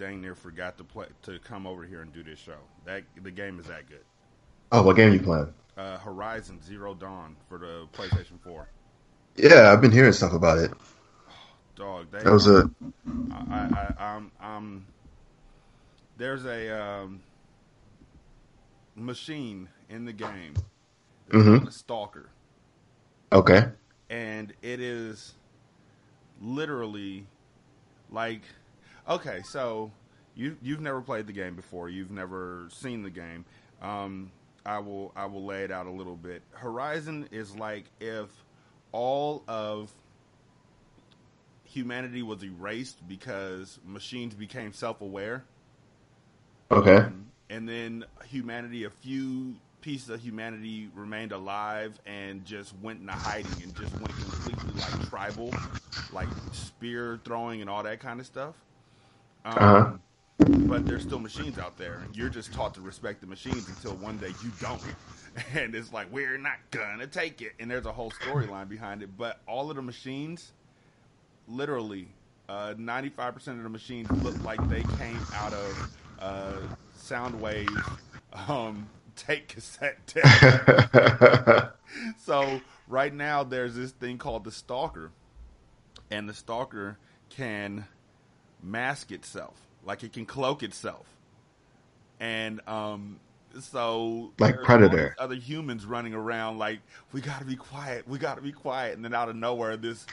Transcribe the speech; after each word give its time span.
dang 0.00 0.22
near 0.22 0.34
forgot 0.34 0.78
to 0.78 0.84
play 0.84 1.06
to 1.22 1.38
come 1.40 1.66
over 1.66 1.84
here 1.84 2.00
and 2.02 2.12
do 2.12 2.22
this 2.24 2.38
show. 2.38 2.56
That 2.86 3.04
the 3.22 3.30
game 3.30 3.60
is 3.60 3.66
that 3.66 3.86
good. 3.88 4.04
oh, 4.72 4.82
what 4.82 4.96
game 4.96 5.12
you 5.12 5.20
playing? 5.20 5.52
Uh, 5.76 5.98
Horizon 5.98 6.60
Zero 6.62 6.94
Dawn 6.94 7.36
for 7.48 7.58
the 7.58 7.86
PlayStation 7.92 8.40
Four. 8.42 8.68
Yeah, 9.36 9.72
I've 9.72 9.80
been 9.80 9.92
hearing 9.92 10.12
stuff 10.12 10.32
about 10.32 10.58
it. 10.58 10.72
Dog, 11.76 12.10
they, 12.10 12.24
That 12.24 12.32
was 12.32 12.46
a 12.48 12.70
I, 13.30 13.92
I, 13.98 14.04
I'm, 14.16 14.32
I'm, 14.40 14.86
there's 16.16 16.44
a 16.44 16.82
um, 16.82 17.20
machine 18.96 19.68
in 19.88 20.04
the 20.04 20.12
game, 20.12 20.54
Mhm. 21.30 21.66
a 21.66 21.70
stalker, 21.72 22.30
okay. 23.32 23.68
and 24.10 24.52
it 24.62 24.80
is 24.80 25.34
literally 26.40 27.26
like, 28.10 28.42
okay, 29.10 29.42
so 29.44 29.90
you 30.34 30.56
you've 30.62 30.80
never 30.80 31.00
played 31.00 31.26
the 31.26 31.32
game 31.32 31.56
before, 31.56 31.88
you've 31.88 32.10
never 32.10 32.66
seen 32.70 33.02
the 33.02 33.10
game. 33.10 33.44
Um, 33.82 34.30
I 34.64 34.78
will 34.78 35.12
I 35.16 35.26
will 35.26 35.44
lay 35.44 35.64
it 35.64 35.70
out 35.70 35.86
a 35.86 35.90
little 35.90 36.16
bit. 36.16 36.42
Horizon 36.52 37.28
is 37.30 37.56
like 37.56 37.84
if 38.00 38.28
all 38.92 39.42
of 39.48 39.90
humanity 41.64 42.22
was 42.22 42.42
erased 42.42 43.06
because 43.08 43.78
machines 43.86 44.34
became 44.34 44.72
self-aware 44.72 45.44
Okay. 46.72 47.06
and 47.48 47.68
then 47.68 48.04
humanity 48.26 48.84
a 48.84 48.90
few 48.90 49.54
pieces 49.80 50.10
of 50.10 50.20
humanity 50.20 50.90
remained 50.96 51.30
alive 51.30 51.98
and 52.06 52.44
just 52.44 52.74
went 52.82 53.00
into 53.00 53.12
hiding 53.12 53.62
and 53.62 53.74
just 53.76 53.92
went 53.94 54.08
completely 54.08 54.72
like 54.80 55.08
tribal 55.08 55.54
like 56.12 56.28
spear 56.50 57.20
throwing 57.24 57.60
and 57.60 57.70
all 57.70 57.84
that 57.84 58.00
kind 58.00 58.18
of 58.18 58.26
stuff 58.26 58.54
um, 59.44 59.54
Uh-huh. 59.58 59.92
but 60.66 60.86
there's 60.86 61.02
still 61.02 61.18
machines 61.18 61.58
out 61.58 61.76
there 61.76 62.02
you're 62.14 62.28
just 62.30 62.52
taught 62.52 62.74
to 62.74 62.80
respect 62.80 63.20
the 63.20 63.26
machines 63.26 63.68
until 63.68 63.94
one 63.96 64.16
day 64.18 64.28
you 64.42 64.50
don't 64.60 64.80
and 65.54 65.74
it's 65.74 65.92
like 65.92 66.06
we're 66.12 66.38
not 66.38 66.56
gonna 66.70 67.06
take 67.06 67.42
it 67.42 67.52
and 67.60 67.70
there's 67.70 67.86
a 67.86 67.92
whole 67.92 68.10
storyline 68.10 68.68
behind 68.68 69.02
it 69.02 69.10
but 69.16 69.40
all 69.46 69.70
of 69.70 69.76
the 69.76 69.82
machines 69.82 70.52
literally 71.48 72.08
uh, 72.48 72.74
95% 72.74 73.36
of 73.48 73.62
the 73.62 73.68
machines 73.68 74.10
look 74.24 74.42
like 74.42 74.60
they 74.68 74.82
came 74.98 75.20
out 75.34 75.52
of 75.52 75.96
uh, 76.18 76.52
Soundwave 76.98 77.68
um, 78.48 78.88
tape 79.16 79.46
cassette 79.48 80.04
tape. 80.06 80.24
so 82.18 82.60
right 82.88 83.14
now 83.14 83.44
there's 83.44 83.74
this 83.76 83.92
thing 83.92 84.18
called 84.18 84.42
the 84.44 84.50
stalker 84.50 85.12
and 86.10 86.28
the 86.28 86.34
stalker 86.34 86.98
can 87.28 87.86
mask 88.62 89.12
itself. 89.12 89.56
Like 89.84 90.02
it 90.02 90.12
can 90.12 90.26
cloak 90.26 90.62
itself. 90.62 91.06
And 92.18 92.60
um 92.68 93.20
so 93.60 94.32
Like 94.38 94.62
Predator. 94.62 95.14
other 95.18 95.34
humans 95.34 95.84
running 95.84 96.14
around 96.14 96.58
like 96.58 96.80
we 97.12 97.20
gotta 97.20 97.44
be 97.44 97.56
quiet. 97.56 98.06
We 98.06 98.18
gotta 98.18 98.42
be 98.42 98.52
quiet. 98.52 98.96
And 98.96 99.04
then 99.04 99.14
out 99.14 99.28
of 99.28 99.36
nowhere 99.36 99.76
this 99.76 100.06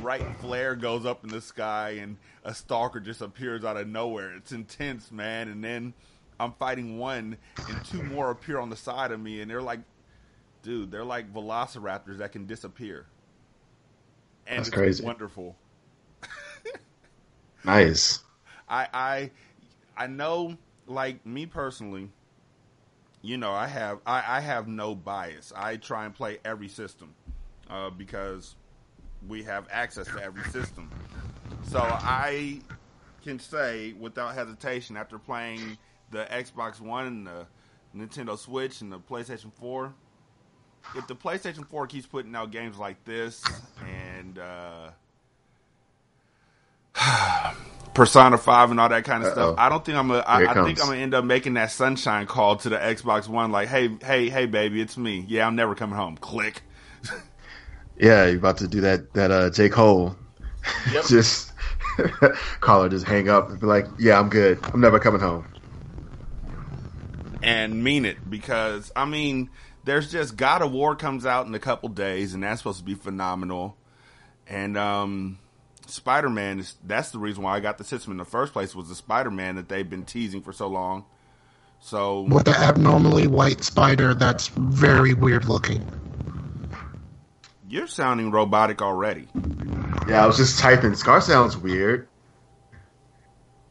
bright 0.00 0.24
flare 0.40 0.76
goes 0.76 1.04
up 1.06 1.24
in 1.24 1.30
the 1.30 1.40
sky 1.40 1.98
and 2.00 2.16
a 2.44 2.54
stalker 2.54 3.00
just 3.00 3.20
appears 3.20 3.64
out 3.64 3.76
of 3.76 3.88
nowhere. 3.88 4.34
It's 4.36 4.52
intense 4.52 5.10
man. 5.10 5.48
And 5.48 5.62
then 5.64 5.94
i'm 6.40 6.52
fighting 6.54 6.98
one 6.98 7.36
and 7.68 7.84
two 7.84 8.02
more 8.02 8.32
appear 8.32 8.58
on 8.58 8.68
the 8.68 8.74
side 8.76 9.12
of 9.12 9.20
me 9.20 9.40
and 9.40 9.48
they're 9.48 9.62
like 9.62 9.78
dude 10.64 10.90
they're 10.90 11.04
like 11.04 11.32
velociraptors 11.32 12.18
that 12.18 12.32
can 12.32 12.46
disappear. 12.46 13.06
And 14.46 14.58
That's 14.58 14.68
it's 14.68 14.76
crazy. 14.76 15.04
wonderful 15.04 15.56
nice. 17.64 18.20
I 18.68 18.88
I 18.92 19.30
I 19.96 20.06
know 20.06 20.56
like 20.86 21.24
me 21.24 21.46
personally, 21.46 22.10
you 23.22 23.36
know, 23.36 23.52
I 23.52 23.66
have 23.66 24.00
I, 24.06 24.36
I 24.36 24.40
have 24.40 24.68
no 24.68 24.94
bias. 24.94 25.52
I 25.56 25.76
try 25.76 26.04
and 26.04 26.14
play 26.14 26.38
every 26.44 26.68
system. 26.68 27.14
Uh, 27.70 27.88
because 27.88 28.56
we 29.26 29.42
have 29.42 29.66
access 29.70 30.06
to 30.06 30.22
every 30.22 30.44
system. 30.50 30.90
So 31.66 31.80
I 31.80 32.60
can 33.22 33.38
say 33.38 33.94
without 33.98 34.34
hesitation 34.34 34.96
after 34.98 35.18
playing 35.18 35.78
the 36.10 36.26
Xbox 36.30 36.80
One 36.80 37.06
and 37.06 37.26
the 37.26 37.46
Nintendo 37.96 38.36
Switch 38.38 38.82
and 38.82 38.92
the 38.92 38.98
PlayStation 38.98 39.50
4, 39.54 39.94
if 40.94 41.06
the 41.06 41.16
PlayStation 41.16 41.66
4 41.66 41.86
keeps 41.86 42.06
putting 42.06 42.34
out 42.34 42.50
games 42.50 42.76
like 42.76 43.02
this 43.04 43.42
and 43.86 44.38
uh 44.38 44.90
Persona 47.94 48.38
Five 48.38 48.70
and 48.70 48.80
all 48.80 48.88
that 48.88 49.04
kind 49.04 49.22
of 49.22 49.28
Uh-oh. 49.28 49.34
stuff. 49.34 49.54
I 49.58 49.68
don't 49.68 49.84
think 49.84 49.96
I'm 49.98 50.08
gonna. 50.08 50.20
I, 50.26 50.46
I 50.46 50.54
think. 50.64 50.80
I'm 50.80 50.86
gonna 50.88 50.98
end 51.00 51.14
up 51.14 51.24
making 51.24 51.54
that 51.54 51.70
sunshine 51.70 52.26
call 52.26 52.56
to 52.56 52.68
the 52.68 52.76
Xbox 52.76 53.28
One, 53.28 53.52
like, 53.52 53.68
"Hey, 53.68 53.88
hey, 54.02 54.28
hey, 54.28 54.46
baby, 54.46 54.80
it's 54.80 54.96
me. 54.96 55.24
Yeah, 55.28 55.46
I'm 55.46 55.54
never 55.56 55.74
coming 55.74 55.96
home." 55.96 56.16
Click. 56.16 56.62
Yeah, 57.96 58.26
you're 58.26 58.38
about 58.38 58.56
to 58.58 58.66
do 58.68 58.80
that 58.80 59.12
that 59.14 59.30
uh 59.30 59.50
J. 59.50 59.68
Cole. 59.68 60.16
Yep. 60.92 61.04
just 61.08 61.52
call 62.60 62.82
her, 62.82 62.88
just 62.88 63.06
hang 63.06 63.28
up 63.28 63.50
and 63.50 63.60
be 63.60 63.66
like, 63.66 63.86
Yeah, 64.00 64.18
I'm 64.18 64.28
good. 64.28 64.58
I'm 64.72 64.80
never 64.80 64.98
coming 64.98 65.20
home. 65.20 65.46
and 67.42 67.84
mean 67.84 68.04
it 68.04 68.28
because 68.28 68.90
I 68.96 69.04
mean, 69.04 69.50
there's 69.84 70.10
just 70.10 70.36
God 70.36 70.62
of 70.62 70.72
War 70.72 70.96
comes 70.96 71.24
out 71.24 71.46
in 71.46 71.54
a 71.54 71.58
couple 71.60 71.88
days, 71.90 72.34
and 72.34 72.42
that's 72.42 72.60
supposed 72.60 72.78
to 72.80 72.84
be 72.84 72.94
phenomenal. 72.94 73.76
And 74.48 74.76
um, 74.76 75.38
Spider 75.86 76.30
Man 76.30 76.60
is 76.60 76.74
that's 76.84 77.10
the 77.10 77.18
reason 77.18 77.42
why 77.42 77.56
I 77.56 77.60
got 77.60 77.78
the 77.78 77.84
system 77.84 78.12
in 78.12 78.18
the 78.18 78.24
first 78.24 78.52
place 78.52 78.74
was 78.74 78.88
the 78.88 78.94
Spider 78.94 79.30
Man 79.30 79.56
that 79.56 79.68
they've 79.68 79.88
been 79.88 80.04
teasing 80.04 80.42
for 80.42 80.52
so 80.52 80.66
long. 80.68 81.04
So 81.80 82.22
with 82.22 82.44
the 82.46 82.56
abnormally 82.56 83.26
white 83.26 83.62
spider 83.62 84.14
that's 84.14 84.48
very 84.48 85.12
weird 85.12 85.44
looking. 85.44 85.86
you're 87.68 87.86
sounding 87.86 88.30
robotic 88.30 88.80
already. 88.80 89.28
Yeah, 90.08 90.22
I 90.24 90.26
was 90.26 90.36
just 90.36 90.58
typing 90.58 90.94
Scar 90.94 91.20
sounds 91.20 91.56
weird. 91.56 92.08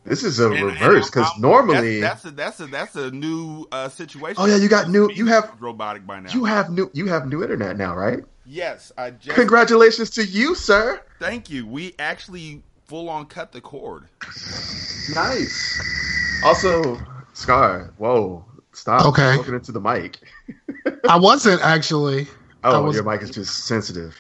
This 0.06 0.24
is 0.24 0.40
a 0.40 0.48
And- 0.48 0.56
and 0.56 0.66
reverse 0.66 1.10
because 1.10 1.30
normally 1.40 2.02
that's, 2.02 2.24
that's 2.24 2.26
a 2.26 2.32
that's 2.36 2.60
a 2.60 2.66
that's 2.68 2.96
a 2.98 3.12
new 3.12 3.66
uh, 3.72 3.88
situation. 3.90 4.36
Oh, 4.42 4.46
yeah, 4.46 4.58
you 4.58 4.68
got 4.68 4.90
new- 4.90 5.10
you 5.12 5.28
have- 5.28 5.52
robotic 5.60 6.06
by 6.06 6.20
now. 6.20 6.32
you 6.34 6.44
have 6.46 6.70
new 6.70 6.92
you 6.94 7.08
have 7.08 7.26
new 7.28 7.42
internet 7.42 7.78
now, 7.78 7.96
right? 7.96 8.20
Yes, 8.46 8.92
I 8.98 9.12
just 9.12 9.36
Congratulations 9.36 10.10
to 10.12 10.26
you, 10.26 10.56
sir. 10.56 11.02
thank 11.20 11.50
you. 11.50 11.66
We 11.68 11.96
actually 12.00 12.64
full 12.86 13.10
on 13.10 13.26
cut 13.28 13.52
the 13.52 13.62
cord. 13.62 14.06
Nice. 15.16 16.42
Also, 16.44 17.00
Scar, 17.34 17.94
whoa, 17.98 18.46
stop 18.74 19.06
Okay. 19.08 19.38
looking 19.38 19.54
into 19.56 19.72
the 19.72 19.82
mic. 19.82 20.20
I 21.10 21.18
wasn't 21.18 21.62
actually. 21.62 22.28
Oh, 22.64 22.84
was- 22.84 22.96
your 22.96 23.04
mic 23.04 23.22
is 23.22 23.32
just 23.32 23.66
sensitive. 23.66 24.18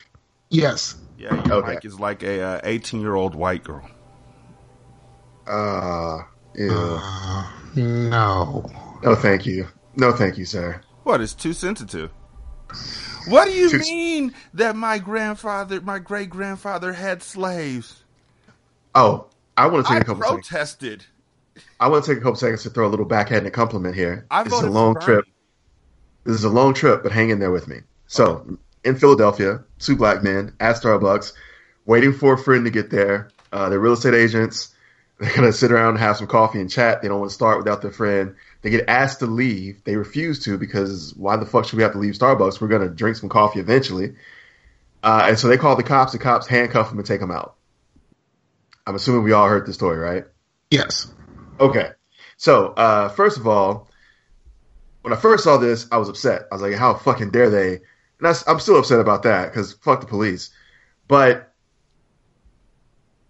Yes. 0.49 0.95
Yeah, 1.17 1.35
your 1.47 1.55
Okay. 1.63 1.73
mic 1.75 1.85
is 1.85 1.99
like 1.99 2.21
a 2.23 2.41
uh, 2.41 2.61
eighteen 2.63 2.99
year 3.01 3.15
old 3.15 3.33
white 3.35 3.63
girl. 3.63 3.87
Uh 5.47 6.19
Ew. 6.55 6.69
Uh, 6.71 7.51
no. 7.75 8.65
no, 9.03 9.15
thank 9.15 9.45
you. 9.45 9.67
No, 9.95 10.11
thank 10.11 10.37
you, 10.37 10.45
sir. 10.45 10.81
What 11.03 11.19
is 11.21 11.33
too 11.33 11.53
sensitive? 11.53 12.11
What 13.27 13.45
do 13.45 13.51
you 13.51 13.69
Too- 13.69 13.79
mean 13.79 14.33
that 14.53 14.75
my 14.75 14.97
grandfather, 14.99 15.79
my 15.81 15.99
great 15.99 16.29
grandfather 16.29 16.93
had 16.93 17.23
slaves? 17.23 18.03
Oh, 18.95 19.27
I 19.57 19.67
want 19.67 19.85
to 19.85 19.93
take 19.93 19.99
I 19.99 20.01
a 20.01 20.05
couple 20.05 20.23
seconds. 20.23 20.47
protested. 20.47 21.05
I 21.79 21.87
want 21.87 22.03
to 22.05 22.11
take 22.11 22.17
a 22.19 22.21
couple 22.21 22.35
seconds 22.35 22.63
to 22.63 22.69
throw 22.69 22.87
a 22.87 22.89
little 22.89 23.05
backhanded 23.05 23.53
compliment 23.53 23.95
here. 23.95 24.25
I 24.31 24.43
this 24.43 24.53
is 24.53 24.61
a 24.61 24.69
long 24.69 24.99
trip. 24.99 25.25
This 26.23 26.35
is 26.35 26.43
a 26.43 26.49
long 26.49 26.73
trip, 26.73 27.03
but 27.03 27.11
hang 27.11 27.29
in 27.29 27.39
there 27.39 27.51
with 27.51 27.67
me. 27.67 27.81
So, 28.07 28.57
in 28.83 28.95
Philadelphia, 28.97 29.63
two 29.79 29.95
black 29.95 30.23
men 30.23 30.53
at 30.59 30.77
Starbucks, 30.77 31.33
waiting 31.85 32.13
for 32.13 32.33
a 32.33 32.37
friend 32.37 32.65
to 32.65 32.71
get 32.71 32.89
there. 32.89 33.29
Uh, 33.51 33.69
they're 33.69 33.79
real 33.79 33.93
estate 33.93 34.13
agents. 34.13 34.69
They're 35.19 35.33
gonna 35.35 35.53
sit 35.53 35.71
around 35.71 35.89
and 35.89 35.99
have 35.99 36.17
some 36.17 36.27
coffee 36.27 36.59
and 36.59 36.69
chat. 36.69 37.01
They 37.01 37.07
don't 37.07 37.19
want 37.19 37.29
to 37.29 37.35
start 37.35 37.57
without 37.59 37.81
their 37.81 37.91
friend. 37.91 38.35
They 38.63 38.69
get 38.69 38.85
asked 38.87 39.19
to 39.19 39.27
leave. 39.27 39.83
They 39.83 39.97
refuse 39.97 40.43
to 40.45 40.57
because 40.57 41.13
why 41.15 41.35
the 41.35 41.45
fuck 41.45 41.65
should 41.65 41.75
we 41.77 41.83
have 41.83 41.91
to 41.91 41.99
leave 41.99 42.13
Starbucks? 42.13 42.59
We're 42.59 42.69
gonna 42.69 42.89
drink 42.89 43.17
some 43.17 43.29
coffee 43.29 43.59
eventually. 43.59 44.15
Uh, 45.03 45.25
and 45.27 45.37
so 45.37 45.49
they 45.49 45.57
call 45.57 45.75
the 45.75 45.83
cops. 45.83 46.13
The 46.13 46.17
cops 46.17 46.47
handcuff 46.47 46.89
them 46.89 46.97
and 46.97 47.05
take 47.05 47.19
them 47.19 47.29
out. 47.29 47.55
I'm 48.87 48.95
assuming 48.95 49.23
we 49.23 49.33
all 49.33 49.49
heard 49.49 49.65
the 49.65 49.73
story, 49.73 49.97
right? 49.97 50.23
Yes. 50.71 51.13
Okay. 51.59 51.91
So, 52.37 52.67
uh, 52.67 53.09
first 53.09 53.37
of 53.37 53.47
all, 53.47 53.89
when 55.01 55.13
I 55.13 55.17
first 55.17 55.43
saw 55.43 55.57
this, 55.57 55.87
I 55.91 55.97
was 55.97 56.07
upset. 56.07 56.47
I 56.49 56.55
was 56.55 56.61
like, 56.61 56.73
how 56.73 56.93
fucking 56.93 57.31
dare 57.31 57.49
they? 57.49 57.75
And 57.75 57.81
that's, 58.19 58.47
I'm 58.47 58.61
still 58.61 58.79
upset 58.79 59.01
about 59.01 59.23
that 59.23 59.51
because 59.51 59.73
fuck 59.73 59.99
the 59.99 60.07
police. 60.07 60.51
But, 61.09 61.53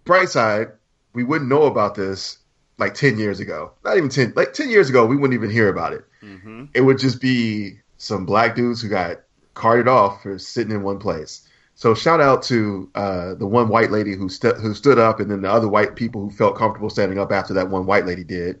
bright 0.04 0.28
side, 0.28 0.68
we 1.12 1.24
wouldn't 1.24 1.50
know 1.50 1.64
about 1.64 1.96
this 1.96 2.38
like 2.78 2.94
10 2.94 3.18
years 3.18 3.40
ago. 3.40 3.72
Not 3.84 3.96
even 3.96 4.08
10, 4.08 4.32
like 4.36 4.52
10 4.52 4.70
years 4.70 4.88
ago, 4.90 5.06
we 5.06 5.16
wouldn't 5.16 5.34
even 5.34 5.50
hear 5.50 5.68
about 5.68 5.92
it. 5.92 6.04
hmm 6.20 6.64
It 6.74 6.80
would 6.82 6.98
just 6.98 7.20
be 7.20 7.78
some 7.98 8.26
black 8.26 8.54
dudes 8.54 8.82
who 8.82 8.88
got 8.88 9.18
carted 9.54 9.88
off 9.88 10.22
for 10.22 10.38
sitting 10.38 10.72
in 10.72 10.82
one 10.82 10.98
place. 10.98 11.46
So 11.76 11.94
shout 11.94 12.20
out 12.20 12.42
to 12.44 12.90
uh, 12.94 13.34
the 13.34 13.46
one 13.46 13.68
white 13.68 13.90
lady 13.90 14.14
who 14.14 14.28
st- 14.28 14.58
who 14.58 14.74
stood 14.74 14.98
up, 14.98 15.18
and 15.20 15.30
then 15.30 15.42
the 15.42 15.50
other 15.50 15.68
white 15.68 15.96
people 15.96 16.20
who 16.20 16.30
felt 16.30 16.56
comfortable 16.56 16.90
standing 16.90 17.18
up 17.18 17.32
after 17.32 17.54
that 17.54 17.68
one 17.70 17.86
white 17.86 18.06
lady 18.06 18.22
did. 18.24 18.60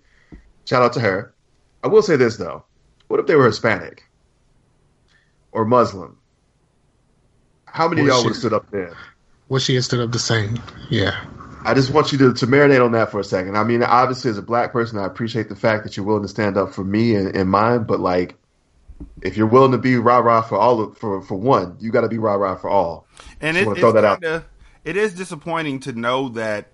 Shout 0.68 0.82
out 0.82 0.92
to 0.94 1.00
her. 1.00 1.34
I 1.82 1.88
will 1.88 2.02
say 2.02 2.16
this 2.16 2.36
though: 2.36 2.64
what 3.08 3.20
if 3.20 3.26
they 3.26 3.36
were 3.36 3.46
Hispanic 3.46 4.02
or 5.52 5.64
Muslim? 5.64 6.18
How 7.66 7.88
many 7.88 8.02
of 8.02 8.08
y'all 8.08 8.22
would 8.22 8.30
have 8.30 8.36
stood 8.36 8.52
up 8.52 8.70
there? 8.70 8.96
What 9.48 9.62
she 9.62 9.74
had 9.74 9.84
stood 9.84 10.00
up 10.00 10.10
the 10.10 10.18
same. 10.18 10.58
Yeah. 10.90 11.24
I 11.64 11.74
just 11.74 11.92
want 11.92 12.12
you 12.12 12.18
to, 12.18 12.34
to 12.34 12.46
marinate 12.46 12.84
on 12.84 12.92
that 12.92 13.10
for 13.10 13.20
a 13.20 13.24
second. 13.24 13.56
I 13.56 13.64
mean, 13.64 13.82
obviously, 13.82 14.30
as 14.30 14.38
a 14.38 14.42
black 14.42 14.72
person, 14.72 14.98
I 14.98 15.06
appreciate 15.06 15.48
the 15.48 15.56
fact 15.56 15.84
that 15.84 15.96
you're 15.96 16.06
willing 16.06 16.22
to 16.22 16.28
stand 16.28 16.56
up 16.56 16.72
for 16.74 16.84
me 16.84 17.14
and, 17.14 17.34
and 17.34 17.48
mine. 17.48 17.84
But 17.84 18.00
like, 18.00 18.36
if 19.22 19.36
you're 19.36 19.46
willing 19.46 19.72
to 19.72 19.78
be 19.78 19.96
rah 19.96 20.18
rah 20.18 20.42
for 20.42 20.58
all 20.58 20.80
of, 20.80 20.98
for 20.98 21.22
for 21.22 21.36
one, 21.36 21.76
you 21.80 21.90
got 21.90 22.02
to 22.02 22.08
be 22.08 22.18
rah 22.18 22.34
rah 22.34 22.56
for 22.56 22.68
all. 22.68 23.06
And 23.40 23.56
Just 23.56 23.66
it, 23.66 23.70
it's 23.72 23.80
throw 23.80 23.92
that 23.92 24.04
out. 24.04 24.20
kinda, 24.20 24.44
it 24.84 24.96
is 24.96 25.14
disappointing 25.14 25.80
to 25.80 25.92
know 25.92 26.28
that 26.30 26.68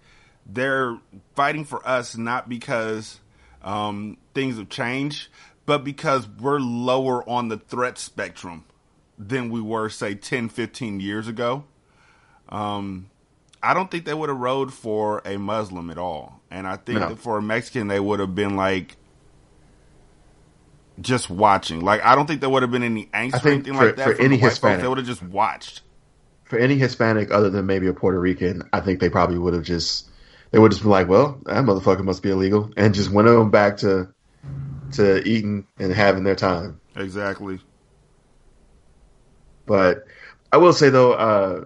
they're 0.47 0.99
fighting 1.35 1.65
for 1.65 1.87
us 1.87 2.17
not 2.17 2.49
because 2.49 3.21
um, 3.63 4.17
things 4.35 4.59
have 4.59 4.69
changed, 4.69 5.29
but 5.67 5.85
because 5.85 6.29
we're 6.29 6.59
lower 6.59 7.29
on 7.29 7.49
the 7.49 7.59
threat 7.59 7.99
spectrum 7.99 8.65
than 9.19 9.51
we 9.51 9.61
were, 9.61 9.89
say, 9.89 10.15
10, 10.15 10.49
15 10.49 10.99
years 10.99 11.29
ago. 11.29 11.65
Um, 12.49 13.10
I 13.63 13.75
don't 13.75 13.91
think 13.91 14.05
they 14.07 14.15
would 14.15 14.29
have 14.31 14.39
rode 14.39 14.73
for 14.73 15.21
a 15.25 15.37
Muslim 15.39 15.91
at 15.91 15.99
all. 15.99 16.41
And 16.51 16.67
I 16.67 16.77
think 16.77 17.01
No. 17.01 17.11
that 17.11 17.19
for 17.19 17.39
a 17.39 17.43
Mexican, 17.43 17.89
they 17.89 18.01
would 18.01 18.19
have 18.21 18.35
been 18.35 18.57
like, 18.57 18.97
just 21.01 21.31
watching. 21.31 21.81
Like, 21.81 22.05
I 22.05 22.15
don't 22.15 22.27
think 22.27 22.41
there 22.41 22.51
would 22.51 22.63
have 22.63 22.71
been 22.71 22.83
any 22.83 23.07
angst 23.15 23.45
or 23.45 23.49
anything 23.49 23.75
for- 23.75 23.87
like 23.87 23.97
that. 23.97 24.05
for 24.05 24.13
any 24.21 24.37
white 24.37 24.41
folks. 24.43 24.53
Hispanic- 24.55 24.81
They 24.83 24.89
would 24.89 24.99
have 24.99 25.07
just 25.07 25.23
watched. 25.23 25.83
For 26.45 26.59
any 26.59 26.77
Hispanic 26.77 27.31
other 27.31 27.49
than 27.49 27.65
maybe 27.67 27.87
a 27.87 27.93
Puerto 27.93 28.19
Rican, 28.19 28.63
I 28.73 28.81
think 28.81 29.01
they 29.01 29.09
probably 29.09 29.39
would 29.39 29.55
have 29.55 29.63
just 29.63 30.09
they 30.51 30.59
would 30.59 30.73
just 30.73 30.83
be 30.83 30.89
like, 30.89 31.09
well, 31.09 31.39
that 31.47 31.65
motherfucker 31.65 32.03
must 32.03 32.25
be 32.25 32.31
illegal, 32.31 32.71
and 32.77 32.93
just 32.93 33.09
went 33.11 33.29
on 33.29 33.51
back 33.51 33.77
to 33.79 34.09
to 34.93 35.23
eating 35.29 35.65
and 35.79 35.93
having 35.93 36.25
their 36.25 36.35
time. 36.35 36.81
Exactly. 36.97 37.61
But 39.67 40.05
I 40.53 40.57
will 40.57 40.73
say 40.73 40.89
though, 40.91 41.13
uh, 41.13 41.65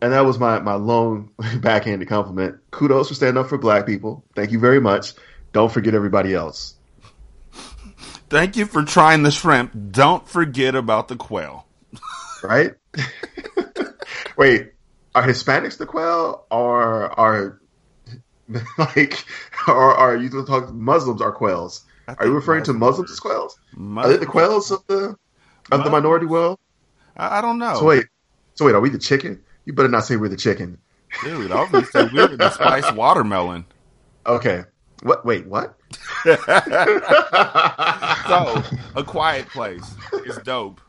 and 0.00 0.12
that 0.12 0.24
was 0.24 0.38
my 0.38 0.58
my 0.60 0.74
long 0.74 1.30
backhanded 1.60 2.08
compliment. 2.08 2.58
Kudos 2.70 3.08
for 3.08 3.14
standing 3.14 3.42
up 3.42 3.48
for 3.48 3.58
black 3.58 3.86
people. 3.86 4.24
Thank 4.34 4.52
you 4.52 4.58
very 4.58 4.80
much. 4.80 5.14
Don't 5.52 5.72
forget 5.72 5.94
everybody 5.94 6.34
else. 6.34 6.74
Thank 8.28 8.56
you 8.56 8.66
for 8.66 8.84
trying 8.84 9.22
the 9.22 9.30
shrimp. 9.30 9.72
Don't 9.90 10.28
forget 10.28 10.74
about 10.74 11.08
the 11.08 11.16
quail. 11.16 11.66
Right? 12.42 12.74
Wait, 14.36 14.72
are 15.14 15.22
Hispanics 15.26 15.78
the 15.78 15.86
quail, 15.86 16.46
or 16.50 17.18
are 17.18 17.60
like, 18.78 19.24
or 19.66 19.94
are 19.94 20.16
you 20.16 20.28
talking 20.44 20.80
Muslims 20.80 21.22
are 21.22 21.32
quails? 21.32 21.84
Are 22.06 22.26
you 22.26 22.32
referring 22.32 22.64
to 22.64 22.72
Muslims 22.72 23.10
as 23.10 23.20
quails? 23.20 23.58
Are 23.96 24.08
they 24.08 24.16
the 24.16 24.26
quails 24.26 24.70
of 24.70 24.86
the 24.86 25.16
of 25.70 25.84
the 25.84 25.90
minority 25.90 26.26
world? 26.26 26.58
I, 27.16 27.38
I 27.38 27.40
don't 27.40 27.58
know. 27.58 27.74
So 27.74 27.84
wait, 27.84 28.06
so 28.54 28.64
wait, 28.64 28.74
are 28.74 28.80
we 28.80 28.90
the 28.90 28.98
chicken? 28.98 29.42
You 29.68 29.74
better 29.74 29.90
not 29.90 30.06
say 30.06 30.16
we're 30.16 30.30
the 30.30 30.36
chicken. 30.36 30.78
Dude, 31.22 31.52
I 31.52 31.60
was 31.60 31.70
going 31.70 31.84
to 31.84 31.90
say 31.90 32.08
we're 32.10 32.28
the 32.28 32.48
spiced 32.48 32.94
watermelon. 32.94 33.66
Okay. 34.26 34.64
What? 35.02 35.26
Wait, 35.26 35.46
what? 35.46 35.78
So, 38.28 38.62
A 38.94 39.04
Quiet 39.04 39.48
Place 39.48 39.94
is 40.26 40.38
dope. 40.38 40.80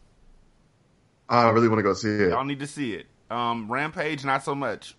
I 1.28 1.50
really 1.50 1.68
want 1.68 1.80
to 1.80 1.84
go 1.84 1.94
see 1.94 2.10
it. 2.10 2.30
Y'all 2.30 2.44
need 2.44 2.60
to 2.60 2.68
see 2.68 2.94
it. 2.94 3.08
Um, 3.30 3.70
Rampage, 3.72 4.24
not 4.26 4.44
so 4.44 4.56
much. 4.56 4.96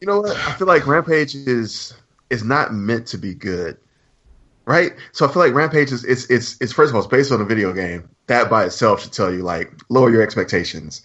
You 0.00 0.08
know 0.08 0.20
what? 0.20 0.36
I 0.36 0.52
feel 0.52 0.66
like 0.66 0.86
Rampage 0.86 1.34
is 1.34 1.94
is 2.30 2.44
not 2.44 2.74
meant 2.74 3.06
to 3.08 3.18
be 3.18 3.34
good, 3.34 3.78
right? 4.64 4.92
So 5.12 5.26
I 5.26 5.32
feel 5.32 5.42
like 5.42 5.54
Rampage 5.54 5.90
is 5.92 6.04
it's 6.04 6.28
it's 6.30 6.56
it's 6.60 6.72
first 6.72 6.90
of 6.90 6.96
all 6.96 7.02
it's 7.02 7.10
based 7.10 7.32
on 7.32 7.40
a 7.40 7.44
video 7.44 7.72
game. 7.72 8.08
That 8.26 8.50
by 8.50 8.64
itself 8.64 9.02
should 9.02 9.12
tell 9.12 9.32
you 9.32 9.42
like 9.42 9.72
lower 9.88 10.10
your 10.10 10.22
expectations. 10.22 11.02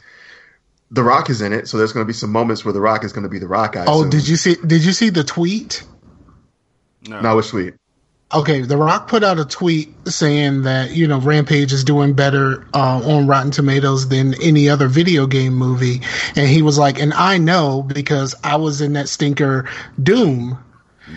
The 0.92 1.04
Rock 1.04 1.30
is 1.30 1.42
in 1.42 1.54
it, 1.54 1.68
so 1.68 1.78
there's 1.78 1.92
going 1.94 2.04
to 2.04 2.08
be 2.08 2.14
some 2.14 2.32
moments 2.32 2.66
where 2.66 2.74
The 2.74 2.82
Rock 2.82 3.04
is 3.04 3.14
going 3.14 3.24
to 3.24 3.30
be 3.30 3.38
The 3.40 3.48
Rock. 3.48 3.78
I 3.78 3.86
Oh, 3.86 4.00
assume. 4.00 4.10
did 4.10 4.28
you 4.28 4.36
see? 4.38 4.56
Did 4.66 4.84
you 4.84 4.92
see 4.94 5.10
the 5.10 5.24
tweet? 5.24 5.84
No. 7.08 7.22
No, 7.22 7.40
it's 7.40 7.50
sweet. 7.50 7.76
Okay, 8.32 8.62
The 8.62 8.78
Rock 8.78 9.08
put 9.08 9.24
out 9.24 9.40
a 9.40 9.46
tweet 9.46 9.92
saying 10.08 10.64
that 10.64 10.92
you 10.92 11.08
know 11.08 11.20
Rampage 11.20 11.74
is 11.74 11.84
doing 11.84 12.14
better 12.14 12.66
uh, 12.74 13.02
on 13.04 13.28
Rotten 13.28 13.52
Tomatoes 13.52 14.08
than 14.10 14.34
any 14.42 14.70
other 14.70 14.88
video 14.88 15.26
game 15.28 15.54
movie, 15.54 16.02
and 16.36 16.48
he 16.48 16.62
was 16.62 16.78
like, 16.78 17.00
"And 17.00 17.14
I 17.14 17.38
know 17.40 17.82
because 17.84 18.36
I 18.44 18.58
was 18.58 18.82
in 18.82 18.94
that 18.94 19.10
stinker 19.10 19.68
Doom." 20.02 20.58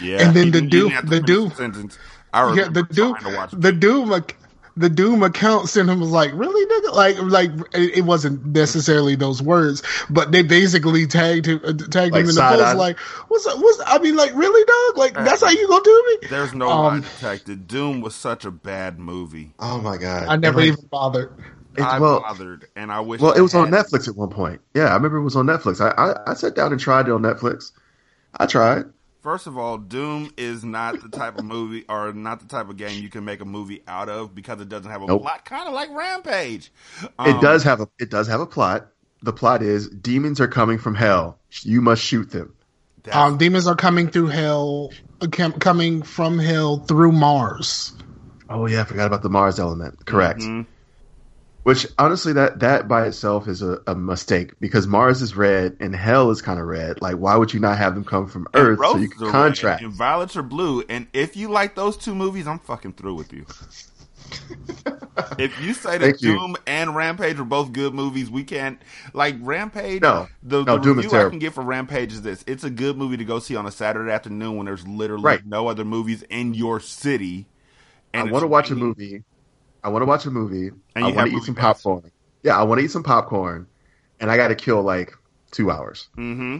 Yeah. 0.00 0.18
And 0.26 0.34
then 0.36 0.50
the 0.52 0.60
didn't- 0.62 0.70
Doom- 0.70 0.88
didn't 0.88 0.92
have 0.94 1.04
to 1.04 1.10
the 1.10 1.16
finish 1.16 1.26
Doom- 1.26 1.50
Sentence. 1.52 1.98
I 2.34 2.54
Yeah, 2.54 2.68
the 2.68 2.82
Doom, 2.84 3.14
trying 3.16 3.48
the 3.52 3.72
Doom, 3.72 4.10
ac- 4.12 4.36
the 4.76 4.88
Doom 4.88 5.22
account 5.22 5.68
sent 5.68 5.88
him 5.90 6.00
was 6.00 6.10
like, 6.10 6.30
"Really, 6.34 6.64
nigga?" 6.66 6.94
Like, 6.94 7.18
like 7.22 7.50
it 7.74 7.98
it 7.98 8.00
wasn't 8.02 8.46
necessarily 8.46 9.14
those 9.14 9.42
words, 9.42 9.82
but 10.08 10.32
they 10.32 10.42
basically 10.42 11.06
tagged 11.06 11.46
him, 11.46 11.60
uh, 11.64 11.72
tagged 11.72 12.12
Like 12.12 12.14
him 12.14 12.18
in 12.20 12.26
the 12.26 12.32
side-eye? 12.32 12.64
post, 12.64 12.76
like, 12.76 12.98
"What's, 13.28 13.46
what's?" 13.46 13.80
I 13.86 13.98
mean, 13.98 14.16
like, 14.16 14.32
really, 14.34 14.64
dog? 14.64 14.98
Like, 14.98 15.14
that's 15.24 15.42
how 15.42 15.50
you 15.50 15.68
gonna 15.68 15.84
do 15.84 16.18
me? 16.22 16.28
There's 16.28 16.54
no 16.54 16.68
Um, 16.70 16.84
lie 16.94 17.00
detected. 17.00 17.66
Doom 17.68 18.00
was 18.00 18.14
such 18.14 18.44
a 18.44 18.50
bad 18.50 18.98
movie. 18.98 19.52
Oh 19.58 19.80
my 19.80 19.96
god! 19.98 20.26
I 20.28 20.36
never 20.36 20.60
And, 20.60 20.68
like, 20.70 20.78
even 20.78 20.88
bothered. 20.90 21.32
it- 21.76 21.82
I 21.82 21.98
well, 21.98 22.20
bothered, 22.20 22.66
and 22.76 22.90
I 22.92 23.00
wish. 23.00 23.20
well, 23.20 23.32
it 23.32 23.40
was 23.40 23.54
on 23.54 23.72
had- 23.72 23.86
Netflix 23.86 24.08
at 24.08 24.16
one 24.16 24.28
point. 24.30 24.60
Yeah, 24.74 24.84
I 24.88 24.94
remember 24.94 25.16
it 25.18 25.22
was 25.24 25.36
on 25.36 25.46
Netflix. 25.46 25.80
I, 25.80 25.90
I 26.02 26.30
I 26.30 26.34
sat 26.34 26.54
down 26.54 26.72
and 26.72 26.80
tried 26.80 27.08
it 27.08 27.12
on 27.12 27.22
Netflix. 27.22 27.72
I 28.38 28.46
tried. 28.46 28.84
First 29.22 29.46
of 29.46 29.56
all, 29.56 29.78
Doom 29.78 30.32
is 30.36 30.64
not 30.64 31.00
the 31.00 31.08
type 31.08 31.38
of 31.38 31.44
movie 31.44 31.84
or 31.88 32.12
not 32.12 32.40
the 32.40 32.46
type 32.46 32.68
of 32.68 32.76
game 32.76 33.00
you 33.00 33.08
can 33.08 33.24
make 33.24 33.40
a 33.40 33.44
movie 33.44 33.82
out 33.86 34.08
of 34.08 34.34
because 34.34 34.60
it 34.60 34.68
doesn't 34.68 34.90
have 34.90 35.02
a 35.02 35.06
Nope. 35.06 35.22
plot, 35.22 35.44
kind 35.44 35.68
of 35.68 35.74
like 35.74 35.90
Rampage. 35.94 36.72
It 37.02 37.10
Um, 37.18 37.40
does 37.40 37.62
have 37.62 37.80
a 37.80 37.88
it 38.00 38.10
does 38.10 38.26
have 38.26 38.40
a 38.40 38.46
plot. 38.46 38.88
The 39.22 39.32
plot 39.32 39.62
is 39.62 39.88
demons 39.88 40.40
are 40.40 40.48
coming 40.48 40.78
from 40.78 40.96
hell. 40.96 41.38
You 41.62 41.80
must 41.80 42.02
shoot 42.02 42.30
them. 42.30 42.52
that's- 43.04 43.20
Um, 43.20 43.36
demons 43.38 43.66
are 43.68 43.74
coming 43.76 44.08
through 44.08 44.28
hell, 44.28 44.90
uh, 45.20 45.26
coming 45.28 46.02
from 46.02 46.38
hell 46.38 46.78
through 46.78 47.12
Mars. 47.12 47.92
Oh 48.50 48.66
yeah, 48.66 48.80
I 48.82 48.84
forgot 48.84 49.06
about 49.06 49.22
the 49.22 49.28
Mars 49.30 49.58
element. 49.60 50.04
Correct. 50.06 50.40
Mhm. 50.40 50.66
Which 51.62 51.86
honestly, 51.96 52.32
that 52.32 52.58
that 52.60 52.88
by 52.88 53.06
itself 53.06 53.46
is 53.46 53.62
a, 53.62 53.78
a 53.86 53.94
mistake 53.94 54.54
because 54.58 54.86
Mars 54.88 55.22
is 55.22 55.36
red 55.36 55.76
and 55.78 55.94
hell 55.94 56.30
is 56.30 56.42
kind 56.42 56.58
of 56.58 56.66
red. 56.66 57.00
Like, 57.00 57.16
why 57.16 57.36
would 57.36 57.54
you 57.54 57.60
not 57.60 57.78
have 57.78 57.94
them 57.94 58.04
come 58.04 58.26
from 58.26 58.48
Earth 58.54 58.80
so 58.80 58.96
you 58.96 59.08
can 59.08 59.30
contract? 59.30 59.80
red 59.80 59.88
and 59.88 59.96
violets 59.96 60.36
are 60.36 60.42
blue. 60.42 60.82
And 60.88 61.06
if 61.12 61.36
you 61.36 61.48
like 61.50 61.76
those 61.76 61.96
two 61.96 62.16
movies, 62.16 62.48
I'm 62.48 62.58
fucking 62.58 62.94
through 62.94 63.14
with 63.14 63.32
you. 63.32 63.46
If 65.38 65.60
you 65.62 65.74
say 65.74 65.98
that 65.98 66.00
Thank 66.00 66.22
you. 66.22 66.38
Doom 66.38 66.56
and 66.66 66.96
Rampage 66.96 67.38
are 67.38 67.44
both 67.44 67.72
good 67.72 67.94
movies, 67.94 68.30
we 68.30 68.44
can't 68.44 68.80
like 69.12 69.36
Rampage. 69.40 70.00
No. 70.02 70.28
the, 70.42 70.64
No, 70.64 70.76
the 70.76 70.82
Doom 70.82 70.98
is 71.00 71.06
review 71.06 71.18
I 71.26 71.28
can 71.28 71.38
get 71.38 71.52
for 71.52 71.62
Rampage 71.62 72.12
is 72.12 72.22
this: 72.22 72.42
it's 72.46 72.64
a 72.64 72.70
good 72.70 72.96
movie 72.96 73.18
to 73.18 73.24
go 73.24 73.38
see 73.38 73.56
on 73.56 73.66
a 73.66 73.70
Saturday 73.70 74.10
afternoon 74.10 74.56
when 74.56 74.66
there's 74.66 74.86
literally 74.86 75.22
Right. 75.22 75.46
no 75.46 75.68
other 75.68 75.84
movies 75.84 76.22
in 76.30 76.54
your 76.54 76.80
city. 76.80 77.46
I 78.14 78.22
want 78.24 78.42
to 78.42 78.46
watch 78.46 78.70
a 78.70 78.74
movie. 78.74 79.22
I 79.82 79.88
want 79.88 80.02
to 80.02 80.06
watch 80.06 80.26
a 80.26 80.30
movie. 80.30 80.70
And 80.94 81.04
I 81.04 81.10
want 81.10 81.30
to 81.30 81.36
eat 81.36 81.42
some 81.42 81.54
pass. 81.54 81.82
popcorn. 81.82 82.10
Yeah, 82.42 82.58
I 82.58 82.62
want 82.64 82.80
to 82.80 82.84
eat 82.84 82.90
some 82.90 83.02
popcorn, 83.02 83.66
and 84.20 84.30
I 84.30 84.36
got 84.36 84.48
to 84.48 84.54
kill 84.54 84.82
like 84.82 85.14
two 85.50 85.70
hours. 85.70 86.08
Mm-hmm. 86.16 86.58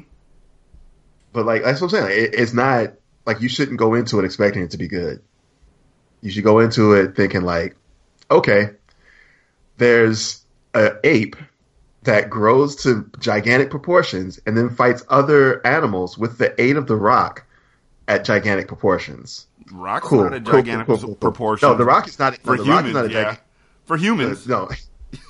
But 1.33 1.47
like 1.47 1.63
that's 1.63 1.81
what 1.81 1.89
I'm 1.89 1.91
saying. 1.91 2.05
Like, 2.05 2.35
it, 2.35 2.41
it's 2.41 2.53
not 2.53 2.95
like 3.27 3.41
you 3.41 3.49
shouldn't 3.49 3.79
go 3.79 3.95
into 3.95 4.19
it 4.19 4.25
expecting 4.25 4.63
it 4.63 4.73
to 4.73 4.79
be 4.79 4.89
good. 4.89 5.23
You 6.21 6.31
should 6.31 6.45
go 6.45 6.61
into 6.61 6.93
it 6.93 7.17
thinking 7.17 7.43
like, 7.43 7.77
okay, 8.31 8.71
there's 9.79 10.45
a 10.75 10.93
ape 11.05 11.37
that 12.05 12.31
grows 12.31 12.77
to 12.77 13.09
gigantic 13.19 13.71
proportions 13.71 14.41
and 14.47 14.57
then 14.57 14.71
fights 14.71 15.05
other 15.09 15.65
animals 15.67 16.19
with 16.19 16.39
the 16.39 16.61
aid 16.61 16.77
of 16.77 16.87
the 16.87 16.97
rock 16.97 17.45
at 18.09 18.25
gigantic 18.25 18.69
proportions. 18.69 19.47
Rock's 19.71 20.07
Cool, 20.09 20.25
not 20.25 20.35
a 20.35 20.41
cool, 20.41 20.53
gigantic 20.55 20.87
cool, 20.87 20.97
cool, 20.99 21.07
cool. 21.09 21.15
proportion. 21.17 21.69
No, 21.69 21.75
the 21.77 21.85
rock 21.85 22.09
is 22.09 22.19
not. 22.19 22.37
for 22.39 22.57
no, 22.57 22.63
the 22.65 22.71
rock 22.71 22.85
is 22.85 22.91
humans. 22.91 22.95
not 22.95 23.05
a 23.07 23.13
yeah, 23.13 23.37
for 23.85 23.97
humans. 23.97 24.47
No. 24.47 24.69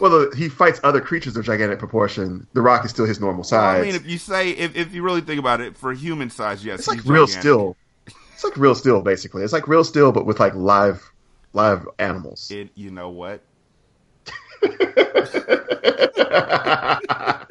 Well, 0.00 0.30
he 0.30 0.48
fights 0.48 0.78
other 0.84 1.00
creatures 1.00 1.36
of 1.36 1.44
gigantic 1.44 1.80
proportion. 1.80 2.46
The 2.52 2.62
rock 2.62 2.84
is 2.84 2.92
still 2.92 3.04
his 3.04 3.18
normal 3.18 3.38
Well, 3.38 3.44
size. 3.44 3.80
I 3.80 3.84
mean, 3.84 3.96
if 3.96 4.06
you 4.06 4.16
say 4.16 4.50
if, 4.50 4.76
if 4.76 4.94
you 4.94 5.02
really 5.02 5.22
think 5.22 5.40
about 5.40 5.60
it, 5.60 5.76
for 5.76 5.92
human 5.92 6.30
size, 6.30 6.64
yes, 6.64 6.78
it's 6.78 6.88
like 6.88 7.04
real 7.04 7.26
gigantic. 7.26 7.40
still. 7.40 7.76
It's 8.32 8.44
like 8.44 8.56
real 8.56 8.76
steel, 8.76 9.02
basically. 9.02 9.42
It's 9.42 9.52
like 9.52 9.66
real 9.66 9.82
steel, 9.82 10.12
but 10.12 10.24
with 10.24 10.38
like 10.38 10.54
live, 10.54 11.10
live 11.52 11.88
animals. 11.98 12.48
It, 12.52 12.70
you 12.76 12.92
know 12.92 13.08
what? 13.10 13.42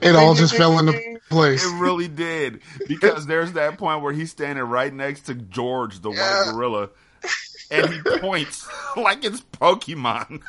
It 0.00 0.14
all 0.14 0.34
just 0.34 0.54
fell 0.54 0.78
into 0.78 0.92
place. 1.28 1.64
It 1.64 1.74
really 1.80 2.06
did 2.08 2.60
because 2.86 3.26
there's 3.26 3.52
that 3.54 3.78
point 3.78 4.00
where 4.02 4.12
he's 4.12 4.30
standing 4.30 4.64
right 4.64 4.92
next 4.94 5.22
to 5.22 5.34
George, 5.34 6.00
the 6.00 6.10
Yeah. 6.12 6.44
white 6.44 6.52
gorilla, 6.54 6.90
and 7.70 7.92
he 7.92 8.00
points 8.20 8.68
like 8.96 9.24
it's 9.24 9.40
Pokemon. 9.40 10.40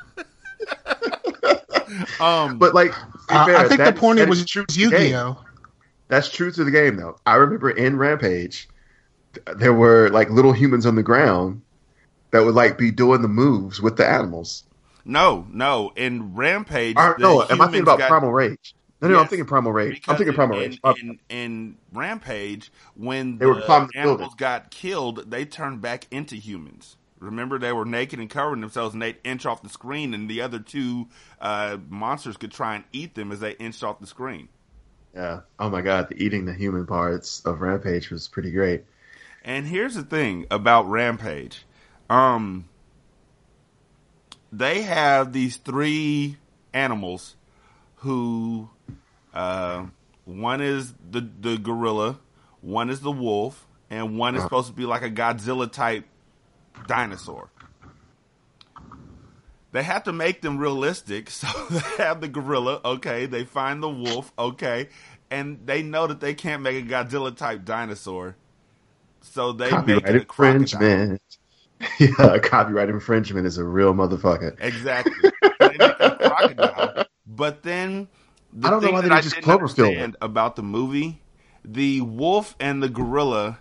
um, 2.22 2.60
But 2.60 2.76
like, 2.76 2.92
to 2.94 3.00
Uh, 3.30 3.46
fair, 3.46 3.58
I 3.58 3.68
think 3.68 3.80
that- 3.80 3.96
the 3.96 4.00
point 4.00 4.20
that 4.20 4.30
was 4.30 4.40
is 4.42 4.46
true 4.46 4.66
to 4.66 4.74
the 4.76 4.90
game. 4.92 5.02
Yu-Gi-Oh. 5.02 5.40
That's 6.10 6.30
true 6.32 6.52
to 6.52 6.64
the 6.64 6.72
game, 6.72 6.98
though. 6.98 7.18
I 7.26 7.36
remember 7.36 7.72
in 7.72 7.98
Rampage, 7.98 8.70
there 9.56 9.74
were 9.74 10.10
like 10.10 10.30
little 10.30 10.54
humans 10.54 10.86
on 10.86 10.96
the 10.96 11.04
ground 11.04 11.62
that 12.32 12.46
would 12.46 12.56
like 12.56 12.78
be 12.78 12.92
doing 12.92 13.22
the 13.24 13.28
moves 13.28 13.82
with 13.82 13.98
the 13.98 14.08
animals. 14.08 14.64
No, 15.06 15.48
no. 15.52 15.92
In 15.96 16.36
Rampage, 16.36 16.96
the 16.96 17.16
no, 17.20 17.42
am 17.44 17.62
I 17.62 17.66
thinking 17.66 17.82
about 17.82 18.00
got- 18.00 18.10
Primal 18.10 18.32
Rage? 18.32 18.76
No, 19.02 19.08
no, 19.08 19.20
I'm 19.20 19.28
thinking 19.28 19.46
Primal 19.46 19.72
Rage. 19.72 20.02
I'm 20.10 20.18
thinking 20.18 20.36
Primal 20.36 20.58
in, 20.60 20.72
Rage. 20.72 20.80
Uh, 20.84 20.94
In, 21.02 21.20
in 21.30 21.78
Rampage, 21.94 22.70
when 22.96 23.38
They 23.38 23.46
were 23.46 23.56
the 23.56 23.62
the 23.62 23.90
animals 23.96 24.18
building. 24.20 24.36
got 24.38 24.72
killed, 24.72 25.32
they 25.32 25.46
turned 25.46 25.80
back 25.82 26.06
into 26.12 26.36
humans. 26.36 26.98
Remember, 27.20 27.58
they 27.60 27.72
were 27.72 27.86
naked 27.86 28.20
and 28.20 28.30
covering 28.30 28.60
themselves, 28.62 28.94
and 28.94 29.02
they'd 29.02 29.18
inch 29.24 29.46
off 29.46 29.62
the 29.64 29.70
screen, 29.70 30.14
and 30.14 30.30
the 30.30 30.42
other 30.42 30.60
two 30.60 31.08
uh, 31.40 31.78
monsters 31.90 32.36
could 32.38 32.52
try 32.52 32.76
and 32.76 32.84
eat 32.92 33.16
them 33.16 33.32
as 33.32 33.40
they 33.40 33.52
inched 33.54 33.84
off 33.84 34.00
the 34.02 34.08
screen. 34.08 34.50
yeah. 35.16 35.42
Oh 35.60 35.70
my 35.70 35.82
god, 35.82 36.10
the 36.10 36.22
eating 36.22 36.44
the 36.46 36.54
human 36.54 36.86
parts 36.86 37.42
of 37.46 37.62
Rampage 37.62 38.10
was 38.10 38.28
pretty 38.28 38.52
great. 38.52 38.84
And 39.46 39.66
here's 39.66 39.96
the 39.96 40.04
thing 40.04 40.46
about 40.52 40.90
Rampage. 40.90 41.66
Um 42.10 42.66
they 44.52 44.84
have 44.84 45.34
these 45.34 45.58
three 45.58 46.38
animals 46.74 47.38
who 47.98 48.70
uh 49.34 49.86
one 50.26 50.62
is 50.62 50.94
the 51.12 51.22
the 51.40 51.58
gorilla, 51.58 52.20
one 52.62 52.90
is 52.90 53.02
the 53.02 53.12
wolf, 53.12 53.68
and 53.90 54.18
one 54.18 54.36
is 54.36 54.44
Uh-huh. 54.44 54.50
supposed 54.50 54.68
to 54.68 54.74
be 54.74 54.86
like 54.86 55.04
a 55.04 55.12
Godzilla 55.12 55.72
type 55.72 56.06
dinosaur. 56.86 57.52
They 59.72 59.84
have 59.84 60.04
to 60.06 60.14
make 60.14 60.42
them 60.42 60.58
realistic, 60.60 61.30
so 61.32 61.48
they 61.70 62.04
have 62.04 62.22
the 62.22 62.30
gorilla, 62.30 62.82
okay, 62.86 63.26
they 63.28 63.46
find 63.46 63.84
the 63.84 63.90
wolf, 63.90 64.34
okay, 64.40 64.90
and 65.32 65.62
they 65.66 65.84
know 65.84 66.08
that 66.08 66.22
they 66.22 66.34
can't 66.36 66.64
make 66.64 66.84
a 66.84 66.88
Godzilla 66.88 67.36
type 67.36 67.66
dinosaur. 67.66 68.38
So 69.22 69.54
they 69.54 69.78
make 69.78 70.10
it 70.10 70.18
a 70.18 70.26
crocodile. 70.26 71.02
infringement. 71.02 71.29
yeah, 72.00 72.38
copyright 72.40 72.90
infringement 72.90 73.46
is 73.46 73.58
a 73.58 73.64
real 73.64 73.94
motherfucker. 73.94 74.56
Exactly. 74.60 75.32
They 75.60 75.78
make 75.78 75.82
a 75.82 76.18
crocodile. 76.20 77.06
But 77.26 77.64
then 77.64 78.08
the 78.52 78.68
I 78.68 78.72
don't 78.72 78.84
know 78.84 78.92
why 78.92 79.02
they 79.02 79.10
that 79.10 79.22
didn't 79.22 79.24
just 79.24 79.36
didn't 79.36 79.48
Cloverfield 79.48 79.88
understand 79.88 80.18
about 80.22 80.56
the 80.56 80.64
movie, 80.64 81.22
the 81.64 82.02
wolf 82.02 82.56
and 82.60 82.84
the 82.84 82.90
gorilla 82.90 83.60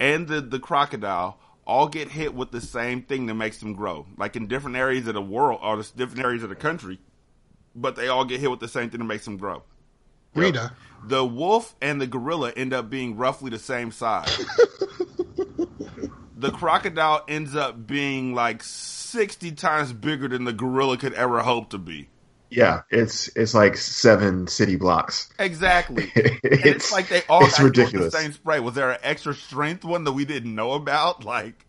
and 0.00 0.28
the, 0.28 0.40
the 0.40 0.58
crocodile 0.58 1.38
all 1.66 1.88
get 1.88 2.08
hit 2.08 2.34
with 2.34 2.50
the 2.50 2.60
same 2.60 3.02
thing 3.02 3.26
that 3.26 3.34
makes 3.34 3.58
them 3.58 3.74
grow. 3.74 4.06
Like 4.16 4.36
in 4.36 4.46
different 4.46 4.76
areas 4.76 5.06
of 5.06 5.14
the 5.14 5.22
world 5.22 5.60
or 5.62 5.76
the 5.76 5.90
different 5.96 6.24
areas 6.24 6.42
of 6.42 6.48
the 6.48 6.56
country, 6.56 6.98
but 7.74 7.96
they 7.96 8.08
all 8.08 8.24
get 8.24 8.40
hit 8.40 8.50
with 8.50 8.60
the 8.60 8.68
same 8.68 8.90
thing 8.90 8.98
that 9.00 9.06
makes 9.06 9.24
them 9.24 9.36
grow. 9.36 9.62
Rita. 10.34 10.72
The 11.04 11.24
wolf 11.24 11.74
and 11.82 12.00
the 12.00 12.06
gorilla 12.06 12.52
end 12.56 12.72
up 12.72 12.88
being 12.88 13.16
roughly 13.16 13.50
the 13.50 13.58
same 13.58 13.90
size. 13.90 14.44
the 16.42 16.50
crocodile 16.50 17.24
ends 17.28 17.56
up 17.56 17.86
being 17.86 18.34
like 18.34 18.62
60 18.62 19.52
times 19.52 19.92
bigger 19.92 20.28
than 20.28 20.44
the 20.44 20.52
gorilla 20.52 20.96
could 20.98 21.14
ever 21.14 21.40
hope 21.40 21.70
to 21.70 21.78
be. 21.78 22.08
Yeah, 22.50 22.82
it's 22.90 23.28
it's 23.34 23.54
like 23.54 23.78
seven 23.78 24.46
city 24.46 24.76
blocks. 24.76 25.30
Exactly. 25.38 26.12
it's, 26.14 26.66
it's 26.66 26.92
like 26.92 27.08
they 27.08 27.22
all 27.28 27.44
it's 27.46 27.58
ridiculous. 27.58 28.12
the 28.12 28.18
same 28.18 28.32
spray. 28.32 28.60
Was 28.60 28.74
there 28.74 28.90
an 28.90 28.98
extra 29.02 29.32
strength 29.34 29.84
one 29.86 30.04
that 30.04 30.12
we 30.12 30.26
didn't 30.26 30.54
know 30.54 30.72
about? 30.72 31.24
Like, 31.24 31.64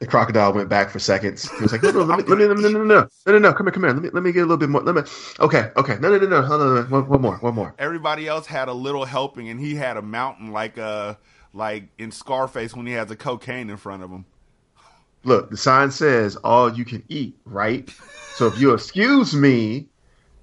The 0.00 0.06
crocodile 0.06 0.52
went 0.52 0.68
back 0.68 0.90
for 0.90 0.98
seconds. 0.98 1.50
He 1.50 1.62
was 1.62 1.72
like, 1.72 1.82
"No, 1.82 1.90
no, 1.92 2.02
let 2.02 2.18
me, 2.18 2.24
let 2.24 2.38
me, 2.38 2.44
no, 2.44 2.68
no, 2.68 2.68
no, 2.68 2.84
no, 2.84 3.08
no, 3.26 3.32
no, 3.32 3.38
no, 3.38 3.52
come 3.54 3.66
here, 3.66 3.72
come 3.72 3.84
here. 3.84 3.92
Let 3.94 4.02
me, 4.02 4.10
let 4.12 4.22
me 4.22 4.32
get 4.32 4.40
a 4.40 4.42
little 4.42 4.58
bit 4.58 4.68
more. 4.68 4.82
Let 4.82 4.94
me, 4.94 5.02
okay, 5.40 5.70
okay, 5.74 5.96
no, 6.00 6.10
no, 6.10 6.18
no, 6.18 6.26
no, 6.26 6.40
no, 6.48 6.58
no, 6.58 6.74
no. 6.74 6.82
One, 6.82 7.08
one 7.08 7.22
more, 7.22 7.36
one 7.38 7.54
more. 7.54 7.74
everybody 7.78 8.28
else 8.28 8.46
had 8.46 8.68
a 8.68 8.74
little 8.74 9.06
helping, 9.06 9.48
and 9.48 9.58
he 9.58 9.74
had 9.76 9.96
a 9.96 10.02
mountain 10.02 10.52
like 10.52 10.76
uh 10.76 11.14
like 11.54 11.88
in 11.98 12.10
Scarface 12.10 12.74
when 12.74 12.86
he 12.86 12.92
has 12.92 13.10
a 13.10 13.16
cocaine 13.16 13.70
in 13.70 13.76
front 13.76 14.02
of 14.02 14.10
him. 14.10 14.26
Look, 15.22 15.50
the 15.50 15.56
sign 15.56 15.90
says 15.90 16.36
all 16.36 16.72
you 16.72 16.84
can 16.84 17.02
eat, 17.08 17.38
right? 17.46 17.88
So 18.34 18.46
if 18.48 18.58
you 18.58 18.74
excuse 18.74 19.34
me, 19.34 19.86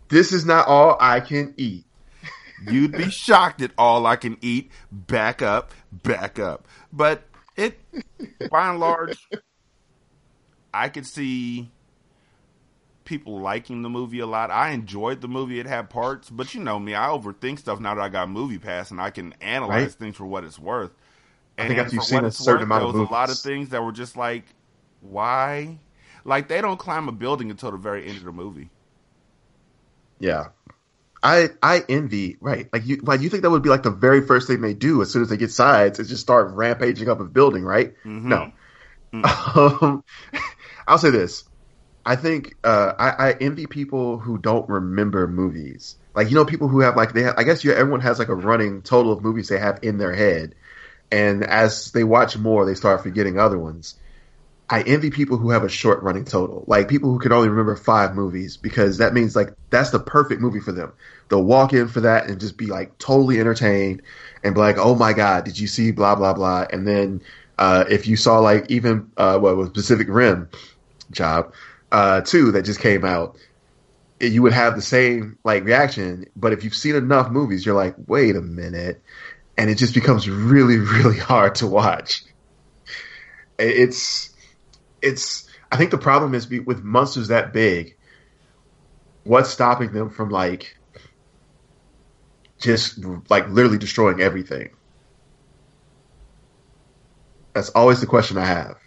this 0.10 0.32
is 0.34 0.46
not 0.46 0.68
all 0.68 0.98
I 1.00 1.20
can 1.20 1.53
eat. 1.58 1.86
You'd 2.68 2.96
be 2.96 3.10
shocked 3.10 3.62
at 3.62 3.72
all 3.77 4.06
I 4.06 4.15
can 4.15 4.38
eat. 4.41 4.72
Back 4.91 5.41
up, 5.41 5.72
back 5.91 6.39
up. 6.39 6.68
But 6.94 7.24
it, 7.56 7.80
by 8.50 8.70
and 8.70 8.80
large, 8.80 9.27
I 10.74 10.89
could 10.89 11.06
see 11.06 11.70
people 13.03 13.39
liking 13.39 13.82
the 13.82 13.89
movie 13.89 14.20
a 14.20 14.25
lot. 14.27 14.51
I 14.51 14.70
enjoyed 14.70 15.22
the 15.22 15.27
movie. 15.27 15.60
It 15.60 15.65
had 15.65 15.89
parts, 15.89 16.30
but 16.30 16.53
you 16.53 16.62
know 16.62 16.80
me, 16.80 16.96
I 16.96 17.08
overthink 17.08 17.60
stuff 17.60 17.80
now 17.80 17.96
that 17.96 18.01
I 18.01 18.10
got 18.10 18.30
Movie 18.30 18.60
Pass 18.60 18.91
and 18.91 19.01
I 19.01 19.10
can 19.10 19.34
analyze 19.41 19.82
Right. 19.84 19.91
things 19.91 20.15
for 20.15 20.25
what 20.25 20.44
it's 20.44 20.60
worth. 20.60 20.91
I 21.62 21.68
think 21.68 21.80
after 21.80 21.96
you've 21.96 22.03
seen 22.03 22.24
a 22.24 22.32
certain 22.32 22.53
worth, 22.53 22.63
amount 22.63 22.82
there 22.82 22.89
of 22.89 22.96
was 22.96 23.10
a 23.10 23.13
lot 23.13 23.30
of 23.30 23.38
things 23.39 23.70
that 23.70 23.84
were 23.84 23.91
just 23.91 24.18
like, 24.18 24.44
why? 25.01 25.77
Like 26.25 26.48
they 26.48 26.62
don't 26.62 26.77
climb 26.77 27.08
a 27.08 27.12
building 27.12 27.50
until 27.51 27.72
the 27.72 27.77
very 27.77 28.08
end 28.08 28.18
of 28.18 28.24
the 28.24 28.32
movie. 28.32 28.70
Yeah. 30.20 30.48
I 31.24 31.50
I 31.62 31.84
envy 31.88 32.38
right 32.41 32.68
like 32.74 32.86
you 32.86 32.98
like 33.03 33.22
you 33.22 33.30
think 33.30 33.44
that 33.44 33.51
would 33.51 33.62
be 33.62 33.70
like 33.70 33.84
the 33.84 33.91
very 33.91 34.25
first 34.25 34.48
thing 34.48 34.62
they 34.62 34.74
do 34.74 35.01
as 35.03 35.12
soon 35.12 35.22
as 35.22 35.30
they 35.30 35.38
get 35.38 35.51
sides 35.51 36.00
is 36.00 36.10
just 36.10 36.22
start 36.22 36.51
rampaging 36.53 37.10
up 37.10 37.20
a 37.20 37.25
building 37.25 37.63
right 37.63 37.94
Mhm. 38.03 38.24
no 38.24 38.51
um, 39.24 40.03
I'll 40.88 40.98
say 40.98 41.12
this 41.12 41.44
I 42.03 42.15
think 42.15 42.56
uh, 42.63 42.94
I, 42.98 43.30
I 43.30 43.32
envy 43.39 43.68
people 43.68 44.18
who 44.18 44.39
don't 44.39 44.68
remember 44.68 45.27
movies 45.27 45.96
like 46.15 46.30
you 46.30 46.36
know 46.36 46.46
people 46.46 46.68
who 46.68 46.80
have 46.80 46.96
like 46.96 47.13
they 47.13 47.22
have, 47.22 47.36
I 47.38 47.44
guess 47.44 47.63
you 47.63 47.72
everyone 47.72 48.01
has 48.01 48.18
like 48.18 48.30
a 48.30 48.36
running 48.36 48.82
total 48.82 49.12
of 49.13 49.22
movies 49.22 49.48
they 49.48 49.60
have 49.60 49.77
in 49.84 50.00
their 50.00 50.13
head 50.15 50.56
and 51.12 51.44
as 51.44 51.91
they 51.91 52.03
watch 52.03 52.38
more 52.38 52.65
they 52.65 52.75
start 52.75 53.03
forgetting 53.03 53.38
other 53.38 53.58
ones 53.58 53.96
I 54.72 54.84
envy 54.84 55.10
people 55.10 55.36
who 55.36 55.50
have 55.50 55.65
a 55.65 55.70
short 55.70 56.01
running 56.01 56.24
total, 56.24 56.63
like 56.65 56.88
people 56.88 57.12
who 57.12 57.20
can 57.20 57.34
only 57.34 57.50
remember 57.50 57.75
five 57.75 58.15
movies, 58.15 58.56
because 58.56 59.00
that 59.00 59.13
means 59.13 59.36
like 59.36 59.53
that's 59.70 59.89
the 59.89 60.00
perfect 60.00 60.39
movie 60.39 60.62
for 60.62 60.72
them. 60.72 60.94
They'll 61.27 61.44
walk 61.44 61.74
in 61.74 61.89
for 61.89 62.00
that 62.01 62.30
and 62.30 62.39
just 62.39 62.56
be 62.56 62.68
like 62.68 62.98
totally 62.98 63.41
entertained 63.41 64.01
and 64.46 64.56
be 64.56 64.62
like, 64.62 64.77
"Oh 64.77 64.96
my 64.96 65.12
god, 65.12 65.44
did 65.44 65.60
you 65.60 65.68
see 65.68 65.91
blah 65.91 66.15
blah 66.15 66.34
blah?" 66.34 66.68
And 66.72 66.88
then 66.88 67.22
uh, 67.60 67.84
if 67.89 68.08
you 68.08 68.15
saw 68.15 68.39
like 68.39 68.72
even 68.72 69.12
uh, 69.18 69.38
what 69.39 69.58
was 69.58 69.72
Pacific 69.72 70.08
Rim 70.10 70.48
job 71.12 71.53
uh, 71.91 72.22
two 72.22 72.53
that 72.53 72.62
just 72.62 72.80
came 72.80 73.03
out, 73.03 73.36
you 74.22 74.41
would 74.41 74.53
have 74.53 74.75
the 74.77 74.82
same 74.82 75.38
like 75.44 75.65
reaction. 75.65 76.27
But 76.38 76.53
if 76.53 76.63
you've 76.63 76.75
seen 76.75 76.96
enough 76.96 77.30
movies, 77.30 77.65
you're 77.65 77.75
like, 77.75 77.96
"Wait 78.08 78.38
a 78.38 78.41
minute," 78.41 79.01
and 79.58 79.70
it 79.70 79.75
just 79.77 79.93
becomes 79.93 80.29
really 80.29 80.77
really 80.77 81.17
hard 81.17 81.55
to 81.55 81.67
watch. 81.67 82.24
It's 83.60 84.34
it's 85.01 85.50
I 85.72 85.77
think 85.77 85.91
the 85.91 85.98
problem 85.98 86.34
is 86.34 86.46
be, 86.46 86.60
with 86.60 86.84
monsters 86.84 87.29
that 87.29 87.53
big. 87.53 87.96
What's 89.24 89.50
stopping 89.50 89.93
them 89.93 90.10
from 90.10 90.29
like 90.29 90.75
just 92.60 93.03
like 93.29 93.50
literally 93.50 93.77
destroying 93.77 94.22
everything? 94.22 94.70
That's 97.53 97.70
always 97.70 98.00
the 98.01 98.08
question 98.08 98.38
I 98.38 98.46
have. 98.46 98.77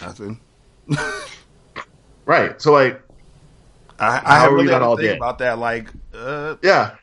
Nothing. 0.00 0.40
Right. 2.28 2.60
So 2.60 2.72
like, 2.72 3.02
I, 3.98 4.22
I 4.24 4.38
have 4.40 4.52
really 4.52 4.68
to 4.68 4.80
all 4.80 4.96
dead? 4.96 5.16
about 5.16 5.38
that. 5.38 5.58
Like, 5.58 5.88
uh, 6.14 6.56
yeah. 6.62 6.96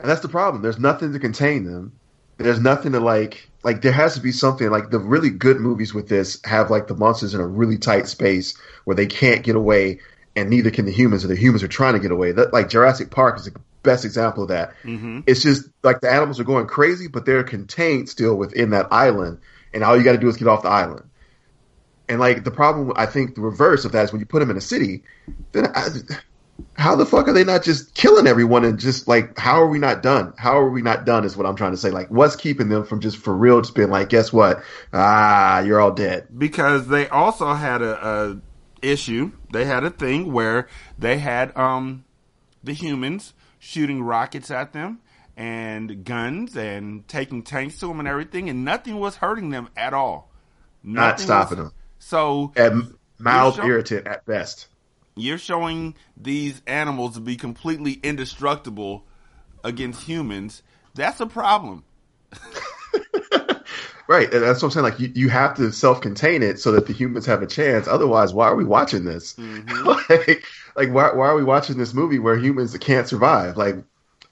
And 0.00 0.08
that's 0.08 0.20
the 0.20 0.28
problem. 0.28 0.62
There's 0.62 0.78
nothing 0.78 1.12
to 1.12 1.18
contain 1.18 1.64
them. 1.64 1.92
There's 2.36 2.60
nothing 2.60 2.92
to 2.92 3.00
like 3.00 3.48
like 3.62 3.80
there 3.80 3.92
has 3.92 4.14
to 4.14 4.20
be 4.20 4.32
something 4.32 4.68
like 4.70 4.90
the 4.90 4.98
really 4.98 5.30
good 5.30 5.58
movies 5.58 5.94
with 5.94 6.08
this 6.08 6.40
have 6.44 6.70
like 6.70 6.86
the 6.86 6.94
monsters 6.94 7.34
in 7.34 7.40
a 7.40 7.46
really 7.46 7.78
tight 7.78 8.06
space 8.08 8.56
where 8.84 8.94
they 8.94 9.06
can't 9.06 9.42
get 9.42 9.56
away 9.56 10.00
and 10.36 10.50
neither 10.50 10.70
can 10.70 10.84
the 10.84 10.92
humans 10.92 11.24
or 11.24 11.28
the 11.28 11.36
humans 11.36 11.62
are 11.62 11.68
trying 11.68 11.94
to 11.94 12.00
get 12.00 12.10
away. 12.10 12.32
That 12.32 12.52
like 12.52 12.68
Jurassic 12.68 13.10
Park 13.10 13.38
is 13.38 13.46
the 13.46 13.58
best 13.82 14.04
example 14.04 14.42
of 14.42 14.48
that. 14.50 14.74
mhm. 14.84 15.22
It's 15.26 15.42
just 15.42 15.68
like 15.82 16.00
the 16.00 16.10
animals 16.10 16.40
are 16.40 16.44
going 16.44 16.66
crazy, 16.66 17.08
but 17.08 17.24
they're 17.24 17.44
contained 17.44 18.08
still 18.08 18.34
within 18.34 18.70
that 18.70 18.88
island, 18.90 19.38
and 19.72 19.84
all 19.84 19.96
you 19.96 20.02
got 20.02 20.12
to 20.12 20.18
do 20.18 20.28
is 20.28 20.36
get 20.36 20.48
off 20.48 20.62
the 20.62 20.68
island. 20.68 21.04
And 22.08 22.20
like 22.20 22.44
the 22.44 22.50
problem, 22.50 22.92
I 22.96 23.06
think 23.06 23.34
the 23.34 23.40
reverse 23.40 23.84
of 23.84 23.92
that 23.92 24.04
is 24.04 24.12
when 24.12 24.20
you 24.20 24.26
put 24.26 24.40
them 24.40 24.50
in 24.50 24.56
a 24.56 24.60
city, 24.60 25.02
then 25.52 25.66
I, 25.74 25.88
how 26.74 26.96
the 26.96 27.06
fuck 27.06 27.28
are 27.28 27.32
they 27.32 27.44
not 27.44 27.62
just 27.62 27.94
killing 27.94 28.26
everyone 28.26 28.64
and 28.64 28.78
just 28.78 29.08
like 29.08 29.38
how 29.38 29.60
are 29.62 29.66
we 29.66 29.78
not 29.78 30.02
done? 30.02 30.34
How 30.36 30.58
are 30.58 30.68
we 30.68 30.82
not 30.82 31.04
done? 31.06 31.24
Is 31.24 31.36
what 31.36 31.46
I'm 31.46 31.56
trying 31.56 31.70
to 31.72 31.76
say. 31.76 31.90
Like, 31.90 32.08
what's 32.08 32.36
keeping 32.36 32.68
them 32.68 32.84
from 32.84 33.00
just 33.00 33.16
for 33.16 33.34
real 33.34 33.60
just 33.60 33.74
being 33.74 33.90
like, 33.90 34.08
guess 34.10 34.32
what? 34.32 34.62
Ah, 34.92 35.60
you're 35.60 35.80
all 35.80 35.92
dead. 35.92 36.28
because 36.36 36.88
they 36.88 37.08
also 37.08 37.52
had 37.54 37.80
a, 37.82 38.06
a 38.06 38.40
issue. 38.82 39.32
They 39.52 39.64
had 39.64 39.82
a 39.84 39.90
thing 39.90 40.32
where 40.32 40.68
they 40.98 41.18
had 41.18 41.56
um 41.56 42.04
the 42.62 42.72
humans 42.74 43.32
shooting 43.58 44.02
rockets 44.02 44.50
at 44.50 44.72
them 44.74 45.00
and 45.36 46.04
guns 46.04 46.56
and 46.56 47.08
taking 47.08 47.42
tanks 47.42 47.78
to 47.80 47.88
them 47.88 47.98
and 47.98 48.06
everything, 48.06 48.48
and 48.50 48.64
nothing 48.64 49.00
was 49.00 49.16
hurting 49.16 49.50
them 49.50 49.68
at 49.76 49.94
all. 49.94 50.30
Not 50.82 51.18
stopping 51.18 51.58
was- 51.58 51.68
them. 51.70 51.74
So 52.08 52.52
And 52.56 52.94
mild 53.18 53.60
You're 53.60 53.64
irritant 53.64 54.08
at 54.08 54.26
best. 54.26 54.66
you're 55.16 55.38
showing 55.38 55.94
these 56.16 56.60
animals 56.66 57.14
to 57.14 57.20
be 57.20 57.36
completely 57.36 57.94
indestructible 58.02 59.04
against 59.64 60.04
humans. 60.04 60.62
That's 60.94 61.20
a 61.20 61.26
problem. 61.26 61.84
Right, 64.06 64.32
and 64.34 64.42
that's 64.42 64.62
what 64.62 64.68
I'm 64.68 64.70
saying. 64.72 64.84
Like, 64.84 65.00
you, 65.00 65.10
you 65.14 65.28
have 65.30 65.54
to 65.56 65.72
self-contain 65.72 66.42
it 66.42 66.60
so 66.60 66.72
that 66.72 66.86
the 66.86 66.92
humans 66.92 67.24
have 67.24 67.42
a 67.42 67.46
chance. 67.46 67.88
Otherwise, 67.88 68.34
why 68.34 68.48
are 68.48 68.56
we 68.56 68.64
watching 68.64 69.04
this? 69.04 69.36
Mhm. 69.36 69.96
like, 70.10 70.44
like 70.76 70.90
why, 70.92 71.12
why 71.14 71.26
are 71.28 71.34
we 71.36 71.44
watching 71.44 71.78
this 71.78 71.94
movie 71.94 72.18
where 72.18 72.36
humans 72.36 72.76
can't 72.78 73.08
survive? 73.08 73.56
Like, 73.56 73.76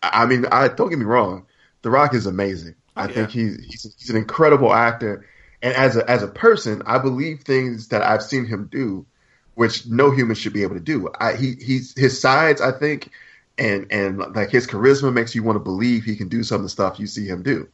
I 0.03 0.25
I 0.25 0.27
mean, 0.27 0.45
I 0.53 0.69
don't 0.69 0.91
get 0.91 0.99
me 0.99 1.05
wrong, 1.07 1.47
The 1.83 1.91
Rock 1.91 2.15
is 2.15 2.27
amazing. 2.27 2.75
I 2.97 3.07
Oh, 3.07 3.09
yeah. 3.09 3.29
think 3.29 3.31
he's, 3.31 3.57
he's 3.65 3.95
he's 3.99 4.11
an 4.11 4.17
incredible 4.17 4.75
actor, 4.75 5.25
and 5.63 5.75
as 5.75 5.97
a 5.97 6.09
as 6.11 6.23
a 6.23 6.29
person, 6.29 6.83
I 6.87 6.99
believe 6.99 7.41
things 7.43 7.89
that 7.89 8.03
I've 8.03 8.23
seen 8.23 8.45
him 8.47 8.69
do, 8.71 9.07
which 9.55 9.87
no 9.87 10.11
human 10.11 10.35
should 10.35 10.53
be 10.53 10.63
able 10.65 10.75
to 10.75 10.81
do. 10.81 11.09
I, 11.21 11.35
he 11.35 11.55
he's 11.55 11.97
his 11.97 12.21
sides, 12.21 12.61
I 12.61 12.73
think, 12.73 13.11
and 13.59 13.87
and 13.91 14.19
like 14.35 14.51
his 14.51 14.67
charisma 14.67 15.13
makes 15.13 15.35
you 15.35 15.43
want 15.43 15.57
to 15.57 15.61
believe 15.61 16.05
he 16.05 16.17
can 16.17 16.29
do 16.29 16.43
some 16.43 16.57
of 16.57 16.63
the 16.65 16.69
stuff 16.69 16.99
you 16.99 17.07
see 17.07 17.27
him 17.27 17.43
do. 17.43 17.69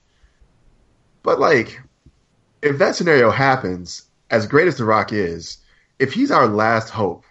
But 1.23 1.40
like, 1.40 1.80
if 2.62 2.78
that 2.78 2.95
scenario 2.95 3.30
happens, 3.30 4.03
as 4.31 4.46
great 4.46 4.68
as 4.68 4.77
The 4.77 4.85
Rock 4.85 5.12
is, 5.12 5.59
if 5.98 6.12
he's 6.12 6.31
our 6.31 6.46
last 6.46 6.90
hope, 6.90 7.24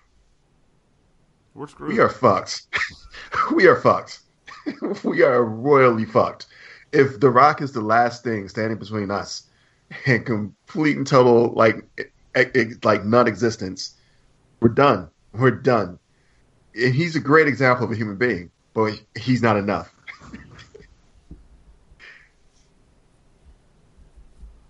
We're 1.54 1.68
screwed. 1.68 1.94
we 1.94 2.00
are 2.00 2.10
fucked. 2.10 2.64
we 3.56 3.68
are 3.68 3.76
fucked. 3.80 4.20
we 5.04 5.24
are 5.24 5.44
royally 5.44 6.06
fucked. 6.06 6.48
If 6.92 7.20
The 7.20 7.30
Rock 7.30 7.62
is 7.62 7.72
the 7.74 7.82
last 7.82 8.24
thing 8.24 8.48
standing 8.50 8.78
between 8.80 9.12
us 9.12 9.44
and 10.06 10.26
complete 10.26 10.98
and 10.98 11.08
total 11.08 11.54
like 11.54 11.84
like 12.84 13.06
non-existence, 13.06 13.96
we're 14.60 14.70
done. 14.70 15.10
We're 15.34 15.52
done. 15.52 16.00
And 16.76 16.94
he's 16.94 17.16
a 17.16 17.20
great 17.20 17.48
example 17.48 17.86
of 17.86 17.92
a 17.92 17.96
human 17.96 18.18
being, 18.18 18.52
but 18.74 19.00
he's 19.18 19.42
not 19.42 19.58
enough. 19.58 19.92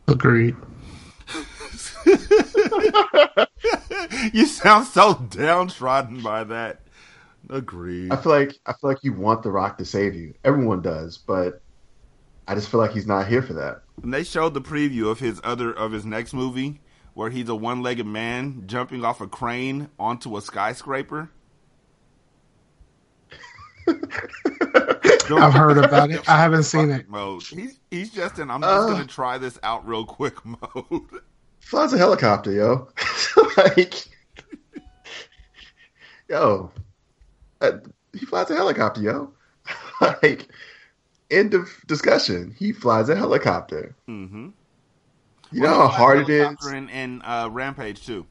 Agreed. 0.07 0.55
you 4.33 4.45
sound 4.45 4.87
so 4.87 5.15
downtrodden 5.29 6.21
by 6.21 6.45
that. 6.45 6.79
Agreed. 7.49 8.11
I 8.11 8.15
feel 8.17 8.31
like 8.31 8.57
I 8.65 8.71
feel 8.73 8.89
like 8.89 9.03
you 9.03 9.13
want 9.13 9.43
The 9.43 9.51
Rock 9.51 9.77
to 9.79 9.85
save 9.85 10.15
you. 10.15 10.33
Everyone 10.43 10.81
does, 10.81 11.17
but 11.17 11.61
I 12.47 12.55
just 12.55 12.69
feel 12.69 12.79
like 12.79 12.91
he's 12.91 13.07
not 13.07 13.27
here 13.27 13.41
for 13.41 13.53
that. 13.53 13.83
And 14.01 14.13
they 14.13 14.23
showed 14.23 14.53
the 14.53 14.61
preview 14.61 15.09
of 15.09 15.19
his 15.19 15.41
other 15.43 15.71
of 15.73 15.91
his 15.91 16.05
next 16.05 16.33
movie 16.33 16.81
where 17.13 17.29
he's 17.31 17.49
a 17.49 17.55
one-legged 17.55 18.05
man 18.05 18.63
jumping 18.67 19.03
off 19.03 19.21
a 19.21 19.27
crane 19.27 19.89
onto 19.97 20.37
a 20.37 20.41
skyscraper. 20.41 21.31
I've 23.87 25.53
heard 25.53 25.77
about 25.77 26.11
it. 26.11 26.27
I 26.29 26.37
haven't 26.37 26.63
seen 26.63 26.89
it. 26.91 27.09
Mode. 27.09 27.43
He's 27.43 27.79
he's 27.89 28.11
just 28.11 28.37
in. 28.39 28.51
I'm 28.51 28.61
just 28.61 28.71
Uh. 28.71 28.87
gonna 28.91 29.05
try 29.05 29.37
this 29.37 29.57
out 29.63 29.87
real 29.87 30.05
quick 30.05 30.35
mode. 30.45 31.21
flies 31.59 31.93
a 31.93 31.97
helicopter, 31.97 32.51
yo. 32.51 32.89
like, 33.57 33.93
yo, 36.29 36.71
uh, 37.61 37.71
he 38.13 38.25
flies 38.25 38.49
a 38.51 38.55
helicopter, 38.55 39.01
yo. 39.01 39.31
like, 40.01 40.47
end 41.31 41.53
of 41.53 41.69
discussion. 41.87 42.55
He 42.57 42.71
flies 42.71 43.09
a 43.09 43.15
helicopter. 43.15 43.95
mm-hmm. 44.07 44.49
You 45.51 45.61
know 45.61 45.73
how 45.73 45.87
hard 45.87 46.19
it 46.19 46.29
is. 46.29 46.67
In, 46.67 46.89
in 46.89 47.21
uh, 47.21 47.47
Rampage 47.49 48.05
too. 48.05 48.25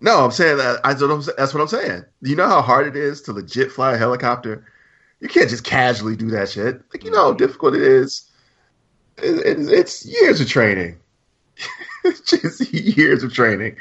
No, 0.00 0.24
I'm 0.24 0.32
saying 0.32 0.56
that. 0.56 0.80
I 0.82 0.94
don't. 0.94 1.24
That's 1.36 1.54
what 1.54 1.60
I'm 1.60 1.68
saying. 1.68 2.04
You 2.22 2.34
know 2.34 2.48
how 2.48 2.60
hard 2.60 2.88
it 2.88 2.96
is 2.96 3.22
to 3.22 3.32
legit 3.32 3.70
fly 3.70 3.94
a 3.94 3.96
helicopter. 3.96 4.66
You 5.20 5.28
can't 5.28 5.48
just 5.48 5.62
casually 5.62 6.16
do 6.16 6.28
that 6.30 6.48
shit. 6.48 6.82
Like 6.92 7.04
you 7.04 7.12
know 7.12 7.22
how 7.22 7.32
difficult 7.32 7.76
it 7.76 7.82
is. 7.82 8.28
It, 9.18 9.46
it, 9.46 9.72
it's 9.72 10.04
years 10.04 10.40
of 10.40 10.48
training. 10.48 10.98
it's 12.04 12.20
just 12.30 12.72
years 12.72 13.22
of 13.22 13.32
training. 13.32 13.76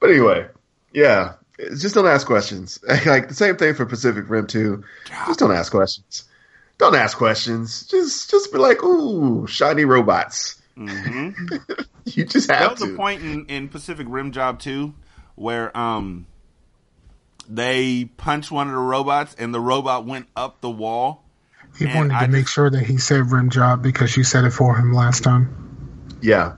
But 0.00 0.10
anyway, 0.10 0.48
yeah. 0.94 1.34
Just 1.78 1.94
don't 1.94 2.06
ask 2.06 2.26
questions. 2.26 2.78
Like 3.04 3.28
the 3.28 3.34
same 3.34 3.56
thing 3.56 3.74
for 3.74 3.84
Pacific 3.84 4.24
Rim 4.30 4.46
2. 4.46 4.82
Just 5.26 5.38
don't 5.38 5.52
ask 5.52 5.70
questions. 5.70 6.24
Don't 6.80 6.94
ask 6.96 7.16
questions. 7.18 7.86
Just 7.86 8.30
just 8.30 8.50
be 8.52 8.58
like, 8.58 8.82
ooh, 8.82 9.46
shiny 9.46 9.84
robots. 9.84 10.60
hmm 10.74 11.30
You 12.06 12.24
just 12.24 12.48
That 12.48 12.58
have 12.60 12.70
was 12.72 12.80
to. 12.80 12.94
a 12.94 12.96
point 12.96 13.22
in, 13.22 13.44
in 13.46 13.68
Pacific 13.68 14.06
Rim 14.08 14.32
Job 14.32 14.58
2 14.60 14.94
where 15.34 15.76
um 15.76 16.26
they 17.48 18.06
punched 18.16 18.50
one 18.50 18.68
of 18.68 18.72
the 18.74 18.80
robots 18.80 19.34
and 19.38 19.52
the 19.52 19.60
robot 19.60 20.06
went 20.06 20.26
up 20.34 20.60
the 20.62 20.70
wall. 20.70 21.22
He 21.78 21.84
And 21.84 21.94
wanted 21.94 22.14
I 22.14 22.24
to 22.26 22.32
make 22.32 22.42
just- 22.44 22.54
sure 22.54 22.70
that 22.70 22.82
he 22.84 22.96
said 22.96 23.30
rim 23.30 23.50
job 23.50 23.82
because 23.82 24.16
you 24.16 24.24
said 24.24 24.44
it 24.44 24.50
for 24.52 24.74
him 24.76 24.92
last 24.94 25.22
time. 25.22 25.54
Yeah. 26.22 26.56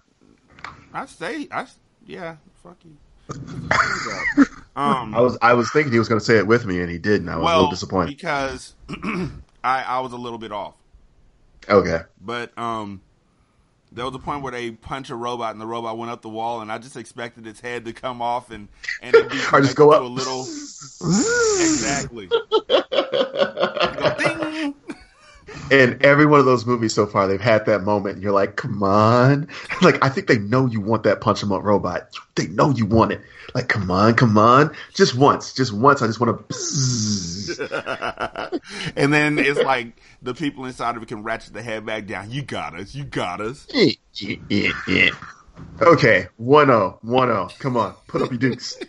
I 0.94 1.06
say 1.06 1.48
I 1.50 1.66
yeah, 2.06 2.37
fuck 2.62 2.76
you. 2.85 2.96
um 4.76 5.14
I 5.14 5.20
was 5.20 5.37
I 5.42 5.54
was 5.54 5.70
thinking 5.72 5.92
he 5.92 5.98
was 5.98 6.08
going 6.08 6.18
to 6.20 6.24
say 6.24 6.38
it 6.38 6.46
with 6.46 6.64
me, 6.64 6.80
and 6.80 6.90
he 6.90 6.98
didn't. 6.98 7.28
I 7.28 7.37
was 7.37 7.50
a 7.50 7.54
little 7.56 7.70
disappointed. 7.70 8.08
because 8.16 8.74
I 9.64 9.83
I 9.83 10.01
was 10.01 10.12
a 10.12 10.16
little 10.16 10.38
bit 10.38 10.53
off. 10.53 10.75
Okay. 11.68 12.01
But 12.20 12.57
um 12.59 13.01
there 13.94 14.07
was 14.07 14.14
a 14.14 14.18
point 14.18 14.42
where 14.42 14.53
they 14.53 14.70
punch 14.70 15.11
a 15.11 15.14
robot 15.14 15.53
and 15.53 15.61
the 15.61 15.66
robot 15.66 15.98
went 15.98 16.11
up 16.11 16.22
the 16.22 16.29
wall 16.29 16.62
and 16.62 16.72
I 16.72 16.79
just 16.79 16.96
expected 16.96 17.46
its 17.46 17.61
head 17.61 17.85
to 17.85 17.92
come 17.92 18.22
off 18.22 18.51
and 18.51 18.68
and 19.03 19.14
it'd 19.14 19.31
be 19.31 19.38
Or 19.53 19.61
just 19.61 19.77
go 19.77 19.92
up. 19.92 20.03
a 20.03 20.05
little 20.05 20.40
exactly. 21.03 22.29
Go 23.98 24.14
ding. 24.18 24.75
In 25.71 25.99
every 26.03 26.27
one 26.27 26.41
of 26.41 26.47
those 26.47 26.67
movies 26.67 26.95
so 26.95 27.07
far, 27.07 27.27
they've 27.27 27.41
had 27.41 27.67
that 27.67 27.83
moment, 27.83 28.17
and 28.17 28.23
you're 28.23 28.33
like, 28.33 28.57
"Come 28.57 28.83
on!" 28.83 29.49
Like 29.83 30.03
I 30.05 30.09
think 30.09 30.27
they 30.27 30.38
know 30.38 30.67
you 30.67 30.81
want 30.81 31.05
that 31.05 31.21
punch 31.21 31.43
'em 31.43 31.53
up 31.53 31.65
robot. 31.65 32.09
They 32.35 32.47
know 32.47 32.71
you 32.71 32.87
want 32.87 33.12
it. 33.12 33.21
Like, 33.55 33.69
come 33.69 33.91
on, 33.91 34.15
come 34.15 34.38
on, 34.38 34.75
just 34.95 35.15
once, 35.15 35.53
just 35.53 35.73
once. 35.73 36.03
I 36.03 36.07
just 36.07 36.21
want 36.21 36.49
to. 36.49 38.61
and 38.97 39.12
then 39.12 39.38
it's 39.38 39.61
like 39.61 40.01
the 40.23 40.35
people 40.35 40.65
inside 40.65 40.97
of 40.97 41.03
it 41.03 41.09
can 41.09 41.23
ratchet 41.23 41.53
the 41.53 41.62
head 41.62 41.85
back 41.85 42.07
down. 42.07 42.31
You 42.31 42.43
got 42.43 42.79
us. 42.79 42.95
You 42.95 43.05
got 43.05 43.41
us. 43.41 43.67
Yeah, 43.73 43.93
yeah, 44.15 44.37
yeah, 44.49 44.73
yeah. 44.88 45.11
Okay, 45.83 46.29
1-0, 46.41 47.05
1-0. 47.05 47.59
Come 47.59 47.77
on, 47.77 47.95
put 48.07 48.23
up 48.23 48.31
your 48.31 48.38
dukes. 48.38 48.77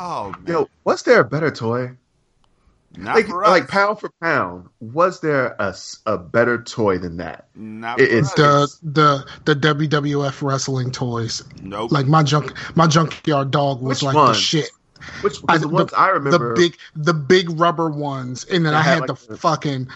Oh 0.00 0.30
man. 0.30 0.44
Yo, 0.46 0.68
what's 0.84 1.02
there 1.02 1.20
a 1.20 1.24
better 1.24 1.50
toy 1.50 1.96
Not 2.98 3.14
like, 3.14 3.26
for 3.26 3.44
us. 3.44 3.50
like 3.50 3.68
pound 3.68 4.00
for 4.00 4.10
pound, 4.20 4.66
was 4.80 5.20
there 5.20 5.54
a, 5.58 5.74
a 6.04 6.18
better 6.18 6.60
toy 6.62 6.98
than 6.98 7.18
that? 7.18 7.46
Not 7.54 8.00
it- 8.00 8.10
for 8.10 8.16
it's 8.16 8.38
us. 8.38 8.78
The 8.82 9.24
the 9.44 9.54
the 9.54 9.74
WWF 9.88 10.42
wrestling 10.42 10.90
toys. 10.90 11.42
nope. 11.62 11.92
Like 11.92 12.06
my 12.06 12.22
junk 12.24 12.52
my 12.76 12.86
junkyard 12.88 13.50
dog 13.52 13.80
was 13.80 13.98
Which 13.98 14.02
like 14.02 14.16
one? 14.16 14.32
the 14.32 14.34
shit. 14.34 14.68
Which 15.22 15.40
because 15.40 15.60
the 15.62 15.68
ones 15.68 15.92
I 15.94 16.08
remember, 16.10 16.54
the 16.54 16.60
big 16.60 16.78
the 16.96 17.14
big 17.14 17.58
rubber 17.60 17.88
ones, 17.90 18.44
and 18.44 18.64
then 18.64 18.74
I 18.74 18.82
had, 18.82 19.00
had 19.00 19.08
like, 19.08 19.18
the 19.20 19.36
fucking, 19.36 19.88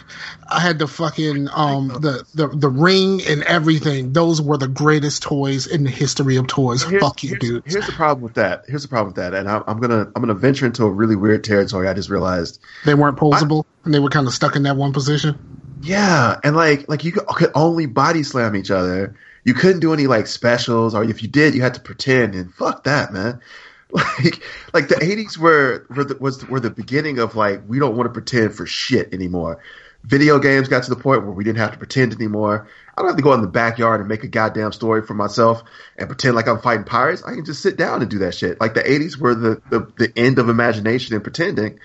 I 0.50 0.60
had 0.60 0.78
the 0.78 0.86
fucking 0.86 1.48
um 1.54 1.88
the, 1.88 2.24
the 2.34 2.48
the 2.48 2.68
ring 2.68 3.20
and 3.28 3.42
everything. 3.44 4.12
Those 4.12 4.40
were 4.40 4.56
the 4.56 4.68
greatest 4.68 5.22
toys 5.22 5.66
in 5.66 5.84
the 5.84 5.90
history 5.90 6.36
of 6.36 6.46
toys. 6.46 6.82
Here's- 6.82 7.02
Fuck 7.02 7.22
you, 7.22 7.30
here's, 7.30 7.40
dude. 7.40 7.62
Here's 7.66 7.86
the 7.86 7.92
problem 7.92 8.22
with 8.22 8.34
that. 8.34 8.64
Here's 8.68 8.82
the 8.82 8.88
problem 8.88 9.08
with 9.08 9.16
that, 9.16 9.34
and 9.34 9.48
I'm, 9.48 9.62
I'm 9.66 9.80
gonna 9.80 10.10
I'm 10.14 10.22
gonna 10.22 10.34
venture 10.34 10.66
into 10.66 10.84
a 10.84 10.90
really 10.90 11.16
weird 11.16 11.44
territory. 11.44 11.88
I 11.88 11.94
just 11.94 12.10
realized. 12.10 12.60
They 12.84 12.94
weren't 12.94 13.16
posable, 13.18 13.64
and 13.84 13.92
they 13.94 13.98
were 13.98 14.10
kind 14.10 14.26
of 14.26 14.32
stuck 14.32 14.56
in 14.56 14.62
that 14.64 14.76
one 14.76 14.92
position. 14.92 15.38
Yeah, 15.82 16.38
and 16.44 16.54
like 16.54 16.88
like 16.88 17.04
you 17.04 17.12
could 17.12 17.50
only 17.54 17.86
body 17.86 18.22
slam 18.22 18.54
each 18.56 18.70
other. 18.70 19.16
You 19.44 19.54
couldn't 19.54 19.80
do 19.80 19.92
any 19.92 20.06
like 20.06 20.28
specials, 20.28 20.94
or 20.94 21.02
if 21.02 21.22
you 21.22 21.28
did, 21.28 21.56
you 21.56 21.62
had 21.62 21.74
to 21.74 21.80
pretend. 21.80 22.36
And 22.36 22.54
fuck 22.54 22.84
that, 22.84 23.12
man. 23.12 23.40
Like 24.22 24.42
like 24.72 24.88
the 24.88 24.94
'80s 24.94 25.36
were 25.36 25.86
were 25.90 26.04
the, 26.04 26.16
was 26.16 26.46
were 26.48 26.60
the 26.60 26.70
beginning 26.70 27.18
of 27.18 27.36
like 27.36 27.62
we 27.68 27.78
don't 27.78 27.96
want 27.96 28.08
to 28.08 28.12
pretend 28.12 28.54
for 28.54 28.66
shit 28.66 29.12
anymore. 29.12 29.62
Video 30.04 30.38
games 30.38 30.68
got 30.68 30.82
to 30.84 30.90
the 30.90 31.00
point 31.00 31.22
where 31.22 31.32
we 31.32 31.44
didn't 31.44 31.58
have 31.58 31.72
to 31.72 31.78
pretend 31.78 32.12
anymore. 32.14 32.66
I 32.96 33.02
don't 33.02 33.10
have 33.10 33.16
to 33.16 33.22
go 33.22 33.34
in 33.34 33.42
the 33.42 33.48
backyard 33.48 34.00
and 34.00 34.08
make 34.08 34.24
a 34.24 34.28
goddamn 34.28 34.72
story 34.72 35.02
for 35.02 35.14
myself 35.14 35.62
and 35.96 36.08
pretend 36.08 36.34
like 36.34 36.48
I'm 36.48 36.60
fighting 36.60 36.84
pirates. 36.84 37.22
I 37.22 37.34
can 37.34 37.44
just 37.44 37.62
sit 37.62 37.76
down 37.76 38.00
and 38.00 38.10
do 38.10 38.18
that 38.20 38.34
shit. 38.34 38.60
Like 38.60 38.74
the 38.74 38.82
'80s 38.82 39.16
were 39.18 39.34
the 39.34 39.60
the, 39.68 39.92
the 39.98 40.12
end 40.16 40.38
of 40.38 40.48
imagination 40.48 41.14
and 41.14 41.22
pretending. 41.22 41.78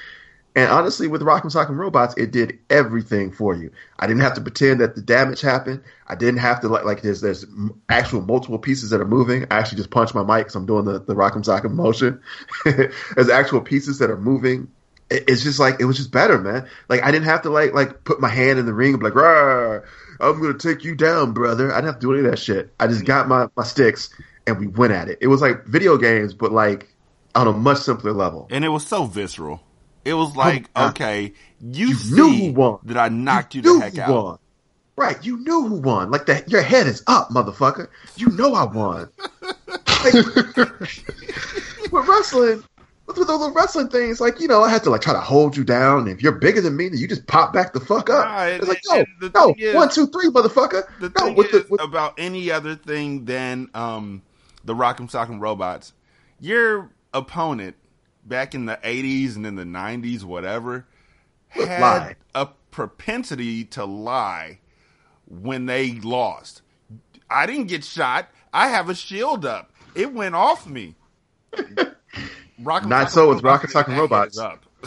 And 0.57 0.71
honestly, 0.71 1.07
with 1.07 1.21
Rock'em 1.21 1.53
Sock'em 1.53 1.77
Robots, 1.77 2.15
it 2.17 2.31
did 2.31 2.57
everything 2.71 3.31
for 3.31 3.53
you. 3.55 3.71
I 3.99 4.07
didn't 4.07 4.23
have 4.23 4.33
to 4.33 4.41
pretend 4.41 4.81
that 4.81 4.95
the 4.95 5.03
damage 5.03 5.39
happened. 5.39 5.83
I 6.07 6.15
didn't 6.15 6.39
have 6.39 6.61
to 6.61 6.67
like 6.67 6.83
like 6.83 7.03
there's 7.03 7.21
there's 7.21 7.45
actual 7.89 8.21
multiple 8.21 8.57
pieces 8.57 8.89
that 8.89 8.99
are 8.99 9.05
moving. 9.05 9.45
I 9.51 9.59
actually 9.59 9.77
just 9.77 9.91
punch 9.91 10.15
my 10.15 10.23
mic 10.23 10.45
because 10.47 10.55
I'm 10.55 10.65
doing 10.65 10.85
the 10.85 10.99
the 10.99 11.13
Rock'em 11.13 11.45
Sock'em 11.45 11.73
motion. 11.73 12.19
there's 12.65 13.29
actual 13.29 13.61
pieces 13.61 13.99
that 13.99 14.09
are 14.09 14.17
moving. 14.17 14.69
It- 15.11 15.25
It's 15.27 15.43
just 15.43 15.59
like 15.59 15.79
it 15.79 15.85
was 15.85 15.95
just 15.97 16.11
better, 16.11 16.39
man. 16.39 16.67
Like 16.89 17.03
I 17.03 17.11
didn't 17.11 17.25
have 17.25 17.43
to 17.43 17.51
like 17.51 17.75
like 17.75 18.03
put 18.03 18.19
my 18.19 18.29
hand 18.29 18.57
in 18.57 18.65
the 18.65 18.73
ring 18.73 18.93
and 18.93 18.99
be 18.99 19.05
like, 19.05 19.13
Rawr, 19.13 19.85
I'm 20.19 20.41
gonna 20.41 20.57
take 20.57 20.83
you 20.83 20.95
down, 20.95 21.33
brother. 21.33 21.71
I 21.71 21.75
didn't 21.75 21.91
have 21.93 21.99
to 21.99 22.07
do 22.07 22.13
any 22.13 22.25
of 22.25 22.31
that 22.31 22.39
shit. 22.39 22.73
I 22.79 22.87
just 22.87 23.01
mm-hmm. 23.01 23.05
got 23.05 23.27
my 23.27 23.47
my 23.55 23.63
sticks 23.63 24.09
and 24.47 24.57
we 24.59 24.65
went 24.65 24.91
at 24.91 25.07
it. 25.07 25.19
It 25.21 25.27
was 25.27 25.39
like 25.39 25.65
video 25.65 25.97
games, 25.97 26.33
but 26.33 26.51
like 26.51 26.87
on 27.35 27.45
a 27.47 27.53
much 27.53 27.77
simpler 27.77 28.11
level. 28.13 28.47
and 28.49 28.65
it 28.65 28.69
was 28.69 28.87
so 28.87 29.05
visceral. 29.05 29.61
It 30.07 30.13
was 30.13 30.37
like, 30.37 30.69
uh, 30.73 30.91
okay, 30.91 31.33
you, 31.59 31.89
you 31.89 31.93
see 31.95 32.15
knew 32.15 32.29
who 32.29 32.53
won. 32.53 32.79
that 32.83 32.97
I 32.97 33.09
knocked 33.09 33.55
you, 33.55 33.61
knew 33.61 33.79
the 33.79 33.89
heck 33.89 33.97
out. 33.97 34.09
Won. 34.09 34.37
Right, 34.95 35.21
you 35.21 35.37
knew 35.39 35.67
who 35.67 35.75
won. 35.81 36.11
Like 36.11 36.27
that, 36.27 36.49
your 36.49 36.61
head 36.61 36.87
is 36.87 37.03
up, 37.07 37.29
motherfucker. 37.29 37.89
You 38.15 38.29
know 38.29 38.53
I 38.53 38.63
won. 38.63 39.09
Like, 39.41 40.13
with 41.91 42.07
wrestling, 42.07 42.63
with, 43.05 43.17
with 43.17 43.29
all 43.29 43.49
the 43.49 43.51
wrestling 43.53 43.89
things, 43.89 44.21
like 44.21 44.39
you 44.39 44.47
know, 44.47 44.63
I 44.63 44.69
had 44.69 44.81
to 44.83 44.89
like 44.89 45.01
try 45.01 45.11
to 45.11 45.19
hold 45.19 45.57
you 45.57 45.65
down. 45.65 45.99
And 45.99 46.07
if 46.07 46.23
you're 46.23 46.31
bigger 46.31 46.61
than 46.61 46.77
me, 46.77 46.87
then 46.87 46.99
you 46.99 47.07
just 47.09 47.27
pop 47.27 47.51
back 47.51 47.73
the 47.73 47.81
fuck 47.81 48.09
up. 48.09 48.27
Right, 48.27 48.51
it's 48.61 48.67
like 48.67 48.81
no, 48.89 49.29
no, 49.35 49.55
is- 49.57 49.75
one, 49.75 49.89
two, 49.89 50.07
three, 50.07 50.29
motherfucker. 50.29 50.83
The 51.01 51.09
no, 51.09 51.25
thing 51.25 51.35
with 51.35 51.53
is 51.53 51.63
the 51.63 51.67
with, 51.69 51.81
about 51.81 52.13
any 52.17 52.49
other 52.49 52.75
thing 52.75 53.25
than 53.25 53.69
um, 53.73 54.21
the 54.63 54.73
Rock'em 54.73 55.11
Sock'em 55.11 55.41
Robots, 55.41 55.91
your 56.39 56.91
opponent 57.13 57.75
back 58.27 58.53
in 58.55 58.65
the 58.65 58.79
80s 58.83 59.35
and 59.35 59.45
in 59.45 59.55
the 59.55 59.63
90s, 59.63 60.23
whatever, 60.23 60.85
had 61.49 61.81
Lie. 61.81 62.15
a 62.35 62.47
propensity 62.71 63.63
to 63.65 63.85
lie 63.85 64.59
when 65.27 65.65
they 65.65 65.93
lost. 65.93 66.61
I 67.29 67.45
didn't 67.45 67.67
get 67.67 67.83
shot. 67.83 68.29
I 68.53 68.69
have 68.69 68.89
a 68.89 68.95
shield 68.95 69.45
up. 69.45 69.71
It 69.95 70.13
went 70.13 70.35
off 70.35 70.67
me. 70.67 70.95
Rock'em 72.61 72.87
Not 72.87 73.07
Sock'em 73.07 73.11
so 73.11 73.29
with 73.29 73.43
Rocket 73.43 73.71
that 73.73 73.87
head 73.87 73.97
Robots. 73.97 74.39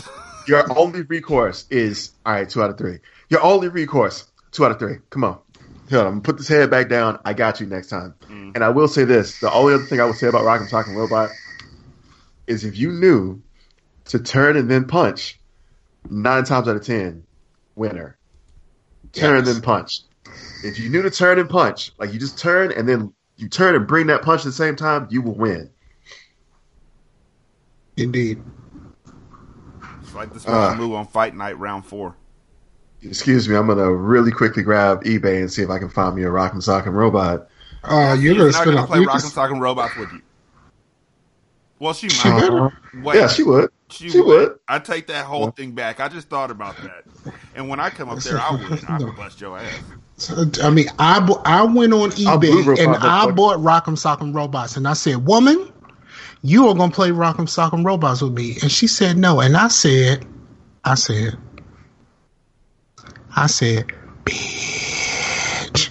your 0.47 0.79
only 0.79 1.03
recourse 1.03 1.67
is 1.71 2.13
all 2.25 2.33
right. 2.33 2.49
Two 2.49 2.63
out 2.63 2.71
of 2.71 2.79
three. 2.79 2.99
Your 3.29 3.43
only 3.43 3.69
recourse. 3.69 4.27
Two 4.53 4.65
out 4.65 4.73
of 4.73 4.79
three. 4.79 4.97
Come 5.11 5.25
on. 5.25 5.39
Here, 5.89 6.01
I'm 6.01 6.07
gonna 6.07 6.21
put 6.21 6.39
this 6.39 6.49
head 6.49 6.71
back 6.71 6.89
down. 6.89 7.19
I 7.25 7.33
got 7.33 7.61
you 7.61 7.67
next 7.67 7.89
time. 7.89 8.15
Mm. 8.29 8.55
And 8.55 8.65
I 8.65 8.71
will 8.71 8.89
say 8.89 9.05
this: 9.05 9.41
the 9.41 9.53
only 9.53 9.75
other 9.75 9.85
thing 9.85 10.01
I 10.01 10.05
would 10.05 10.17
say 10.17 10.29
about 10.29 10.43
Rock'em 10.43 10.69
Sock'em 10.69 10.97
Robot 10.97 11.31
is 12.51 12.65
if 12.65 12.77
you 12.77 12.91
knew 12.93 13.41
to 14.07 14.19
turn 14.19 14.57
and 14.57 14.69
then 14.71 14.85
punch, 14.87 15.39
nine 16.11 16.45
times 16.45 16.69
out 16.69 16.77
of 16.77 16.85
ten, 16.85 17.23
winner. 17.77 18.19
Turn 19.13 19.39
and 19.39 19.47
then 19.47 19.61
punch. 19.63 20.01
If 20.65 20.79
you 20.79 20.89
knew 20.91 21.03
to 21.03 21.11
turn 21.11 21.39
and 21.39 21.49
punch, 21.49 21.93
like 21.99 22.13
you 22.13 22.19
just 22.19 22.39
turn 22.39 22.73
and 22.73 22.89
then 22.89 23.13
you 23.37 23.49
turn 23.49 23.75
and 23.75 23.87
bring 23.87 24.09
that 24.09 24.23
punch 24.23 24.41
at 24.43 24.47
the 24.47 24.53
same 24.53 24.77
time, 24.77 25.07
you 25.11 25.23
will 25.23 25.35
win. 25.35 25.71
Indeed. 27.97 28.43
It's 30.03 30.15
like 30.15 30.33
the 30.33 30.41
special 30.41 30.59
Ah. 30.59 30.75
move 30.75 30.93
on 30.93 31.07
Fight 31.07 31.35
Night 31.37 31.59
Round 31.59 31.85
4. 31.85 32.15
Excuse 33.03 33.49
me, 33.49 33.57
I'm 33.57 33.67
gonna 33.67 33.93
really 33.93 34.31
quickly 34.31 34.63
grab 34.63 35.05
eBay 35.05 35.41
and 35.41 35.51
see 35.51 35.63
if 35.63 35.71
I 35.71 35.79
can 35.79 35.89
find 35.89 36.15
me 36.17 36.23
a 36.23 36.31
rock 36.31 36.53
Rock'em 36.53 36.63
Sock'em 36.63 36.93
Robot. 36.93 37.49
Uh, 37.83 38.17
you're 38.19 38.35
She's 38.35 38.37
gonna 38.37 38.45
not 38.45 38.55
spend 38.55 38.65
going 38.65 38.77
to 38.77 38.83
a 38.83 38.87
play 38.87 39.01
you 39.01 39.07
Rock'em 39.07 39.13
just- 39.23 39.35
Sock'em 39.35 39.61
Robots 39.61 39.97
with 39.97 40.13
you. 40.13 40.21
Well, 41.81 41.95
she 41.95 42.11
She 42.11 42.29
might. 42.29 42.41
better. 42.43 42.71
Wait, 42.95 43.17
yeah, 43.17 43.29
she 43.29 43.45
would. 43.45 43.71
She, 43.91 44.11
she 44.11 44.21
would. 44.21 44.27
would. 44.27 44.59
I 44.69 44.81
take 44.81 45.09
that 45.09 45.27
whole 45.27 45.47
Yeah. 45.47 45.53
thing 45.57 45.73
back. 45.73 46.01
I 46.01 46.09
just 46.09 46.31
thought 46.31 46.53
about 46.53 46.83
that. 46.83 47.05
And 47.55 47.69
when 47.71 47.81
I 47.81 47.91
come 47.91 48.11
up 48.11 48.23
there, 48.23 48.41
I 48.41 48.53
would. 48.53 48.85
I 48.87 49.01
would 49.01 49.17
bust 49.17 49.41
your 49.41 49.59
ass. 49.59 49.95
I 50.63 50.71
mean, 50.71 50.87
I 50.99 51.21
bu- 51.21 51.41
I 51.45 51.65
went 51.65 51.95
on 51.95 52.11
eBay 52.13 52.79
and 52.79 52.97
I 52.97 53.31
bought 53.33 53.59
Rock'em 53.61 53.97
Sock'em 53.97 54.35
Robots, 54.35 54.77
and 54.77 54.89
I 54.89 54.95
said, 54.95 55.27
"Woman, 55.27 55.73
you 56.43 56.69
are 56.69 56.75
gonna 56.75 56.93
play 56.93 57.11
Rock'em 57.11 57.49
Sock'em 57.49 57.85
Robots 57.85 58.23
with 58.23 58.33
me?" 58.35 58.59
And 58.63 58.71
she 58.73 58.87
said, 58.89 59.19
"No." 59.19 59.41
And 59.41 59.57
I 59.57 59.69
said, 59.69 60.27
"I 60.85 60.97
said, 60.97 61.39
I 63.37 63.47
said, 63.49 63.87
bitch." 64.25 65.91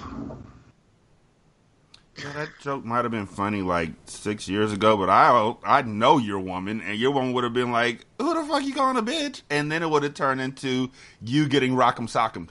Yeah, 2.17 2.29
that 2.39 2.49
joke 2.60 2.86
might 2.86 3.04
have 3.04 3.12
been 3.12 3.25
funny 3.25 3.62
like 3.62 3.91
six 4.06 4.47
years 4.47 4.71
ago, 4.71 4.95
but 4.95 5.10
I 5.10 5.56
I 5.63 5.82
know 5.82 6.17
your 6.17 6.39
woman, 6.39 6.82
and 6.82 6.97
your 6.97 7.12
woman 7.12 7.34
would 7.34 7.43
have 7.43 7.54
been 7.54 7.71
like, 7.71 8.06
"Who 8.17 8.34
the 8.34 8.45
fuck 8.47 8.63
you 8.63 8.73
calling 8.73 8.97
a 8.97 9.04
bitch?" 9.04 9.41
And 9.49 9.69
then 9.69 9.84
it 9.84 9.89
would 9.89 10.04
have 10.04 10.13
turned 10.13 10.39
into 10.39 10.89
you 11.21 11.49
getting 11.49 11.73
Rock'em 11.73 12.08
Sock'em. 12.08 12.47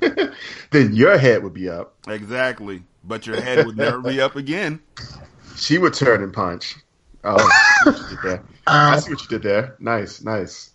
then 0.70 0.94
your 0.94 1.18
head 1.18 1.42
would 1.42 1.54
be 1.54 1.68
up. 1.68 1.94
Exactly. 2.06 2.84
But 3.02 3.26
your 3.26 3.40
head 3.40 3.66
would 3.66 3.76
never 3.76 4.00
be 4.00 4.20
up 4.20 4.36
again. 4.36 4.80
She 5.56 5.78
would 5.78 5.94
turn 5.94 6.20
and 6.20 6.32
punch. 6.32 6.74
Oh, 7.22 7.36
I 7.38 7.84
see 7.84 7.90
what 7.92 8.00
you 8.00 8.08
did 8.08 8.22
there. 8.24 8.44
I 8.66 8.98
see 8.98 9.10
what 9.12 9.22
you 9.22 9.28
did 9.28 9.42
there. 9.44 9.76
Nice, 9.78 10.20
nice. 10.24 10.72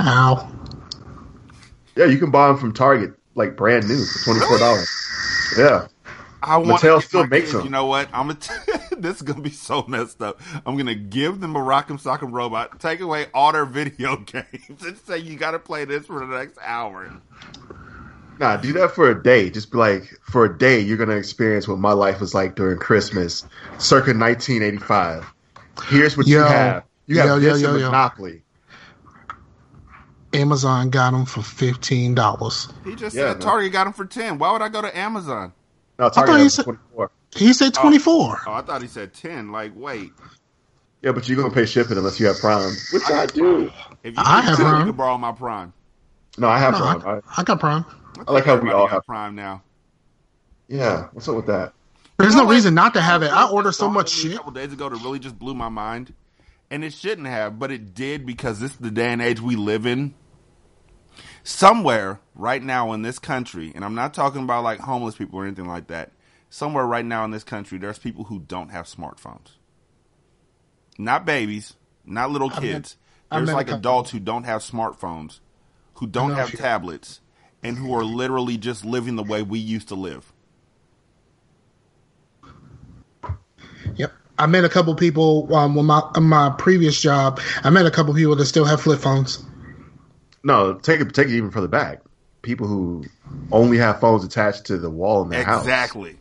ow. 0.00 0.50
Yeah, 1.94 2.06
you 2.06 2.16
can 2.16 2.30
buy 2.30 2.48
them 2.48 2.56
from 2.56 2.72
Target, 2.72 3.12
like 3.34 3.54
brand 3.54 3.86
new 3.86 4.02
for 4.02 4.24
twenty 4.24 4.40
four 4.46 4.58
dollars. 4.58 4.88
Yeah, 5.58 5.88
I 6.46 6.58
want 6.58 6.84
Mattel 6.84 6.96
to 6.96 7.02
still 7.02 7.24
my 7.24 7.26
makes 7.26 7.52
kids, 7.52 7.52
them. 7.52 7.64
You 7.64 7.70
know 7.70 7.86
what? 7.86 8.08
I'm 8.12 8.28
gonna 8.28 8.40
t- 8.40 8.54
this 8.98 9.16
is 9.16 9.22
gonna 9.22 9.42
be 9.42 9.50
so 9.50 9.84
messed 9.88 10.22
up. 10.22 10.40
I'm 10.66 10.76
gonna 10.76 10.94
give 10.94 11.40
them 11.40 11.56
a 11.56 11.60
Rock'em 11.60 12.00
Sock'em 12.00 12.32
robot, 12.32 12.80
take 12.80 13.00
away 13.00 13.26
all 13.34 13.52
their 13.52 13.66
video 13.66 14.16
games, 14.26 14.82
and 14.82 14.96
say 14.98 15.18
you 15.18 15.36
got 15.36 15.52
to 15.52 15.58
play 15.58 15.84
this 15.84 16.06
for 16.06 16.24
the 16.26 16.36
next 16.38 16.58
hour. 16.62 17.10
nah, 18.38 18.56
do 18.56 18.72
that 18.74 18.92
for 18.92 19.10
a 19.10 19.22
day. 19.22 19.50
Just 19.50 19.70
be 19.72 19.78
like, 19.78 20.04
for 20.22 20.44
a 20.44 20.58
day, 20.58 20.80
you're 20.80 20.96
gonna 20.98 21.16
experience 21.16 21.68
what 21.68 21.78
my 21.78 21.92
life 21.92 22.20
was 22.20 22.34
like 22.34 22.56
during 22.56 22.78
Christmas, 22.78 23.44
circa 23.78 24.12
1985. 24.16 25.32
Here's 25.88 26.16
what 26.16 26.34
you 26.34 26.44
Yo. 26.44 26.44
have. 26.44 26.84
You 27.06 27.18
have 27.20 27.30
Yo, 27.30 27.38
yo, 27.38 27.54
this 27.54 27.56
yo, 27.56 27.74
and 27.74 27.74
yo. 27.76 27.90
Monopoly. 27.90 28.42
Amazon 30.32 30.90
got 30.90 31.12
them 31.12 31.26
for 31.26 31.42
fifteen 31.42 32.14
dollars. 32.14 32.68
He 32.84 32.96
just 32.96 33.16
Yeah, 33.16 33.20
said 33.20 33.40
man. 33.40 33.40
Target 33.40 33.72
got 33.72 33.84
them 33.84 33.92
for 33.92 34.06
ten. 34.06 34.38
Why 34.38 34.52
would 34.52 34.62
I 34.62 34.68
go 34.68 34.82
to 34.82 34.96
Amazon? 34.96 35.52
No, 35.98 36.08
thought 36.08 36.14
Target 36.26 36.36
he 36.36 36.42
has 36.44 36.54
said- 36.54 36.64
24. 36.64 37.10
He 37.36 37.52
said 37.52 37.72
oh. 37.76 37.80
twenty 37.80 37.98
four. 37.98 38.40
Oh, 38.46 38.52
I 38.52 38.62
thought 38.62 38.80
he 38.80 38.86
said 38.88 39.12
ten. 39.12 39.50
Like, 39.50 39.72
wait, 39.74 40.12
Yeah, 41.02 41.10
but 41.12 41.28
you're 41.28 41.36
gonna 41.36 41.52
pay 41.52 41.66
shipping 41.66 41.98
unless 41.98 42.20
you 42.20 42.26
have 42.26 42.38
Prime, 42.38 42.72
which 42.92 43.02
I 43.10 43.26
do. 43.26 43.72
if 44.04 44.14
you 44.16 44.22
I 44.24 44.40
have 44.42 44.56
Prime, 44.56 44.68
Prime. 44.70 44.80
you 44.82 44.92
can 44.92 44.96
borrow 44.96 45.18
my 45.18 45.32
Prime. 45.32 45.72
No, 46.38 46.46
I 46.48 46.58
have 46.60 46.74
No, 46.74 46.78
Prime. 46.78 47.02
I, 47.04 47.10
I, 47.16 47.20
I 47.38 47.42
got 47.42 47.58
Prime. 47.58 47.84
I 48.28 48.30
like 48.32 48.44
how 48.44 48.56
we 48.56 48.70
all 48.70 48.86
have. 48.86 49.04
Prime 49.04 49.34
now. 49.34 49.62
Yeah, 50.68 51.08
what's 51.12 51.28
up 51.28 51.34
with 51.36 51.46
that? 51.46 51.72
There's 52.18 52.32
You 52.34 52.36
know 52.36 52.42
no 52.44 52.46
what? 52.48 52.54
reason 52.54 52.74
not 52.74 52.94
to 52.94 53.00
have 53.00 53.22
it. 53.24 53.32
I 53.32 53.48
order 53.48 53.72
so 53.72 53.88
much 53.90 54.10
shit. 54.10 54.34
A 54.34 54.36
couple 54.36 54.52
days 54.52 54.72
ago 54.72 54.88
that 54.88 55.02
really 55.02 55.18
just 55.18 55.36
blew 55.36 55.54
my 55.54 55.68
mind, 55.68 56.14
and 56.70 56.84
it 56.84 56.92
shouldn't 56.92 57.26
have, 57.26 57.58
but 57.58 57.72
it 57.72 57.94
did 57.94 58.24
because 58.24 58.60
this 58.60 58.70
is 58.70 58.76
the 58.78 58.92
day 58.92 59.12
and 59.12 59.20
age 59.20 59.40
we 59.40 59.56
live 59.56 59.86
in. 59.86 60.14
Somewhere 61.46 62.20
right 62.34 62.62
now 62.62 62.92
in 62.94 63.02
this 63.02 63.18
country, 63.18 63.70
and 63.74 63.84
I'm 63.84 63.94
not 63.94 64.14
talking 64.14 64.42
about 64.42 64.64
like 64.64 64.80
homeless 64.80 65.14
people 65.14 65.38
or 65.38 65.44
anything 65.44 65.66
like 65.66 65.88
that. 65.88 66.10
Somewhere 66.48 66.86
right 66.86 67.04
now 67.04 67.24
in 67.26 67.32
this 67.32 67.44
country, 67.44 67.76
there's 67.76 67.98
people 67.98 68.24
who 68.24 68.38
don't 68.38 68.70
have 68.70 68.86
smartphones. 68.86 69.50
Not 70.96 71.26
babies, 71.26 71.74
not 72.06 72.30
little 72.30 72.48
kids. 72.48 72.96
I 73.30 73.38
there's 73.38 73.50
a 73.50 73.54
like 73.54 73.70
adults 73.70 74.10
who 74.10 74.20
don't 74.20 74.44
have 74.44 74.62
smartphones, 74.62 75.40
who 75.94 76.06
don't 76.06 76.32
have 76.32 76.48
few. 76.48 76.58
tablets, 76.58 77.20
and 77.62 77.76
who 77.76 77.94
are 77.94 78.04
literally 78.04 78.56
just 78.56 78.84
living 78.84 79.16
the 79.16 79.22
way 79.22 79.42
we 79.42 79.58
used 79.58 79.88
to 79.88 79.94
live. 79.94 80.32
Yep. 83.96 84.12
I 84.38 84.46
met 84.46 84.64
a 84.64 84.70
couple 84.70 84.94
people 84.94 85.54
um, 85.54 85.74
with 85.74 85.84
my 85.84 86.00
on 86.14 86.24
my 86.24 86.54
previous 86.56 86.98
job. 86.98 87.38
I 87.62 87.68
met 87.68 87.84
a 87.84 87.90
couple 87.90 88.14
people 88.14 88.34
that 88.36 88.46
still 88.46 88.64
have 88.64 88.80
flip 88.80 89.00
phones. 89.00 89.44
No, 90.44 90.74
take 90.74 91.00
it 91.00 91.12
take 91.14 91.28
it 91.28 91.36
even 91.36 91.50
further 91.50 91.68
back. 91.68 92.02
People 92.42 92.66
who 92.66 93.04
only 93.50 93.78
have 93.78 94.00
phones 94.00 94.22
attached 94.22 94.66
to 94.66 94.76
the 94.76 94.90
wall 94.90 95.22
in 95.22 95.30
their 95.30 95.42
house. 95.42 95.62
Exactly. 95.62 96.18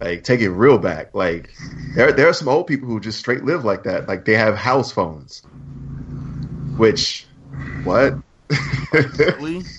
Like 0.00 0.24
take 0.24 0.40
it 0.40 0.48
real 0.48 0.78
back. 0.78 1.14
Like 1.14 1.52
there 1.94 2.10
there 2.10 2.26
are 2.28 2.32
some 2.32 2.48
old 2.48 2.66
people 2.66 2.88
who 2.88 2.98
just 3.00 3.18
straight 3.18 3.44
live 3.44 3.64
like 3.64 3.84
that. 3.84 4.08
Like 4.08 4.24
they 4.24 4.34
have 4.34 4.56
house 4.56 4.90
phones. 4.90 5.42
Which 6.78 7.26
what? 7.84 8.14
Really? 8.92 9.62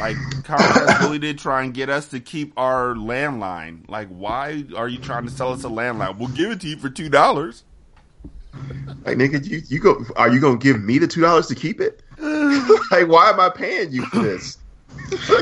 Like 0.00 0.16
Comcast 0.16 1.00
really 1.00 1.18
did 1.18 1.38
try 1.38 1.62
and 1.62 1.74
get 1.74 1.90
us 1.90 2.08
to 2.08 2.20
keep 2.20 2.54
our 2.56 2.94
landline. 2.94 3.86
Like, 3.86 4.08
why 4.08 4.64
are 4.74 4.88
you 4.88 4.96
trying 4.96 5.26
to 5.26 5.30
sell 5.30 5.52
us 5.52 5.62
a 5.62 5.68
landline? 5.68 6.16
We'll 6.16 6.28
give 6.30 6.50
it 6.50 6.62
to 6.62 6.68
you 6.68 6.78
for 6.78 6.88
two 6.88 7.10
dollars. 7.10 7.64
like 9.04 9.16
nigga, 9.16 9.44
you, 9.46 9.62
you 9.68 9.80
go 9.80 10.04
are 10.16 10.30
you 10.30 10.40
gonna 10.40 10.58
give 10.58 10.82
me 10.82 10.98
the 10.98 11.06
two 11.06 11.20
dollars 11.20 11.46
to 11.48 11.54
keep 11.54 11.80
it? 11.80 12.02
like 12.18 13.08
why 13.08 13.30
am 13.30 13.40
I 13.40 13.50
paying 13.50 13.92
you 13.92 14.04
for 14.06 14.18
this? 14.20 14.58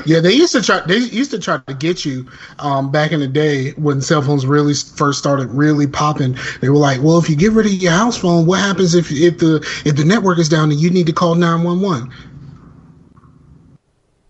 Yeah, 0.07 0.21
they 0.21 0.33
used 0.33 0.53
to 0.53 0.63
try. 0.63 0.81
They 0.81 0.97
used 0.97 1.31
to 1.33 1.39
try 1.39 1.59
to 1.59 1.75
get 1.75 2.05
you 2.05 2.27
um, 2.59 2.91
back 2.91 3.13
in 3.13 3.21
the 3.21 3.27
day 3.29 3.73
when 3.73 4.01
cell 4.01 4.23
phones 4.23 4.47
really 4.47 4.73
first 4.75 5.19
started 5.19 5.49
really 5.51 5.87
popping. 5.87 6.37
They 6.61 6.69
were 6.71 6.77
like, 6.77 7.03
"Well, 7.03 7.19
if 7.19 7.29
you 7.29 7.37
get 7.37 7.53
rid 7.53 7.67
of 7.67 7.73
your 7.73 7.93
house 7.93 8.17
phone, 8.17 8.47
what 8.47 8.61
happens 8.61 8.95
if 8.95 9.11
if 9.11 9.39
the 9.39 9.57
if 9.85 9.97
the 9.97 10.05
network 10.05 10.39
is 10.39 10.49
down 10.49 10.71
and 10.71 10.81
you 10.81 10.91
need 10.91 11.07
to 11.07 11.13
call 11.13 11.35
nine 11.35 11.65
one 11.65 11.81
one?" 11.81 12.13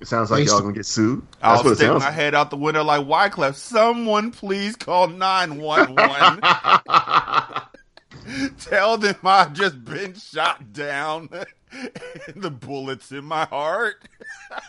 It 0.00 0.06
sounds 0.06 0.30
like 0.30 0.46
y'all 0.46 0.60
gonna 0.60 0.72
get 0.72 0.86
sued. 0.86 1.26
I'll 1.42 1.54
That's 1.54 1.64
what 1.64 1.72
it 1.72 1.76
stick 1.76 1.86
sounds 1.88 2.00
my 2.00 2.06
like. 2.06 2.14
head 2.14 2.34
out 2.34 2.50
the 2.50 2.56
window 2.56 2.84
like 2.84 3.06
Wyclef. 3.06 3.54
Someone 3.54 4.30
please 4.30 4.76
call 4.76 5.08
nine 5.08 5.58
one 5.60 5.94
one. 5.94 6.40
Tell 8.60 8.98
them 8.98 9.16
I've 9.24 9.52
just 9.52 9.84
been 9.84 10.14
shot 10.14 10.72
down. 10.72 11.28
and 11.72 12.42
the 12.42 12.50
bullets 12.50 13.12
in 13.12 13.24
my 13.24 13.44
heart. 13.46 14.08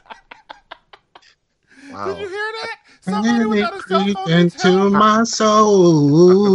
Wow. 1.91 2.05
Did 2.05 2.19
you 2.19 2.27
hear 2.29 2.51
that? 2.61 2.77
Somebody 3.01 3.29
And 3.29 3.49
without 3.49 3.73
it 3.73 3.79
a 3.79 3.87
cell 3.87 4.03
creep 4.03 4.15
phone 4.15 4.31
into 4.31 4.89
my 4.91 5.23
soul. 5.23 6.53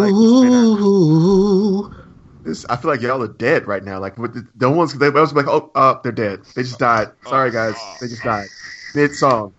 This, 2.45 2.65
I 2.67 2.77
feel 2.77 2.93
like 2.93 3.01
y'all 3.01 3.21
are 3.21 3.27
dead 3.27 3.67
right 3.67 3.83
now. 3.83 3.99
Like 3.99 4.17
with 4.17 4.35
the, 4.35 4.47
the 4.55 4.71
ones 4.71 4.97
they 4.97 5.11
was 5.11 5.33
like, 5.33 5.49
oh, 5.49 5.73
uh, 5.75 5.99
they're 6.05 6.13
dead. 6.13 6.45
They 6.55 6.63
just 6.63 6.79
died. 6.79 7.09
Sorry 7.27 7.51
guys, 7.51 7.75
they 8.01 8.07
just 8.07 8.23
died 8.23 8.47
mid 8.95 9.15
song. 9.15 9.53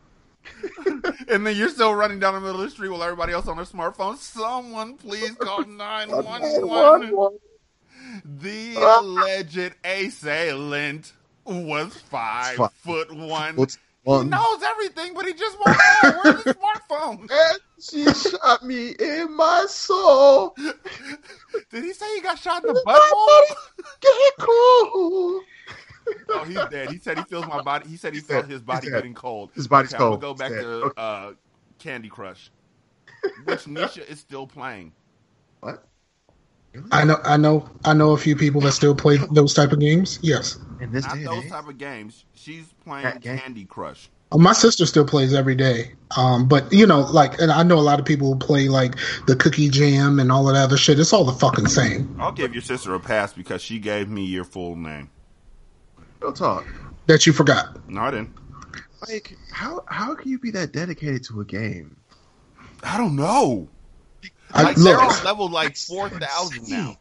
And 1.28 1.46
then 1.46 1.56
you're 1.56 1.70
still 1.70 1.94
running 1.96 2.20
down 2.20 2.34
the 2.36 2.40
middle 2.42 2.62
of 2.62 2.66
the 2.66 2.70
street 2.70 2.90
while 2.90 3.04
everybody 3.04 3.34
else 3.34 3.48
on 3.48 3.58
their 3.58 3.66
smartphone. 3.66 4.18
Someone 4.18 4.96
please 4.98 5.32
call 5.36 5.64
911. 5.66 7.38
The 8.24 8.76
alleged 8.78 9.74
assailant 9.84 11.14
was 11.46 11.94
five 12.10 12.56
Fuck. 12.56 12.74
foot 12.76 13.14
one. 13.16 13.56
What's 13.56 13.78
He 14.06 14.24
knows 14.24 14.62
everything, 14.64 15.14
but 15.16 15.26
he 15.26 15.34
just 15.34 15.58
won't 15.60 15.78
know. 16.04 16.22
Where's 16.24 16.44
his 16.44 16.56
smartphone? 16.56 17.30
And 17.32 17.60
she 17.82 18.06
shot 18.14 18.64
me 18.64 18.90
in 19.00 19.36
my 19.36 19.66
soul. 19.68 20.56
Did 20.58 21.84
he 21.84 21.94
say 21.94 22.06
he 22.16 22.22
got 22.22 22.38
shot 22.40 22.64
in 22.64 22.74
the 22.74 22.82
butthole? 22.86 23.56
Get 24.02 24.34
cool. 24.40 25.42
Oh, 26.30 26.44
he's 26.44 26.60
dead. 26.70 26.92
He 26.92 27.00
said 27.00 27.18
he 27.18 27.24
feels 27.26 27.48
my 27.48 27.62
body. 27.62 27.88
He 27.90 27.98
said 27.98 28.14
he 28.14 28.20
He's 28.20 28.28
felt 28.28 28.46
dead. 28.46 28.52
his 28.52 28.62
body 28.62 28.90
getting 28.90 29.14
cold. 29.14 29.52
His 29.56 29.68
body's 29.68 29.94
okay, 29.94 30.04
I'm 30.04 30.10
cold. 30.10 30.22
gonna 30.22 30.34
go 30.34 30.38
back 30.38 30.52
to 30.52 30.68
Okay. 30.86 30.94
uh, 30.98 31.32
Candy 31.80 32.10
Crush, 32.10 32.52
which 33.46 33.60
Nisha 33.66 34.08
is 34.08 34.20
still 34.20 34.46
playing. 34.48 34.92
What? 35.62 35.84
I 36.92 37.06
know, 37.06 37.18
I 37.24 37.38
know, 37.38 37.70
I 37.86 37.94
know 37.94 38.12
a 38.12 38.18
few 38.18 38.36
people 38.36 38.60
that 38.62 38.74
still 38.74 38.94
play 38.96 39.18
those 39.32 39.54
type 39.54 39.72
of 39.72 39.80
games. 39.80 40.20
Yes, 40.22 40.58
In 40.82 40.92
this 40.92 41.06
Not 41.06 41.16
day 41.16 41.24
those 41.24 41.46
age? 41.46 41.50
type 41.50 41.68
of 41.70 41.78
games. 41.78 42.26
She's 42.34 42.66
playing 42.84 43.20
game? 43.20 43.38
Candy 43.38 43.64
Crush. 43.66 44.10
Uh, 44.32 44.38
my 44.40 44.52
sister 44.52 44.86
still 44.86 45.06
plays 45.06 45.34
every 45.34 45.56
day. 45.56 45.94
Um, 46.18 46.48
but 46.50 46.74
you 46.74 46.86
know, 46.86 47.00
like, 47.02 47.40
and 47.40 47.50
I 47.52 47.64
know 47.64 47.78
a 47.78 47.82
lot 47.82 48.00
of 48.02 48.06
people 48.06 48.34
who 48.34 48.40
play 48.40 48.68
like 48.68 48.96
the 49.26 49.38
Cookie 49.38 49.70
Jam 49.70 50.20
and 50.20 50.32
all 50.34 50.50
of 50.50 50.56
that 50.56 50.64
other 50.66 50.76
shit. 50.78 51.00
It's 51.00 51.14
all 51.14 51.24
the 51.24 51.32
fucking 51.32 51.68
same. 51.68 52.14
I'll 52.20 52.32
give 52.34 52.54
your 52.54 52.62
sister 52.62 52.94
a 52.94 53.00
pass 53.00 53.32
because 53.32 53.62
she 53.62 53.80
gave 53.80 54.10
me 54.10 54.26
your 54.26 54.44
full 54.44 54.76
name. 54.76 55.10
Real 56.26 56.34
talk. 56.34 56.66
That 57.06 57.28
you 57.28 57.34
forgot. 57.34 57.88
No, 57.88 58.02
I 58.02 58.10
didn't. 58.10 58.34
Like, 59.08 59.38
how 59.52 59.84
how 59.86 60.16
can 60.16 60.32
you 60.32 60.40
be 60.40 60.50
that 60.52 60.72
dedicated 60.72 61.24
to 61.26 61.40
a 61.40 61.46
game? 61.46 61.98
I 62.82 62.98
don't 62.98 63.16
know. 63.16 63.68
I, 64.52 64.64
Like 64.64 64.76
they're 64.76 64.98
look, 64.98 65.20
on 65.20 65.24
level 65.24 65.50
like 65.50 65.78
four 65.78 66.10
thousand 66.10 66.68
now. 66.68 66.98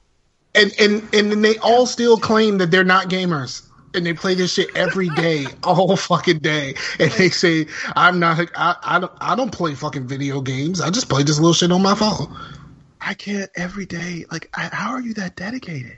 and 0.54 0.74
and 0.78 1.02
and 1.14 1.32
then 1.32 1.40
they 1.40 1.56
all 1.56 1.87
still 1.87 2.18
claim 2.18 2.58
that 2.58 2.70
they're 2.70 2.84
not 2.84 3.08
gamers. 3.08 3.62
And 3.94 4.04
they 4.04 4.12
play 4.12 4.34
this 4.34 4.52
shit 4.52 4.68
every 4.76 5.08
day, 5.10 5.46
all 5.62 5.96
fucking 5.96 6.40
day. 6.40 6.74
And 7.00 7.10
they 7.12 7.30
say, 7.30 7.66
"I'm 7.96 8.18
not. 8.18 8.46
I, 8.54 8.76
I 8.82 8.98
don't. 8.98 9.12
I 9.22 9.34
don't 9.37 9.52
play 9.52 9.74
fucking 9.74 10.06
video 10.06 10.42
games. 10.42 10.82
I 10.82 10.90
just 10.90 11.08
play 11.08 11.22
this 11.22 11.38
little 11.38 11.54
shit 11.54 11.72
on 11.72 11.80
my 11.80 11.94
phone." 11.94 12.37
I 13.00 13.14
can't 13.14 13.50
every 13.56 13.87
day. 13.87 14.26
Like, 14.30 14.50
I, 14.52 14.68
how 14.70 14.90
are 14.90 15.00
you 15.00 15.14
that 15.14 15.34
dedicated? 15.34 15.96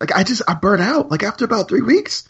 Like, 0.00 0.16
I 0.16 0.24
just 0.24 0.42
I 0.48 0.54
burn 0.54 0.80
out. 0.80 1.12
Like 1.12 1.22
after 1.22 1.44
about 1.44 1.68
three 1.68 1.82
weeks. 1.82 2.26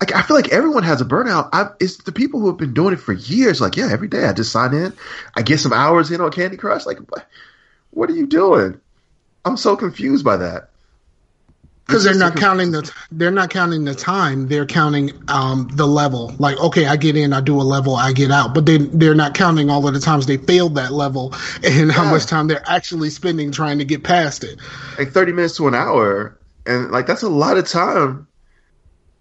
Like 0.00 0.14
I 0.14 0.22
feel 0.22 0.36
like 0.36 0.52
everyone 0.52 0.82
has 0.82 1.00
a 1.00 1.04
burnout. 1.04 1.48
I, 1.52 1.68
it's 1.80 1.98
the 1.98 2.12
people 2.12 2.40
who 2.40 2.48
have 2.48 2.58
been 2.58 2.74
doing 2.74 2.92
it 2.92 3.00
for 3.00 3.12
years. 3.14 3.60
Like, 3.60 3.76
yeah, 3.76 3.88
every 3.90 4.08
day 4.08 4.24
I 4.26 4.32
just 4.32 4.52
sign 4.52 4.74
in, 4.74 4.92
I 5.34 5.42
get 5.42 5.58
some 5.58 5.72
hours 5.72 6.10
in 6.10 6.20
on 6.20 6.30
Candy 6.30 6.56
Crush. 6.58 6.84
Like, 6.84 6.98
what, 7.10 7.26
what 7.90 8.10
are 8.10 8.14
you 8.14 8.26
doing? 8.26 8.78
I'm 9.44 9.56
so 9.56 9.76
confused 9.76 10.24
by 10.24 10.36
that. 10.38 10.70
because 11.86 12.04
they're 12.04 12.14
not 12.14 12.36
counting 12.36 12.72
the 12.72 12.92
they're 13.12 13.30
not 13.30 13.48
counting 13.48 13.84
the 13.84 13.94
time 13.94 14.48
they're 14.48 14.66
counting 14.66 15.12
um 15.28 15.68
the 15.72 15.86
level 15.86 16.34
like 16.38 16.58
okay 16.58 16.86
i 16.86 16.96
get 16.96 17.16
in 17.16 17.32
i 17.32 17.40
do 17.40 17.60
a 17.60 17.62
level 17.62 17.94
i 17.94 18.12
get 18.12 18.30
out 18.30 18.52
but 18.54 18.66
they 18.66 18.78
they're 18.78 19.14
not 19.14 19.34
counting 19.34 19.70
all 19.70 19.86
of 19.86 19.94
the 19.94 20.00
times 20.00 20.26
they 20.26 20.36
failed 20.36 20.74
that 20.74 20.92
level 20.92 21.32
and 21.64 21.92
how 21.92 22.04
much 22.10 22.26
time 22.26 22.48
they're 22.48 22.68
actually 22.68 23.08
spending 23.08 23.52
trying 23.52 23.78
to 23.78 23.84
get 23.84 24.02
past 24.02 24.42
it 24.44 24.58
like 24.98 25.10
30 25.12 25.32
minutes 25.32 25.56
to 25.56 25.68
an 25.68 25.74
hour 25.74 26.36
and 26.66 26.90
like 26.90 27.06
that's 27.06 27.22
a 27.22 27.28
lot 27.28 27.56
of 27.56 27.68
time 27.68 28.26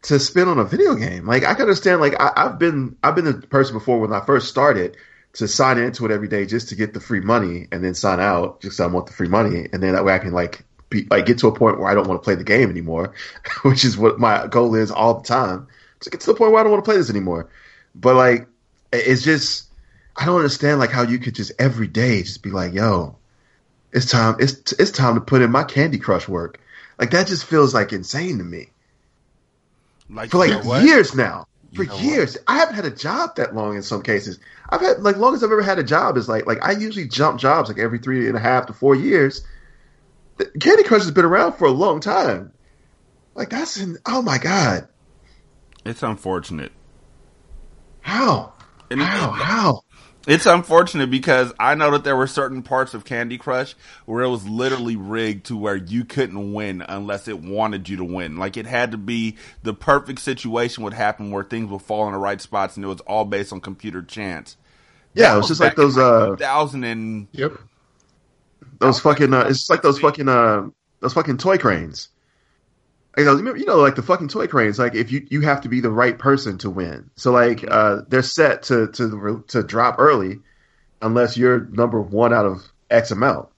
to 0.06 0.20
spend 0.20 0.50
on 0.50 0.60
a 0.60 0.64
video 0.66 0.96
game 0.96 1.26
like 1.26 1.44
i 1.44 1.54
can 1.54 1.64
understand 1.64 2.02
like 2.02 2.20
I, 2.20 2.32
i've 2.36 2.60
been 2.60 2.96
i've 3.04 3.16
been 3.16 3.26
the 3.26 3.34
person 3.34 3.76
before 3.76 4.00
when 4.00 4.14
i 4.14 4.24
first 4.26 4.48
started 4.48 4.98
to 5.34 5.48
sign 5.48 5.78
into 5.78 6.06
it 6.06 6.12
every 6.12 6.28
day 6.28 6.46
just 6.46 6.70
to 6.70 6.76
get 6.76 6.94
the 6.94 7.00
free 7.00 7.20
money 7.20 7.68
and 7.72 7.84
then 7.84 7.94
sign 7.94 8.20
out 8.20 8.62
just 8.62 8.78
'cause 8.78 8.86
i 8.86 8.88
want 8.88 9.08
the 9.08 9.14
free 9.14 9.28
money 9.28 9.68
and 9.72 9.82
then 9.84 9.94
that 9.94 10.06
way 10.06 10.14
i 10.14 10.20
can 10.20 10.32
like 10.32 10.64
be 10.90 11.08
like 11.10 11.26
get 11.26 11.38
to 11.40 11.48
a 11.48 11.52
point 11.52 11.80
where 11.80 11.90
i 11.90 11.94
don't 11.94 12.08
want 12.08 12.22
to 12.22 12.24
play 12.24 12.36
the 12.36 12.44
game 12.44 12.70
anymore 12.70 13.14
which 13.64 13.84
is 13.84 13.98
what 13.98 14.20
my 14.20 14.48
goal 14.48 14.76
is 14.76 14.92
all 14.92 15.16
the 15.16 15.28
time 15.28 15.68
to 16.00 16.10
get 16.10 16.20
to 16.22 16.28
the 16.28 16.36
point 16.36 16.52
where 16.52 16.62
i 16.62 16.64
don't 16.64 16.72
want 16.72 16.84
to 16.84 16.90
play 16.90 16.98
this 16.98 17.10
anymore 17.10 17.50
but 17.96 18.16
like 18.16 18.48
it's 18.94 19.24
just 19.24 19.66
i 20.16 20.26
don't 20.26 20.38
understand 20.38 20.80
like 20.80 20.92
how 20.92 21.02
you 21.02 21.20
could 21.20 21.36
just 21.36 21.52
every 21.60 21.88
day 21.88 22.22
just 22.22 22.44
be 22.44 22.52
like 22.52 22.74
yo 22.74 23.16
it's 23.96 24.12
time 24.12 24.36
it's 24.40 24.74
it's 24.74 24.92
time 24.92 25.16
to 25.16 25.22
put 25.22 25.42
in 25.42 25.52
my 25.52 25.64
Candy 25.64 25.98
Crush 25.98 26.28
work. 26.28 26.60
Like 27.00 27.12
that 27.12 27.28
just 27.28 27.46
feels 27.46 27.74
like 27.74 27.94
insane 27.94 28.38
to 28.40 28.44
me. 28.44 28.70
Like 30.10 30.32
For 30.32 30.38
like 30.38 30.64
what? 30.64 30.84
years 30.84 31.16
now. 31.16 31.48
For 31.76 31.84
You 31.84 31.90
what? 31.90 32.02
years. 32.04 32.38
I 32.48 32.58
haven't 32.58 32.76
had 32.76 32.86
a 32.86 32.92
job 32.92 33.36
that 33.38 33.56
long 33.56 33.76
in 33.76 33.82
some 33.84 34.02
cases. 34.02 34.40
I've 34.70 34.82
had 34.82 35.02
like 35.02 35.18
long 35.18 35.34
as 35.34 35.44
I've 35.44 35.52
ever 35.52 35.62
had 35.62 35.80
a 35.80 35.84
job 35.84 36.18
is 36.18 36.30
like 36.30 36.46
like 36.46 36.64
I 36.64 36.72
usually 36.72 37.08
jump 37.08 37.40
jobs 37.40 37.70
like 37.70 37.80
every 37.80 38.00
three 38.00 38.28
and 38.28 38.38
a 38.38 38.40
half 38.40 38.68
to 38.68 38.74
four 38.74 38.96
years. 38.96 39.46
Candy 40.60 40.84
Crush 40.84 41.02
has 41.02 41.12
been 41.12 41.26
around 41.26 41.54
for 41.54 41.66
a 41.66 41.72
long 41.72 42.00
time. 42.02 42.52
Like 43.36 43.50
that's 43.50 43.78
in 43.78 43.98
oh 44.06 44.22
my 44.22 44.38
god. 44.38 44.88
It's 45.86 46.02
unfortunate. 46.04 46.72
How? 48.02 48.54
And 48.92 49.02
it- 49.02 49.06
How? 49.08 49.82
How? 50.26 50.34
It's 50.34 50.46
unfortunate 50.46 51.12
because 51.12 51.54
I 51.60 51.76
know 51.76 51.92
that 51.92 52.04
there 52.04 52.16
were 52.16 52.28
certain 52.28 52.64
parts 52.64 52.94
of 52.94 53.06
Candy 53.06 53.38
Crush 53.38 53.76
where 54.06 54.24
it 54.24 54.30
was 54.30 54.48
literally 54.48 54.96
rigged 54.96 55.48
to 55.48 55.58
where 55.58 55.76
you 55.76 56.06
couldn't 56.06 56.54
win 56.54 56.84
unless 56.88 57.28
it 57.28 57.40
wanted 57.42 57.90
you 57.90 57.98
to 57.98 58.04
win. 58.04 58.38
Like 58.38 58.58
it 58.58 58.66
had 58.66 58.92
to 58.92 58.98
be 58.98 59.38
the 59.64 59.74
perfect 59.74 60.20
situation 60.20 60.84
would 60.84 60.94
happen 60.94 61.32
where 61.32 61.44
things 61.44 61.70
would 61.70 61.82
fall 61.84 62.08
in 62.08 62.14
the 62.14 62.20
right 62.20 62.42
spots 62.42 62.76
and 62.76 62.84
it 62.84 62.88
was 62.88 63.02
all 63.02 63.26
based 63.26 63.54
on 63.54 63.62
computer 63.62 64.02
chance. 64.02 64.58
Yeah, 65.14 65.30
That 65.30 65.34
it 65.34 65.38
was 65.38 65.48
just 65.48 65.62
like 65.62 65.76
those 65.76 65.98
uh 65.98 66.28
2000 66.30 66.84
and 66.84 67.28
yep 67.32 67.54
those 68.80 69.00
fucking 69.00 69.34
uh, 69.34 69.42
it's 69.42 69.60
just 69.60 69.70
like 69.70 69.82
those 69.82 70.00
fucking 70.00 70.28
uh 70.28 70.68
those 71.00 71.14
fucking 71.14 71.38
toy 71.38 71.58
cranes. 71.58 72.10
You 73.18 73.24
know, 73.26 73.36
remember- 73.36 73.60
you 73.60 73.66
know, 73.66 73.78
like 73.78 73.96
the 73.96 74.02
fucking 74.04 74.28
toy 74.28 74.48
cranes. 74.48 74.78
Like 74.78 74.94
if 74.96 75.12
you 75.12 75.26
you 75.30 75.42
have 75.42 75.62
to 75.62 75.70
be 75.70 75.80
the 75.80 75.90
right 75.90 76.18
person 76.18 76.58
to 76.60 76.70
win. 76.70 77.10
So 77.16 77.32
like 77.32 77.64
uh 77.70 78.02
they're 78.08 78.22
set 78.22 78.64
to 78.64 78.88
to 78.88 79.44
to 79.48 79.64
drop 79.64 79.96
early, 80.00 80.40
unless 81.02 81.38
you're 81.38 81.62
number 81.68 82.02
one 82.02 82.34
out 82.34 82.46
of 82.46 82.64
X 82.90 83.12
amount. 83.12 83.50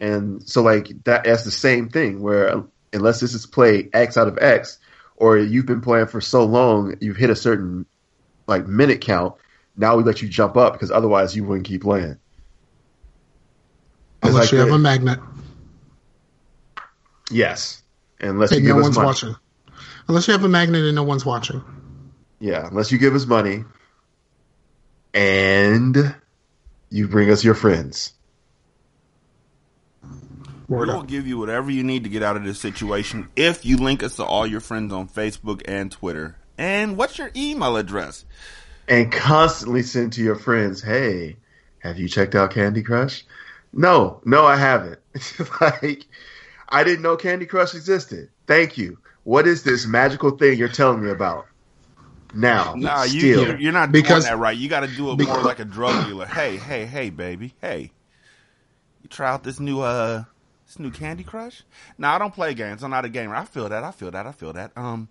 And 0.00 0.46
so 0.48 0.62
like 0.62 0.88
that 1.04 1.24
that's 1.24 1.44
the 1.44 1.50
same 1.50 1.88
thing 1.88 2.20
where 2.20 2.64
unless 2.92 3.20
this 3.20 3.34
is 3.34 3.44
play 3.46 3.88
X 3.92 4.16
out 4.16 4.28
of 4.28 4.38
X, 4.38 4.78
or 5.16 5.36
you've 5.36 5.66
been 5.66 5.80
playing 5.82 6.06
for 6.06 6.20
so 6.20 6.44
long, 6.44 6.96
you've 7.00 7.16
hit 7.16 7.28
a 7.30 7.36
certain 7.36 7.84
like 8.46 8.66
minute 8.66 9.00
count. 9.02 9.34
Now 9.76 9.96
we 9.96 10.04
let 10.04 10.22
you 10.22 10.28
jump 10.28 10.56
up 10.56 10.72
because 10.72 10.90
otherwise 10.90 11.36
you 11.36 11.44
wouldn't 11.44 11.66
keep 11.66 11.82
playing. 11.82 12.16
Unless 14.22 14.44
like 14.44 14.52
you 14.52 14.58
have 14.58 14.68
the- 14.68 14.74
a 14.74 14.78
magnet 14.78 15.18
Yes, 17.30 17.82
unless 18.20 18.52
and 18.52 18.60
you 18.60 18.66
give 18.66 18.76
no 18.76 18.80
us 18.80 18.84
one's 18.84 18.96
money. 18.96 19.06
watching. 19.06 19.36
Unless 20.08 20.28
you 20.28 20.32
have 20.32 20.44
a 20.44 20.48
magnet 20.48 20.84
and 20.84 20.94
no 20.94 21.02
one's 21.02 21.24
watching. 21.26 21.62
Yeah, 22.38 22.66
unless 22.68 22.92
you 22.92 22.98
give 22.98 23.14
us 23.14 23.26
money, 23.26 23.64
and 25.14 26.14
you 26.90 27.08
bring 27.08 27.30
us 27.30 27.42
your 27.44 27.54
friends. 27.54 28.12
Word 30.68 30.88
We'll 30.88 31.00
up. 31.00 31.06
give 31.06 31.26
you 31.26 31.38
whatever 31.38 31.70
you 31.70 31.84
need 31.84 32.04
to 32.04 32.10
get 32.10 32.22
out 32.22 32.36
of 32.36 32.44
this 32.44 32.58
situation 32.60 33.28
if 33.36 33.64
you 33.64 33.76
link 33.76 34.02
us 34.02 34.16
to 34.16 34.24
all 34.24 34.46
your 34.46 34.60
friends 34.60 34.92
on 34.92 35.08
Facebook 35.08 35.62
and 35.66 35.90
Twitter. 35.92 36.36
And 36.58 36.96
what's 36.96 37.18
your 37.18 37.30
email 37.36 37.76
address? 37.76 38.24
and 38.88 39.10
constantly 39.10 39.82
send 39.82 40.12
to 40.12 40.22
your 40.22 40.36
friends, 40.36 40.80
"Hey, 40.80 41.38
have 41.80 41.98
you 41.98 42.08
checked 42.08 42.36
out 42.36 42.52
Candy 42.52 42.82
Crush?" 42.84 43.24
No, 43.72 44.20
no, 44.24 44.46
I 44.46 44.54
haven't. 44.56 45.00
like, 45.60 46.04
I 46.68 46.84
didn't 46.84 47.02
know 47.02 47.16
Candy 47.16 47.46
Crush 47.46 47.74
existed. 47.74 48.28
Thank 48.46 48.76
you. 48.78 48.98
What 49.24 49.46
is 49.46 49.62
this 49.62 49.86
magical 49.86 50.30
thing 50.32 50.58
you're 50.58 50.68
telling 50.68 51.02
me 51.04 51.10
about? 51.10 51.46
Now, 52.34 52.74
Nah, 52.76 53.04
you, 53.04 53.20
still, 53.20 53.58
you're, 53.60 53.72
not 53.72 53.92
Because- 53.92 54.24
doing 54.24 54.36
that 54.36 54.40
right. 54.40 54.56
You 54.56 54.68
got 54.68 54.80
to 54.80 54.88
do 54.88 55.10
it 55.10 55.20
more 55.26 55.42
like 55.42 55.58
a 55.58 55.64
drug 55.64 56.06
dealer. 56.06 56.26
Hey, 56.26 56.56
hey, 56.56 56.84
hey, 56.84 57.10
baby, 57.10 57.54
hey, 57.60 57.92
you 59.02 59.08
try 59.08 59.30
out 59.30 59.42
this 59.42 59.58
new 59.60 59.80
uh 59.80 60.24
this 60.66 60.78
new 60.78 60.90
Candy 60.90 61.22
Crush? 61.24 61.62
No, 61.96 62.08
I 62.08 62.18
don't 62.18 62.34
play 62.34 62.52
games. 62.54 62.82
I'm 62.82 62.90
not 62.90 63.04
a 63.04 63.08
gamer. 63.08 63.34
I 63.36 63.44
feel 63.44 63.68
that. 63.68 63.84
I 63.84 63.90
feel 63.92 64.10
that. 64.10 64.26
I 64.26 64.32
feel 64.32 64.52
that. 64.52 64.72
Um, 64.76 65.08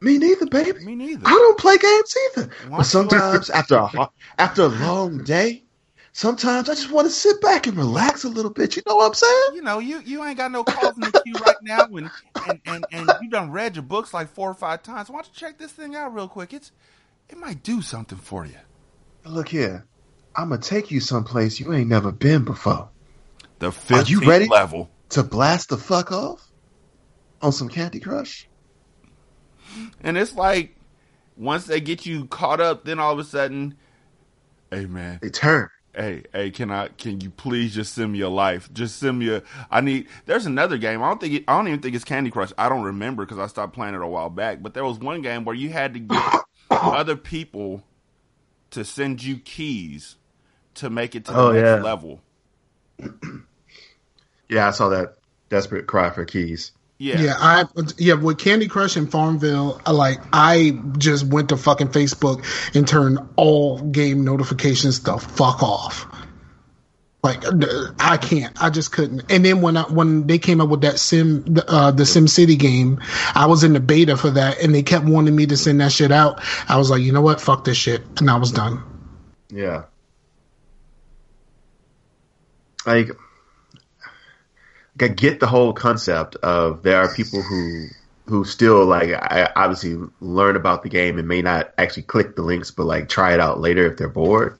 me 0.00 0.16
neither, 0.18 0.46
baby. 0.46 0.84
me 0.84 0.94
neither. 0.94 1.26
I 1.26 1.30
don't 1.30 1.58
play 1.58 1.76
games 1.76 2.16
either. 2.36 2.50
But 2.70 2.84
sometimes 2.84 3.50
after 3.50 3.76
a 3.76 4.10
after 4.38 4.62
a 4.62 4.68
long 4.68 5.24
day, 5.24 5.64
sometimes 6.16 6.70
I 6.70 6.74
just 6.74 6.90
want 6.90 7.06
to 7.06 7.12
sit 7.12 7.40
back 7.42 7.66
and 7.66 7.76
relax 7.76 8.24
a 8.24 8.28
little 8.30 8.50
bit. 8.50 8.74
You 8.74 8.82
know 8.86 8.96
what 8.96 9.08
I'm 9.08 9.14
saying? 9.14 9.42
You 9.54 9.62
know, 9.62 9.78
you 9.78 10.00
you 10.04 10.24
ain't 10.24 10.38
got 10.38 10.50
no 10.50 10.64
calls 10.64 10.96
in 10.96 11.02
the 11.02 11.12
queue 11.12 11.34
right 11.34 11.60
now, 11.62 11.84
and 11.84 12.10
and 12.46 12.60
and 12.66 12.86
and 12.90 13.14
you 13.22 13.28
done 13.28 13.50
read 13.50 13.76
your 13.76 13.82
books 13.82 14.14
like 14.14 14.28
four 14.28 14.50
or 14.50 14.54
five 14.54 14.82
times. 14.82 15.10
Why 15.10 15.16
don't 15.16 15.26
you 15.26 15.32
check 15.34 15.58
this 15.58 15.72
thing 15.72 15.94
out 15.94 16.14
real 16.14 16.28
quick? 16.28 16.54
It's 16.54 16.72
it 17.28 17.36
might 17.38 17.62
do 17.62 17.82
something 17.82 18.18
for 18.18 18.46
you. 18.46 18.56
Look 19.24 19.48
here, 19.48 19.86
I'm 20.34 20.48
gonna 20.48 20.62
take 20.62 20.90
you 20.90 21.00
someplace 21.00 21.60
you 21.60 21.72
ain't 21.72 21.88
never 21.88 22.12
been 22.12 22.44
before 22.44 22.90
The 23.58 23.70
15th 23.70 24.08
you 24.08 24.20
ready? 24.28 24.48
level. 24.48 24.88
to 25.10 25.22
blast 25.22 25.68
the 25.68 25.76
fuck 25.76 26.12
off 26.12 26.48
on 27.42 27.52
some 27.52 27.68
Candy 27.68 28.00
Crush. 28.00 28.48
And 30.02 30.16
it's 30.16 30.34
like 30.34 30.76
once 31.36 31.66
they 31.66 31.80
get 31.80 32.06
you 32.06 32.24
caught 32.26 32.60
up, 32.60 32.84
then 32.84 32.98
all 32.98 33.12
of 33.12 33.18
a 33.18 33.24
sudden, 33.24 33.76
hey 34.70 34.86
man, 34.86 35.18
They 35.20 35.28
turn. 35.28 35.68
Hey, 35.96 36.24
hey, 36.32 36.50
can 36.50 36.70
I 36.70 36.88
can 36.88 37.20
you 37.20 37.30
please 37.30 37.74
just 37.74 37.94
send 37.94 38.12
me 38.12 38.20
a 38.20 38.28
life? 38.28 38.72
Just 38.72 38.98
send 38.98 39.18
me 39.18 39.30
a 39.34 39.42
I 39.70 39.80
need 39.80 40.08
there's 40.26 40.46
another 40.46 40.78
game. 40.78 41.02
I 41.02 41.08
don't 41.08 41.20
think 41.20 41.34
it, 41.34 41.44
I 41.48 41.56
don't 41.56 41.68
even 41.68 41.80
think 41.80 41.94
it's 41.96 42.04
Candy 42.04 42.30
Crush. 42.30 42.52
I 42.58 42.68
don't 42.68 42.82
remember 42.84 43.24
because 43.24 43.38
I 43.38 43.46
stopped 43.46 43.72
playing 43.74 43.94
it 43.94 44.00
a 44.02 44.06
while 44.06 44.30
back. 44.30 44.62
But 44.62 44.74
there 44.74 44.84
was 44.84 44.98
one 44.98 45.22
game 45.22 45.44
where 45.44 45.54
you 45.56 45.70
had 45.70 45.94
to 45.94 46.00
get 46.00 46.22
other 46.70 47.16
people 47.16 47.82
to 48.70 48.84
send 48.84 49.22
you 49.22 49.38
keys 49.38 50.16
to 50.74 50.90
make 50.90 51.14
it 51.14 51.24
to 51.26 51.32
the 51.32 51.38
Oh, 51.38 51.52
next 51.52 51.60
yeah. 51.62 51.76
level. 51.76 52.20
Yeah, 54.48 54.68
I 54.68 54.70
saw 54.70 54.90
that 54.90 55.16
desperate 55.48 55.86
cry 55.86 56.10
for 56.10 56.24
keys. 56.24 56.72
Yeah. 56.98 57.20
Yeah, 57.20 57.34
I 57.36 57.64
yeah 57.98 58.14
with 58.14 58.38
Candy 58.38 58.68
Crush 58.68 58.96
and 58.96 59.10
Farmville, 59.10 59.80
I 59.84 59.90
like 59.90 60.18
I 60.32 60.78
just 60.96 61.26
went 61.26 61.50
to 61.50 61.56
fucking 61.58 61.88
Facebook 61.88 62.44
and 62.74 62.88
turned 62.88 63.18
all 63.36 63.80
game 63.80 64.24
notifications 64.24 65.02
the 65.02 65.18
fuck 65.18 65.62
off. 65.62 66.06
Like 67.22 67.42
I 67.98 68.16
can't, 68.18 68.62
I 68.62 68.70
just 68.70 68.92
couldn't. 68.92 69.30
And 69.32 69.44
then 69.44 69.60
when 69.60 69.76
I, 69.76 69.82
when 69.82 70.28
they 70.28 70.38
came 70.38 70.60
up 70.60 70.68
with 70.68 70.82
that 70.82 70.98
Sim, 70.98 71.56
uh, 71.66 71.90
the 71.90 72.06
Sim 72.06 72.28
City 72.28 72.54
game, 72.54 73.00
I 73.34 73.46
was 73.46 73.64
in 73.64 73.72
the 73.72 73.80
beta 73.80 74.16
for 74.16 74.30
that, 74.30 74.62
and 74.62 74.72
they 74.72 74.84
kept 74.84 75.04
wanting 75.06 75.34
me 75.34 75.44
to 75.46 75.56
send 75.56 75.80
that 75.80 75.90
shit 75.90 76.12
out. 76.12 76.40
I 76.68 76.78
was 76.78 76.88
like, 76.88 77.02
you 77.02 77.10
know 77.10 77.22
what, 77.22 77.40
fuck 77.40 77.64
this 77.64 77.76
shit, 77.76 78.02
and 78.20 78.30
I 78.30 78.36
was 78.36 78.52
done. 78.52 78.80
Yeah. 79.50 79.86
Like, 82.86 83.10
get 84.96 85.40
the 85.40 85.46
whole 85.46 85.72
concept 85.72 86.36
of 86.36 86.82
there 86.82 86.98
are 86.98 87.14
people 87.14 87.42
who 87.42 87.88
who 88.26 88.44
still 88.44 88.84
like 88.84 89.10
I 89.10 89.50
obviously 89.54 89.96
learn 90.20 90.56
about 90.56 90.82
the 90.82 90.88
game 90.88 91.18
and 91.18 91.28
may 91.28 91.42
not 91.42 91.72
actually 91.78 92.04
click 92.04 92.34
the 92.34 92.42
links, 92.42 92.70
but 92.70 92.84
like 92.84 93.08
try 93.08 93.34
it 93.34 93.40
out 93.40 93.60
later 93.60 93.86
if 93.86 93.96
they're 93.96 94.08
bored. 94.08 94.58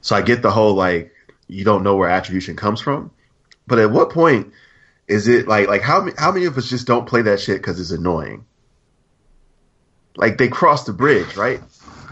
So 0.00 0.14
I 0.14 0.22
get 0.22 0.42
the 0.42 0.50
whole 0.50 0.74
like 0.74 1.12
you 1.48 1.64
don't 1.64 1.82
know 1.82 1.96
where 1.96 2.08
attribution 2.08 2.56
comes 2.56 2.80
from, 2.80 3.10
but 3.66 3.78
at 3.78 3.90
what 3.90 4.10
point 4.10 4.52
is 5.08 5.28
it 5.28 5.48
like 5.48 5.68
like 5.68 5.82
how 5.82 6.08
how 6.16 6.32
many 6.32 6.46
of 6.46 6.56
us 6.56 6.68
just 6.68 6.86
don't 6.86 7.06
play 7.06 7.22
that 7.22 7.40
shit 7.40 7.56
because 7.56 7.80
it's 7.80 7.90
annoying? 7.90 8.44
Like 10.16 10.38
they 10.38 10.48
cross 10.48 10.84
the 10.84 10.92
bridge, 10.92 11.36
right? 11.36 11.60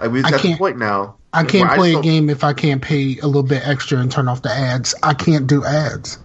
Like 0.01 0.11
I 0.11 0.35
at 0.35 0.43
the 0.43 0.57
point 0.57 0.79
now. 0.79 1.17
I 1.35 1.45
can't 1.45 1.71
play 1.73 1.95
a 1.95 2.03
game 2.03 2.29
if 2.29 2.45
I 2.45 2.53
can't 2.53 2.83
pay 2.83 3.19
a 3.19 3.27
little 3.27 3.43
bit 3.43 3.67
extra 3.67 3.99
and 3.99 4.13
turn 4.13 4.29
off 4.29 4.43
the 4.43 4.51
ads. 4.51 4.95
I 5.03 5.15
can't 5.15 5.47
do 5.47 5.65
ads. 5.65 6.19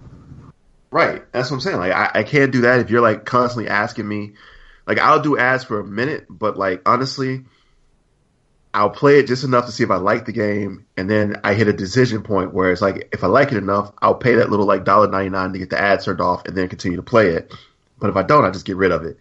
Right. 0.90 1.30
That's 1.32 1.50
what 1.50 1.56
I'm 1.56 1.60
saying. 1.60 1.78
Like 1.78 1.92
I, 1.92 2.20
I 2.20 2.22
can't 2.22 2.52
do 2.52 2.62
that 2.62 2.80
if 2.80 2.90
you're 2.90 3.00
like 3.00 3.24
constantly 3.24 3.68
asking 3.68 4.08
me. 4.08 4.34
Like 4.86 4.98
I'll 4.98 5.20
do 5.20 5.36
ads 5.36 5.64
for 5.64 5.80
a 5.80 5.84
minute, 5.84 6.26
but 6.30 6.56
like 6.56 6.88
honestly, 6.88 7.44
I'll 8.72 8.90
play 8.90 9.18
it 9.18 9.26
just 9.26 9.44
enough 9.44 9.66
to 9.66 9.72
see 9.72 9.82
if 9.82 9.90
I 9.90 9.96
like 9.96 10.24
the 10.24 10.32
game, 10.32 10.86
and 10.96 11.10
then 11.10 11.40
I 11.44 11.54
hit 11.54 11.68
a 11.68 11.72
decision 11.72 12.22
point 12.22 12.54
where 12.54 12.70
it's 12.72 12.80
like 12.80 13.08
if 13.12 13.22
I 13.22 13.26
like 13.26 13.52
it 13.52 13.58
enough, 13.58 13.92
I'll 14.00 14.14
pay 14.14 14.36
that 14.36 14.50
little 14.50 14.66
like 14.66 14.84
dollar 14.84 15.08
ninety 15.08 15.30
nine 15.30 15.52
to 15.52 15.58
get 15.58 15.70
the 15.70 15.78
ads 15.78 16.06
turned 16.06 16.20
off, 16.20 16.46
and 16.46 16.56
then 16.56 16.68
continue 16.68 16.96
to 16.96 17.02
play 17.02 17.28
it. 17.28 17.54
But 17.98 18.08
if 18.08 18.16
I 18.16 18.22
don't, 18.22 18.44
I 18.44 18.50
just 18.50 18.64
get 18.64 18.76
rid 18.76 18.92
of 18.92 19.04
it. 19.04 19.18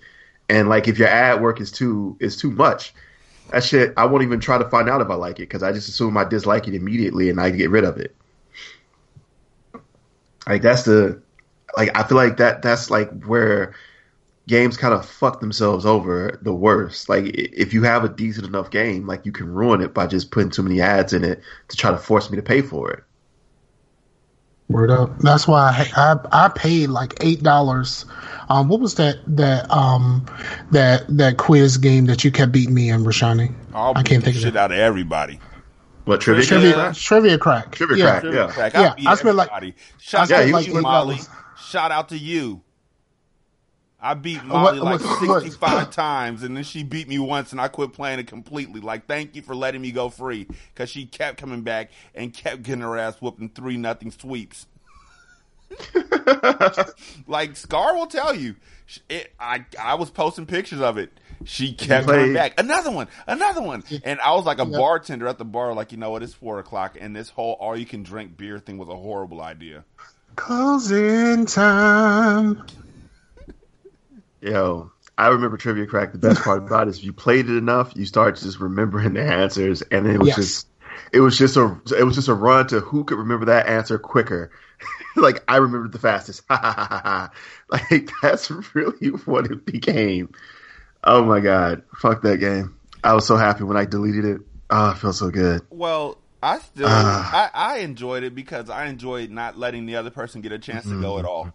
And 0.49 0.69
like 0.69 0.87
if 0.87 0.97
your 0.99 1.09
ad 1.09 1.41
work 1.41 1.59
is 1.59 1.71
too 1.71 2.15
is 2.19 2.37
too 2.37 2.51
much, 2.51 2.93
that 3.51 3.63
shit 3.63 3.93
I 3.97 4.05
won't 4.05 4.23
even 4.23 4.39
try 4.39 4.57
to 4.57 4.69
find 4.69 4.89
out 4.89 5.01
if 5.01 5.09
I 5.09 5.15
like 5.15 5.37
it 5.39 5.49
because 5.49 5.63
I 5.63 5.73
just 5.73 5.89
assume 5.89 6.15
I 6.17 6.23
dislike 6.23 6.67
it 6.67 6.75
immediately 6.75 7.29
and 7.29 7.41
I 7.41 7.49
get 7.49 7.69
rid 7.69 7.83
of 7.83 7.97
it. 7.97 8.15
Like 10.47 10.61
that's 10.61 10.83
the 10.83 11.21
like 11.75 11.95
I 11.97 12.03
feel 12.03 12.17
like 12.17 12.37
that 12.37 12.61
that's 12.61 12.89
like 12.89 13.23
where 13.23 13.75
games 14.47 14.77
kind 14.77 14.93
of 14.93 15.05
fuck 15.05 15.41
themselves 15.41 15.85
over 15.85 16.39
the 16.41 16.53
worst. 16.53 17.09
Like 17.09 17.25
if 17.35 17.73
you 17.73 17.83
have 17.83 18.03
a 18.05 18.09
decent 18.09 18.47
enough 18.47 18.69
game, 18.71 19.05
like 19.05 19.25
you 19.25 19.31
can 19.31 19.51
ruin 19.53 19.81
it 19.81 19.93
by 19.93 20.07
just 20.07 20.31
putting 20.31 20.49
too 20.51 20.63
many 20.63 20.79
ads 20.81 21.11
in 21.13 21.23
it 21.25 21.41
to 21.67 21.75
try 21.77 21.91
to 21.91 21.97
force 21.97 22.29
me 22.29 22.37
to 22.37 22.41
pay 22.43 22.61
for 22.61 22.89
it. 22.91 23.03
Word 24.69 24.91
up. 24.91 25.17
That's 25.19 25.47
why 25.47 25.87
I 25.95 26.01
I, 26.31 26.45
I 26.45 26.49
paid 26.49 26.87
like 26.87 27.13
eight 27.21 27.41
dollars. 27.41 28.05
Um, 28.49 28.67
what 28.67 28.81
was 28.81 28.95
that 28.95 29.17
that 29.27 29.69
um 29.71 30.25
that 30.71 31.05
that 31.09 31.37
quiz 31.37 31.77
game 31.77 32.05
that 32.07 32.23
you 32.25 32.31
kept 32.31 32.51
beating 32.51 32.73
me 32.73 32.89
in, 32.89 33.03
Rashani? 33.05 33.53
I'll 33.73 33.93
I 33.95 34.03
can't 34.03 34.21
the 34.23 34.25
think 34.31 34.35
of 34.37 34.41
shit 34.41 34.55
it. 34.55 34.57
out 34.57 34.71
of 34.71 34.77
everybody. 34.77 35.39
What 36.03 36.19
trivia? 36.21 36.43
Trivia- 36.45 36.71
game? 36.71 36.93
Trivia 36.93 36.93
trivia 36.93 37.37
crack. 37.37 37.71
Trivia 37.75 37.97
yeah. 37.97 38.19
crack. 38.19 38.33
Yeah. 38.33 38.47
Crack, 38.51 38.73
Yeah, 38.73 38.93
beat 38.95 39.07
I 39.07 39.15
spent 39.15 39.35
like- 39.35 39.49
everybody. 39.49 39.75
Shout 39.99 40.19
I 40.19 40.23
out 40.23 40.27
spent 40.27 40.47
to 40.47 40.53
like 40.53 40.67
you, 40.67 40.73
$8. 40.73 40.81
Molly. 40.81 41.17
Shout 41.67 41.91
out 41.91 42.09
to 42.09 42.17
you. 42.17 42.61
I 43.99 44.13
beat 44.13 44.37
What- 44.37 44.47
Molly 44.47 44.79
like 44.79 45.01
what- 45.01 45.27
what- 45.27 45.41
65 45.43 45.89
times, 45.91 46.43
and 46.43 46.55
then 46.55 46.63
she 46.63 46.83
beat 46.83 47.07
me 47.07 47.17
once, 47.19 47.51
and 47.51 47.59
I 47.59 47.67
quit 47.67 47.93
playing 47.93 48.19
it 48.19 48.27
completely. 48.27 48.79
Like, 48.79 49.07
thank 49.07 49.35
you 49.35 49.41
for 49.41 49.55
letting 49.55 49.81
me 49.81 49.91
go 49.91 50.09
free, 50.09 50.47
because 50.73 50.89
she 50.89 51.05
kept 51.07 51.39
coming 51.39 51.61
back 51.61 51.89
and 52.13 52.31
kept 52.33 52.61
getting 52.63 52.81
her 52.81 52.95
ass 52.97 53.15
whooped 53.21 53.39
in 53.41 53.49
three 53.49 53.75
nothing 53.75 54.11
sweeps. 54.11 54.67
like 57.27 57.55
Scar 57.57 57.95
will 57.95 58.07
tell 58.07 58.33
you, 58.35 58.55
it, 59.09 59.33
I 59.39 59.65
I 59.81 59.95
was 59.95 60.09
posting 60.09 60.45
pictures 60.45 60.79
of 60.79 60.97
it. 60.97 61.11
She 61.43 61.73
kept 61.73 62.05
played- 62.07 62.17
coming 62.19 62.33
back. 62.33 62.59
Another 62.59 62.91
one, 62.91 63.07
another 63.27 63.61
one, 63.61 63.83
and 64.03 64.19
I 64.21 64.33
was 64.33 64.45
like 64.45 64.59
a 64.59 64.65
Yeah. 64.65 64.77
bartender 64.77 65.27
at 65.27 65.37
the 65.37 65.45
bar. 65.45 65.73
Like, 65.73 65.91
you 65.91 65.97
know 65.97 66.11
what? 66.11 66.23
It's 66.23 66.33
four 66.33 66.59
o'clock, 66.59 66.97
and 66.99 67.15
this 67.15 67.29
whole 67.29 67.53
all 67.59 67.75
you 67.75 67.85
can 67.85 68.03
drink 68.03 68.37
beer 68.37 68.59
thing 68.59 68.77
was 68.77 68.87
a 68.89 68.95
horrible 68.95 69.41
idea. 69.41 69.83
Closing 70.37 71.45
time. 71.47 72.63
Yo, 74.39 74.91
I 75.17 75.27
remember 75.27 75.57
trivia 75.57 75.85
crack. 75.87 76.11
The 76.13 76.19
best 76.19 76.41
part 76.43 76.59
about 76.59 76.87
it 76.87 76.91
is 76.91 76.99
if 76.99 77.03
you 77.03 77.11
played 77.11 77.49
it 77.49 77.57
enough, 77.57 77.91
you 77.95 78.05
start 78.05 78.37
just 78.37 78.59
remembering 78.59 79.13
the 79.13 79.23
answers, 79.23 79.81
and 79.81 80.07
it 80.07 80.19
was 80.19 80.29
Yes. 80.29 80.37
just 80.37 80.67
it 81.11 81.19
was 81.19 81.37
just 81.37 81.57
a 81.57 81.77
it 81.97 82.03
was 82.03 82.15
just 82.15 82.27
a 82.27 82.33
run 82.33 82.67
to 82.67 82.79
who 82.79 83.03
could 83.03 83.17
remember 83.17 83.47
that 83.47 83.67
answer 83.67 83.97
quicker. 83.97 84.51
like 85.15 85.43
I 85.47 85.57
remembered 85.57 85.91
the 85.91 85.99
fastest. 85.99 86.43
like 86.49 88.11
that's 88.21 88.51
really 88.75 89.07
what 89.25 89.47
it 89.51 89.65
became. 89.65 90.31
Oh 91.03 91.23
my 91.25 91.39
god, 91.39 91.83
fuck 91.95 92.21
that 92.21 92.37
game. 92.37 92.77
I 93.03 93.13
was 93.13 93.25
so 93.25 93.37
happy 93.37 93.63
when 93.63 93.77
I 93.77 93.85
deleted 93.85 94.25
it. 94.25 94.41
Oh, 94.69 94.91
it 94.91 94.97
feels 94.97 95.19
so 95.19 95.31
good. 95.31 95.61
Well, 95.69 96.17
I 96.41 96.59
still 96.59 96.87
Ah. 96.89 97.29
I, 97.31 97.49
I 97.53 97.77
enjoyed 97.79 98.23
it 98.23 98.35
because 98.35 98.69
I 98.69 98.85
enjoyed 98.87 99.31
not 99.31 99.57
letting 99.57 99.85
the 99.85 99.95
other 99.95 100.11
person 100.11 100.41
get 100.41 100.51
a 100.51 100.59
chance 100.59 100.87
to 100.89 100.95
go 100.95 101.19
at 101.19 101.25
all. 101.25 101.53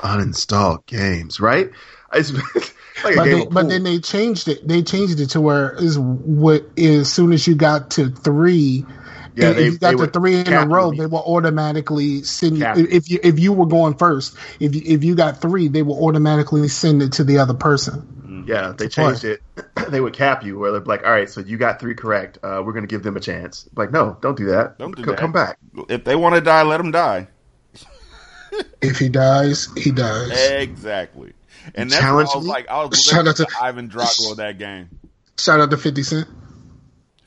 Uninstall 0.00 0.84
games, 0.86 1.40
right? 1.40 1.70
It's 2.12 2.32
like 3.04 3.16
a 3.16 3.16
But, 3.16 3.22
game 3.22 3.32
they, 3.32 3.42
of 3.42 3.50
but 3.50 3.68
then 3.68 3.82
they 3.82 3.98
changed 3.98 4.48
it. 4.48 4.66
They 4.66 4.82
changed 4.82 5.20
it 5.20 5.28
to 5.30 5.40
where 5.40 5.74
is 5.76 5.98
what 5.98 6.66
as 6.78 7.12
soon 7.12 7.32
as 7.32 7.46
you 7.46 7.54
got 7.54 7.90
to 7.92 8.10
three, 8.10 8.84
Yeah, 9.34 9.52
if 9.52 9.70
you 9.70 9.78
got 9.78 9.96
to 9.96 9.96
would 9.98 10.12
three 10.12 10.36
in 10.40 10.56
a 10.56 10.62
row, 10.62 10.92
you. 10.92 10.98
they 10.98 11.06
will 11.06 11.24
automatically 11.24 12.22
send 12.24 12.58
you. 12.58 12.64
Cap. 12.64 12.76
If 12.76 13.10
you 13.10 13.20
if 13.22 13.38
you 13.38 13.52
were 13.52 13.66
going 13.66 13.96
first, 13.96 14.36
if 14.60 14.74
you, 14.74 14.82
if 14.84 15.04
you 15.04 15.14
got 15.14 15.40
three, 15.40 15.68
they 15.68 15.82
will 15.82 16.02
automatically 16.04 16.68
send 16.68 17.02
it 17.02 17.12
to 17.14 17.24
the 17.24 17.38
other 17.38 17.54
person. 17.54 18.08
Yeah, 18.46 18.72
they 18.76 18.88
To 18.88 18.94
play. 18.94 19.04
changed 19.10 19.24
it. 19.24 19.42
they 19.88 20.00
would 20.00 20.12
cap 20.12 20.44
you 20.44 20.58
where 20.58 20.72
they're 20.72 20.80
like, 20.80 21.04
all 21.04 21.10
right, 21.10 21.28
so 21.28 21.40
you 21.40 21.56
got 21.58 21.80
three 21.80 21.94
correct. 21.94 22.38
Uh, 22.42 22.62
we're 22.64 22.72
going 22.72 22.84
to 22.84 22.88
give 22.88 23.02
them 23.02 23.16
a 23.16 23.20
chance. 23.20 23.68
Like, 23.76 23.90
no, 23.90 24.16
don't 24.20 24.36
do 24.36 24.46
that. 24.46 24.78
Don't 24.78 24.96
do 24.96 25.02
Co- 25.02 25.10
that. 25.12 25.20
Come 25.20 25.32
back. 25.32 25.58
If 25.88 26.04
they 26.04 26.14
want 26.16 26.34
to 26.36 26.40
die, 26.40 26.62
let 26.62 26.78
them 26.78 26.90
die. 26.92 27.28
If 28.80 28.98
he 28.98 29.08
dies, 29.08 29.68
he 29.76 29.90
dies. 29.90 30.30
Exactly. 30.50 31.32
And 31.74 31.90
that's 31.90 32.00
challenge 32.00 32.30
I 32.32 32.36
was 32.36 32.44
me? 32.46 32.50
like. 32.50 32.68
I 32.68 32.84
was 32.84 33.02
Shout 33.02 33.24
literally 33.24 33.44
out 33.44 33.50
to- 33.58 33.64
Ivan 33.64 33.88
Drago 33.90 34.30
of 34.30 34.36
that 34.38 34.58
game. 34.58 34.88
Shout 35.38 35.60
out 35.60 35.70
to 35.70 35.76
Fifty 35.76 36.02
Cent. 36.02 36.26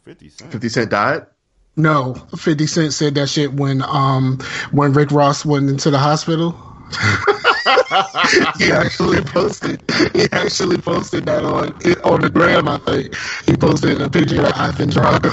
Fifty 0.06 0.30
cent. 0.30 0.52
50 0.52 0.70
Cent 0.70 0.90
died? 0.90 1.28
No, 1.76 2.16
Fifty 2.36 2.66
Cent 2.66 2.94
said 2.94 3.14
that 3.16 3.30
shit 3.30 3.54
when 3.54 3.84
um 3.84 4.40
when 4.72 4.94
Rick 4.94 5.12
Ross 5.12 5.46
went 5.46 5.70
into 5.70 5.92
the 5.92 6.00
hospital. 6.00 6.58
he 8.58 8.72
actually 8.72 9.22
posted. 9.22 9.82
He 10.14 10.26
actually 10.32 10.78
posted 10.78 11.26
that 11.26 11.44
on 11.44 11.74
on 12.04 12.22
the 12.22 12.30
gram. 12.30 12.68
I 12.68 12.78
think 12.80 13.16
he 13.46 13.56
posted 13.56 14.02
a 14.02 14.10
picture 14.10 14.42
of 14.46 14.54
Ivan 14.56 14.90
Drago. 14.90 15.32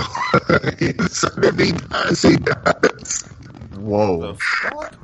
so 1.11 1.29
if 1.43 1.59
he 1.59 1.73
does, 1.73 2.23
he 2.23 2.37
does. 2.37 3.23
Whoa. 3.77 4.21
The 4.33 4.35
fuck? 4.35 4.95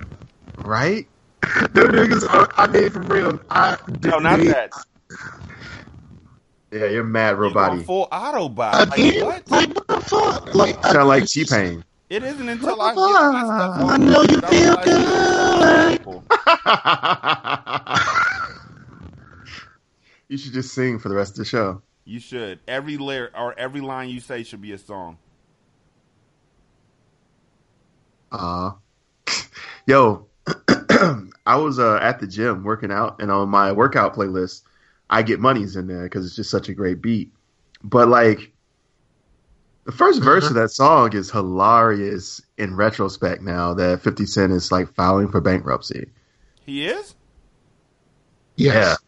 Right? 0.58 1.06
Them 1.72 1.88
niggas, 1.92 2.28
are, 2.28 2.48
I 2.56 2.66
mean, 2.68 2.90
for 2.90 3.00
real. 3.00 3.40
I 3.50 3.76
No, 4.04 4.18
not 4.18 4.38
they- 4.38 4.46
that. 4.48 4.72
Yeah, 6.70 6.86
you're 6.86 7.04
mad, 7.04 7.36
You're 7.36 7.50
going 7.50 7.80
Robody. 7.80 7.84
full 7.84 8.08
Autobot. 8.10 8.72
I 8.72 8.84
Like 8.84 9.22
what? 9.22 9.50
Like 9.50 9.74
what 9.74 9.86
the 9.88 10.00
fuck? 10.00 10.54
Like 10.54 10.82
I- 10.84 10.92
Sound 10.92 11.08
like 11.08 11.26
T 11.26 11.44
Pain. 11.44 11.84
It 12.12 12.22
isn't 12.24 12.46
until 12.46 12.82
I 12.82 12.90
get 12.90 12.96
my 12.96 13.42
stuff 13.42 13.90
I 13.90 13.96
know 13.96 14.20
you 14.20 14.38
feel 14.42 14.76
good. 14.84 16.02
you 20.28 20.36
should 20.36 20.52
just 20.52 20.74
sing 20.74 20.98
for 20.98 21.08
the 21.08 21.14
rest 21.14 21.32
of 21.32 21.38
the 21.38 21.46
show. 21.46 21.80
You 22.04 22.20
should. 22.20 22.60
Every 22.68 22.98
lyric 22.98 23.32
or 23.34 23.58
every 23.58 23.80
line 23.80 24.10
you 24.10 24.20
say 24.20 24.42
should 24.42 24.60
be 24.60 24.72
a 24.72 24.78
song. 24.78 25.16
Uh, 28.30 28.72
yo, 29.86 30.26
I 31.46 31.56
was 31.56 31.78
uh, 31.78 31.96
at 32.02 32.20
the 32.20 32.26
gym 32.26 32.62
working 32.62 32.92
out, 32.92 33.22
and 33.22 33.30
on 33.30 33.48
my 33.48 33.72
workout 33.72 34.14
playlist, 34.14 34.64
I 35.08 35.22
get 35.22 35.40
monies 35.40 35.76
in 35.76 35.86
there 35.86 36.02
because 36.02 36.26
it's 36.26 36.36
just 36.36 36.50
such 36.50 36.68
a 36.68 36.74
great 36.74 37.00
beat. 37.00 37.32
But 37.82 38.08
like, 38.08 38.51
the 39.84 39.92
first 39.92 40.22
verse 40.22 40.44
uh-huh. 40.44 40.50
of 40.50 40.54
that 40.56 40.68
song 40.70 41.14
is 41.14 41.30
hilarious 41.30 42.40
in 42.56 42.76
retrospect. 42.76 43.42
Now 43.42 43.74
that 43.74 44.02
Fifty 44.02 44.26
Cent 44.26 44.52
is 44.52 44.70
like 44.70 44.94
filing 44.94 45.28
for 45.28 45.40
bankruptcy. 45.40 46.10
He 46.64 46.86
is? 46.86 47.14
Yes. 48.56 48.98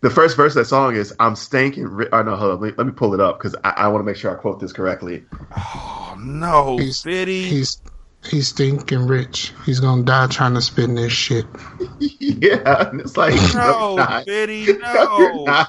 The 0.00 0.10
first 0.10 0.36
verse 0.36 0.52
of 0.52 0.62
that 0.62 0.66
song 0.66 0.96
is 0.96 1.14
"I'm 1.20 1.34
stanking." 1.34 1.86
Ri- 1.88 2.08
oh 2.12 2.22
no, 2.22 2.34
hold 2.34 2.52
on. 2.52 2.60
Let 2.60 2.70
me, 2.70 2.74
let 2.78 2.86
me 2.86 2.92
pull 2.92 3.14
it 3.14 3.20
up 3.20 3.38
because 3.38 3.54
I, 3.62 3.70
I 3.70 3.88
want 3.88 4.00
to 4.00 4.04
make 4.04 4.16
sure 4.16 4.36
I 4.36 4.40
quote 4.40 4.58
this 4.58 4.72
correctly. 4.72 5.24
Oh 5.56 6.16
no, 6.18 6.78
He's- 6.78 7.02
Fitty. 7.02 7.44
He's 7.44 7.80
he's 8.24 8.48
stinking 8.48 9.06
rich. 9.06 9.52
He's 9.64 9.80
gonna 9.80 10.02
die 10.02 10.26
trying 10.28 10.54
to 10.54 10.62
spin 10.62 10.94
this 10.94 11.12
shit. 11.12 11.46
yeah, 11.98 12.88
and 12.88 13.00
it's 13.00 13.16
like 13.16 13.34
no, 13.54 13.90
you're 13.90 13.96
not. 13.96 14.24
Fitty, 14.24 14.58
you're 14.60 14.78
no. 14.80 15.64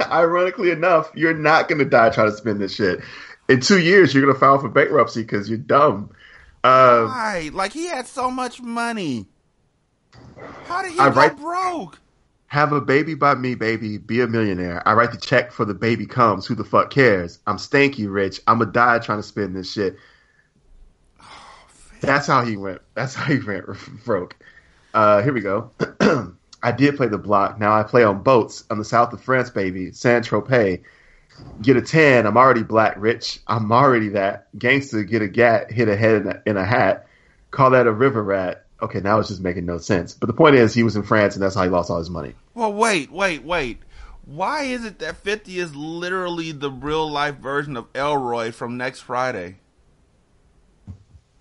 Ironically 0.10 0.70
enough, 0.70 1.10
you're 1.14 1.34
not 1.34 1.68
going 1.68 1.78
to 1.78 1.84
die 1.84 2.10
trying 2.10 2.30
to 2.30 2.36
spend 2.36 2.60
this 2.60 2.74
shit. 2.74 3.00
In 3.48 3.60
two 3.60 3.78
years, 3.78 4.12
you're 4.12 4.22
going 4.22 4.34
to 4.34 4.40
file 4.40 4.58
for 4.58 4.68
bankruptcy 4.68 5.22
because 5.22 5.48
you're 5.48 5.58
dumb. 5.58 6.10
Uh, 6.64 7.06
Why? 7.06 7.50
Like 7.52 7.72
he 7.72 7.86
had 7.86 8.06
so 8.06 8.30
much 8.30 8.60
money. 8.60 9.26
How 10.66 10.82
did 10.82 10.92
he 10.92 10.98
I 10.98 11.10
go 11.10 11.14
write- 11.16 11.36
broke? 11.36 12.00
have 12.48 12.72
a 12.72 12.80
baby 12.80 13.14
by 13.14 13.34
me, 13.34 13.54
baby. 13.56 13.98
Be 13.98 14.20
a 14.20 14.26
millionaire. 14.26 14.80
I 14.86 14.92
write 14.94 15.10
the 15.10 15.18
check 15.18 15.50
for 15.52 15.64
the 15.64 15.74
baby 15.74 16.06
comes. 16.06 16.46
Who 16.46 16.54
the 16.54 16.64
fuck 16.64 16.90
cares? 16.90 17.38
I'm 17.46 17.56
stanky 17.56 18.10
rich. 18.10 18.40
I'm 18.46 18.60
to 18.60 18.66
die 18.66 18.98
trying 19.00 19.18
to 19.18 19.22
spend 19.24 19.54
this 19.56 19.72
shit. 19.72 19.96
That's 22.00 22.26
how 22.26 22.44
he 22.44 22.56
went. 22.56 22.82
That's 22.94 23.14
how 23.14 23.24
he 23.32 23.40
went 23.40 23.66
broke. 24.04 24.36
Uh, 24.94 25.22
here 25.22 25.32
we 25.32 25.40
go. 25.40 25.70
I 26.66 26.72
did 26.72 26.96
play 26.96 27.06
the 27.06 27.16
block. 27.16 27.60
Now 27.60 27.78
I 27.78 27.84
play 27.84 28.02
on 28.02 28.24
boats 28.24 28.64
on 28.68 28.78
the 28.78 28.84
south 28.84 29.12
of 29.12 29.20
France, 29.22 29.50
baby. 29.50 29.92
Saint 29.92 30.26
Tropez. 30.26 30.82
Get 31.62 31.76
a 31.76 31.80
tan. 31.80 32.26
I'm 32.26 32.36
already 32.36 32.64
black 32.64 32.96
rich. 32.98 33.38
I'm 33.46 33.70
already 33.70 34.08
that 34.10 34.48
gangster. 34.58 35.04
Get 35.04 35.22
a 35.22 35.28
gat. 35.28 35.70
Hit 35.70 35.88
a 35.88 35.96
head 35.96 36.22
in 36.22 36.26
a, 36.26 36.42
in 36.44 36.56
a 36.56 36.64
hat. 36.64 37.06
Call 37.52 37.70
that 37.70 37.86
a 37.86 37.92
river 37.92 38.20
rat. 38.20 38.66
Okay, 38.82 38.98
now 38.98 39.20
it's 39.20 39.28
just 39.28 39.40
making 39.40 39.64
no 39.64 39.78
sense. 39.78 40.14
But 40.14 40.26
the 40.26 40.32
point 40.32 40.56
is, 40.56 40.74
he 40.74 40.82
was 40.82 40.96
in 40.96 41.04
France, 41.04 41.36
and 41.36 41.42
that's 41.44 41.54
how 41.54 41.62
he 41.62 41.68
lost 41.68 41.88
all 41.88 41.98
his 41.98 42.10
money. 42.10 42.34
Well, 42.52 42.72
wait, 42.72 43.12
wait, 43.12 43.44
wait. 43.44 43.78
Why 44.24 44.64
is 44.64 44.84
it 44.84 44.98
that 44.98 45.18
50 45.18 45.60
is 45.60 45.76
literally 45.76 46.50
the 46.50 46.72
real 46.72 47.08
life 47.08 47.36
version 47.36 47.76
of 47.76 47.86
Elroy 47.94 48.50
from 48.50 48.76
Next 48.76 49.02
Friday? 49.02 49.58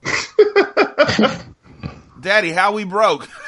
Daddy, 2.21 2.51
how 2.51 2.73
we 2.73 2.83
broke? 2.83 3.27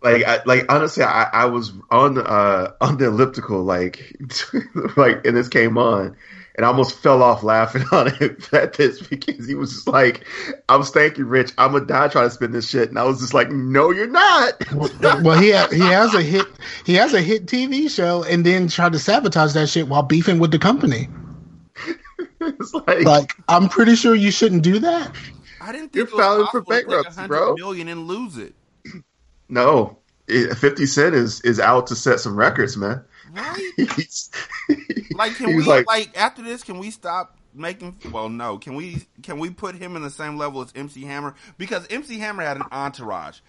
Like, 0.00 0.24
I, 0.24 0.40
like 0.46 0.70
honestly, 0.72 1.02
I, 1.02 1.24
I 1.32 1.44
was 1.46 1.72
on 1.90 2.14
the 2.14 2.24
uh, 2.24 2.72
on 2.80 2.98
the 2.98 3.06
elliptical, 3.06 3.62
like, 3.64 4.16
like, 4.96 5.26
and 5.26 5.36
this 5.36 5.48
came 5.48 5.76
on, 5.76 6.16
and 6.54 6.64
I 6.64 6.68
almost 6.68 7.00
fell 7.00 7.22
off 7.22 7.42
laughing 7.42 7.82
on 7.92 8.08
it 8.20 8.52
at 8.52 8.74
this 8.74 9.02
because 9.02 9.48
he 9.48 9.56
was 9.56 9.72
just 9.72 9.88
like, 9.88 10.24
"I'm 10.68 10.82
stanky 10.82 11.28
rich. 11.28 11.50
I'm 11.58 11.72
gonna 11.72 11.84
die 11.84 12.08
trying 12.08 12.28
to 12.28 12.30
spend 12.30 12.54
this 12.54 12.68
shit," 12.68 12.88
and 12.90 12.98
I 12.98 13.04
was 13.04 13.18
just 13.18 13.34
like, 13.34 13.50
"No, 13.50 13.90
you're 13.90 14.06
not." 14.06 14.52
well, 14.72 15.38
he 15.40 15.50
ha- 15.50 15.68
he 15.72 15.80
has 15.80 16.14
a 16.14 16.22
hit 16.22 16.46
he 16.86 16.94
has 16.94 17.12
a 17.12 17.20
hit 17.20 17.46
TV 17.46 17.90
show, 17.90 18.22
and 18.22 18.46
then 18.46 18.68
tried 18.68 18.92
to 18.92 19.00
sabotage 19.00 19.52
that 19.54 19.68
shit 19.68 19.88
while 19.88 20.02
beefing 20.02 20.38
with 20.38 20.52
the 20.52 20.58
company. 20.60 21.08
it's 22.40 22.72
like, 22.72 23.02
Like, 23.02 23.32
I'm 23.48 23.68
pretty 23.68 23.96
sure 23.96 24.14
you 24.14 24.30
shouldn't 24.30 24.62
do 24.62 24.78
that. 24.78 25.12
I 25.60 25.72
didn't 25.72 25.92
think 25.92 26.08
You're 26.08 26.20
it 26.20 26.22
filing 26.22 26.46
for 26.46 26.62
possible 26.62 26.70
bankruptcy, 26.70 27.20
100 27.20 27.28
bro. 27.28 27.54
million 27.56 27.88
and 27.88 28.06
lose 28.06 28.36
it. 28.38 28.54
No, 29.48 29.98
Fifty 30.28 30.86
Cent 30.86 31.14
is 31.14 31.40
is 31.40 31.58
out 31.58 31.86
to 31.88 31.96
set 31.96 32.20
some 32.20 32.36
records, 32.36 32.76
man. 32.76 33.04
Right? 33.32 33.72
Like, 35.14 35.34
can 35.34 35.56
we 35.56 35.64
like, 35.64 35.86
like, 35.88 36.16
after 36.16 36.42
this? 36.42 36.62
Can 36.62 36.78
we 36.78 36.92
stop 36.92 37.36
making? 37.52 37.96
Well, 38.12 38.28
no. 38.28 38.56
Can 38.58 38.76
we? 38.76 39.06
Can 39.22 39.40
we 39.40 39.50
put 39.50 39.74
him 39.74 39.96
in 39.96 40.02
the 40.02 40.10
same 40.10 40.36
level 40.36 40.60
as 40.62 40.72
MC 40.76 41.02
Hammer? 41.02 41.34
Because 41.56 41.86
MC 41.90 42.18
Hammer 42.18 42.44
had 42.44 42.56
an 42.56 42.64
entourage. 42.70 43.40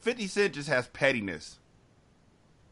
Fifty 0.00 0.26
Cent 0.26 0.54
just 0.54 0.68
has 0.70 0.88
pettiness. 0.88 1.58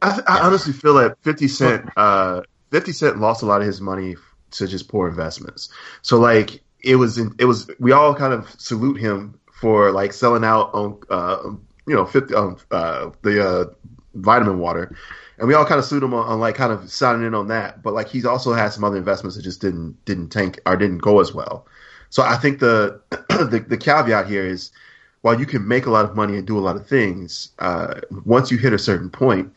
I, 0.00 0.20
I 0.26 0.40
honestly 0.40 0.72
feel 0.72 0.94
that 0.94 1.18
Fifty 1.22 1.46
Cent, 1.46 1.90
uh, 1.96 2.40
Fifty 2.70 2.92
Cent 2.92 3.18
lost 3.18 3.42
a 3.42 3.46
lot 3.46 3.60
of 3.60 3.66
his 3.66 3.82
money 3.82 4.16
to 4.52 4.66
just 4.66 4.88
poor 4.88 5.08
investments. 5.08 5.68
So 6.00 6.18
like 6.18 6.62
it 6.80 6.96
was, 6.96 7.18
in, 7.18 7.34
it 7.38 7.44
was. 7.44 7.70
We 7.78 7.92
all 7.92 8.14
kind 8.14 8.32
of 8.32 8.48
salute 8.58 8.98
him 8.98 9.38
for 9.60 9.90
like 9.92 10.14
selling 10.14 10.44
out 10.44 10.72
on, 10.72 11.00
uh, 11.10 11.50
you 11.88 11.94
know, 11.94 12.04
50, 12.04 12.34
um, 12.34 12.56
uh, 12.70 13.10
the 13.22 13.46
uh, 13.46 13.64
vitamin 14.14 14.58
water, 14.58 14.94
and 15.38 15.48
we 15.48 15.54
all 15.54 15.64
kind 15.64 15.78
of 15.78 15.84
sued 15.84 16.02
him 16.02 16.14
on, 16.14 16.26
on 16.26 16.40
like 16.40 16.54
kind 16.54 16.72
of 16.72 16.90
signing 16.90 17.26
in 17.26 17.34
on 17.34 17.48
that. 17.48 17.82
But 17.82 17.94
like 17.94 18.08
he's 18.08 18.24
also 18.24 18.52
had 18.52 18.72
some 18.72 18.84
other 18.84 18.96
investments 18.96 19.36
that 19.36 19.42
just 19.42 19.60
didn't 19.60 20.04
didn't 20.04 20.30
tank 20.30 20.60
or 20.66 20.76
didn't 20.76 20.98
go 20.98 21.20
as 21.20 21.32
well. 21.32 21.66
So 22.10 22.22
I 22.22 22.36
think 22.36 22.60
the 22.60 23.00
the, 23.10 23.64
the 23.66 23.76
caveat 23.76 24.26
here 24.26 24.46
is. 24.46 24.70
While 25.22 25.40
you 25.40 25.46
can 25.46 25.66
make 25.66 25.84
a 25.84 25.90
lot 25.90 26.04
of 26.04 26.14
money 26.14 26.36
and 26.36 26.46
do 26.46 26.56
a 26.56 26.60
lot 26.60 26.76
of 26.76 26.86
things, 26.86 27.50
uh, 27.58 27.94
once 28.24 28.52
you 28.52 28.56
hit 28.56 28.72
a 28.72 28.78
certain 28.78 29.10
point, 29.10 29.52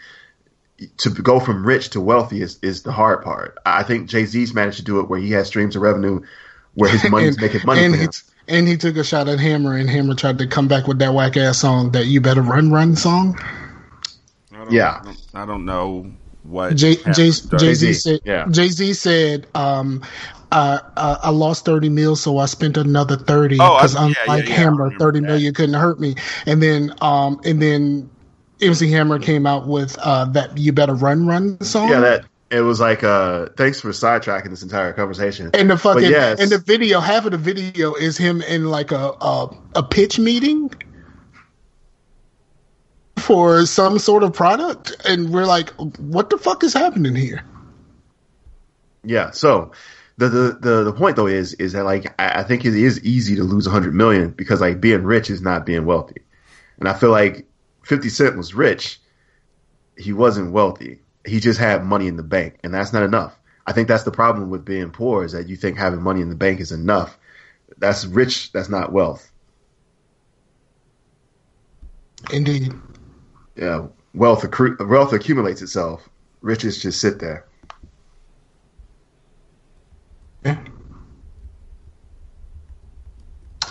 to 0.97 1.09
go 1.09 1.39
from 1.39 1.65
rich 1.65 1.89
to 1.91 2.01
wealthy 2.01 2.41
is, 2.41 2.57
is 2.61 2.83
the 2.83 2.91
hard 2.91 3.23
part. 3.23 3.57
I 3.65 3.83
think 3.83 4.09
Jay 4.09 4.25
Z's 4.25 4.53
managed 4.53 4.77
to 4.77 4.83
do 4.83 4.99
it 4.99 5.09
where 5.09 5.19
he 5.19 5.31
has 5.31 5.47
streams 5.47 5.75
of 5.75 5.81
revenue 5.81 6.21
where 6.73 6.89
his 6.89 7.03
money's 7.11 7.39
making 7.39 7.61
money 7.65 7.85
and 7.85 7.95
he, 7.95 8.01
him. 8.01 8.11
And 8.51 8.67
he 8.67 8.77
took 8.77 8.97
a 8.97 9.03
shot 9.03 9.27
at 9.27 9.39
Hammer, 9.39 9.75
and 9.77 9.89
Hammer 9.89 10.13
tried 10.13 10.37
to 10.39 10.47
come 10.47 10.67
back 10.67 10.87
with 10.87 10.99
that 10.99 11.13
whack 11.13 11.37
ass 11.37 11.59
song, 11.59 11.91
that 11.91 12.05
"You 12.05 12.21
Better 12.21 12.41
Run 12.41 12.71
Run" 12.71 12.95
song. 12.95 13.39
I 14.53 14.57
don't, 14.57 14.71
Yeah. 14.71 14.99
I 15.01 15.05
don't, 15.05 15.17
I 15.33 15.45
don't 15.45 15.65
know 15.65 16.11
what 16.43 16.75
Jay 16.75 16.95
Jay 17.13 17.31
Z 17.31 17.93
said 17.93 18.19
yeah. 18.25 18.47
Jay 18.49 18.67
Z 18.67 18.93
said 18.93 19.47
um, 19.55 20.01
uh, 20.51 20.79
uh, 20.97 21.17
I 21.23 21.29
lost 21.29 21.65
thirty 21.65 21.89
mil, 21.89 22.15
so 22.15 22.37
I 22.37 22.45
spent 22.45 22.77
another 22.77 23.15
thirty 23.15 23.55
because 23.55 23.93
yeah, 23.95 24.01
unlike 24.01 24.17
yeah, 24.47 24.51
yeah, 24.51 24.55
I 24.55 24.57
Hammer, 24.57 24.83
remember 24.83 24.97
thirty 24.99 25.19
that. 25.21 25.27
million 25.27 25.53
couldn't 25.53 25.75
hurt 25.75 25.99
me. 25.99 26.15
And 26.45 26.61
then 26.61 26.93
um, 27.01 27.39
and 27.45 27.61
then 27.61 28.09
MC 28.61 28.91
Hammer 28.91 29.17
came 29.19 29.45
out 29.45 29.67
with 29.67 29.97
uh, 29.99 30.25
that 30.25 30.57
"You 30.57 30.73
Better 30.73 30.93
Run 30.93 31.25
Run" 31.25 31.59
song. 31.61 31.89
Yeah, 31.89 31.99
that 32.01 32.25
it 32.51 32.61
was 32.61 32.79
like 32.79 33.03
uh 33.03 33.47
thanks 33.57 33.79
for 33.79 33.89
sidetracking 33.89 34.49
this 34.49 34.61
entire 34.61 34.93
conversation. 34.93 35.49
and 35.53 35.69
the 35.69 35.77
fucking 35.77 36.11
yes. 36.11 36.39
and 36.39 36.51
the 36.51 36.57
video, 36.57 36.99
half 36.99 37.25
of 37.25 37.31
the 37.31 37.37
video 37.37 37.95
is 37.95 38.17
him 38.17 38.41
in 38.41 38.65
like 38.65 38.91
a 38.91 39.13
a, 39.21 39.57
a 39.75 39.83
pitch 39.83 40.19
meeting 40.19 40.69
for 43.17 43.65
some 43.65 43.99
sort 43.99 44.23
of 44.23 44.33
product, 44.33 44.95
and 45.05 45.31
we're 45.31 45.45
like, 45.45 45.69
what 45.97 46.29
the 46.29 46.37
fuck 46.37 46.63
is 46.63 46.73
happening 46.73 47.15
here? 47.15 47.43
Yeah. 49.03 49.31
So 49.31 49.71
the 50.17 50.27
the 50.27 50.57
the, 50.59 50.83
the 50.83 50.93
point 50.93 51.15
though 51.15 51.27
is 51.27 51.53
is 51.53 51.73
that 51.73 51.85
like 51.85 52.13
I, 52.19 52.41
I 52.41 52.43
think 52.43 52.65
it 52.65 52.75
is 52.75 53.03
easy 53.03 53.37
to 53.37 53.43
lose 53.43 53.65
a 53.65 53.71
hundred 53.71 53.95
million 53.95 54.31
because 54.31 54.59
like 54.59 54.81
being 54.81 55.03
rich 55.03 55.29
is 55.29 55.41
not 55.41 55.65
being 55.65 55.85
wealthy, 55.85 56.21
and 56.79 56.89
I 56.89 56.93
feel 56.93 57.11
like 57.11 57.47
Fifty 57.83 58.09
Cent 58.09 58.35
was 58.35 58.53
rich, 58.53 58.99
he 59.97 60.11
wasn't 60.11 60.51
wealthy. 60.51 61.01
He 61.25 61.39
just 61.39 61.59
had 61.59 61.83
money 61.85 62.07
in 62.07 62.15
the 62.15 62.23
bank, 62.23 62.59
and 62.63 62.73
that's 62.73 62.93
not 62.93 63.03
enough. 63.03 63.37
I 63.65 63.73
think 63.73 63.87
that's 63.87 64.03
the 64.03 64.11
problem 64.11 64.49
with 64.49 64.65
being 64.65 64.89
poor 64.89 65.23
is 65.23 65.33
that 65.33 65.47
you 65.47 65.55
think 65.55 65.77
having 65.77 66.01
money 66.01 66.21
in 66.21 66.29
the 66.29 66.35
bank 66.35 66.59
is 66.59 66.71
enough. 66.71 67.17
That's 67.77 68.05
rich. 68.05 68.51
That's 68.51 68.69
not 68.69 68.91
wealth. 68.91 69.31
Indeed. 72.31 72.73
Yeah, 73.55 73.87
wealth 74.13 74.43
accru- 74.43 74.87
wealth 74.87 75.13
accumulates 75.13 75.61
itself. 75.61 76.07
Riches 76.41 76.81
just 76.81 76.99
sit 76.99 77.19
there. 77.19 77.45
Yeah. 80.43 80.57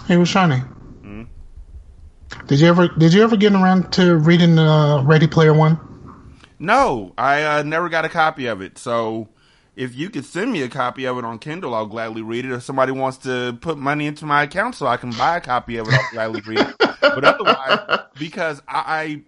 Hey, 0.06 0.16
what's 0.16 0.30
shining? 0.30 0.60
Hmm? 0.60 1.22
Did 2.46 2.60
you 2.60 2.68
ever 2.68 2.88
did 2.88 3.12
you 3.12 3.22
ever 3.22 3.36
get 3.36 3.52
around 3.52 3.92
to 3.92 4.16
reading 4.16 4.58
uh, 4.58 5.02
Ready 5.02 5.26
Player 5.26 5.52
One? 5.52 5.89
No, 6.60 7.14
I 7.16 7.42
uh, 7.42 7.62
never 7.62 7.88
got 7.88 8.04
a 8.04 8.08
copy 8.10 8.46
of 8.46 8.60
it. 8.60 8.76
So 8.78 9.28
if 9.74 9.94
you 9.96 10.10
could 10.10 10.26
send 10.26 10.52
me 10.52 10.60
a 10.62 10.68
copy 10.68 11.06
of 11.06 11.16
it 11.16 11.24
on 11.24 11.38
Kindle, 11.38 11.74
I'll 11.74 11.86
gladly 11.86 12.20
read 12.22 12.44
it. 12.44 12.52
If 12.52 12.62
somebody 12.62 12.92
wants 12.92 13.16
to 13.18 13.56
put 13.62 13.78
money 13.78 14.06
into 14.06 14.26
my 14.26 14.42
account 14.42 14.74
so 14.74 14.86
I 14.86 14.98
can 14.98 15.10
buy 15.12 15.38
a 15.38 15.40
copy 15.40 15.78
of 15.78 15.88
it, 15.88 15.94
I'll 15.94 16.10
gladly 16.12 16.42
read 16.46 16.60
it. 16.60 16.74
But 17.00 17.24
otherwise, 17.24 18.00
because 18.18 18.60
I, 18.68 18.82
I 18.86 19.22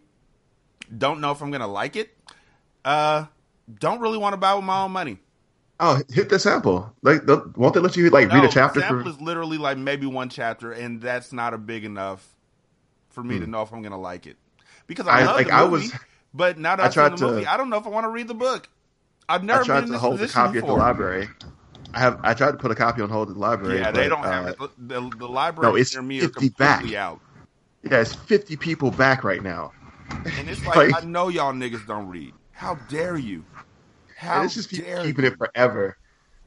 don't 0.96 1.20
know 1.22 1.32
if 1.32 1.40
I'm 1.42 1.50
going 1.50 1.62
to 1.62 1.66
like 1.66 1.96
it, 1.96 2.14
uh, 2.84 3.24
don't 3.78 4.00
really 4.00 4.18
want 4.18 4.34
to 4.34 4.36
buy 4.36 4.54
with 4.54 4.64
my 4.64 4.82
own 4.82 4.92
money. 4.92 5.16
Oh, 5.80 6.00
hit 6.10 6.28
the 6.28 6.38
sample. 6.38 6.92
Like, 7.02 7.22
won't 7.56 7.72
they 7.74 7.80
let 7.80 7.96
you 7.96 8.10
like 8.10 8.30
read 8.30 8.44
a 8.44 8.48
chapter 8.48 8.80
sample 8.80 9.04
for? 9.04 9.08
is 9.08 9.20
literally 9.22 9.56
like 9.58 9.78
maybe 9.78 10.04
one 10.06 10.28
chapter, 10.28 10.70
and 10.70 11.00
that's 11.00 11.32
not 11.32 11.54
a 11.54 11.58
big 11.58 11.84
enough 11.84 12.28
for 13.08 13.22
Hmm. 13.22 13.28
me 13.28 13.38
to 13.40 13.46
know 13.46 13.62
if 13.62 13.72
I'm 13.72 13.80
going 13.80 13.92
to 13.92 13.98
like 13.98 14.26
it. 14.26 14.36
Because 14.86 15.08
I, 15.08 15.20
I- 15.20 15.24
love 15.24 15.36
like, 15.36 15.46
the 15.46 15.54
I 15.54 15.62
was- 15.62 15.92
but 16.34 16.58
now 16.58 16.76
that 16.76 16.82
I 16.82 16.86
I've 16.86 16.92
seen 16.92 17.00
tried 17.02 17.12
the 17.12 17.16
to- 17.16 17.26
movie, 17.32 17.46
I 17.46 17.56
don't 17.56 17.70
know 17.70 17.78
if 17.78 17.86
I 17.86 17.90
want 17.90 18.04
to 18.04 18.10
read 18.10 18.28
the 18.28 18.34
book. 18.34 18.68
I've 19.28 19.44
never 19.44 19.62
I 19.62 19.64
tried 19.66 19.80
been 19.80 19.86
to 19.86 19.92
this 19.92 20.00
hold 20.00 20.14
the 20.14 20.18
position 20.24 20.42
copy 20.42 20.58
at 20.58 20.66
the 20.66 20.72
library. 20.72 21.28
I 21.94 22.00
have. 22.00 22.20
I 22.22 22.34
tried 22.34 22.52
to 22.52 22.56
put 22.56 22.70
a 22.70 22.74
copy 22.74 23.02
on 23.02 23.10
hold 23.10 23.28
at 23.28 23.34
the 23.34 23.40
library. 23.40 23.78
Yeah, 23.78 23.90
they 23.90 24.08
don't 24.08 24.24
have 24.24 24.46
uh, 24.46 24.48
it. 24.48 24.58
The, 24.58 25.00
the, 25.00 25.16
the 25.18 25.28
library 25.28 25.72
no, 25.72 25.76
it's 25.76 25.94
near 25.94 26.02
me 26.02 26.18
are 26.18 26.22
50 26.22 26.50
completely 26.50 26.90
back. 26.92 26.94
out. 26.94 27.20
Yeah, 27.82 28.00
it's 28.00 28.14
fifty 28.14 28.56
people 28.56 28.90
back 28.90 29.24
right 29.24 29.42
now. 29.42 29.72
And 30.10 30.48
it's 30.48 30.64
like, 30.66 30.76
Like- 30.76 31.02
I 31.02 31.06
know 31.06 31.28
y'all 31.28 31.52
niggas 31.52 31.86
don't 31.86 32.08
read. 32.08 32.32
How 32.52 32.76
dare 32.88 33.16
you? 33.16 33.44
How 34.16 34.36
And 34.36 34.44
it's 34.46 34.54
just 34.54 34.70
keep, 34.70 34.84
dare 34.84 35.02
keeping 35.04 35.24
you? 35.24 35.32
it 35.32 35.38
forever. 35.38 35.96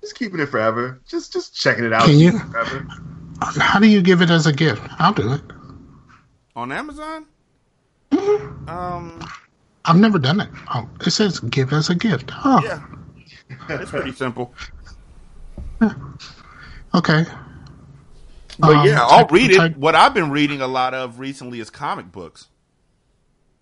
Just 0.01 0.15
keeping 0.17 0.39
it 0.39 0.45
forever. 0.47 1.01
Just 1.07 1.33
just 1.33 1.55
checking 1.55 1.83
it 1.85 1.93
out. 1.93 2.05
Can 2.05 2.17
you? 2.19 2.39
Forever. 2.39 2.87
How 3.41 3.79
do 3.79 3.87
you 3.87 4.01
give 4.01 4.21
it 4.21 4.29
as 4.29 4.47
a 4.47 4.53
gift? 4.53 4.81
I'll 4.99 5.13
do 5.13 5.33
it. 5.33 5.41
On 6.55 6.71
Amazon? 6.71 7.25
Mm-hmm. 8.11 8.69
Um, 8.69 9.27
I've 9.87 9.97
never 9.97 10.17
done 10.19 10.39
it. 10.41 10.49
Oh, 10.73 10.89
it 11.05 11.11
says 11.11 11.39
give 11.39 11.71
as 11.73 11.89
a 11.89 11.95
gift. 11.95 12.31
Oh, 12.43 12.61
yeah. 12.63 12.83
It's 13.69 13.91
pretty 13.91 14.11
simple. 14.11 14.53
okay. 16.93 17.25
But 18.57 18.75
Um, 18.75 18.87
yeah, 18.87 19.01
I'll 19.01 19.19
type- 19.23 19.31
read 19.31 19.51
it. 19.51 19.57
type- 19.57 19.77
What 19.77 19.95
I've 19.95 20.13
been 20.13 20.31
reading 20.31 20.61
a 20.61 20.67
lot 20.67 20.93
of 20.93 21.19
recently 21.19 21.59
is 21.59 21.69
comic 21.69 22.11
books. 22.11 22.47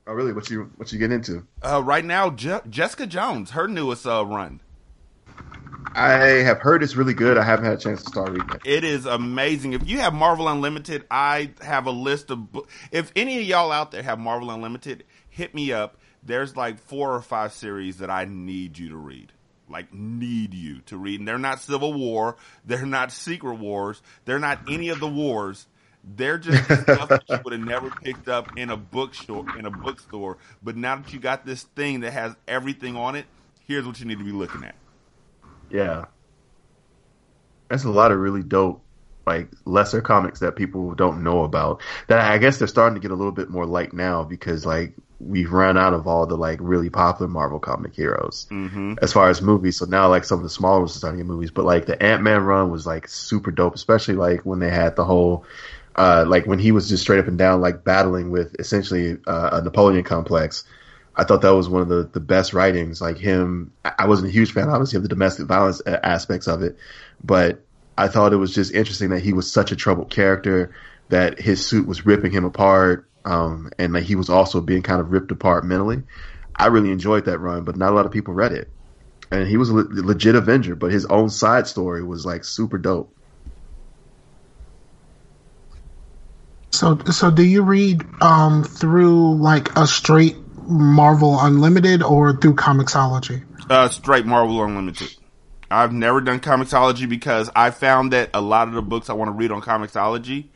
Oh, 0.05 0.13
really? 0.13 0.34
What 0.34 0.49
you 0.49 0.69
what 0.76 0.91
you 0.91 0.99
get 0.99 1.11
into? 1.11 1.45
Uh, 1.61 1.82
right 1.84 2.03
now, 2.03 2.30
Je- 2.30 2.59
Jessica 2.69 3.07
Jones, 3.07 3.51
her 3.51 3.67
newest 3.67 4.05
uh, 4.05 4.26
run. 4.26 4.59
I 5.95 6.09
have 6.43 6.59
heard 6.59 6.82
it's 6.84 6.95
really 6.95 7.13
good. 7.13 7.38
I 7.38 7.43
haven't 7.43 7.65
had 7.65 7.76
a 7.76 7.78
chance 7.78 8.01
to 8.03 8.09
start 8.09 8.30
reading 8.32 8.49
it. 8.55 8.61
It 8.65 8.84
is 8.84 9.05
amazing. 9.05 9.74
If 9.74 9.88
you 9.88 9.99
have 9.99 10.13
Marvel 10.13 10.47
Unlimited, 10.47 11.05
I 11.09 11.51
have 11.61 11.86
a 11.86 11.91
list 11.91 12.32
of. 12.32 12.51
bo- 12.51 12.67
If 12.91 13.11
any 13.15 13.38
of 13.39 13.43
y'all 13.45 13.71
out 13.71 13.91
there 13.91 14.03
have 14.03 14.19
Marvel 14.19 14.51
Unlimited, 14.51 15.03
hit 15.30 15.53
me 15.55 15.71
up. 15.71 15.97
There's 16.26 16.55
like 16.55 16.80
four 16.80 17.13
or 17.13 17.21
five 17.21 17.53
series 17.53 17.97
that 17.97 18.09
I 18.09 18.26
need 18.26 18.78
you 18.78 18.89
to 18.89 18.97
read. 18.97 19.32
Like 19.69 19.93
need 19.93 20.53
you 20.53 20.82
to 20.88 20.97
read. 20.97 21.19
And 21.19 21.28
they're 21.28 21.38
not 21.38 21.61
Civil 21.61 21.93
War. 21.93 22.38
They're 22.65 22.86
not 22.86 23.11
Secret 23.11 23.55
Wars. 23.55 24.01
They're 24.26 24.39
not 24.39 24.59
any 24.69 24.89
of 24.89 24.99
the 24.99 25.07
wars. 25.07 25.65
They're 26.03 26.38
just 26.38 26.63
stuff 26.82 27.09
that 27.09 27.24
you 27.30 27.39
would 27.43 27.53
have 27.53 27.61
never 27.61 27.89
picked 27.89 28.28
up 28.28 28.57
in 28.57 28.69
a 28.69 28.78
bookstore. 28.78 29.45
In 29.57 29.65
a 29.65 29.71
bookstore. 29.71 30.38
But 30.61 30.76
now 30.76 30.97
that 30.97 31.13
you 31.13 31.19
got 31.19 31.45
this 31.45 31.63
thing 31.63 32.01
that 32.01 32.11
has 32.11 32.36
everything 32.47 32.95
on 32.95 33.15
it, 33.15 33.26
here's 33.67 33.86
what 33.86 33.99
you 33.99 34.05
need 34.05 34.19
to 34.19 34.26
be 34.26 34.32
looking 34.32 34.63
at. 34.63 34.76
Yeah, 35.69 36.05
that's 37.69 37.86
a 37.86 37.89
lot 37.89 38.11
of 38.11 38.19
really 38.19 38.43
dope, 38.43 38.84
like 39.26 39.49
lesser 39.65 40.01
comics 40.01 40.41
that 40.41 40.55
people 40.55 40.93
don't 40.93 41.24
know 41.24 41.43
about. 41.43 41.82
That 42.07 42.19
I 42.19 42.38
guess 42.38 42.59
they're 42.59 42.67
starting 42.67 42.95
to 42.95 43.01
get 43.01 43.11
a 43.11 43.15
little 43.15 43.32
bit 43.32 43.49
more 43.49 43.65
like 43.65 43.93
now 43.93 44.24
because 44.24 44.65
like 44.65 44.93
we've 45.28 45.51
run 45.51 45.78
out 45.78 45.93
of 45.93 46.07
all 46.07 46.26
the 46.26 46.36
like 46.36 46.59
really 46.61 46.89
popular 46.89 47.30
Marvel 47.30 47.59
comic 47.59 47.95
heroes 47.95 48.47
hmm 48.49 48.93
as 49.01 49.11
far 49.11 49.30
as 49.30 49.41
movies. 49.41 49.78
So 49.78 49.86
now 49.86 50.09
like 50.09 50.24
some 50.24 50.39
of 50.39 50.43
the 50.43 50.49
smaller 50.49 50.80
ones 50.80 50.95
are 50.95 50.99
starting 50.99 51.19
to 51.19 51.24
get 51.24 51.30
movies. 51.30 51.51
But 51.51 51.65
like 51.65 51.86
the 51.86 52.01
Ant 52.01 52.21
Man 52.24 52.43
run 52.43 52.71
was 52.71 52.86
like 52.86 53.07
super 53.07 53.51
dope, 53.51 53.76
especially 53.76 54.15
like 54.15 54.45
when 54.45 54.59
they 54.59 54.69
had 54.69 54.95
the 54.95 55.05
whole. 55.05 55.45
Uh, 55.95 56.26
like 56.28 56.47
when 56.47 56.57
he 56.57 56.71
was 56.71 56.89
just 56.89 57.03
straight 57.03 57.19
up 57.19 57.28
and 57.28 57.38
down, 57.38 57.61
like 57.61 57.84
battling 57.84 58.32
with 58.32 58.55
essentially 58.57 59.17
uh, 59.28 59.49
a 59.53 59.61
Napoleon 59.61 60.03
complex. 60.03 60.63
I 61.15 61.24
thought 61.24 61.43
that 61.43 61.53
was 61.53 61.69
one 61.69 61.84
of 61.84 61.88
the, 61.88 62.09
the 62.11 62.19
best 62.19 62.53
writings. 62.53 62.99
Like 62.99 63.17
him, 63.17 63.71
I 63.86 63.93
I 63.99 64.07
wasn't 64.07 64.30
a 64.30 64.32
huge 64.32 64.51
fan, 64.53 64.69
obviously, 64.69 64.97
of 64.97 65.03
the 65.03 65.09
domestic 65.09 65.45
violence 65.45 65.84
aspects 65.86 66.47
of 66.47 66.63
it, 66.63 66.78
but 67.24 67.61
I 67.97 68.07
thought 68.07 68.34
it 68.34 68.38
was 68.38 68.53
just 68.53 68.74
interesting 68.74 69.09
that 69.11 69.21
he 69.21 69.34
was 69.34 69.51
such 69.51 69.71
a 69.71 69.76
troubled 69.76 70.09
character, 70.09 70.74
that 71.09 71.39
his 71.39 71.65
suit 71.65 71.88
was 71.88 72.05
ripping 72.05 72.32
him 72.32 72.45
apart, 72.45 73.07
um, 73.26 73.69
and 73.78 73.95
that 73.95 74.03
he 74.03 74.15
was 74.15 74.30
also 74.30 74.61
being 74.61 74.82
kind 74.82 74.99
of 74.99 75.11
ripped 75.11 75.32
apart 75.32 75.65
mentally. 75.65 76.03
I 76.55 76.67
really 76.67 76.91
enjoyed 76.91 77.26
that 77.26 77.39
run, 77.39 77.63
but 77.63 77.76
not 77.76 77.91
a 77.91 77.95
lot 77.95 78.05
of 78.05 78.11
people 78.11 78.34
read 78.34 78.51
it. 78.51 78.69
And 79.32 79.47
he 79.47 79.57
was 79.57 79.69
a 79.69 79.74
le- 79.74 79.88
legit 79.89 80.36
Avenger, 80.36 80.76
but 80.76 80.91
his 80.91 81.05
own 81.05 81.30
side 81.30 81.67
story 81.67 82.03
was 82.03 82.26
like 82.26 82.43
super 82.43 82.78
dope. 82.78 83.13
So, 86.71 86.97
so 87.11 87.32
do 87.32 87.43
you 87.43 87.63
read 87.63 88.03
um, 88.21 88.63
through 88.63 89.38
like 89.38 89.78
a 89.78 89.88
straight 89.88 90.36
Marvel 90.67 91.39
Unlimited 91.39 92.03
or 92.03 92.36
through 92.36 92.55
Comixology? 92.55 93.43
Uh, 93.69 93.89
straight 93.89 94.26
Marvel 94.26 94.63
Unlimited. 94.63 95.15
I've 95.69 95.93
never 95.93 96.21
done 96.21 96.39
Comixology 96.39 97.09
because 97.09 97.49
I 97.55 97.71
found 97.71 98.13
that 98.13 98.30
a 98.34 98.41
lot 98.41 98.67
of 98.67 98.74
the 98.76 98.82
books 98.82 99.09
I 99.09 99.13
want 99.13 99.30
to 99.30 99.34
read 99.34 99.51
on 99.51 99.61
Comixology 99.61 100.49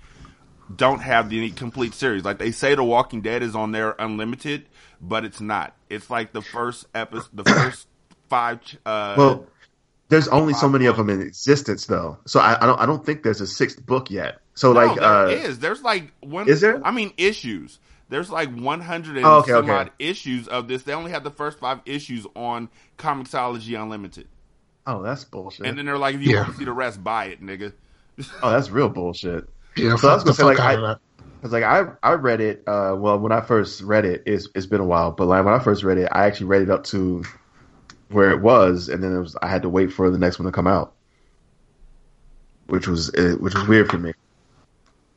don't 0.76 1.00
have 1.00 1.30
the 1.30 1.50
complete 1.52 1.94
series. 1.94 2.24
Like 2.26 2.40
they 2.40 2.52
say, 2.52 2.76
The 2.76 2.84
Walking 2.84 3.22
Dead 3.22 3.44
is 3.44 3.56
on 3.56 3.72
there 3.72 3.96
unlimited, 4.00 4.66
but 5.02 5.26
it's 5.26 5.40
not. 5.42 5.76
It's 5.90 6.10
like 6.10 6.34
the 6.34 6.42
first 6.42 6.86
episode, 6.94 7.30
the 7.34 7.44
first 7.46 7.88
five. 8.30 8.60
Uh, 8.86 9.16
Well, 9.18 9.48
there's 10.10 10.28
only 10.28 10.54
so 10.54 10.70
many 10.70 10.86
of 10.86 10.98
them 10.98 11.10
in 11.10 11.22
existence, 11.22 11.86
though. 11.86 12.18
So 12.26 12.40
I, 12.40 12.62
I 12.62 12.66
don't 12.66 12.80
I 12.82 12.86
don't 12.86 13.06
think 13.06 13.24
there's 13.24 13.42
a 13.42 13.48
sixth 13.48 13.86
book 13.86 14.10
yet. 14.10 14.40
So 14.56 14.74
no, 14.74 14.86
like, 14.86 14.96
there 15.00 15.06
uh, 15.06 15.28
is. 15.30 15.60
There's 15.60 15.82
like 15.84 16.12
one. 16.22 16.48
Is 16.50 16.62
there? 16.62 16.86
I 16.86 16.92
mean, 16.92 17.14
issues. 17.18 17.80
There's 18.10 18.30
like 18.30 18.50
100 18.56 19.18
and 19.18 19.26
Oh, 19.26 19.40
okay, 19.40 19.52
some 19.52 19.66
okay. 19.66 19.74
odd 19.74 19.92
issues 20.00 20.48
of 20.48 20.70
this. 20.70 20.84
They 20.84 20.94
only 20.94 21.12
have 21.12 21.26
the 21.26 21.30
first 21.32 21.60
five 21.60 21.82
issues 21.86 22.26
on 22.38 22.70
Comixology 22.98 23.78
Unlimited, 23.82 24.30
oh, 24.86 25.04
that's 25.04 25.26
bullshit. 25.26 25.66
and 25.66 25.78
then 25.78 25.86
they're 25.86 25.98
like, 25.98 26.16
if 26.16 26.22
you 26.22 26.32
Yeah. 26.32 26.44
want 26.44 26.54
to 26.54 26.58
see 26.58 26.64
the 26.64 26.72
rest, 26.72 27.04
buy 27.04 27.26
it, 27.26 27.42
nigga. 27.44 27.74
oh, 28.42 28.50
that's 28.52 28.70
real 28.70 28.88
bullshit. 28.88 29.50
Yeah, 29.78 29.96
So 29.96 30.10
I 30.10 30.16
was 30.16 30.24
gonna 30.24 30.36
say, 30.36 30.44
like, 30.44 30.60
of. 30.60 31.00
Because 31.38 31.54
like 31.54 31.64
I 31.64 31.86
I 32.02 32.14
read 32.14 32.42
it 32.42 32.64
uh 32.66 32.96
well 32.98 33.20
when 33.20 33.32
I 33.32 33.42
first 33.42 33.82
read 33.82 34.06
it 34.06 34.24
it's 34.26 34.50
it's 34.56 34.66
been 34.66 34.82
a 34.82 34.86
while 34.86 35.12
but 35.12 35.28
like 35.28 35.46
when 35.46 35.54
I 35.54 35.60
first 35.60 35.84
read 35.84 36.00
it 36.00 36.10
I 36.12 36.26
actually 36.26 36.48
read 36.48 36.64
it 36.64 36.70
up 36.72 36.84
to 36.86 37.24
where 38.10 38.32
it 38.32 38.42
was 38.42 38.90
and 38.90 39.04
then 39.04 39.16
it 39.16 39.20
was 39.20 39.36
I 39.42 39.48
had 39.48 39.62
to 39.62 39.70
wait 39.70 39.94
for 39.94 40.10
the 40.10 40.18
next 40.18 40.40
one 40.40 40.48
to 40.48 40.52
come 40.52 40.68
out. 40.68 40.94
Which 42.66 42.88
was 42.88 43.14
uh, 43.14 43.36
which 43.40 43.54
was 43.54 43.68
weird 43.68 43.90
for 43.90 44.00
me. 44.00 44.14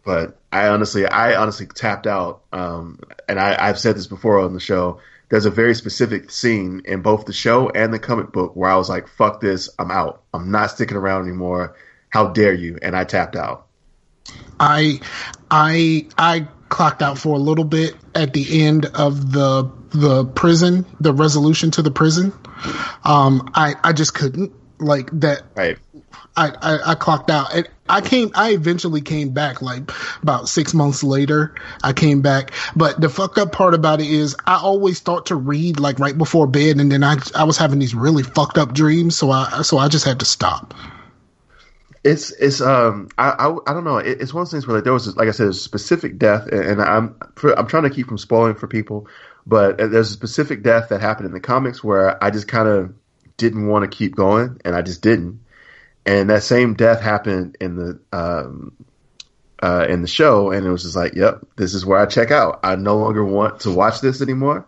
But 0.04 0.38
I 0.52 0.68
honestly 0.68 1.06
I 1.06 1.36
honestly 1.36 1.66
tapped 1.66 2.06
out 2.06 2.42
um 2.52 3.00
and 3.26 3.40
I 3.40 3.56
I've 3.58 3.78
said 3.78 3.96
this 3.96 4.06
before 4.06 4.40
on 4.40 4.52
the 4.52 4.61
show 4.61 5.00
there's 5.30 5.46
a 5.46 5.50
very 5.50 5.74
specific 5.74 6.30
scene 6.30 6.82
in 6.84 7.00
both 7.00 7.24
the 7.24 7.32
show 7.32 7.70
and 7.70 7.94
the 7.94 7.98
comic 7.98 8.30
book 8.30 8.54
where 8.56 8.68
I 8.68 8.76
was 8.76 8.90
like 8.90 9.08
fuck 9.08 9.40
this 9.40 9.70
I'm 9.78 9.90
out. 9.90 10.22
I'm 10.34 10.50
not 10.50 10.70
sticking 10.70 10.98
around 10.98 11.22
anymore. 11.22 11.76
How 12.11 12.26
dare 12.28 12.52
you? 12.52 12.78
And 12.82 12.94
I 12.94 13.04
tapped 13.04 13.36
out 13.36 13.68
I 14.59 15.01
I 15.51 16.07
I 16.18 16.49
clocked 16.68 17.03
out 17.03 17.18
for 17.18 17.35
a 17.35 17.39
little 17.39 17.64
bit 17.64 17.97
at 18.14 18.33
the 18.33 18.62
end 18.64 18.87
of 18.87 19.33
the 19.33 19.70
the 19.91 20.24
prison, 20.24 20.87
the 21.01 21.12
resolution 21.12 21.70
to 21.72 21.83
the 21.83 21.91
prison. 21.91 22.33
Um, 23.05 23.51
I 23.55 23.74
I 23.83 23.93
just 23.93 24.14
couldn't. 24.14 24.53
like 24.78 25.11
that 25.20 25.43
Right. 25.57 25.78
I, 26.37 26.49
I, 26.62 26.93
I 26.93 26.95
clocked 26.95 27.31
out 27.31 27.53
and 27.55 27.68
I 27.89 28.01
came 28.01 28.31
I 28.35 28.53
eventually 28.53 29.03
came 29.03 29.31
back 29.35 29.61
like 29.61 29.91
about 30.22 30.49
six 30.49 30.72
months 30.72 31.03
later 31.05 31.55
I 31.83 31.93
came 31.93 32.22
back 32.22 32.53
but 32.74 32.99
the 32.99 33.11
fucked 33.11 33.37
up 33.37 33.53
part 33.53 33.74
about 33.74 34.01
it 34.01 34.07
is 34.07 34.35
I 34.47 34.57
always 34.57 35.01
thought 35.01 35.26
to 35.26 35.37
read 35.37 35.78
like 35.81 35.99
right 35.99 36.16
before 36.16 36.47
bed 36.47 36.78
and 36.78 36.91
then 36.91 37.05
I 37.05 37.16
I 37.37 37.45
was 37.45 37.59
having 37.59 37.78
these 37.78 37.95
really 37.95 38.22
fucked 38.22 38.57
up 38.57 38.72
dreams 38.72 39.16
so 39.18 39.31
I 39.31 39.61
so 39.62 39.76
I 39.76 39.89
just 39.89 40.07
had 40.07 40.20
to 40.20 40.24
stop 40.24 40.72
It's 42.03 42.30
it's 42.32 42.61
um 42.61 43.09
I 43.18 43.30
I, 43.30 43.70
I 43.70 43.74
don't 43.74 43.84
know. 43.84 43.98
It, 43.98 44.20
it's 44.22 44.32
one 44.32 44.42
of 44.42 44.46
those 44.46 44.53
things 44.53 44.66
where 44.66 44.76
like 44.76 44.84
there 44.84 44.92
was 44.92 45.16
like 45.16 45.28
I 45.28 45.32
said 45.32 45.48
a 45.48 45.53
specific 45.53 46.18
death 46.18 46.46
and, 46.46 46.61
and 46.61 46.82
I'm 46.82 47.16
for, 47.36 47.59
I'm 47.59 47.66
trying 47.66 47.82
to 47.82 47.90
keep 47.90 48.07
from 48.07 48.18
spoiling 48.18 48.55
for 48.55 48.66
people 48.66 49.07
but 49.46 49.78
there's 49.78 50.11
a 50.11 50.12
specific 50.12 50.62
death 50.62 50.90
that 50.90 51.01
happened 51.01 51.26
in 51.26 51.32
the 51.32 51.40
comics 51.40 51.82
where 51.82 52.22
I 52.22 52.30
just 52.30 52.48
kind 52.48 52.68
of 52.68 52.94
didn't 53.36 53.66
want 53.66 53.90
to 53.90 53.96
keep 53.96 54.14
going 54.14 54.61
and 54.64 54.76
I 54.76 54.82
just 54.82 55.03
didn't. 55.03 55.40
And 56.07 56.30
that 56.30 56.42
same 56.42 56.74
death 56.74 57.01
happened 57.01 57.57
in 57.61 57.76
the 57.76 58.01
um 58.12 58.76
uh 59.62 59.86
in 59.88 60.03
the 60.03 60.09
show 60.09 60.51
and 60.53 60.64
it 60.64 60.70
was 60.70 60.84
just 60.84 60.96
like 60.96 61.14
yep 61.14 61.44
this 61.57 61.74
is 61.74 61.84
where 61.84 61.98
I 61.98 62.07
check 62.07 62.30
out. 62.30 62.61
I 62.62 62.76
no 62.76 62.96
longer 62.98 63.24
want 63.24 63.61
to 63.61 63.70
watch 63.70 64.01
this 64.01 64.22
anymore. 64.22 64.66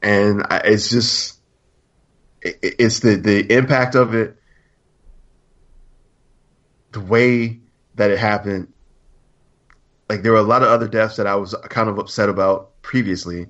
And 0.00 0.44
I, 0.48 0.58
it's 0.64 0.90
just 0.90 1.38
it, 2.40 2.58
it's 2.62 3.00
the 3.00 3.16
the 3.16 3.52
impact 3.52 3.94
of 3.94 4.14
it 4.14 4.36
the 6.92 7.00
way 7.00 7.60
that 7.96 8.10
it 8.10 8.18
happened, 8.18 8.72
like 10.08 10.22
there 10.22 10.32
were 10.32 10.38
a 10.38 10.42
lot 10.42 10.62
of 10.62 10.68
other 10.68 10.88
deaths 10.88 11.16
that 11.16 11.26
I 11.26 11.36
was 11.36 11.54
kind 11.68 11.88
of 11.88 11.98
upset 11.98 12.28
about 12.28 12.80
previously, 12.82 13.46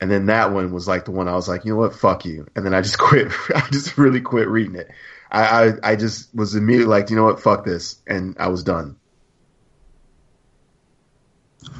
and 0.00 0.10
then 0.10 0.26
that 0.26 0.52
one 0.52 0.72
was 0.72 0.88
like 0.88 1.04
the 1.04 1.10
one 1.10 1.28
I 1.28 1.34
was 1.34 1.48
like, 1.48 1.64
you 1.64 1.72
know 1.72 1.78
what, 1.78 1.94
fuck 1.94 2.24
you, 2.24 2.46
and 2.54 2.64
then 2.64 2.74
I 2.74 2.80
just 2.80 2.98
quit. 2.98 3.32
I 3.54 3.68
just 3.70 3.98
really 3.98 4.20
quit 4.20 4.48
reading 4.48 4.76
it. 4.76 4.90
I 5.30 5.42
I, 5.42 5.72
I 5.92 5.96
just 5.96 6.34
was 6.34 6.54
immediately 6.54 6.90
like, 6.90 7.10
you 7.10 7.16
know 7.16 7.24
what, 7.24 7.40
fuck 7.40 7.64
this, 7.64 7.98
and 8.06 8.36
I 8.38 8.48
was 8.48 8.64
done. 8.64 8.96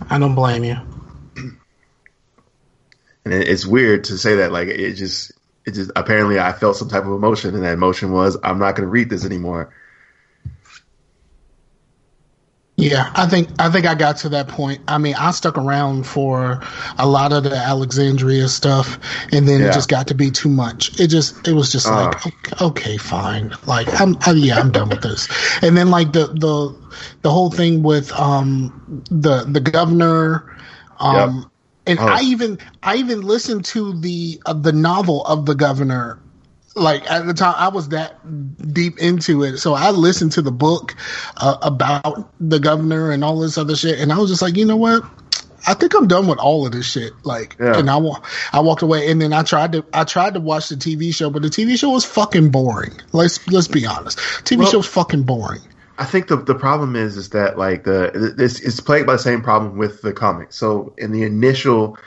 I 0.08 0.18
don't 0.18 0.34
blame 0.34 0.64
you 0.64 0.76
And 3.24 3.34
it, 3.34 3.48
it's 3.48 3.66
weird 3.66 4.04
to 4.04 4.18
say 4.18 4.36
that, 4.36 4.52
like 4.52 4.68
it 4.68 4.94
just 4.94 5.32
it 5.66 5.72
just 5.74 5.90
apparently 5.94 6.40
I 6.40 6.52
felt 6.52 6.76
some 6.76 6.88
type 6.88 7.04
of 7.04 7.12
emotion, 7.12 7.54
and 7.54 7.64
that 7.64 7.74
emotion 7.74 8.12
was 8.12 8.36
I'm 8.42 8.58
not 8.58 8.74
going 8.76 8.86
to 8.86 8.90
read 8.90 9.10
this 9.10 9.24
anymore. 9.24 9.72
Yeah, 12.80 13.10
I 13.14 13.26
think 13.26 13.50
I 13.58 13.70
think 13.70 13.86
I 13.86 13.94
got 13.94 14.18
to 14.18 14.30
that 14.30 14.48
point. 14.48 14.82
I 14.88 14.98
mean, 14.98 15.14
I 15.16 15.32
stuck 15.32 15.58
around 15.58 16.06
for 16.06 16.60
a 16.98 17.06
lot 17.06 17.32
of 17.32 17.44
the 17.44 17.54
Alexandria 17.56 18.48
stuff, 18.48 18.98
and 19.32 19.46
then 19.48 19.60
Yeah. 19.60 19.66
it 19.66 19.72
just 19.72 19.88
got 19.90 20.08
to 20.08 20.14
be 20.14 20.30
too 20.30 20.48
much. 20.48 20.98
It 21.00 21.08
just 21.08 21.46
it 21.46 21.52
was 21.52 21.72
just 21.72 21.90
Uh. 21.90 21.94
like 21.94 22.26
okay, 22.26 22.64
okay, 22.64 22.96
fine. 22.98 23.52
Like 23.66 23.88
I'm 24.00 24.16
I, 24.26 24.32
yeah, 24.32 24.58
I'm 24.58 24.72
done 24.72 24.88
with 24.90 25.02
this. 25.02 25.28
And 25.62 25.76
then 25.76 25.90
like 25.90 26.12
the 26.12 26.28
the 26.28 26.76
the 27.22 27.30
whole 27.30 27.50
thing 27.50 27.82
with 27.82 28.12
um 28.12 29.04
the 29.10 29.44
the 29.44 29.60
governor, 29.60 30.56
um, 30.98 31.36
Yep. 31.36 31.50
and 31.86 32.00
Oh. 32.00 32.06
I 32.06 32.22
even 32.22 32.58
I 32.82 32.96
even 32.96 33.22
listened 33.22 33.64
to 33.66 33.92
the 34.00 34.42
uh, 34.46 34.54
the 34.54 34.72
novel 34.72 35.24
of 35.26 35.46
the 35.46 35.54
governor 35.54 36.22
like 36.80 37.08
at 37.10 37.26
the 37.26 37.34
time 37.34 37.54
I 37.56 37.68
was 37.68 37.90
that 37.90 38.18
deep 38.72 38.98
into 38.98 39.42
it. 39.44 39.58
So 39.58 39.74
I 39.74 39.90
listened 39.90 40.32
to 40.32 40.42
the 40.42 40.50
book 40.52 40.96
uh, 41.36 41.58
about 41.62 42.30
the 42.40 42.58
governor 42.58 43.10
and 43.10 43.22
all 43.22 43.38
this 43.40 43.58
other 43.58 43.76
shit, 43.76 43.98
and 44.00 44.12
I 44.12 44.18
was 44.18 44.30
just 44.30 44.42
like, 44.42 44.56
you 44.56 44.64
know 44.64 44.76
what? 44.76 45.04
I 45.66 45.74
think 45.74 45.94
I'm 45.94 46.08
done 46.08 46.26
with 46.26 46.38
all 46.38 46.64
of 46.64 46.72
this 46.72 46.90
shit. 46.90 47.12
Like, 47.22 47.56
Yeah. 47.60 47.78
and 47.78 47.90
I 47.90 47.96
wa- 47.98 48.22
I 48.52 48.60
walked 48.60 48.80
away, 48.82 49.10
and 49.10 49.20
then 49.20 49.32
I 49.34 49.42
tried 49.42 49.72
to 49.72 49.84
I 49.92 50.04
tried 50.04 50.34
to 50.34 50.40
watch 50.40 50.70
the 50.70 50.76
TV 50.76 51.14
show, 51.14 51.28
but 51.30 51.42
the 51.42 51.48
TV 51.50 51.78
show 51.78 51.90
was 51.90 52.04
fucking 52.04 52.50
boring. 52.50 52.92
Let's 53.12 53.46
let's 53.48 53.68
be 53.68 53.84
honest, 53.86 54.18
TV 54.44 54.60
Well- 54.60 54.70
show 54.70 54.78
was 54.78 54.86
fucking 54.86 55.24
boring. 55.24 55.60
I 55.98 56.06
think 56.06 56.28
the 56.28 56.36
the 56.36 56.54
problem 56.54 56.96
is 56.96 57.18
is 57.18 57.28
that 57.30 57.58
like 57.58 57.84
the 57.84 58.32
this 58.34 58.58
is 58.58 58.80
plagued 58.80 59.06
by 59.06 59.12
the 59.12 59.18
same 59.18 59.42
problem 59.42 59.76
with 59.76 60.00
the 60.00 60.14
comic. 60.14 60.54
So 60.54 60.94
in 60.96 61.12
the 61.12 61.24
initial 61.24 61.98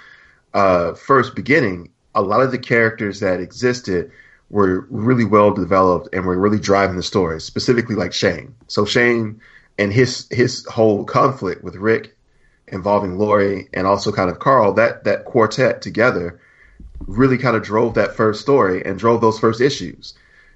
uh, 0.55 0.93
first 0.95 1.35
beginning, 1.35 1.89
a 2.15 2.23
lot 2.23 2.41
of 2.41 2.49
the 2.51 2.57
characters 2.57 3.19
that 3.19 3.39
existed 3.39 4.11
were 4.49 4.85
really 4.89 5.25
well 5.25 5.51
developed 5.51 6.09
and 6.13 6.25
were 6.25 6.37
really 6.37 6.59
driving 6.59 6.95
the 6.95 7.03
story. 7.03 7.41
Specifically, 7.41 7.95
like 7.95 8.13
Shane. 8.13 8.55
So 8.67 8.85
Shane 8.85 9.41
and 9.77 9.91
his 9.91 10.27
his 10.29 10.65
whole 10.65 11.05
conflict 11.05 11.63
with 11.63 11.75
Rick 11.75 12.15
involving 12.67 13.17
Lori 13.17 13.69
and 13.73 13.87
also 13.87 14.11
kind 14.11 14.29
of 14.29 14.39
Carl. 14.39 14.73
That 14.73 15.03
that 15.05 15.25
quartet 15.25 15.81
together 15.81 16.39
really 17.05 17.37
kind 17.37 17.55
of 17.55 17.63
drove 17.63 17.95
that 17.95 18.15
first 18.15 18.41
story 18.41 18.85
and 18.85 18.97
drove 18.97 19.21
those 19.21 19.39
first 19.39 19.59
issues 19.59 20.13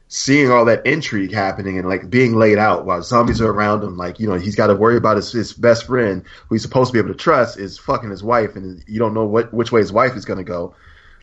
seeing 0.10 0.50
all 0.52 0.66
that 0.66 0.86
intrigue 0.86 1.34
happening 1.34 1.78
and 1.78 1.88
like 1.88 2.10
being 2.10 2.36
laid 2.36 2.58
out 2.58 2.86
while 2.86 3.02
zombies 3.02 3.42
are 3.42 3.52
around 3.52 3.84
him, 3.84 3.98
like, 3.98 4.20
you 4.20 4.28
know, 4.28 4.36
he's 4.36 4.56
got 4.56 4.68
to 4.68 4.76
worry 4.76 4.96
about 4.96 5.18
his, 5.18 5.32
his 5.32 5.54
best 5.54 5.86
friend 5.86 6.24
who 6.48 6.56
he's 6.56 6.62
supposed 6.62 6.90
to 6.90 6.94
be 6.94 7.00
able 7.00 7.10
to 7.10 7.16
trust 7.16 7.60
is 7.60 7.78
fucking 7.78 8.10
his 8.10 8.24
wife 8.24 8.56
and 8.56 8.84
you 8.88 9.00
don't 9.00 9.14
know 9.14 9.26
what, 9.26 9.54
which 9.54 9.72
way 9.72 9.82
his 9.82 9.92
wife 9.92 10.16
is 10.16 10.26
going 10.26 10.38
to 10.38 10.44
go. 10.44 10.74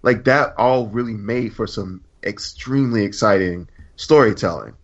Like 0.03 0.25
that 0.25 0.55
all 0.59 0.87
really 0.89 1.15
made 1.15 1.55
for 1.55 1.67
some 1.67 2.03
extremely 2.25 3.05
exciting 3.05 3.69
storytelling. 3.97 4.75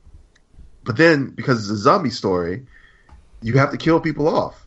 But 0.84 0.96
then 0.96 1.30
because 1.30 1.58
it's 1.60 1.70
a 1.70 1.82
zombie 1.82 2.10
story, 2.10 2.66
you 3.42 3.54
have 3.58 3.70
to 3.70 3.76
kill 3.76 4.00
people 4.00 4.28
off. 4.28 4.66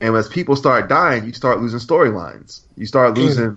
And 0.00 0.14
as 0.16 0.28
people 0.28 0.56
start 0.56 0.88
dying, 0.88 1.24
you 1.24 1.32
start 1.32 1.60
losing 1.60 1.78
storylines. 1.78 2.60
You 2.76 2.86
start 2.86 3.16
losing. 3.16 3.56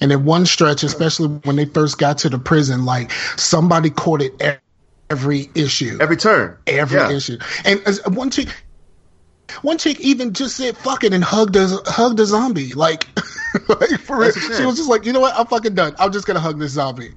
And 0.00 0.12
in 0.12 0.24
one 0.24 0.46
stretch, 0.46 0.82
especially 0.82 1.28
when 1.44 1.56
they 1.56 1.64
first 1.64 1.98
got 1.98 2.18
to 2.18 2.28
the 2.28 2.38
prison, 2.38 2.84
like 2.84 3.10
somebody 3.36 3.90
courted 3.90 4.40
e- 4.42 4.58
every 5.08 5.50
issue. 5.54 5.98
Every 6.00 6.16
turn, 6.16 6.56
every 6.66 6.98
Yeah. 6.98 7.10
issue. 7.10 7.38
And 7.64 7.80
as 7.86 8.00
one 8.06 8.30
chick, 8.30 8.48
one 9.62 9.78
chick 9.78 9.98
even 10.00 10.32
just 10.32 10.56
said 10.56 10.76
"fuck 10.76 11.02
it" 11.02 11.12
and 11.12 11.24
hugged 11.24 11.56
a 11.56 11.66
hugged 11.86 12.20
a 12.20 12.26
zombie. 12.26 12.72
Like, 12.72 13.08
like 13.68 13.98
for 14.00 14.18
real, 14.18 14.26
That's 14.26 14.36
what 14.36 14.52
I'm 14.52 14.58
she 14.58 14.66
was 14.66 14.76
just 14.76 14.88
like, 14.88 15.04
you 15.06 15.12
know 15.12 15.20
what, 15.20 15.36
I'm 15.36 15.46
fucking 15.46 15.74
done. 15.74 15.94
I'm 15.98 16.12
just 16.12 16.26
gonna 16.26 16.40
hug 16.40 16.58
this 16.58 16.72
zombie. 16.72 17.14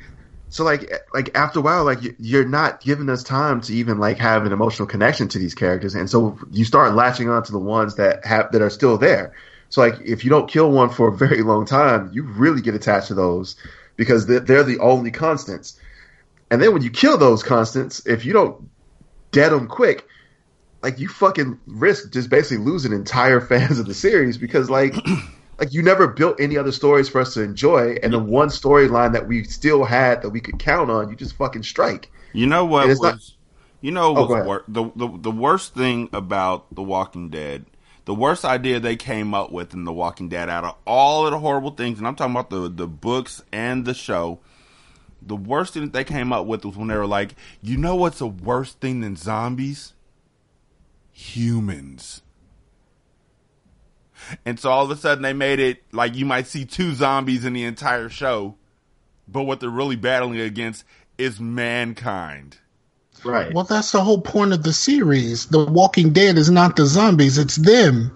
So 0.53 0.63
like 0.63 0.93
like 1.15 1.35
after 1.35 1.57
a 1.57 1.61
while, 1.63 1.83
like 1.83 2.03
you- 2.03 2.15
you're 2.19 2.45
not 2.45 2.79
giving 2.79 3.09
us 3.09 3.23
time 3.23 3.59
to 3.61 3.73
even 3.73 3.97
like 3.97 4.19
have 4.19 4.45
an 4.45 4.51
emotional 4.53 4.87
connection 4.87 5.27
to 5.29 5.39
these 5.39 5.55
characters, 5.55 5.95
and 5.95 6.07
so 6.07 6.37
you 6.51 6.63
start 6.63 6.93
latching 6.93 7.27
on 7.27 7.41
to 7.41 7.51
the 7.51 7.57
ones 7.57 7.95
that 7.95 8.23
have 8.23 8.51
that 8.51 8.61
are 8.61 8.69
still 8.69 8.99
there. 8.99 9.33
So 9.69 9.81
like 9.81 9.95
if 10.05 10.23
you 10.23 10.29
don't 10.29 10.47
kill 10.47 10.69
one 10.71 10.89
for 10.89 11.07
a 11.07 11.17
very 11.17 11.41
long 11.41 11.65
time, 11.65 12.11
you 12.13 12.21
really 12.21 12.61
get 12.61 12.75
attached 12.75 13.07
to 13.07 13.15
those 13.15 13.55
because 13.97 14.27
they're, 14.27 14.41
they're 14.41 14.63
the 14.63 14.77
only 14.77 15.09
constants. 15.09 15.75
And 16.51 16.61
then 16.61 16.71
when 16.71 16.83
you 16.83 16.91
kill 16.91 17.17
those 17.17 17.41
constants, 17.41 18.05
if 18.05 18.23
you 18.23 18.33
don't 18.33 18.69
dead 19.31 19.51
them 19.51 19.67
quick, 19.67 20.05
like 20.83 20.99
you 20.99 21.07
fucking 21.07 21.59
risk 21.65 22.11
just 22.11 22.29
basically 22.29 22.63
losing 22.63 22.93
entire 22.93 23.41
fans 23.49 23.79
of 23.79 23.87
the 23.87 23.95
series 23.95 24.37
because 24.37 24.69
like 24.69 24.95
like 25.59 25.73
you 25.73 25.81
never 25.83 26.07
built 26.07 26.39
any 26.39 26.57
other 26.57 26.71
stories 26.71 27.07
for 27.09 27.21
us 27.21 27.33
to 27.35 27.41
enjoy 27.41 27.95
and 28.03 28.11
the 28.13 28.19
one 28.19 28.47
storyline 28.49 29.13
that 29.13 29.27
we 29.27 29.43
still 29.43 29.83
had 29.85 30.21
that 30.21 30.29
we 30.29 30.39
could 30.39 30.59
count 30.59 30.89
on 30.89 31.09
you 31.09 31.15
just 31.15 31.35
fucking 31.35 31.63
strike 31.63 32.11
You 32.33 32.47
know 32.47 32.65
what 32.65 32.87
was? 32.87 33.01
not- 33.01 33.19
you 33.81 33.91
know 33.91 34.05
Oh, 34.15 34.21
what 34.21 34.27
go 34.27 34.35
was 34.35 34.45
wor- 34.45 34.63
the, 34.67 34.83
the 34.95 35.17
the 35.19 35.31
worst 35.31 35.73
thing 35.73 36.09
about 36.13 36.73
The 36.73 36.81
Walking 36.81 37.29
Dead, 37.29 37.65
the 38.05 38.15
worst 38.15 38.45
idea 38.45 38.79
they 38.79 38.95
came 38.95 39.33
up 39.33 39.51
with 39.51 39.73
in 39.73 39.83
The 39.83 39.91
Walking 39.91 40.29
Dead 40.29 40.49
out 40.49 40.63
of 40.63 40.75
all 40.85 41.25
of 41.27 41.31
the 41.31 41.39
horrible 41.39 41.71
things, 41.71 41.97
and 41.97 42.07
I'm 42.07 42.15
talking 42.15 42.33
about 42.33 42.49
the 42.49 42.69
the 42.69 42.87
books 42.87 43.43
and 43.51 43.83
the 43.85 43.93
show. 43.93 44.39
The 45.21 45.35
worst 45.35 45.73
thing 45.73 45.83
that 45.83 45.91
they 45.93 46.03
came 46.05 46.31
up 46.33 46.45
with 46.45 46.63
was 46.65 46.75
when 46.77 46.87
they 46.87 46.95
were 46.97 47.05
like, 47.07 47.35
you 47.61 47.75
know 47.77 47.95
what's 47.95 48.19
a 48.21 48.27
worse 48.27 48.73
thing 48.73 49.01
than 49.01 49.15
zombies? 49.17 49.93
Humans. 51.11 52.21
And 54.45 54.59
so 54.59 54.71
all 54.71 54.85
of 54.85 54.91
a 54.91 54.95
sudden 54.95 55.21
they 55.21 55.33
made 55.33 55.59
it 55.59 55.83
like 55.91 56.15
you 56.15 56.25
might 56.25 56.47
see 56.47 56.65
two 56.65 56.93
zombies 56.93 57.45
in 57.45 57.53
the 57.53 57.63
entire 57.63 58.09
show, 58.09 58.55
but 59.27 59.43
what 59.43 59.59
they're 59.59 59.69
really 59.69 59.95
battling 59.95 60.39
against 60.39 60.85
is 61.17 61.39
mankind. 61.39 62.57
right 63.23 63.53
Well, 63.53 63.63
that's 63.65 63.91
the 63.91 64.03
whole 64.03 64.21
point 64.21 64.53
of 64.53 64.63
the 64.63 64.73
series. 64.73 65.47
The 65.47 65.65
Walking 65.65 66.11
Dead 66.11 66.37
is 66.37 66.49
not 66.49 66.75
the 66.75 66.85
zombies; 66.85 67.37
it's 67.37 67.55
them. 67.55 68.11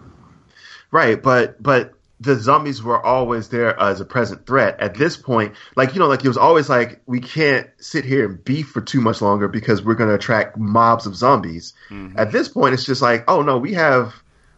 right 0.92 1.22
but 1.22 1.62
but 1.62 1.94
the 2.20 2.36
zombies 2.36 2.82
were 2.82 3.04
always 3.04 3.50
there 3.50 3.80
as 3.80 4.02
a 4.02 4.06
present 4.06 4.46
threat 4.46 4.80
at 4.80 4.96
this 4.96 5.16
point 5.16 5.54
like 5.76 5.94
you 5.94 6.00
know 6.00 6.08
like 6.08 6.24
it 6.24 6.28
was 6.28 6.38
always 6.38 6.70
like 6.70 7.02
we 7.06 7.20
can't 7.20 7.70
sit 7.78 8.06
here 8.06 8.26
and 8.26 8.44
beef 8.44 8.70
for 8.70 8.82
too 8.82 9.02
much 9.02 9.22
longer 9.22 9.48
because 9.48 9.84
we're 9.84 9.94
going 9.94 10.10
to 10.10 10.16
attract 10.16 10.58
mobs 10.58 11.06
of 11.06 11.16
zombies 11.16 11.74
mm-hmm. 11.90 12.18
at 12.18 12.32
this 12.32 12.48
point 12.48 12.74
it's 12.74 12.86
just 12.86 13.02
like 13.02 13.24
oh 13.28 13.42
no 13.42 13.58
we 13.58 13.74
have 13.74 14.14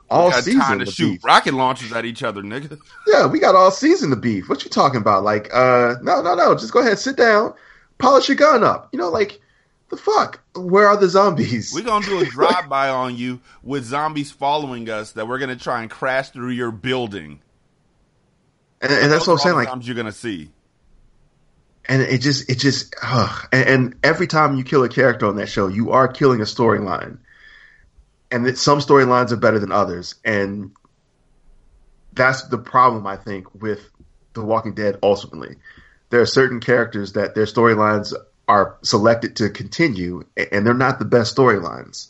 all 0.10 0.32
season 0.32 0.60
time 0.62 0.80
to 0.80 0.86
to 0.86 0.92
shoot 0.92 1.12
beef. 1.14 1.24
rocket 1.24 1.54
launchers 1.54 1.92
at 1.94 2.06
each 2.06 2.24
other, 2.24 2.42
nigga. 2.42 2.80
Yeah, 3.08 3.28
we 3.28 3.40
got 3.40 3.56
all 3.56 3.72
season 3.72 4.10
to 4.12 4.16
beef. 4.16 4.50
What 4.50 4.64
you 4.64 4.70
talking 4.70 5.00
about? 5.02 5.24
Like, 5.24 5.50
uh, 5.54 5.96
no, 6.02 6.22
no, 6.22 6.36
no. 6.36 6.56
Just 6.56 6.74
go 6.74 6.80
ahead, 6.80 7.00
sit 7.00 7.16
down, 7.18 7.54
polish 7.98 8.28
your 8.28 8.38
gun 8.38 8.64
up. 8.64 8.90
You 8.92 9.00
know, 9.00 9.10
like, 9.10 9.40
the 9.90 9.98
fuck? 9.98 10.40
Where 10.56 10.88
are 10.88 10.98
the 10.98 11.10
zombies? 11.10 11.72
We're 11.74 11.84
gonna 11.84 12.06
do 12.06 12.20
a 12.20 12.26
drive 12.30 12.70
by 12.70 12.90
on 12.90 13.18
you 13.18 13.40
with 13.64 13.86
zombies 13.86 14.32
following 14.32 14.90
us 14.90 15.12
that 15.14 15.28
we're 15.28 15.40
gonna 15.40 15.56
try 15.56 15.82
and 15.82 15.90
crash 15.90 16.30
through 16.30 16.52
your 16.52 16.72
building. 16.72 17.40
and, 18.82 18.92
and 18.92 19.12
that's 19.12 19.28
what 19.28 19.34
I'm 19.34 19.40
saying. 19.40 19.56
Like, 19.56 19.68
times 19.68 19.88
you're 19.88 19.96
gonna 19.96 20.12
see. 20.12 20.52
and 21.88 22.02
it 22.04 22.20
just 22.22 22.50
it 22.50 22.60
just 22.60 22.96
ugh. 23.02 23.48
And, 23.52 23.70
and 23.70 23.96
every 24.04 24.28
time 24.28 24.58
you 24.58 24.64
kill 24.64 24.84
a 24.84 24.90
character 24.90 25.26
on 25.26 25.36
that 25.38 25.50
show, 25.50 25.68
you 25.68 25.92
are 25.92 26.08
killing 26.08 26.40
a 26.40 26.46
storyline, 26.46 27.18
and 28.32 28.46
that 28.46 28.58
some 28.58 28.80
storylines 28.80 29.32
are 29.32 29.38
better 29.38 29.60
than 29.60 29.72
others, 29.72 30.16
and 30.24 30.72
that's 32.14 32.44
the 32.44 32.58
problem 32.58 33.08
I 33.08 33.18
think 33.18 33.48
with 33.54 33.90
The 34.34 34.44
Walking 34.44 34.74
Dead. 34.74 35.00
Ultimately, 35.02 35.56
there 36.10 36.22
are 36.22 36.26
certain 36.26 36.60
characters 36.60 37.14
that 37.14 37.36
their 37.36 37.46
storylines 37.46 38.14
are 38.48 38.78
selected 38.82 39.36
to 39.38 39.50
continue, 39.50 40.24
and 40.52 40.66
they're 40.66 40.74
not 40.74 41.00
the 41.00 41.06
best 41.06 41.36
storylines. 41.36 42.10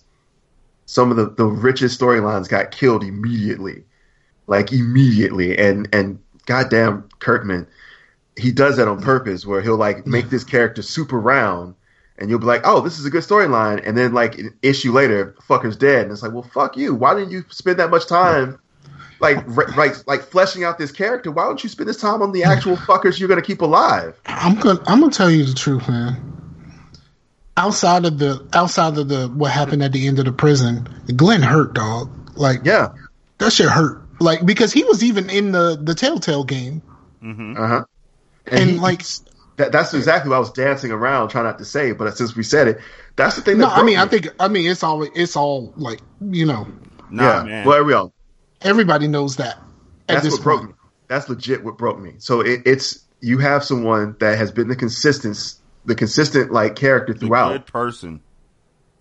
Some 0.86 1.12
of 1.12 1.18
the, 1.18 1.30
the 1.30 1.46
richest 1.46 2.00
storylines 2.00 2.50
got 2.50 2.72
killed 2.72 3.04
immediately, 3.04 3.84
like 4.48 4.72
immediately, 4.72 5.58
and 5.58 5.88
and 5.94 6.20
goddamn 6.46 7.10
Kirkman, 7.20 7.68
he 8.36 8.52
does 8.52 8.78
that 8.78 8.88
on 8.88 9.02
purpose, 9.02 9.46
where 9.46 9.62
he'll 9.62 9.78
like 9.78 10.08
make 10.08 10.30
this 10.30 10.44
character 10.44 10.82
super 10.82 11.20
round, 11.20 11.76
and 12.20 12.30
you'll 12.30 12.40
be 12.40 12.46
like, 12.46 12.62
oh, 12.66 12.82
this 12.82 13.00
is 13.00 13.06
a 13.06 13.10
good 13.10 13.24
storyline, 13.24 13.82
and 13.88 13.98
then 13.98 14.14
like 14.14 14.38
an 14.38 14.54
issue 14.62 14.92
later, 14.92 15.36
fucker's 15.48 15.78
dead, 15.78 16.04
and 16.04 16.12
it's 16.12 16.22
like, 16.22 16.34
well, 16.34 16.44
fuck 16.54 16.78
you. 16.78 16.94
Why 16.94 17.16
didn't 17.16 17.32
you 17.32 17.44
spend 17.50 17.80
that 17.80 17.90
much 17.90 18.06
time? 18.08 18.60
Like, 19.22 19.38
re- 19.48 19.74
like, 19.76 20.06
like 20.08 20.22
fleshing 20.22 20.64
out 20.64 20.78
this 20.78 20.92
character. 20.92 21.32
Why 21.32 21.46
don't 21.46 21.62
you 21.64 21.70
spend 21.70 21.90
this 21.90 22.00
time 22.00 22.22
on 22.22 22.32
the 22.32 22.44
actual 22.44 22.76
fuckers 22.88 23.20
you're 23.20 23.30
gonna 23.30 23.42
keep 23.42 23.62
alive? 23.62 24.20
I'm 24.26 24.60
gonna 24.60 24.80
I'm 24.86 25.00
gonna 25.00 25.12
tell 25.12 25.32
you 25.32 25.46
the 25.46 25.54
truth, 25.54 25.88
man. 25.90 26.18
Outside 27.58 28.06
of 28.06 28.18
the 28.18 28.48
outside 28.54 28.98
of 28.98 29.10
the 29.10 29.28
what 29.28 29.52
happened 29.52 29.84
at 29.84 29.92
the 29.92 30.08
end 30.08 30.20
of 30.20 30.26
the 30.26 30.32
prison, 30.32 30.88
Glenn 31.16 31.42
hurt, 31.42 31.74
dog. 31.74 32.10
Like 32.38 32.62
Yeah, 32.64 32.94
that 33.40 33.52
shit 33.52 33.68
hurt. 33.68 34.02
Like 34.22 34.46
because 34.46 34.72
he 34.72 34.84
was 34.86 35.04
even 35.04 35.30
in 35.30 35.52
the 35.52 35.78
the 35.82 35.94
Telltale 35.94 36.46
game, 36.46 36.82
uh 37.22 37.68
huh. 37.68 37.84
and, 38.48 38.70
he- 38.72 38.78
like 38.78 39.02
that, 39.60 39.72
that's 39.72 39.94
exactly 39.94 40.30
what 40.30 40.38
I 40.38 40.40
was 40.40 40.52
dancing 40.52 40.92
around, 40.92 41.30
trying 41.30 41.44
not 41.44 41.60
to 41.60 41.66
say. 41.66 41.92
But 41.92 42.18
since 42.18 42.36
we 42.36 42.44
said 42.44 42.68
it, 42.68 42.80
that's 43.16 43.36
the 43.36 43.42
thing. 43.44 43.58
That 43.60 43.66
no, 43.66 43.70
I 43.72 43.76
broke 43.76 43.86
mean 43.86 43.98
I 43.98 44.06
think 44.08 44.28
I 44.40 44.48
mean 44.48 44.70
it's 44.70 44.84
all 44.84 45.04
it's 45.04 45.36
all 45.36 45.74
like 45.78 46.00
you 46.22 46.46
know 46.46 46.68
Nah, 47.12 47.40
yeah. 47.40 47.44
man. 47.44 47.68
Well, 47.68 47.84
we 47.84 47.94
all. 47.94 48.14
everybody 48.62 49.08
knows 49.08 49.36
that 49.38 49.58
That's 50.08 50.24
this 50.24 50.34
what 50.34 50.44
broke 50.44 50.64
me. 50.64 50.74
That's 51.08 51.28
legit 51.30 51.64
what 51.64 51.78
broke 51.78 52.00
me. 52.00 52.16
So 52.20 52.42
it, 52.42 52.62
it's 52.66 53.00
you 53.22 53.38
have 53.40 53.64
someone 53.64 54.16
that 54.20 54.38
has 54.38 54.52
been 54.52 54.68
the 54.70 54.76
consistent, 54.76 55.56
the 55.86 55.96
consistent 55.96 56.52
like 56.52 56.76
character 56.76 57.14
The 57.14 57.20
throughout. 57.20 57.52
good 57.52 57.66
person. 57.66 58.22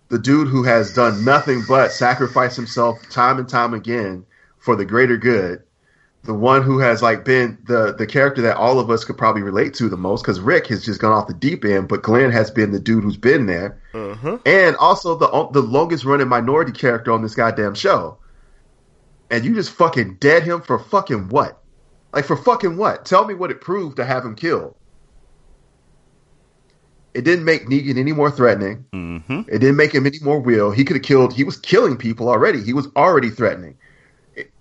The 0.09 0.17
dude 0.19 0.47
who 0.47 0.63
has 0.63 0.93
done 0.93 1.23
nothing 1.23 1.63
but 1.67 1.91
sacrifice 1.91 2.55
himself 2.55 2.97
time 3.11 3.37
and 3.37 3.47
time 3.47 3.73
again 3.75 4.25
for 4.57 4.75
the 4.75 4.83
greater 4.85 5.17
good. 5.17 5.61
The 6.23 6.33
one 6.33 6.63
who 6.63 6.79
has 6.79 7.01
like 7.01 7.23
been 7.23 7.57
the 7.65 7.93
the 7.93 8.05
character 8.05 8.41
that 8.41 8.57
all 8.57 8.79
of 8.79 8.89
us 8.89 9.05
could 9.05 9.17
probably 9.17 9.41
relate 9.41 9.73
to 9.75 9.87
the 9.87 9.97
most 9.97 10.21
because 10.21 10.39
Rick 10.39 10.67
has 10.67 10.83
just 10.83 10.99
gone 10.99 11.13
off 11.13 11.27
the 11.27 11.33
deep 11.33 11.63
end, 11.63 11.87
but 11.87 12.03
Glenn 12.03 12.29
has 12.31 12.51
been 12.51 12.71
the 12.71 12.79
dude 12.79 13.03
who's 13.03 13.17
been 13.17 13.45
there, 13.45 13.81
and 14.45 14.75
also 14.75 15.15
the 15.15 15.49
the 15.53 15.61
longest 15.61 16.03
running 16.03 16.27
minority 16.27 16.73
character 16.73 17.11
on 17.11 17.21
this 17.21 17.35
goddamn 17.35 17.73
show. 17.73 18.17
And 19.31 19.45
you 19.45 19.53
just 19.53 19.71
fucking 19.71 20.15
dead 20.15 20.43
him 20.43 20.61
for 20.61 20.79
fucking 20.79 21.29
what? 21.29 21.61
Like 22.13 22.25
for 22.25 22.35
fucking 22.35 22.77
what? 22.77 23.05
Tell 23.05 23.25
me 23.25 23.33
what 23.33 23.51
it 23.51 23.61
proved 23.61 23.97
to 23.97 24.05
have 24.05 24.25
him 24.25 24.35
killed. 24.35 24.75
It 27.13 27.23
didn't 27.23 27.45
make 27.45 27.67
Negan 27.67 27.97
any 27.97 28.11
more 28.11 28.31
threatening. 28.31 28.85
Mm-hmm. 28.93 29.41
It 29.47 29.59
didn't 29.59 29.75
make 29.75 29.93
him 29.93 30.05
any 30.05 30.19
more 30.21 30.39
real. 30.39 30.71
He 30.71 30.83
could 30.83 30.95
have 30.95 31.03
killed. 31.03 31.33
He 31.33 31.43
was 31.43 31.57
killing 31.57 31.97
people 31.97 32.29
already. 32.29 32.61
He 32.61 32.73
was 32.73 32.87
already 32.95 33.29
threatening. 33.29 33.77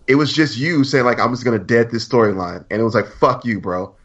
It, 0.09 0.13
it 0.13 0.15
was 0.17 0.33
just 0.33 0.57
you 0.57 0.85
saying 0.85 1.05
like, 1.05 1.21
"I'm 1.21 1.33
just 1.33 1.45
gonna 1.45 1.59
dead 1.59 1.91
this 1.91 2.09
storyline," 2.09 2.65
and 2.71 2.81
it 2.81 2.85
was 2.85 2.95
like, 2.95 3.07
"Fuck 3.07 3.45
you, 3.45 3.61
bro." 3.61 3.95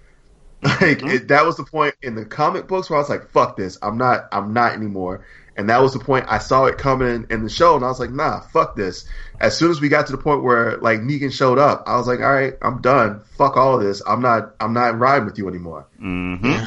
Like 0.64 1.04
it, 1.04 1.28
that 1.28 1.45
was 1.45 1.58
the 1.58 1.66
point 1.66 1.95
in 2.01 2.16
the 2.16 2.24
comic 2.24 2.68
books 2.70 2.89
where 2.89 2.97
I 2.97 3.01
was 3.01 3.10
like, 3.10 3.30
"Fuck 3.32 3.58
this. 3.58 3.78
I'm 3.82 3.97
not. 3.97 4.30
I'm 4.32 4.54
not 4.54 4.74
anymore." 4.74 5.26
And 5.58 5.70
that 5.70 5.82
was 5.82 5.91
the 5.93 5.99
point 5.99 6.26
I 6.30 6.38
saw 6.39 6.66
it 6.66 6.78
coming 6.78 7.28
in 7.30 7.43
the 7.43 7.49
show, 7.49 7.76
and 7.76 7.84
I 7.84 7.89
was 7.89 7.99
like, 7.99 8.12
"Nah, 8.12 8.39
fuck 8.39 8.76
this." 8.78 9.06
As 9.41 9.58
soon 9.58 9.72
as 9.72 9.82
we 9.82 9.89
got 9.89 10.06
to 10.08 10.14
the 10.14 10.18
point 10.18 10.41
where 10.41 10.78
like 10.78 10.99
Negan 10.99 11.34
showed 11.34 11.60
up, 11.60 11.84
I 11.86 11.97
was 11.97 12.08
like, 12.08 12.22
"All 12.22 12.32
right, 12.32 12.54
I'm 12.62 12.82
done. 12.82 13.20
Fuck 13.38 13.58
all 13.58 13.76
of 13.76 13.84
this. 13.84 14.01
I'm 14.08 14.22
not. 14.22 14.56
I'm 14.62 14.74
not 14.74 14.97
riding 14.97 15.26
with 15.26 15.38
you 15.38 15.49
anymore." 15.49 15.86
Mm-hmm. 16.01 16.66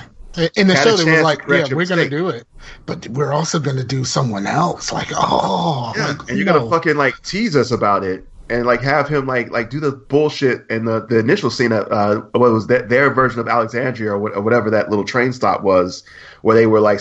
In 0.56 0.66
the 0.66 0.74
Had 0.74 0.84
show, 0.84 0.96
they 0.96 1.04
chance 1.04 1.16
was 1.16 1.22
like, 1.22 1.48
"Yeah, 1.48 1.74
we're 1.74 1.86
gonna 1.86 2.10
do 2.10 2.28
it, 2.28 2.46
but 2.84 3.08
we're 3.08 3.32
also 3.32 3.58
gonna 3.58 3.84
do 3.84 4.04
someone 4.04 4.46
else." 4.46 4.92
Like, 4.92 5.08
oh, 5.14 5.94
Yeah, 5.96 6.08
like, 6.08 6.28
and 6.28 6.36
you're 6.36 6.46
no. 6.46 6.58
gonna 6.58 6.70
fucking 6.70 6.96
like 6.96 7.22
tease 7.22 7.56
us 7.56 7.70
about 7.70 8.04
it 8.04 8.26
and 8.48 8.66
like 8.66 8.80
have 8.80 9.08
him 9.08 9.26
like 9.26 9.50
like 9.50 9.70
do 9.70 9.80
the 9.80 9.92
bullshit 9.92 10.64
and 10.70 10.86
the 10.86 11.04
the 11.06 11.18
initial 11.18 11.50
scene 11.50 11.72
of 11.72 11.90
uh 11.90 12.20
what 12.32 12.52
was 12.52 12.68
that 12.68 12.88
their 12.88 13.10
version 13.10 13.40
of 13.40 13.48
Alexandria 13.48 14.12
or, 14.12 14.18
what, 14.18 14.36
or 14.36 14.42
whatever 14.42 14.70
that 14.70 14.88
little 14.88 15.04
train 15.04 15.32
stop 15.32 15.62
was 15.62 16.04
where 16.42 16.56
they 16.56 16.66
were 16.66 16.80
like 16.80 17.00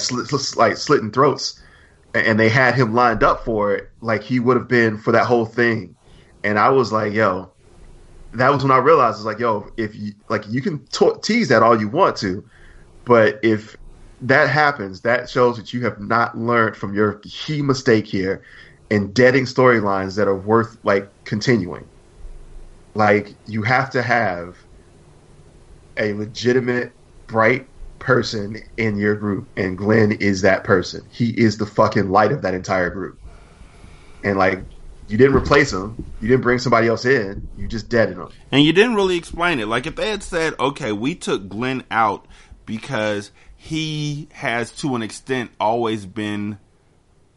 like 0.55 0.77
slitting 0.77 1.11
throats 1.11 1.61
and, 2.13 2.39
they 2.39 2.47
had 2.47 2.75
him 2.75 2.93
lined 2.93 3.23
up 3.23 3.43
for 3.43 3.75
it 3.75 3.89
like 3.99 4.23
he 4.23 4.39
would 4.39 4.55
have 4.55 4.69
been 4.69 4.97
for 4.97 5.11
that 5.11 5.25
whole 5.25 5.45
thing. 5.45 5.93
And 6.45 6.57
I 6.57 6.69
was 6.69 6.91
like 6.91 7.13
yo 7.13 7.51
that 8.33 8.49
was 8.51 8.63
when 8.63 8.71
I 8.71 8.77
realized 8.77 9.17
it's 9.17 9.25
like 9.25 9.39
yo 9.39 9.69
if 9.77 9.95
you 9.95 10.13
like 10.29 10.43
you 10.47 10.61
can 10.61 10.85
to- 10.87 11.19
tease 11.21 11.49
that 11.49 11.61
all 11.61 11.79
you 11.79 11.89
want 11.89 12.15
to 12.17 12.43
but 13.05 13.39
if 13.43 13.77
that 14.21 14.49
happens, 14.49 15.01
that 15.01 15.29
shows 15.29 15.57
that 15.57 15.73
you 15.73 15.83
have 15.83 15.99
not 15.99 16.37
learned 16.37 16.75
from 16.75 16.93
your 16.93 17.15
key 17.23 17.61
mistake 17.61 18.07
here 18.07 18.43
in 18.89 19.11
deading 19.11 19.45
storylines 19.45 20.15
that 20.17 20.27
are 20.27 20.37
worth 20.37 20.77
like 20.83 21.09
continuing. 21.25 21.87
Like 22.93 23.35
you 23.45 23.63
have 23.63 23.89
to 23.91 24.01
have 24.01 24.57
a 25.97 26.13
legitimate, 26.13 26.91
bright 27.27 27.67
person 27.99 28.57
in 28.77 28.97
your 28.97 29.15
group, 29.15 29.47
and 29.57 29.77
Glenn 29.77 30.11
is 30.11 30.41
that 30.41 30.63
person. 30.63 31.05
He 31.11 31.29
is 31.29 31.57
the 31.57 31.65
fucking 31.65 32.09
light 32.09 32.31
of 32.31 32.43
that 32.43 32.53
entire 32.53 32.89
group. 32.89 33.19
And 34.23 34.37
like, 34.37 34.63
you 35.07 35.17
didn't 35.17 35.35
replace 35.35 35.71
him. 35.71 36.03
You 36.21 36.27
didn't 36.27 36.41
bring 36.41 36.59
somebody 36.59 36.87
else 36.87 37.05
in. 37.05 37.47
You 37.57 37.67
just 37.67 37.89
deaded 37.89 38.17
him. 38.17 38.29
And 38.51 38.63
you 38.63 38.73
didn't 38.73 38.95
really 38.95 39.17
explain 39.17 39.59
it. 39.59 39.67
Like 39.67 39.85
if 39.85 39.95
they 39.95 40.09
had 40.09 40.23
said, 40.23 40.53
okay, 40.59 40.91
we 40.91 41.15
took 41.15 41.47
Glenn 41.47 41.83
out 41.91 42.25
because 42.65 43.31
he 43.55 44.27
has 44.33 44.71
to 44.71 44.95
an 44.95 45.01
extent 45.01 45.51
always 45.59 46.05
been 46.05 46.57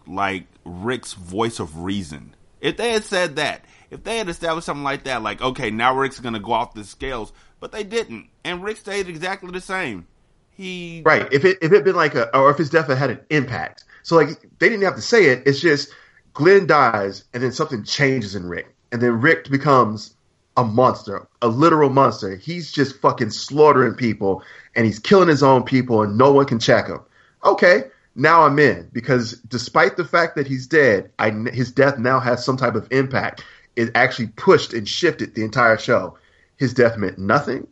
like 0.06 0.44
Rick's 0.68 1.14
voice 1.14 1.58
of 1.58 1.80
reason. 1.80 2.34
If 2.60 2.76
they 2.76 2.92
had 2.92 3.04
said 3.04 3.36
that, 3.36 3.64
if 3.90 4.04
they 4.04 4.18
had 4.18 4.28
established 4.28 4.66
something 4.66 4.84
like 4.84 5.04
that, 5.04 5.22
like, 5.22 5.40
okay, 5.40 5.70
now 5.70 5.96
Rick's 5.96 6.20
gonna 6.20 6.40
go 6.40 6.52
off 6.52 6.74
the 6.74 6.84
scales, 6.84 7.32
but 7.60 7.72
they 7.72 7.84
didn't. 7.84 8.28
And 8.44 8.62
Rick 8.62 8.78
stayed 8.78 9.08
exactly 9.08 9.50
the 9.50 9.60
same. 9.60 10.06
He 10.50 11.02
Right. 11.04 11.32
If 11.32 11.44
it 11.44 11.58
if 11.62 11.72
it 11.72 11.84
been 11.84 11.96
like 11.96 12.14
a 12.14 12.36
or 12.36 12.50
if 12.50 12.58
his 12.58 12.70
death 12.70 12.88
had 12.88 13.10
an 13.10 13.20
impact. 13.30 13.84
So 14.02 14.16
like 14.16 14.40
they 14.58 14.68
didn't 14.68 14.84
have 14.84 14.96
to 14.96 15.02
say 15.02 15.26
it. 15.26 15.44
It's 15.46 15.60
just 15.60 15.90
Glenn 16.34 16.66
dies 16.66 17.24
and 17.32 17.42
then 17.42 17.52
something 17.52 17.84
changes 17.84 18.34
in 18.34 18.46
Rick. 18.46 18.74
And 18.90 19.00
then 19.00 19.20
Rick 19.20 19.50
becomes 19.50 20.14
a 20.56 20.64
monster, 20.64 21.28
a 21.40 21.48
literal 21.48 21.90
monster. 21.90 22.34
He's 22.36 22.72
just 22.72 23.00
fucking 23.00 23.30
slaughtering 23.30 23.94
people 23.94 24.42
and 24.74 24.84
he's 24.84 24.98
killing 24.98 25.28
his 25.28 25.42
own 25.42 25.62
people 25.62 26.02
and 26.02 26.18
no 26.18 26.32
one 26.32 26.46
can 26.46 26.58
check 26.58 26.88
him. 26.88 27.00
Okay, 27.44 27.84
now 28.18 28.42
I'm 28.42 28.58
in 28.58 28.88
because 28.92 29.32
despite 29.40 29.96
the 29.96 30.04
fact 30.04 30.36
that 30.36 30.46
he's 30.46 30.66
dead, 30.66 31.10
I, 31.18 31.30
his 31.30 31.72
death 31.72 31.98
now 31.98 32.20
has 32.20 32.44
some 32.44 32.56
type 32.56 32.74
of 32.74 32.88
impact. 32.90 33.44
It 33.76 33.92
actually 33.94 34.28
pushed 34.28 34.72
and 34.72 34.88
shifted 34.88 35.34
the 35.34 35.44
entire 35.44 35.78
show. 35.78 36.18
His 36.56 36.74
death 36.74 36.98
meant 36.98 37.18
nothing 37.18 37.68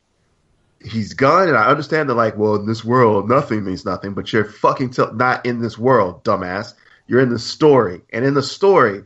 he's 0.87 1.15
gone, 1.15 1.49
and 1.49 1.57
I 1.57 1.67
understand 1.67 2.09
that, 2.09 2.15
like, 2.15 2.37
well, 2.37 2.57
in 2.57 2.67
this 2.67 2.85
world, 2.85 3.29
nothing 3.29 3.65
means 3.65 3.85
nothing, 3.85 4.15
but 4.15 4.33
you're 4.33 4.45
fucking 4.45 4.91
t- 4.91 5.03
not 5.15 5.47
in 5.47 5.61
this 5.61 5.79
world, 5.79 6.25
dumbass. 6.25 6.75
You're 7.07 7.21
in 7.21 7.31
the 7.31 7.39
story, 7.39 8.03
and 8.13 8.25
in 8.25 8.35
the 8.35 8.43
story, 8.43 9.05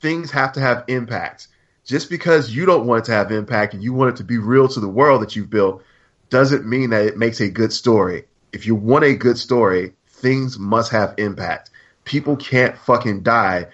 things 0.00 0.30
have 0.30 0.52
to 0.52 0.60
have 0.60 0.84
impact. 0.88 1.48
Just 1.84 2.10
because 2.10 2.54
you 2.54 2.66
don't 2.66 2.86
want 2.86 3.04
it 3.04 3.06
to 3.06 3.12
have 3.12 3.32
impact 3.32 3.74
and 3.74 3.82
you 3.82 3.92
want 3.92 4.14
it 4.14 4.16
to 4.16 4.24
be 4.24 4.38
real 4.38 4.68
to 4.68 4.80
the 4.80 4.88
world 4.88 5.22
that 5.22 5.34
you've 5.34 5.50
built, 5.50 5.82
doesn't 6.28 6.66
mean 6.66 6.90
that 6.90 7.06
it 7.06 7.16
makes 7.16 7.40
a 7.40 7.48
good 7.48 7.72
story. 7.72 8.24
If 8.52 8.66
you 8.66 8.74
want 8.74 9.04
a 9.04 9.14
good 9.14 9.38
story, 9.38 9.94
things 10.20 10.58
must 10.58 10.90
have 10.92 11.14
impact. 11.18 11.70
People 12.04 12.36
can't 12.36 12.76
fucking 12.78 13.22
die 13.22 13.66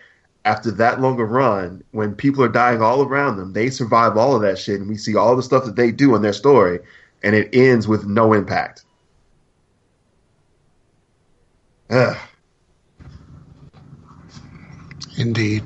after 0.44 0.70
that 0.72 1.00
long 1.00 1.18
a 1.18 1.24
run 1.24 1.82
when 1.90 2.14
people 2.14 2.42
are 2.42 2.48
dying 2.48 2.80
all 2.80 3.02
around 3.02 3.36
them. 3.36 3.52
They 3.52 3.68
survive 3.70 4.16
all 4.16 4.34
of 4.36 4.42
that 4.42 4.58
shit, 4.58 4.80
and 4.80 4.88
we 4.88 4.96
see 4.96 5.16
all 5.16 5.34
the 5.36 5.42
stuff 5.42 5.64
that 5.64 5.76
they 5.76 5.90
do 5.90 6.14
in 6.14 6.22
their 6.22 6.32
story, 6.32 6.80
and 7.22 7.34
it 7.34 7.54
ends 7.54 7.88
with 7.88 8.06
no 8.06 8.32
impact. 8.32 8.84
Ugh. 11.90 12.16
Indeed. 15.18 15.64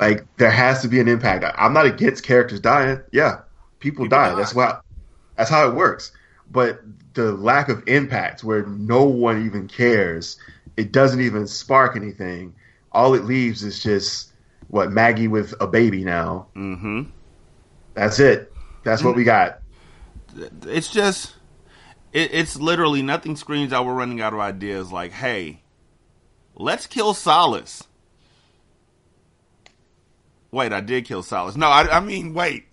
Like 0.00 0.26
there 0.38 0.50
has 0.50 0.82
to 0.82 0.88
be 0.88 0.98
an 1.00 1.08
impact. 1.08 1.44
I- 1.44 1.54
I'm 1.56 1.72
not 1.72 1.86
against 1.86 2.24
characters 2.24 2.60
dying. 2.60 3.00
Yeah, 3.12 3.40
people, 3.78 4.04
People 4.04 4.08
die. 4.08 4.30
die. 4.30 4.34
That's 4.36 4.54
why. 4.54 4.78
That's 5.36 5.50
how 5.50 5.68
it 5.68 5.74
works. 5.74 6.12
But 6.50 6.80
the 7.14 7.32
lack 7.32 7.68
of 7.68 7.82
impact, 7.86 8.44
where 8.44 8.66
no 8.66 9.04
one 9.04 9.46
even 9.46 9.68
cares, 9.68 10.36
it 10.76 10.92
doesn't 10.92 11.20
even 11.20 11.46
spark 11.46 11.96
anything. 11.96 12.54
All 12.92 13.14
it 13.14 13.24
leaves 13.24 13.62
is 13.62 13.82
just 13.82 14.32
what 14.68 14.90
Maggie 14.92 15.28
with 15.28 15.54
a 15.60 15.66
baby 15.66 16.04
now. 16.04 16.46
Mm-hmm. 16.56 17.02
That's 17.94 18.18
it. 18.18 18.52
That's 18.82 19.02
what 19.02 19.16
we 19.16 19.24
got. 19.24 19.60
It's 20.66 20.90
just 20.90 21.34
It, 22.12 22.32
it's 22.32 22.56
literally 22.56 23.02
nothing 23.02 23.36
screams 23.36 23.72
out 23.72 23.86
we're 23.86 23.94
running 23.94 24.20
out 24.20 24.32
of 24.32 24.40
ideas. 24.40 24.90
Like, 24.92 25.12
hey, 25.12 25.62
let's 26.54 26.86
kill 26.86 27.14
Solace. 27.14 27.84
Wait, 30.50 30.72
I 30.72 30.80
did 30.80 31.04
kill 31.04 31.22
Solace. 31.24 31.56
No, 31.56 31.66
I, 31.66 31.96
I 31.96 32.00
mean, 32.00 32.32
wait. 32.34 32.66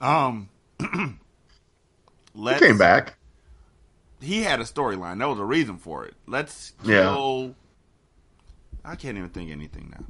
Um, 0.00 0.48
let's, 2.34 2.60
came 2.60 2.78
back. 2.78 3.16
He 4.24 4.42
had 4.42 4.60
a 4.60 4.64
storyline. 4.64 5.18
That 5.18 5.28
was 5.28 5.38
a 5.38 5.44
reason 5.44 5.78
for 5.78 6.04
it. 6.06 6.14
Let's 6.26 6.72
Yeah. 6.82 7.02
kill. 7.02 7.54
I 8.84 8.96
can't 8.96 9.16
even 9.16 9.30
think 9.30 9.50
of 9.50 9.52
anything 9.56 9.90
now. 9.96 10.04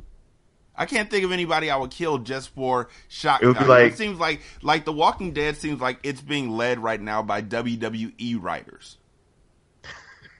I 0.76 0.86
can't 0.86 1.08
think 1.08 1.24
of 1.24 1.30
anybody 1.30 1.70
I 1.70 1.76
would 1.76 1.92
kill 1.92 2.18
just 2.18 2.48
for 2.54 2.88
shock. 3.08 3.42
It 3.42 3.46
would 3.46 3.58
be 3.58 3.64
like- 3.64 3.92
it 3.92 3.96
seems 3.96 4.18
like 4.18 4.40
like 4.62 4.84
The 4.84 4.92
Walking 4.92 5.32
Dead 5.32 5.56
seems 5.56 5.80
like 5.80 6.00
it's 6.02 6.20
being 6.20 6.50
led 6.50 6.80
right 6.80 7.00
now 7.00 7.22
by 7.22 7.40
WWE 7.42 8.34
writers. 8.40 8.98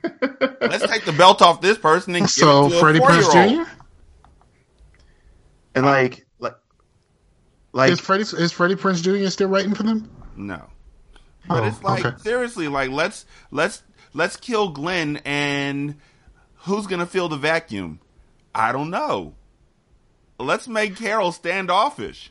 Let's 0.20 0.87
take 0.91 1.05
the 1.05 1.14
belt 1.16 1.41
off 1.41 1.61
this 1.61 1.79
person 1.79 2.14
and 2.16 2.25
give 2.25 2.31
So 2.31 2.66
it 2.66 2.70
to 2.70 2.81
Freddie 2.81 2.99
a 2.99 3.03
Prinze 3.03 3.22
four-year-old. 3.33 3.66
Jr. 3.68 3.72
And 5.77 5.87
like, 5.87 6.27
like, 6.41 6.57
like, 7.72 7.93
Is 7.93 8.01
Freddie 8.01 8.22
is 8.25 8.53
Freddie 8.53 8.75
Prinze 8.77 9.03
Jr. 9.03 9.29
still 9.31 9.49
writing 9.49 9.75
for 9.75 9.83
them? 9.85 10.11
No. 10.37 10.66
But 11.49 11.62
Oh, 11.62 11.66
it's 11.66 11.82
like 11.82 12.05
okay. 12.05 12.16
seriously, 12.18 12.68
like 12.68 12.90
let's 12.90 13.26
let's 13.51 13.82
let's 14.14 14.36
kill 14.36 14.70
Glenn 14.70 15.20
and 15.24 15.97
who's 16.59 16.86
gonna 16.86 17.07
fill 17.07 17.28
the 17.28 17.36
vacuum? 17.36 18.01
I 18.55 18.72
don't 18.72 18.90
know. 18.90 19.34
Let's 20.38 20.66
make 20.68 20.97
Carol 20.97 21.32
standoffish. 21.32 22.30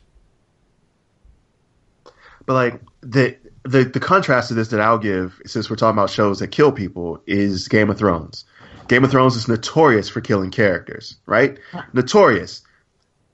but 2.46 2.54
like 2.54 2.80
the 3.00 3.36
the 3.64 3.84
the 3.84 4.00
contrast 4.00 4.48
to 4.48 4.54
this 4.54 4.68
that 4.68 4.80
I'll 4.80 4.98
give, 4.98 5.40
since 5.46 5.70
we're 5.70 5.76
talking 5.76 5.96
about 5.96 6.10
shows 6.10 6.40
that 6.40 6.48
kill 6.48 6.72
people, 6.72 7.22
is 7.26 7.68
Game 7.68 7.88
of 7.90 7.96
Thrones. 7.98 8.44
Game 8.88 9.04
of 9.04 9.10
Thrones 9.10 9.36
is 9.36 9.48
notorious 9.48 10.08
for 10.10 10.20
killing 10.20 10.50
characters, 10.50 11.16
right? 11.24 11.58
Notorious. 11.94 12.62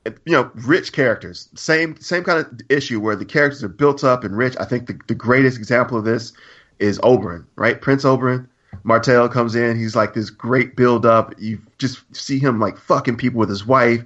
Uh, 0.06 0.10
you 0.24 0.32
know, 0.32 0.50
rich 0.54 0.92
characters. 0.92 1.48
Same 1.54 1.96
same 2.00 2.24
kind 2.24 2.38
of 2.40 2.60
issue 2.68 3.00
where 3.00 3.16
the 3.16 3.24
characters 3.24 3.62
are 3.62 3.68
built 3.68 4.04
up 4.04 4.24
and 4.24 4.36
rich. 4.36 4.56
I 4.58 4.64
think 4.64 4.86
the, 4.86 4.98
the 5.06 5.14
greatest 5.14 5.58
example 5.58 5.98
of 5.98 6.04
this 6.04 6.32
is 6.78 6.98
Oberyn, 7.00 7.44
right? 7.56 7.80
Prince 7.80 8.04
Oberyn. 8.04 8.48
Martell 8.82 9.28
comes 9.28 9.54
in. 9.54 9.76
He's 9.78 9.96
like 9.96 10.14
this 10.14 10.30
great 10.30 10.76
build 10.76 11.04
up. 11.04 11.34
You 11.38 11.60
just 11.78 12.00
see 12.16 12.38
him 12.38 12.60
like 12.60 12.78
fucking 12.78 13.16
people 13.16 13.38
with 13.38 13.50
his 13.50 13.66
wife. 13.66 14.04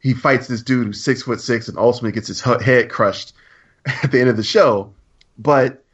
He 0.00 0.14
fights 0.14 0.48
this 0.48 0.62
dude 0.62 0.86
who's 0.86 1.02
six 1.02 1.22
foot 1.22 1.40
six 1.40 1.68
and 1.68 1.78
ultimately 1.78 2.12
gets 2.12 2.28
his 2.28 2.40
head 2.40 2.90
crushed 2.90 3.32
at 3.86 4.10
the 4.10 4.20
end 4.20 4.30
of 4.30 4.36
the 4.36 4.42
show. 4.42 4.92
But 5.38 5.84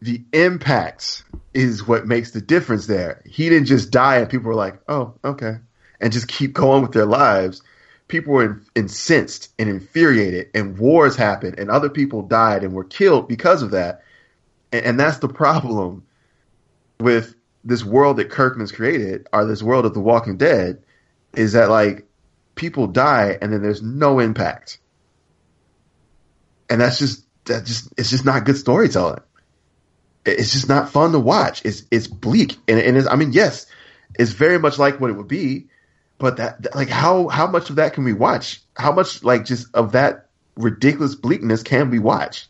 the 0.00 0.22
impact 0.32 1.24
is 1.54 1.86
what 1.86 2.06
makes 2.06 2.30
the 2.30 2.40
difference 2.40 2.86
there. 2.86 3.22
He 3.26 3.48
didn't 3.48 3.66
just 3.66 3.90
die 3.90 4.18
and 4.18 4.28
people 4.28 4.48
were 4.48 4.54
like, 4.54 4.80
oh, 4.88 5.14
okay, 5.24 5.56
and 6.00 6.12
just 6.12 6.28
keep 6.28 6.52
going 6.52 6.82
with 6.82 6.92
their 6.92 7.06
lives. 7.06 7.62
People 8.08 8.34
were 8.34 8.62
incensed 8.74 9.52
and 9.58 9.68
infuriated, 9.68 10.48
and 10.54 10.78
wars 10.78 11.14
happened, 11.14 11.58
and 11.58 11.70
other 11.70 11.90
people 11.90 12.22
died 12.22 12.64
and 12.64 12.72
were 12.72 12.84
killed 12.84 13.28
because 13.28 13.62
of 13.62 13.72
that. 13.72 14.02
And, 14.72 14.84
and 14.84 15.00
that's 15.00 15.18
the 15.18 15.28
problem 15.28 16.04
with 16.98 17.34
this 17.64 17.84
world 17.84 18.16
that 18.16 18.30
Kirkman's 18.30 18.72
created, 18.72 19.28
or 19.32 19.44
this 19.44 19.62
world 19.62 19.84
of 19.84 19.94
The 19.94 20.00
Walking 20.00 20.38
Dead, 20.38 20.82
is 21.34 21.52
that 21.52 21.68
like 21.68 22.06
people 22.54 22.86
die 22.86 23.38
and 23.40 23.52
then 23.52 23.62
there's 23.62 23.82
no 23.82 24.18
impact, 24.18 24.78
and 26.70 26.80
that's 26.80 26.98
just 26.98 27.24
that 27.44 27.64
just 27.66 27.92
it's 27.98 28.10
just 28.10 28.24
not 28.24 28.44
good 28.44 28.56
storytelling. 28.56 29.20
It's 30.24 30.52
just 30.52 30.68
not 30.68 30.90
fun 30.90 31.12
to 31.12 31.18
watch. 31.18 31.64
It's 31.64 31.84
it's 31.90 32.06
bleak, 32.06 32.56
and, 32.66 32.78
and 32.78 32.96
it's, 32.96 33.06
I 33.06 33.16
mean, 33.16 33.32
yes, 33.32 33.66
it's 34.18 34.32
very 34.32 34.58
much 34.58 34.78
like 34.78 35.00
what 35.00 35.10
it 35.10 35.14
would 35.14 35.28
be, 35.28 35.68
but 36.18 36.36
that 36.36 36.74
like 36.74 36.88
how 36.88 37.28
how 37.28 37.46
much 37.46 37.70
of 37.70 37.76
that 37.76 37.94
can 37.94 38.04
we 38.04 38.12
watch? 38.12 38.60
How 38.76 38.92
much 38.92 39.22
like 39.22 39.44
just 39.44 39.72
of 39.74 39.92
that 39.92 40.28
ridiculous 40.56 41.14
bleakness 41.14 41.62
can 41.62 41.90
we 41.90 41.98
watch? 41.98 42.48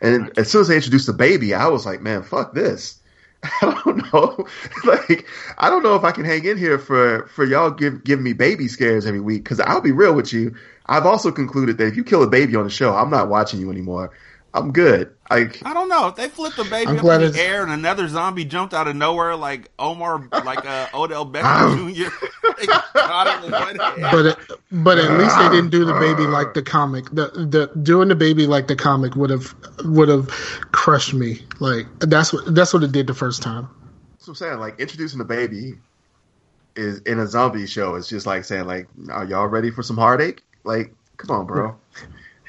And 0.00 0.36
as 0.38 0.50
soon 0.50 0.62
as 0.62 0.68
they 0.68 0.76
introduced 0.76 1.06
the 1.06 1.12
baby, 1.12 1.54
I 1.54 1.68
was 1.68 1.84
like, 1.84 2.00
man, 2.00 2.22
fuck 2.22 2.54
this. 2.54 3.00
I 3.42 3.80
don't 3.84 4.12
know. 4.12 4.46
like, 4.84 5.26
I 5.58 5.70
don't 5.70 5.82
know 5.82 5.94
if 5.94 6.04
I 6.04 6.12
can 6.12 6.24
hang 6.24 6.44
in 6.44 6.56
here 6.56 6.78
for, 6.78 7.26
for 7.28 7.44
y'all 7.44 7.70
give, 7.70 8.04
give 8.04 8.20
me 8.20 8.32
baby 8.32 8.68
scares 8.68 9.06
every 9.06 9.20
week. 9.20 9.44
Cause 9.44 9.60
I'll 9.60 9.80
be 9.80 9.92
real 9.92 10.14
with 10.14 10.32
you. 10.32 10.54
I've 10.86 11.06
also 11.06 11.30
concluded 11.30 11.78
that 11.78 11.88
if 11.88 11.96
you 11.96 12.04
kill 12.04 12.22
a 12.22 12.28
baby 12.28 12.56
on 12.56 12.64
the 12.64 12.70
show, 12.70 12.94
I'm 12.94 13.10
not 13.10 13.28
watching 13.28 13.60
you 13.60 13.70
anymore. 13.70 14.12
I'm 14.54 14.72
good. 14.72 15.14
Like, 15.30 15.60
I 15.64 15.74
don't 15.74 15.88
know 15.90 16.08
if 16.08 16.16
they 16.16 16.28
flipped 16.28 16.56
the 16.56 16.64
baby 16.64 16.90
I'm 16.92 16.98
up 16.98 17.04
in 17.04 17.20
the 17.20 17.26
it's- 17.28 17.36
air 17.36 17.62
and 17.62 17.70
another 17.70 18.08
zombie 18.08 18.46
jumped 18.46 18.72
out 18.72 18.88
of 18.88 18.96
nowhere 18.96 19.36
like 19.36 19.70
Omar, 19.78 20.26
like 20.44 20.64
uh, 20.64 20.88
Odell 20.94 21.26
Beckham 21.26 21.94
Jr. 21.94 22.10
They 22.58 22.66
caught 22.66 23.38
him 23.38 23.44
in 23.44 23.52
one 23.52 23.78
hand. 23.78 24.00
But 24.10 24.58
but 24.72 24.98
at 24.98 25.18
least 25.18 25.36
they 25.38 25.48
didn't 25.50 25.70
do 25.70 25.84
the 25.84 25.92
baby 25.94 26.26
like 26.26 26.54
the 26.54 26.62
comic. 26.62 27.04
The 27.10 27.26
the 27.28 27.70
doing 27.82 28.08
the 28.08 28.14
baby 28.16 28.46
like 28.46 28.68
the 28.68 28.74
comic 28.76 29.16
would 29.16 29.30
have 29.30 29.54
would 29.84 30.08
have 30.08 30.28
crushed 30.72 31.12
me. 31.12 31.42
Like 31.60 31.86
that's 32.00 32.32
what 32.32 32.54
that's 32.54 32.72
what 32.72 32.82
it 32.82 32.92
did 32.92 33.06
the 33.06 33.14
first 33.14 33.42
time. 33.42 33.68
that's 34.14 34.26
what 34.28 34.32
I'm 34.32 34.36
saying. 34.36 34.58
Like, 34.60 34.80
introducing 34.80 35.18
the 35.18 35.24
baby 35.26 35.74
is 36.74 37.00
in 37.00 37.18
a 37.18 37.26
zombie 37.26 37.66
show. 37.66 37.96
is 37.96 38.08
just 38.08 38.24
like 38.24 38.44
saying, 38.44 38.66
like, 38.66 38.88
are 39.10 39.24
y'all 39.26 39.46
ready 39.46 39.70
for 39.70 39.82
some 39.82 39.96
heartache? 39.98 40.42
Like, 40.64 40.94
come 41.18 41.36
on, 41.36 41.46
bro. 41.46 41.76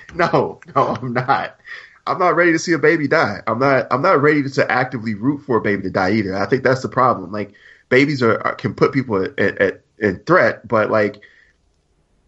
no, 0.16 0.60
no, 0.76 0.88
I'm 0.88 1.14
not. 1.14 1.58
I'm 2.10 2.20
not 2.20 2.36
ready 2.36 2.52
to 2.54 2.60
see 2.60 2.74
a 2.74 2.80
baby 2.80 3.08
die. 3.08 3.42
I'm 3.46 3.60
not. 3.60 3.88
I'm 3.92 4.02
not 4.02 4.22
ready 4.22 4.44
to 4.44 4.72
actively 4.72 5.14
root 5.14 5.44
for 5.46 5.58
a 5.58 5.62
baby 5.62 5.84
to 5.84 5.90
die 5.92 6.14
either. 6.14 6.36
I 6.36 6.48
think 6.48 6.64
that's 6.64 6.82
the 6.82 6.90
problem. 6.90 7.32
Like 7.32 7.54
babies 7.90 8.24
are, 8.24 8.42
are 8.42 8.56
can 8.56 8.74
put 8.74 8.94
people 8.94 9.24
at, 9.24 9.40
at, 9.40 9.82
in 10.00 10.20
threat, 10.20 10.68
but 10.68 10.90
like 10.90 11.22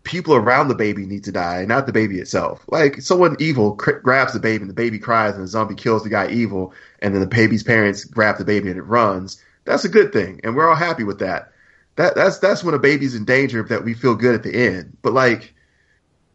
people 0.04 0.36
around 0.36 0.68
the 0.68 0.76
baby 0.76 1.06
need 1.06 1.24
to 1.24 1.32
die, 1.32 1.66
not 1.66 1.86
the 1.88 1.94
baby 1.94 2.20
itself. 2.20 2.64
Like 2.68 3.02
someone 3.02 3.36
evil 3.40 3.76
cr- 3.76 3.92
grabs 3.92 4.34
the 4.34 4.40
baby 4.40 4.62
and 4.62 4.70
the 4.70 4.76
baby 4.76 5.00
cries 5.00 5.34
and 5.34 5.44
the 5.44 5.48
zombie 5.48 5.76
kills 5.76 6.04
the 6.04 6.10
guy 6.10 6.30
evil, 6.30 6.74
and 7.00 7.14
then 7.14 7.22
the 7.22 7.28
baby's 7.28 7.64
parents 7.64 8.06
grab 8.06 8.38
the 8.38 8.46
baby 8.46 8.70
and 8.70 8.78
it 8.78 8.84
runs. 8.84 9.44
That's 9.66 9.86
a 9.86 9.90
good 9.90 10.14
thing, 10.14 10.42
and 10.44 10.56
we're 10.56 10.70
all 10.70 10.76
happy 10.76 11.04
with 11.04 11.20
that. 11.20 11.52
That 11.96 12.16
that's 12.16 12.38
that's 12.38 12.64
when 12.64 12.76
a 12.76 12.80
baby's 12.80 13.16
in 13.16 13.26
danger 13.26 13.64
that 13.64 13.84
we 13.84 13.94
feel 13.96 14.16
good 14.16 14.36
at 14.36 14.44
the 14.44 14.56
end. 14.56 14.98
But 15.02 15.14
like 15.14 15.54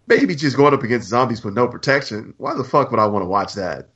baby 0.07 0.35
just 0.35 0.57
going 0.57 0.75
up 0.75 0.83
against 0.83 1.09
zombies 1.09 1.45
with 1.45 1.55
no 1.55 1.69
protection. 1.69 2.35
Why 2.39 2.55
the 2.55 2.65
fuck 2.65 2.91
would 2.91 3.01
I 3.01 3.07
want 3.07 3.23
to 3.23 3.29
watch 3.29 3.55
that? 3.55 3.89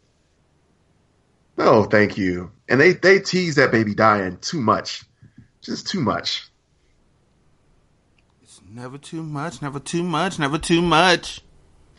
No, 1.56 1.84
thank 1.84 2.16
you. 2.16 2.50
And 2.68 2.80
they 2.80 2.92
they 2.92 3.18
tease 3.18 3.56
that 3.56 3.72
baby 3.72 3.94
dying 3.94 4.38
too 4.38 4.60
much, 4.60 5.04
just 5.60 5.88
too 5.88 6.00
much. 6.00 6.48
It's 8.42 8.60
never 8.68 8.98
too 8.98 9.22
much, 9.22 9.60
never 9.60 9.78
too 9.78 10.02
much, 10.02 10.38
never 10.38 10.58
too 10.58 10.80
much. 10.80 11.42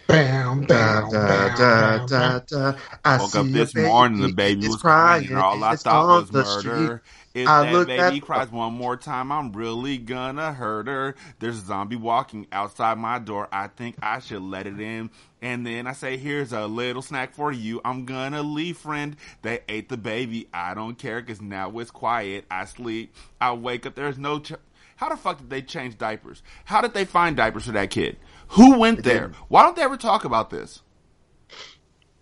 Bam, 0.08 0.66
bam, 0.66 1.10
da, 1.10 1.10
bam, 1.10 1.56
da, 1.56 1.98
bam, 1.98 2.06
da, 2.08 2.40
da. 2.40 2.78
I 3.06 3.18
Woke 3.18 3.30
see 3.30 3.40
up 3.40 3.46
a 3.46 3.50
this 3.50 3.76
morning, 3.76 4.22
the 4.22 4.34
baby 4.34 4.68
was 4.68 4.78
crying, 4.78 5.28
and 5.28 5.38
all 5.38 5.64
I 5.64 5.76
thought 5.76 6.08
was 6.08 6.30
the 6.32 6.44
murder. 6.44 7.04
If 7.34 7.48
I 7.48 7.64
that 7.64 7.88
baby 7.88 8.18
at- 8.18 8.22
cries 8.24 8.52
one 8.52 8.74
more 8.74 8.98
time, 8.98 9.32
I'm 9.32 9.54
really 9.54 9.98
gonna 9.98 10.52
hurt 10.54 10.88
her. 10.88 11.16
There's 11.40 11.58
a 11.60 11.66
zombie 11.66 11.96
walking 11.96 12.48
outside 12.52 12.98
my 12.98 13.20
door. 13.20 13.48
I 13.52 13.68
think 13.68 13.96
I 14.02 14.20
should 14.20 14.42
let 14.42 14.68
it 14.68 14.80
in. 14.80 15.10
And 15.42 15.66
then 15.66 15.88
I 15.88 15.94
say, 15.94 16.18
here's 16.18 16.52
a 16.52 16.68
little 16.68 17.02
snack 17.02 17.34
for 17.34 17.52
you. 17.52 17.80
I'm 17.86 18.06
gonna 18.06 18.44
leave, 18.44 18.78
friend. 18.78 19.16
They 19.42 19.62
ate 19.70 19.90
the 19.90 19.98
baby. 19.98 20.48
I 20.54 20.74
don't 20.74 20.98
care, 20.98 21.22
cause 21.22 21.42
now 21.42 21.78
it's 21.80 21.90
quiet. 21.92 22.46
I 22.52 22.66
sleep. 22.66 23.16
I 23.40 23.54
wake 23.54 23.86
up. 23.86 23.96
There's 23.96 24.18
no, 24.18 24.40
ch- 24.40 24.54
how 24.98 25.10
the 25.10 25.18
fuck 25.18 25.38
did 25.40 25.50
they 25.50 25.62
change 25.62 25.98
diapers? 25.98 26.44
How 26.66 26.82
did 26.82 26.94
they 26.94 27.06
find 27.06 27.36
diapers 27.38 27.66
for 27.66 27.72
that 27.72 27.90
kid? 27.90 28.18
Who 28.50 28.78
went 28.78 29.04
there? 29.04 29.32
Why 29.48 29.64
don't 29.64 29.76
they 29.76 29.82
ever 29.84 29.98
talk 29.98 30.26
about 30.26 30.50
this? 30.50 30.82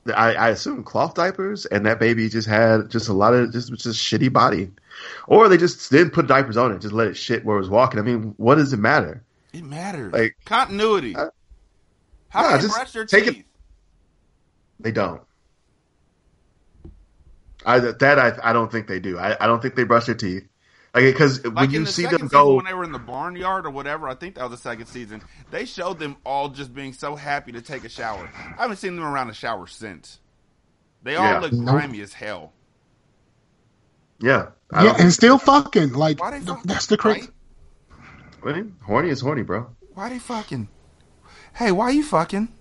I, 0.07 0.33
I 0.33 0.49
assume 0.49 0.83
cloth 0.83 1.13
diapers, 1.13 1.65
and 1.65 1.85
that 1.85 1.99
baby 1.99 2.29
just 2.29 2.47
had 2.47 2.89
just 2.89 3.09
a 3.09 3.13
lot 3.13 3.33
of 3.33 3.51
just 3.51 3.73
just 3.73 3.99
shitty 4.03 4.31
body, 4.31 4.71
or 5.27 5.49
they 5.49 5.57
just 5.57 5.91
didn't 5.91 6.11
put 6.11 6.27
diapers 6.27 6.57
on 6.57 6.71
it, 6.71 6.79
just 6.81 6.93
let 6.93 7.07
it 7.07 7.15
shit 7.17 7.45
where 7.45 7.57
it 7.57 7.59
was 7.59 7.69
walking. 7.69 7.99
I 7.99 8.03
mean, 8.03 8.33
what 8.37 8.55
does 8.55 8.73
it 8.73 8.77
matter? 8.79 9.23
It 9.53 9.63
matters. 9.63 10.13
Like- 10.13 10.37
continuity. 10.45 11.15
Uh, 11.15 11.29
How 12.29 12.41
nah, 12.43 12.51
do 12.51 12.55
they 12.57 12.61
just 12.63 12.75
brush 12.75 12.91
their 12.93 13.05
take 13.05 13.27
it- 13.27 13.33
teeth? 13.33 13.45
They 14.79 14.91
don't. 14.91 15.21
I 17.65 17.79
that 17.79 18.19
I 18.19 18.37
I 18.49 18.53
don't 18.53 18.71
think 18.71 18.87
they 18.87 18.99
do. 18.99 19.17
I, 19.19 19.35
I 19.43 19.47
don't 19.47 19.61
think 19.61 19.75
they 19.75 19.83
brush 19.83 20.05
their 20.05 20.15
teeth. 20.15 20.47
Like 20.93 21.03
because 21.05 21.43
Like 21.45 21.55
when 21.55 21.65
in 21.65 21.71
you 21.71 21.79
the 21.85 21.91
see 21.91 22.05
them 22.07 22.27
go, 22.27 22.55
when 22.55 22.65
they 22.65 22.73
were 22.73 22.83
in 22.83 22.91
the 22.91 22.97
barnyard 22.99 23.65
or 23.65 23.69
whatever, 23.69 24.07
I 24.07 24.15
think 24.15 24.35
that 24.35 24.43
was 24.49 24.51
the 24.51 24.57
second 24.69 24.87
season. 24.87 25.21
They 25.51 25.65
showed 25.65 25.99
them 25.99 26.15
all 26.25 26.49
just 26.49 26.73
being 26.73 26.93
so 26.93 27.15
happy 27.15 27.51
to 27.51 27.61
take 27.61 27.83
a 27.83 27.89
shower. 27.89 28.29
I 28.57 28.61
haven't 28.63 28.77
seen 28.77 28.95
them 28.95 29.05
around 29.05 29.29
a 29.29 29.33
shower 29.33 29.67
since. 29.67 30.19
They 31.03 31.15
all 31.15 31.25
Yeah. 31.25 31.39
look 31.39 31.53
Nope. 31.53 31.75
grimy 31.75 32.01
as 32.01 32.13
hell. 32.13 32.53
yeah, 34.19 34.47
I 34.73 34.85
Yeah, 34.85 34.95
and 34.99 35.13
still 35.13 35.37
fucking. 35.37 35.93
Like 35.93 36.19
Why 36.19 36.31
they 36.31 36.39
fucking? 36.39 36.63
that's 36.65 36.87
the 36.87 36.97
crazy. 36.97 37.29
right? 38.41 38.65
horny 38.81 39.09
is 39.09 39.21
horny, 39.21 39.43
bro. 39.43 39.67
Why 39.93 40.09
they 40.09 40.19
fucking? 40.19 40.67
Hey, 41.53 41.71
why 41.71 41.91
you 41.91 42.03
fucking? 42.03 42.47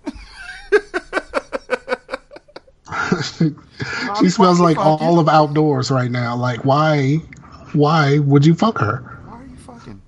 she 4.19 4.29
smells 4.29 4.59
like 4.59 4.77
you 4.77 4.83
fuck 4.83 5.01
all 5.01 5.19
of 5.19 5.27
outdoors 5.29 5.91
right 5.91 6.11
now. 6.11 6.35
Like 6.35 6.65
why? 6.65 7.17
Why 7.73 8.19
would 8.19 8.45
you 8.45 8.53
fuck 8.55 8.77
her? 8.79 8.97
Why 9.27 9.41
are 9.41 9.45
you 9.45 9.55
fucking? 9.57 10.01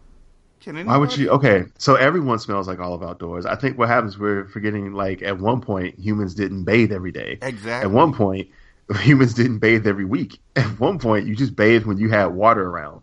Can 0.62 0.76
Why 0.86 0.98
would 0.98 1.10
anybody- 1.10 1.24
you? 1.24 1.30
Okay, 1.32 1.66
so 1.78 1.96
everyone 1.96 2.38
smells 2.40 2.68
like 2.68 2.80
all 2.80 2.94
of 2.94 3.02
outdoors. 3.04 3.46
I 3.46 3.56
think 3.56 3.78
what 3.78 3.88
happens 3.88 4.18
we're 4.20 4.46
forgetting 4.46 4.94
like 4.94 5.22
at 5.22 5.40
one 5.40 5.62
point 5.62 5.98
humans 6.00 6.36
didn't 6.36 6.64
bathe 6.66 6.92
every 6.92 7.12
day. 7.12 7.40
Exactly. 7.42 7.90
At 7.90 7.92
one 7.92 8.14
point 8.14 8.50
humans 9.00 9.34
didn't 9.34 9.60
bathe 9.60 9.88
every 9.88 10.06
week. 10.06 10.40
At 10.56 10.80
one 10.80 11.00
point 11.00 11.26
you 11.28 11.36
just 11.36 11.56
bathed 11.56 11.86
when 11.86 11.98
you 11.98 12.10
had 12.10 12.28
water 12.28 12.68
around. 12.70 13.02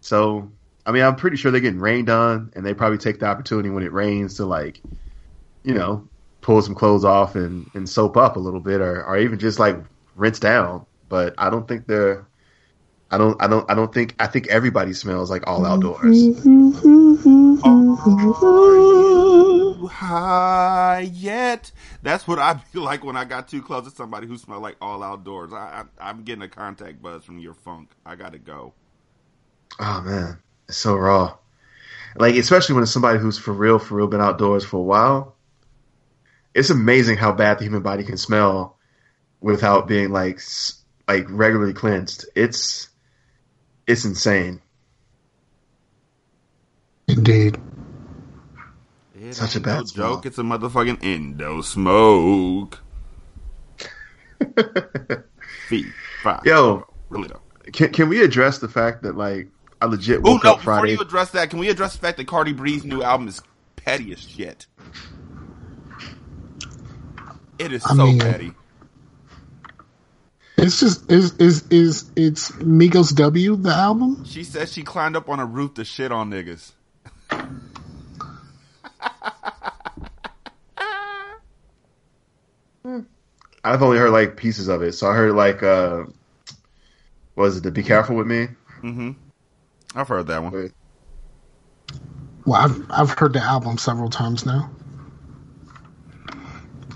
So 0.00 0.50
I 0.84 0.92
mean 0.92 1.02
I'm 1.04 1.16
pretty 1.16 1.36
sure 1.36 1.50
they're 1.50 1.60
getting 1.60 1.80
rained 1.80 2.10
on 2.10 2.52
and 2.56 2.64
they 2.66 2.74
probably 2.74 2.98
take 2.98 3.20
the 3.20 3.26
opportunity 3.26 3.70
when 3.70 3.84
it 3.84 3.92
rains 3.92 4.34
to 4.34 4.44
like, 4.46 4.80
you 5.62 5.74
know, 5.74 6.06
pull 6.40 6.62
some 6.62 6.74
clothes 6.74 7.04
off 7.04 7.34
and, 7.36 7.68
and 7.74 7.88
soap 7.88 8.16
up 8.16 8.36
a 8.36 8.40
little 8.40 8.60
bit 8.60 8.80
or, 8.80 9.04
or 9.04 9.18
even 9.18 9.38
just 9.38 9.58
like 9.58 9.76
rinse 10.16 10.38
down. 10.40 10.84
But 11.08 11.34
I 11.38 11.50
don't 11.50 11.66
think 11.68 11.86
they're 11.86 12.26
I 13.10 13.18
don't 13.18 13.40
I 13.40 13.46
don't 13.46 13.70
I 13.70 13.74
don't 13.74 13.94
think 13.94 14.16
I 14.18 14.26
think 14.26 14.48
everybody 14.48 14.92
smells 14.92 15.30
like 15.30 15.46
all 15.46 15.64
outdoors. 15.64 16.16
you 16.16 16.74
high 19.86 21.08
yet? 21.12 21.70
That's 22.02 22.26
what 22.26 22.40
I 22.40 22.60
be 22.72 22.78
like 22.80 23.04
when 23.04 23.16
I 23.16 23.24
got 23.24 23.46
too 23.46 23.62
close 23.62 23.84
to 23.84 23.90
somebody 23.90 24.26
who 24.26 24.36
smelled 24.36 24.62
like 24.62 24.76
all 24.80 25.04
outdoors. 25.04 25.52
I, 25.52 25.84
I 26.00 26.10
I'm 26.10 26.22
getting 26.22 26.42
a 26.42 26.48
contact 26.48 27.00
buzz 27.00 27.24
from 27.24 27.38
your 27.38 27.54
funk. 27.54 27.90
I 28.04 28.16
gotta 28.16 28.38
go. 28.38 28.74
Oh 29.78 30.00
man, 30.00 30.38
it's 30.68 30.78
so 30.78 30.96
raw. 30.96 31.36
Like 32.16 32.34
especially 32.34 32.74
when 32.74 32.82
it's 32.82 32.92
somebody 32.92 33.20
who's 33.20 33.38
for 33.38 33.52
real, 33.52 33.78
for 33.78 33.94
real 33.94 34.08
been 34.08 34.20
outdoors 34.20 34.64
for 34.64 34.78
a 34.78 34.82
while. 34.82 35.36
It's 36.54 36.70
amazing 36.70 37.18
how 37.18 37.32
bad 37.32 37.58
the 37.58 37.64
human 37.64 37.82
body 37.82 38.02
can 38.02 38.16
smell 38.16 38.78
without 39.40 39.86
being 39.86 40.10
like 40.10 40.40
like 41.06 41.26
regularly 41.28 41.72
cleansed. 41.72 42.26
It's 42.34 42.88
it's 43.86 44.04
insane. 44.04 44.60
Indeed. 47.08 47.58
It 49.14 49.34
Such 49.34 49.56
a 49.56 49.60
bad 49.60 49.78
no 49.78 49.84
joke. 49.84 50.26
It's 50.26 50.38
a 50.38 50.42
motherfucking 50.42 50.98
endo 51.02 51.62
smoke. 51.62 52.80
Feet, 55.68 55.86
five. 56.22 56.42
Yo, 56.44 56.86
really 57.08 57.28
though. 57.28 57.40
can 57.72 57.92
can 57.92 58.08
we 58.08 58.22
address 58.22 58.58
the 58.58 58.68
fact 58.68 59.02
that 59.02 59.16
like 59.16 59.48
I 59.80 59.86
legit 59.86 60.18
Oh 60.24 60.32
woke 60.34 60.44
no! 60.44 60.52
up 60.52 60.58
Before 60.58 60.86
you 60.86 61.00
address 61.00 61.30
that, 61.30 61.50
can 61.50 61.58
we 61.58 61.68
address 61.70 61.94
the 61.94 61.98
fact 62.00 62.18
that 62.18 62.26
Cardi 62.26 62.52
B's 62.52 62.84
new 62.84 63.02
album 63.02 63.28
is 63.28 63.40
petty 63.76 64.12
as 64.12 64.20
shit? 64.20 64.66
It 67.58 67.72
is 67.72 67.84
I 67.86 67.94
so 67.96 68.06
mean- 68.06 68.18
petty. 68.20 68.52
It's 70.58 70.80
just 70.80 71.10
is 71.10 71.34
is 71.34 71.64
is 71.70 72.10
it's 72.16 72.50
Migos 72.52 73.14
W 73.14 73.56
the 73.56 73.74
album? 73.74 74.24
She 74.24 74.42
says 74.42 74.72
she 74.72 74.82
climbed 74.82 75.14
up 75.14 75.28
on 75.28 75.38
a 75.38 75.44
roof 75.44 75.74
to 75.74 75.84
shit 75.84 76.10
on 76.10 76.30
niggas. 76.30 76.72
I've 83.62 83.82
only 83.82 83.98
heard 83.98 84.10
like 84.10 84.36
pieces 84.36 84.68
of 84.68 84.82
it, 84.82 84.92
so 84.92 85.10
I 85.10 85.14
heard 85.14 85.34
like 85.34 85.62
uh, 85.62 86.04
was 87.34 87.58
it? 87.58 87.64
The 87.64 87.70
Be 87.70 87.82
Careful 87.82 88.16
with 88.16 88.26
Me. 88.26 88.48
Mm-hmm. 88.82 89.10
I've 89.94 90.08
heard 90.08 90.28
that 90.28 90.42
one. 90.42 90.72
Well, 92.46 92.60
I've 92.60 92.90
I've 92.90 93.10
heard 93.10 93.32
the 93.32 93.42
album 93.42 93.76
several 93.76 94.08
times 94.08 94.46
now. 94.46 94.70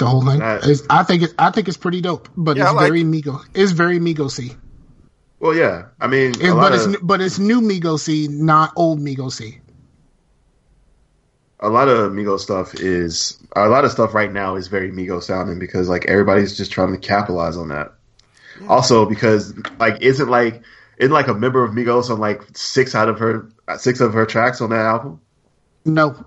The 0.01 0.07
whole 0.07 0.25
thing. 0.25 0.41
It's- 0.41 0.83
I 0.91 1.03
think 1.05 1.23
it, 1.23 1.35
I 1.39 1.51
think 1.51 1.69
it's 1.69 1.77
pretty 1.77 2.01
dope, 2.01 2.29
but 2.37 2.57
Yeah, 2.57 2.65
it's 2.65 2.73
like 2.75 2.89
very 2.89 3.05
Migo. 3.05 3.41
It's 3.55 3.73
very 3.73 3.99
Migosy. 4.01 4.57
Well, 5.39 5.55
yeah, 5.55 5.87
I 6.01 6.07
mean, 6.07 6.33
It, 6.41 6.53
but 6.53 6.73
it's 6.75 6.87
of- 6.87 6.95
n- 6.95 7.01
but 7.03 7.21
it's 7.21 7.39
new 7.39 7.61
Migosy, 7.61 8.29
not 8.29 8.73
old 8.77 8.99
Migosy. 9.01 9.61
a 11.61 11.69
lot 11.69 11.89
of 11.89 12.13
Migos 12.13 12.41
stuff 12.41 12.75
is 12.75 13.39
a 13.55 13.69
lot 13.69 13.85
of 13.85 13.91
stuff 13.93 14.15
right 14.15 14.33
now 14.33 14.57
is 14.57 14.69
very 14.69 14.91
Migos 14.91 15.25
sounding 15.25 15.59
because 15.59 15.89
like 15.89 16.07
everybody's 16.07 16.57
just 16.57 16.73
trying 16.73 16.93
to 16.93 16.99
capitalize 16.99 17.57
on 17.57 17.69
that. 17.69 17.93
Also, 18.69 19.05
because 19.07 19.53
like 19.79 20.01
isn't 20.03 20.31
like 20.31 20.63
isn't 20.97 21.13
like 21.13 21.29
a 21.29 21.35
member 21.35 21.63
of 21.63 21.73
Migos 21.73 22.09
on 22.11 22.19
like 22.19 22.43
six 22.55 22.95
out 22.95 23.09
of 23.11 23.19
her 23.19 23.49
six 23.79 24.01
of 24.01 24.15
her 24.15 24.25
tracks 24.27 24.61
on 24.63 24.71
that 24.71 24.87
album? 24.87 25.21
No, 25.85 26.25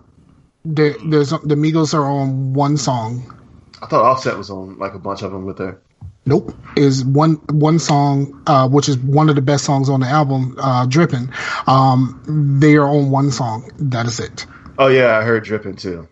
there, 0.66 0.96
there's 1.06 1.30
the 1.32 1.56
Migos 1.56 1.94
are 1.96 2.06
on 2.06 2.54
one 2.54 2.78
song. 2.78 3.40
I 3.84 3.86
thought 3.86 4.06
Offset 4.06 4.38
was 4.38 4.50
on 4.50 4.78
like 4.80 4.94
a 4.94 5.00
bunch 5.00 5.22
of 5.24 5.32
them 5.34 5.46
with 5.46 5.58
her. 5.60 5.82
Nope, 6.26 6.56
is 6.78 7.04
one 7.04 7.34
one 7.50 7.80
song, 7.80 8.42
uh, 8.48 8.68
which 8.70 8.88
is 8.88 8.98
one 9.00 9.28
of 9.28 9.36
the 9.36 9.42
best 9.42 9.66
songs 9.66 9.90
on 9.90 10.00
the 10.00 10.08
album, 10.08 10.56
uh, 10.58 10.86
"Dripping." 10.86 11.30
Um, 11.68 12.58
they 12.60 12.76
are 12.78 12.88
on 12.88 13.12
one 13.12 13.30
song. 13.30 13.70
That 13.78 14.06
is 14.06 14.22
it. 14.22 14.46
Oh 14.78 14.88
yeah, 14.88 15.18
I 15.18 15.24
heard 15.24 15.44
Dripping 15.44 15.76
too. 15.76 16.08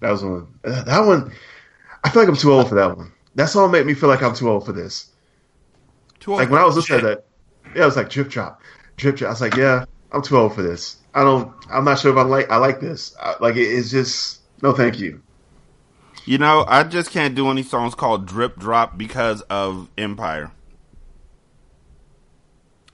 That 0.00 0.10
was 0.12 0.24
one. 0.24 0.46
uh, 0.64 0.82
That 0.84 1.00
one. 1.00 1.32
I 2.02 2.08
feel 2.10 2.22
like 2.22 2.28
I'm 2.30 2.36
too 2.36 2.52
old 2.52 2.68
for 2.70 2.74
that 2.76 2.96
one. 2.96 3.12
That 3.34 3.50
song 3.50 3.70
made 3.70 3.84
me 3.86 3.92
feel 3.94 4.08
like 4.08 4.22
I'm 4.22 4.34
too 4.34 4.48
old 4.48 4.64
for 4.64 4.72
this. 4.72 5.10
Too 6.20 6.32
old. 6.32 6.40
Like 6.40 6.50
when 6.50 6.60
I 6.60 6.64
was 6.64 6.76
listening 6.76 7.00
to 7.00 7.06
that, 7.06 7.26
yeah, 7.74 7.82
it 7.82 7.86
was 7.86 7.96
like 7.96 8.08
drip 8.08 8.28
drop, 8.30 8.62
drip 8.96 9.16
drop. 9.16 9.28
I 9.28 9.32
was 9.32 9.40
like, 9.42 9.56
yeah, 9.56 9.84
I'm 10.12 10.22
too 10.22 10.38
old 10.38 10.54
for 10.54 10.62
this. 10.62 10.96
I 11.14 11.22
don't. 11.22 11.52
I'm 11.70 11.84
not 11.84 11.98
sure 11.98 12.12
if 12.12 12.16
I 12.16 12.22
like. 12.22 12.50
I 12.50 12.56
like 12.56 12.80
this. 12.80 13.14
I, 13.20 13.34
like 13.40 13.56
it, 13.56 13.62
it's 13.68 13.90
just 13.90 14.40
no, 14.64 14.72
thank 14.72 14.98
you. 14.98 15.20
You 16.24 16.38
know, 16.38 16.64
I 16.66 16.84
just 16.84 17.10
can't 17.10 17.34
do 17.34 17.50
any 17.50 17.62
songs 17.62 17.94
called 17.94 18.26
Drip 18.26 18.56
Drop 18.58 18.96
because 18.96 19.42
of 19.42 19.90
Empire. 19.98 20.50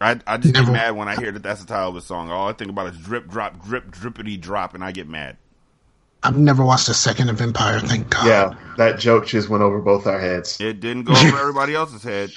I 0.01 0.19
I 0.27 0.37
just 0.39 0.53
Never- 0.55 0.67
get 0.67 0.73
mad 0.73 0.97
when 0.97 1.09
I 1.09 1.15
hear 1.17 1.31
that 1.31 1.43
that's 1.43 1.61
the 1.61 1.67
title 1.69 1.91
of 1.91 1.95
the 1.95 2.01
song. 2.01 2.31
All 2.31 2.49
I 2.49 2.53
think 2.55 2.71
about 2.71 2.89
is 2.93 2.99
drip 2.99 3.29
drop, 3.29 3.63
drip 3.65 3.91
drippity 3.93 4.41
drop, 4.41 4.75
and 4.75 4.83
I 4.83 4.93
get 4.93 5.09
mad. 5.09 5.37
I've 6.23 6.37
never 6.37 6.65
watched 6.65 6.89
a 6.89 6.95
second 6.95 7.29
of 7.31 7.41
Empire. 7.41 7.81
Thank 7.81 8.11
God. 8.11 8.27
Yeah, 8.27 8.55
that 8.77 8.99
joke 8.99 9.27
just 9.27 9.49
went 9.49 9.63
over 9.63 9.79
both 9.81 10.07
our 10.07 10.19
heads. 10.19 10.61
It 10.61 10.81
didn't 10.81 11.05
go 11.05 11.13
over 11.13 11.39
everybody 11.41 11.75
else's 11.75 12.03
head. 12.03 12.31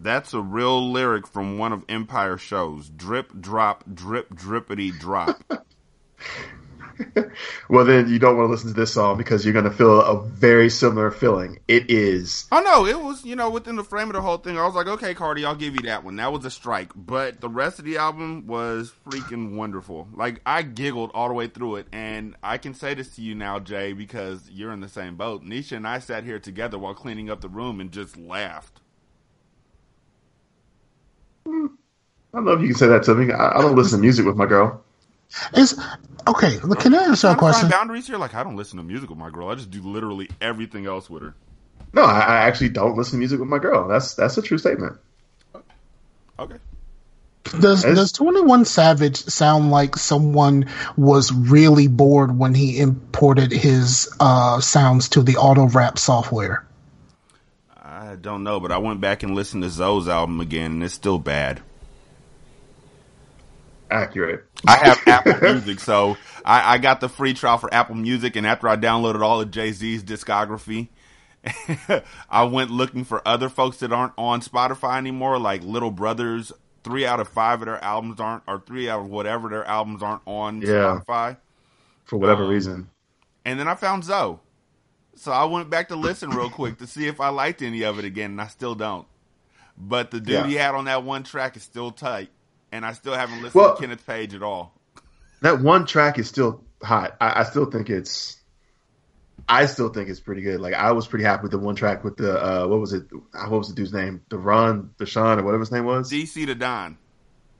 That's 0.00 0.32
a 0.32 0.40
real 0.40 0.90
lyric 0.90 1.26
from 1.26 1.58
one 1.58 1.72
of 1.72 1.84
Empire 1.88 2.38
shows. 2.38 2.88
Drip 2.88 3.38
drop, 3.38 3.84
drip 3.92 4.30
drippity 4.34 4.98
drop. 4.98 5.42
Well, 7.68 7.84
then 7.84 8.08
you 8.08 8.18
don't 8.18 8.36
want 8.36 8.48
to 8.48 8.50
listen 8.50 8.68
to 8.68 8.74
this 8.74 8.92
song 8.92 9.16
because 9.16 9.44
you're 9.44 9.52
going 9.52 9.64
to 9.64 9.70
feel 9.70 10.00
a 10.00 10.20
very 10.20 10.68
similar 10.68 11.10
feeling. 11.10 11.60
It 11.68 11.90
is. 11.90 12.46
Oh 12.50 12.60
no, 12.60 12.84
it 12.84 13.00
was 13.00 13.24
you 13.24 13.36
know 13.36 13.50
within 13.50 13.76
the 13.76 13.84
frame 13.84 14.08
of 14.08 14.14
the 14.14 14.20
whole 14.20 14.38
thing. 14.38 14.58
I 14.58 14.66
was 14.66 14.74
like, 14.74 14.88
okay, 14.88 15.14
Cardi, 15.14 15.44
I'll 15.44 15.54
give 15.54 15.74
you 15.74 15.82
that 15.82 16.04
one. 16.04 16.16
That 16.16 16.32
was 16.32 16.44
a 16.44 16.50
strike, 16.50 16.90
but 16.96 17.40
the 17.40 17.48
rest 17.48 17.78
of 17.78 17.84
the 17.84 17.98
album 17.98 18.46
was 18.46 18.92
freaking 19.08 19.54
wonderful. 19.54 20.08
Like 20.12 20.40
I 20.44 20.62
giggled 20.62 21.12
all 21.14 21.28
the 21.28 21.34
way 21.34 21.46
through 21.46 21.76
it, 21.76 21.86
and 21.92 22.34
I 22.42 22.58
can 22.58 22.74
say 22.74 22.94
this 22.94 23.14
to 23.16 23.22
you 23.22 23.34
now, 23.34 23.60
Jay, 23.60 23.92
because 23.92 24.50
you're 24.50 24.72
in 24.72 24.80
the 24.80 24.88
same 24.88 25.16
boat. 25.16 25.44
Nisha 25.44 25.76
and 25.76 25.86
I 25.86 26.00
sat 26.00 26.24
here 26.24 26.40
together 26.40 26.78
while 26.78 26.94
cleaning 26.94 27.30
up 27.30 27.40
the 27.40 27.48
room 27.48 27.80
and 27.80 27.92
just 27.92 28.16
laughed. 28.16 28.80
Hmm. 31.46 31.66
I 32.32 32.38
don't 32.38 32.44
know 32.44 32.52
if 32.52 32.60
you 32.60 32.68
can 32.68 32.76
say 32.76 32.86
that 32.88 33.02
to 33.04 33.14
me. 33.14 33.32
I, 33.32 33.58
I 33.58 33.62
don't 33.62 33.74
listen 33.74 33.98
to 33.98 34.02
music 34.02 34.26
with 34.26 34.36
my 34.36 34.46
girl. 34.46 34.82
It's 35.54 35.74
okay. 36.26 36.58
look, 36.60 36.80
Can 36.80 36.94
I 36.94 36.98
ask 37.04 37.06
you 37.08 37.12
a 37.12 37.16
Trying 37.16 37.16
to 37.16 37.22
find 37.22 37.38
question? 37.38 37.68
boundaries 37.70 38.06
here. 38.06 38.16
Like 38.18 38.34
I 38.34 38.42
don't 38.42 38.56
listen 38.56 38.78
to 38.78 38.82
music 38.82 39.08
with 39.10 39.18
my 39.18 39.30
girl. 39.30 39.48
I 39.48 39.54
just 39.54 39.70
do 39.70 39.80
literally 39.82 40.28
everything 40.40 40.86
else 40.86 41.08
with 41.08 41.22
her. 41.22 41.34
No, 41.92 42.02
I, 42.02 42.20
I 42.20 42.36
actually 42.46 42.70
don't 42.70 42.96
listen 42.96 43.12
to 43.12 43.18
music 43.18 43.40
with 43.40 43.48
my 43.48 43.58
girl. 43.58 43.88
That's 43.88 44.14
that's 44.14 44.36
a 44.38 44.42
true 44.42 44.58
statement. 44.58 44.98
Okay. 46.38 46.56
Does 47.58 47.84
It's- 47.84 47.96
Does 47.96 48.12
Twenty 48.12 48.42
One 48.42 48.64
Savage 48.64 49.16
sound 49.16 49.70
like 49.70 49.96
someone 49.96 50.66
was 50.96 51.32
really 51.32 51.86
bored 51.88 52.36
when 52.38 52.54
he 52.54 52.78
imported 52.78 53.50
his 53.50 54.08
uh, 54.20 54.60
sounds 54.60 55.08
to 55.10 55.22
the 55.22 55.36
auto 55.36 55.66
rap 55.68 55.98
software? 55.98 56.66
I 57.82 58.16
don't 58.16 58.42
know, 58.44 58.60
but 58.60 58.72
I 58.72 58.78
went 58.78 59.00
back 59.00 59.22
and 59.22 59.34
listened 59.34 59.62
to 59.62 59.70
Zoe's 59.70 60.08
album 60.08 60.40
again, 60.40 60.72
and 60.72 60.84
it's 60.84 60.94
still 60.94 61.18
bad. 61.18 61.60
Accurate. 63.90 64.44
I 64.66 64.76
have 64.76 65.00
Apple 65.06 65.40
Music, 65.52 65.80
so 65.80 66.16
I, 66.44 66.74
I 66.74 66.78
got 66.78 67.00
the 67.00 67.08
free 67.08 67.34
trial 67.34 67.58
for 67.58 67.72
Apple 67.72 67.96
Music, 67.96 68.36
and 68.36 68.46
after 68.46 68.68
I 68.68 68.76
downloaded 68.76 69.20
all 69.22 69.40
of 69.40 69.50
Jay 69.50 69.72
Z's 69.72 70.02
discography, 70.04 70.88
I 72.30 72.44
went 72.44 72.70
looking 72.70 73.04
for 73.04 73.26
other 73.26 73.48
folks 73.48 73.78
that 73.78 73.92
aren't 73.92 74.12
on 74.18 74.40
Spotify 74.42 74.98
anymore, 74.98 75.38
like 75.38 75.62
Little 75.64 75.90
Brothers. 75.90 76.52
Three 76.82 77.04
out 77.04 77.20
of 77.20 77.28
five 77.28 77.60
of 77.60 77.66
their 77.66 77.82
albums 77.84 78.20
aren't, 78.20 78.42
or 78.48 78.62
three 78.66 78.88
out 78.88 79.00
of 79.00 79.06
whatever 79.10 79.48
their 79.50 79.64
albums 79.64 80.02
aren't 80.02 80.22
on 80.26 80.62
Yeah. 80.62 81.00
Spotify. 81.06 81.36
For 82.04 82.16
whatever 82.16 82.44
Um, 82.44 82.50
reason. 82.50 82.90
And 83.44 83.60
then 83.60 83.68
I 83.68 83.74
found 83.74 84.04
Zoe. 84.04 84.38
So 85.14 85.30
I 85.32 85.44
went 85.44 85.68
back 85.68 85.88
to 85.88 85.96
listen 85.96 86.30
real 86.30 86.48
quick 86.48 86.78
to 86.78 86.86
see 86.86 87.06
if 87.06 87.20
I 87.20 87.28
liked 87.28 87.60
any 87.60 87.82
of 87.82 87.98
it 87.98 88.04
again, 88.06 88.30
and 88.32 88.40
I 88.40 88.46
still 88.46 88.74
don't. 88.74 89.06
But 89.76 90.10
the 90.10 90.20
dude 90.20 90.28
Yeah. 90.34 90.46
he 90.46 90.54
had 90.54 90.74
on 90.74 90.86
that 90.86 91.04
one 91.04 91.22
track 91.22 91.56
is 91.56 91.62
still 91.62 91.90
tight, 91.90 92.30
and 92.72 92.84
I 92.84 92.92
still 92.92 93.14
haven't 93.14 93.42
listened 93.42 93.60
Well- 93.60 93.74
to 93.76 93.80
Kenneth 93.80 94.06
Page 94.06 94.34
at 94.34 94.42
all. 94.42 94.74
That 95.42 95.60
one 95.60 95.86
track 95.86 96.18
is 96.18 96.28
still 96.28 96.62
hot. 96.82 97.16
I, 97.20 97.40
I 97.40 97.42
still 97.44 97.64
think 97.64 97.88
it's 97.88 98.36
I 99.48 99.66
still 99.66 99.88
think 99.88 100.08
it's 100.08 100.20
pretty 100.20 100.42
good. 100.42 100.60
Like 100.60 100.74
I 100.74 100.92
was 100.92 101.06
pretty 101.06 101.24
happy 101.24 101.42
with 101.42 101.52
the 101.52 101.58
one 101.58 101.74
track 101.74 102.04
with 102.04 102.16
the 102.16 102.38
uh, 102.38 102.66
what 102.66 102.78
was 102.78 102.92
it? 102.92 103.04
What 103.12 103.50
was 103.50 103.68
the 103.68 103.74
dude's 103.74 103.92
name? 103.92 104.20
The 104.28 104.38
Ron, 104.38 104.90
the 104.98 105.06
Sean, 105.06 105.38
or 105.38 105.42
whatever 105.44 105.60
his 105.60 105.72
name 105.72 105.84
was. 105.84 106.10
DC 106.10 106.46
the 106.46 106.54
Don. 106.54 106.98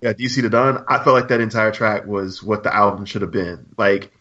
Yeah, 0.02 0.12
DC 0.12 0.42
the 0.42 0.50
Don. 0.50 0.84
I 0.88 1.02
felt 1.02 1.14
like 1.14 1.28
that 1.28 1.40
entire 1.40 1.72
track 1.72 2.06
was 2.06 2.42
what 2.42 2.62
the 2.62 2.74
album 2.74 3.06
should 3.06 3.22
have 3.22 3.30
been. 3.30 3.66
Like 3.78 4.12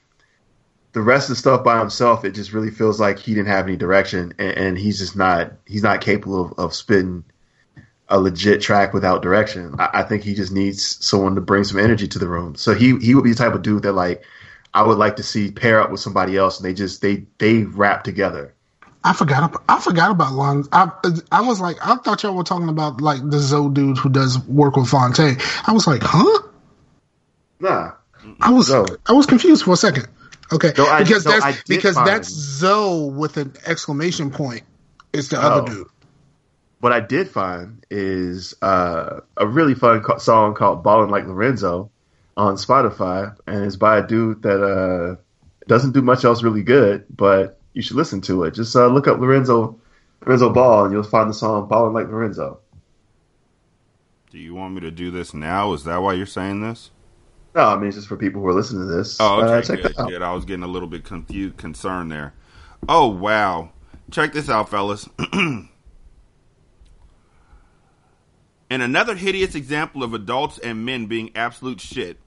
the 0.93 1.01
rest 1.01 1.29
of 1.29 1.35
the 1.35 1.39
stuff 1.39 1.63
by 1.63 1.79
himself, 1.79 2.25
it 2.25 2.31
just 2.31 2.53
really 2.53 2.71
feels 2.71 2.99
like 2.99 3.19
he 3.19 3.33
didn't 3.33 3.47
have 3.49 3.67
any 3.67 3.77
direction, 3.77 4.33
and, 4.39 4.57
and 4.57 4.77
he's 4.77 4.97
just 4.99 5.15
not 5.15 5.51
he's 5.65 5.83
not 5.83 6.01
capable 6.01 6.45
of, 6.45 6.53
of 6.57 6.73
spitting 6.73 7.23
a 8.09 8.19
legit 8.19 8.61
track 8.61 8.93
without 8.93 9.21
direction. 9.21 9.75
I, 9.79 9.89
I 9.93 10.03
think 10.03 10.23
he 10.23 10.33
just 10.33 10.51
needs 10.51 11.03
someone 11.05 11.35
to 11.35 11.41
bring 11.41 11.63
some 11.63 11.79
energy 11.79 12.07
to 12.07 12.19
the 12.19 12.27
room. 12.27 12.55
So 12.55 12.73
he 12.73 12.97
he 12.97 13.15
would 13.15 13.23
be 13.23 13.31
the 13.31 13.37
type 13.37 13.53
of 13.53 13.61
dude 13.61 13.83
that 13.83 13.93
like 13.93 14.23
I 14.73 14.83
would 14.83 14.97
like 14.97 15.15
to 15.17 15.23
see 15.23 15.51
pair 15.51 15.79
up 15.81 15.91
with 15.91 15.99
somebody 15.99 16.37
else, 16.37 16.59
and 16.59 16.65
they 16.67 16.73
just 16.73 17.01
they 17.01 17.25
they 17.37 17.63
rap 17.63 18.03
together. 18.03 18.53
I 19.03 19.13
forgot. 19.13 19.43
About, 19.49 19.63
I 19.69 19.79
forgot 19.79 20.11
about 20.11 20.33
Lon. 20.33 20.65
I 20.73 20.91
I 21.31 21.41
was 21.41 21.61
like, 21.61 21.77
I 21.85 21.95
thought 21.97 22.21
y'all 22.23 22.35
were 22.35 22.43
talking 22.43 22.67
about 22.67 22.99
like 22.99 23.21
the 23.29 23.39
Zoe 23.39 23.71
dude 23.73 23.97
who 23.97 24.09
does 24.09 24.37
work 24.47 24.75
with 24.75 24.89
Phonte. 24.89 25.19
I 25.65 25.71
was 25.71 25.87
like, 25.87 26.01
huh? 26.03 26.47
Nah, 27.59 27.91
I 28.41 28.51
was. 28.51 28.71
I 28.71 29.11
was 29.13 29.25
confused 29.25 29.63
for 29.63 29.73
a 29.73 29.77
second. 29.77 30.07
Okay, 30.51 30.71
No, 30.77 30.85
I- 30.87 31.03
because 31.03 31.25
no, 31.25 31.39
that's 31.39 31.63
because 31.63 31.95
find- 31.95 32.07
that's 32.07 32.29
Zoe 32.29 33.11
with 33.11 33.37
an 33.37 33.53
exclamation 33.65 34.31
point. 34.31 34.63
It's 35.13 35.27
the 35.29 35.37
Oh. 35.37 35.41
other 35.41 35.71
dude. 35.73 35.87
What 36.79 36.93
I 36.93 36.99
did 36.99 37.29
find 37.29 37.85
is 37.89 38.53
uh, 38.61 39.21
a 39.37 39.47
really 39.47 39.75
fun 39.75 40.01
co- 40.01 40.17
song 40.17 40.55
called 40.55 40.83
"Ballin' 40.83 41.09
Like 41.09 41.25
Lorenzo" 41.25 41.91
on 42.37 42.55
Spotify, 42.55 43.35
and 43.47 43.65
it's 43.65 43.75
by 43.75 43.97
a 43.97 44.07
dude 44.07 44.43
that 44.43 44.63
uh, 44.63 45.15
doesn't 45.67 45.93
do 45.93 46.01
much 46.01 46.23
else 46.23 46.41
really 46.41 46.63
good, 46.63 47.05
but 47.09 47.59
you 47.73 47.81
should 47.81 47.97
listen 47.97 48.21
to 48.21 48.43
it. 48.43 48.53
Just 48.53 48.75
uh, 48.75 48.87
look 48.87 49.07
up 49.07 49.19
Lorenzo 49.19 49.79
Lorenzo 50.25 50.51
Ball, 50.51 50.85
and 50.85 50.93
you'll 50.93 51.03
find 51.03 51.29
the 51.29 51.33
song 51.33 51.67
"Ballin' 51.67 51.93
Like 51.93 52.07
Lorenzo." 52.07 52.59
Do 54.31 54.37
you 54.37 54.53
want 54.53 54.75
me 54.75 54.81
to 54.81 54.91
do 54.91 55.09
this 55.09 55.33
now? 55.33 55.73
Is 55.73 55.85
that 55.85 56.01
why 56.01 56.13
you're 56.13 56.27
saying 56.27 56.61
this? 56.61 56.91
No, 57.55 57.65
I 57.65 57.75
mean 57.77 57.87
it's 57.87 57.97
just 57.97 58.07
for 58.07 58.15
people 58.15 58.41
who 58.41 58.47
are 58.47 58.53
listening 58.53 58.87
to 58.87 58.93
this. 58.93 59.17
Oh, 59.19 59.41
okay. 59.41 59.53
Uh, 59.53 59.61
check 59.61 59.81
good, 59.81 59.95
that 59.95 60.01
out. 60.01 60.09
good. 60.09 60.21
I 60.21 60.33
was 60.33 60.45
getting 60.45 60.63
a 60.63 60.67
little 60.67 60.87
bit 60.87 61.03
confused, 61.03 61.57
concerned 61.57 62.11
there. 62.11 62.33
Oh, 62.87 63.07
wow. 63.07 63.71
Check 64.11 64.33
this 64.33 64.49
out, 64.49 64.69
fellas. 64.69 65.09
In 68.69 68.81
another 68.81 69.15
hideous 69.15 69.55
example 69.55 70.03
of 70.03 70.13
adults 70.13 70.59
and 70.59 70.85
men 70.85 71.07
being 71.07 71.31
absolute 71.35 71.81
shit, 71.81 72.19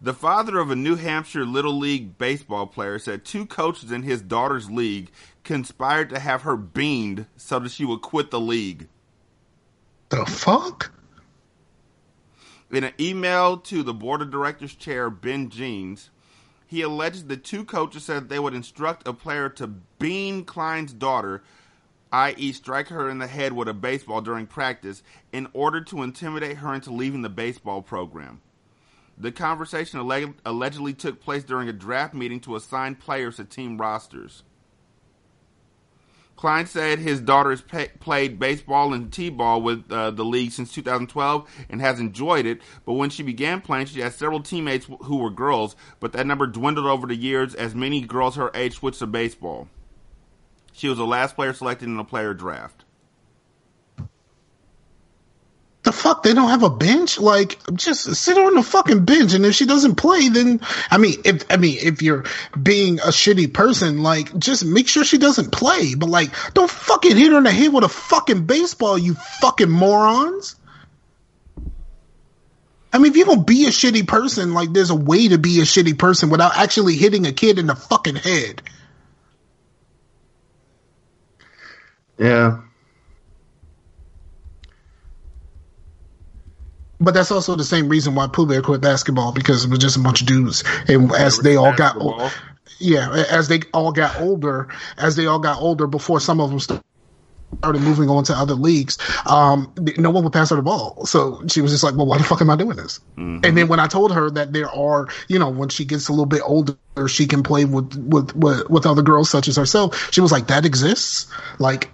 the 0.00 0.12
father 0.12 0.58
of 0.58 0.72
a 0.72 0.76
New 0.76 0.96
Hampshire 0.96 1.46
Little 1.46 1.78
League 1.78 2.18
baseball 2.18 2.66
player 2.66 2.98
said 2.98 3.24
two 3.24 3.46
coaches 3.46 3.92
in 3.92 4.02
his 4.02 4.20
daughter's 4.20 4.68
league 4.68 5.12
conspired 5.44 6.10
to 6.10 6.18
have 6.18 6.42
her 6.42 6.56
beamed 6.56 7.26
so 7.36 7.60
that 7.60 7.70
she 7.70 7.84
would 7.84 8.02
quit 8.02 8.32
the 8.32 8.40
league. 8.40 8.88
The 10.08 10.26
fuck? 10.26 10.92
In 12.72 12.82
an 12.82 12.94
email 12.98 13.58
to 13.58 13.84
the 13.84 13.94
board 13.94 14.20
of 14.20 14.32
directors 14.32 14.74
chair, 14.74 15.08
Ben 15.08 15.48
Jeans, 15.50 16.10
he 16.66 16.82
alleged 16.82 17.28
the 17.28 17.36
two 17.36 17.64
coaches 17.64 18.04
said 18.04 18.28
they 18.28 18.40
would 18.40 18.54
instruct 18.54 19.06
a 19.06 19.12
player 19.12 19.48
to 19.50 19.68
bean 19.68 20.44
Klein's 20.44 20.92
daughter, 20.92 21.44
i.e., 22.12 22.52
strike 22.52 22.88
her 22.88 23.08
in 23.08 23.18
the 23.18 23.26
head 23.26 23.52
with 23.52 23.68
a 23.68 23.74
baseball 23.74 24.20
during 24.20 24.46
practice, 24.46 25.02
in 25.32 25.48
order 25.52 25.80
to 25.80 26.02
intimidate 26.02 26.58
her 26.58 26.74
into 26.74 26.92
leaving 26.92 27.22
the 27.22 27.28
baseball 27.28 27.82
program. 27.82 28.40
The 29.16 29.32
conversation 29.32 30.00
alleg- 30.00 30.34
allegedly 30.44 30.94
took 30.94 31.20
place 31.20 31.44
during 31.44 31.68
a 31.68 31.72
draft 31.72 32.14
meeting 32.14 32.40
to 32.40 32.56
assign 32.56 32.96
players 32.96 33.36
to 33.36 33.44
team 33.44 33.78
rosters. 33.78 34.42
Klein 36.36 36.66
said 36.66 36.98
his 36.98 37.20
daughter 37.20 37.50
has 37.50 37.60
pa 37.60 37.84
played 38.00 38.38
baseball 38.38 38.92
and 38.92 39.12
t-ball 39.12 39.62
with 39.62 39.84
uh, 39.92 40.10
the 40.10 40.24
league 40.24 40.50
since 40.50 40.72
2012 40.72 41.48
and 41.70 41.80
has 41.80 42.00
enjoyed 42.00 42.46
it. 42.46 42.60
But 42.84 42.94
when 42.94 43.10
she 43.10 43.22
began 43.22 43.60
playing, 43.60 43.86
she 43.86 44.00
had 44.00 44.12
several 44.12 44.40
teammates 44.40 44.86
wh- 44.86 45.04
who 45.04 45.18
were 45.18 45.30
girls, 45.30 45.76
but 46.00 46.12
that 46.14 46.26
number 46.26 46.48
dwindled 46.48 46.86
over 46.86 47.06
the 47.06 47.14
years 47.14 47.54
as 47.54 47.76
many 47.76 48.00
girls 48.00 48.34
her 48.34 48.50
age 48.54 48.74
switched 48.74 48.98
to 48.98 49.06
baseball. 49.06 49.68
She 50.72 50.88
was 50.88 50.98
the 50.98 51.06
last 51.06 51.36
player 51.36 51.52
selected 51.52 51.88
in 51.88 51.96
the 51.96 52.04
player 52.04 52.34
draft. 52.34 52.84
The 55.82 55.92
fuck? 55.92 56.22
They 56.22 56.32
don't 56.32 56.48
have 56.48 56.62
a 56.62 56.70
bench? 56.70 57.18
Like, 57.18 57.58
just 57.74 58.14
sit 58.14 58.38
on 58.38 58.54
the 58.54 58.62
fucking 58.62 59.04
bench, 59.04 59.34
and 59.34 59.44
if 59.44 59.54
she 59.54 59.66
doesn't 59.66 59.96
play, 59.96 60.28
then 60.28 60.60
I 60.90 60.98
mean, 60.98 61.20
if 61.24 61.44
I 61.50 61.56
mean, 61.56 61.76
if 61.82 62.02
you're 62.02 62.24
being 62.60 63.00
a 63.00 63.08
shitty 63.08 63.52
person, 63.52 64.02
like, 64.02 64.36
just 64.38 64.64
make 64.64 64.86
sure 64.86 65.02
she 65.02 65.18
doesn't 65.18 65.50
play. 65.50 65.96
But 65.96 66.08
like, 66.08 66.30
don't 66.54 66.70
fucking 66.70 67.16
hit 67.16 67.32
her 67.32 67.38
in 67.38 67.44
the 67.44 67.50
head 67.50 67.72
with 67.72 67.82
a 67.82 67.88
fucking 67.88 68.46
baseball, 68.46 68.96
you 68.96 69.14
fucking 69.40 69.70
morons. 69.70 70.54
I 72.92 72.98
mean, 72.98 73.10
if 73.10 73.16
you're 73.16 73.26
gonna 73.26 73.42
be 73.42 73.66
a 73.66 73.70
shitty 73.70 74.06
person, 74.06 74.54
like, 74.54 74.72
there's 74.72 74.90
a 74.90 74.94
way 74.94 75.28
to 75.28 75.38
be 75.38 75.60
a 75.60 75.64
shitty 75.64 75.98
person 75.98 76.30
without 76.30 76.56
actually 76.56 76.94
hitting 76.94 77.26
a 77.26 77.32
kid 77.32 77.58
in 77.58 77.66
the 77.66 77.74
fucking 77.74 78.16
head. 78.16 78.62
Yeah, 82.22 82.58
But 87.02 87.14
that's 87.14 87.32
also 87.32 87.56
the 87.56 87.64
same 87.64 87.88
reason 87.88 88.14
why 88.14 88.28
Pooh 88.28 88.46
Bear 88.46 88.62
quit 88.62 88.80
basketball 88.80 89.32
because 89.32 89.64
it 89.64 89.70
was 89.70 89.80
just 89.80 89.96
a 89.96 89.98
bunch 89.98 90.20
of 90.20 90.28
dudes, 90.28 90.62
and 90.86 91.12
as 91.12 91.38
they 91.38 91.56
all 91.56 91.74
got 91.74 91.96
yeah, 92.78 93.24
as 93.28 93.48
they 93.48 93.60
all 93.74 93.90
got 93.90 94.20
older, 94.20 94.68
as 94.96 95.16
they 95.16 95.26
all 95.26 95.40
got 95.40 95.60
older, 95.60 95.88
before 95.88 96.20
some 96.20 96.40
of 96.40 96.50
them 96.50 96.60
started 96.60 97.80
moving 97.80 98.08
on 98.08 98.22
to 98.24 98.32
other 98.34 98.54
leagues, 98.54 98.98
um, 99.26 99.74
no 99.98 100.10
one 100.10 100.22
would 100.22 100.32
pass 100.32 100.50
her 100.50 100.56
the 100.56 100.62
ball. 100.62 101.04
So 101.04 101.42
she 101.48 101.60
was 101.60 101.72
just 101.72 101.82
like, 101.82 101.96
"Well, 101.96 102.06
why 102.06 102.18
the 102.18 102.24
fuck 102.24 102.40
am 102.40 102.50
I 102.50 102.56
doing 102.56 102.76
this?" 102.76 103.00
And 103.16 103.58
then 103.58 103.66
when 103.66 103.80
I 103.80 103.88
told 103.88 104.12
her 104.12 104.30
that 104.30 104.52
there 104.52 104.70
are, 104.70 105.08
you 105.26 105.40
know, 105.40 105.48
when 105.48 105.70
she 105.70 105.84
gets 105.84 106.06
a 106.06 106.12
little 106.12 106.26
bit 106.26 106.42
older, 106.44 106.76
she 107.08 107.26
can 107.26 107.42
play 107.42 107.64
with 107.64 107.96
with 107.96 108.36
with, 108.36 108.70
with 108.70 108.86
other 108.86 109.02
girls 109.02 109.28
such 109.28 109.48
as 109.48 109.56
herself. 109.56 110.12
She 110.12 110.20
was 110.20 110.30
like, 110.30 110.46
"That 110.46 110.64
exists." 110.64 111.26
Like, 111.58 111.90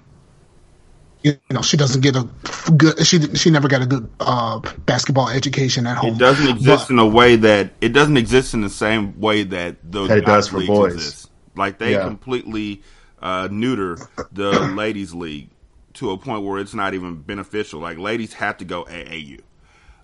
you 1.23 1.37
know, 1.51 1.63
she 1.63 1.77
doesn't 1.77 2.01
get 2.01 2.17
a 2.17 2.29
good. 2.77 3.05
She 3.07 3.21
she 3.35 3.51
never 3.51 3.69
got 3.69 3.83
a 3.83 3.87
good 3.87 4.09
uh, 4.21 4.61
basketball 4.87 5.29
education 5.29 5.87
at 5.87 5.97
home. 5.97 6.15
It 6.15 6.19
doesn't 6.19 6.49
exist 6.49 6.89
But- 6.89 6.95
in 6.95 6.99
a 6.99 7.07
way 7.07 7.37
that 7.37 7.73
it 7.81 7.91
doesn't 7.91 8.17
exist 8.17 8.55
in 8.55 8.61
the 8.61 8.71
same 8.71 9.19
way 9.21 9.43
that 9.45 9.77
those 9.83 10.09
That 10.09 10.19
it 10.19 10.27
does 10.27 10.49
for 10.49 10.65
boys. 10.65 10.95
exist. 10.95 11.31
Like 11.57 11.79
they 11.79 11.93
Yeah. 11.93 12.05
completely 12.05 12.83
uh, 13.21 13.49
neuter 13.51 13.99
the 14.33 14.53
ladies 14.77 15.13
league 15.13 15.51
to 15.95 16.13
a 16.13 16.17
point 16.19 16.45
where 16.45 16.61
it's 16.61 16.75
not 16.75 16.95
even 16.95 17.17
beneficial. 17.23 17.81
Like 17.81 17.99
ladies 17.99 18.35
have 18.35 18.59
to 18.59 18.65
go 18.65 18.85
AAU. 18.85 19.41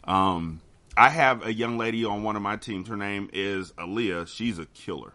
Um, 0.05 0.61
I 0.97 1.09
have 1.11 1.45
a 1.47 1.53
young 1.53 1.79
lady 1.79 2.05
on 2.05 2.23
one 2.25 2.37
of 2.37 2.43
my 2.43 2.57
teams. 2.57 2.89
Her 2.89 2.97
name 2.97 3.29
is 3.33 3.73
Aaliyah. 3.73 4.27
She's 4.29 4.59
a 4.59 4.67
killer. 4.67 5.13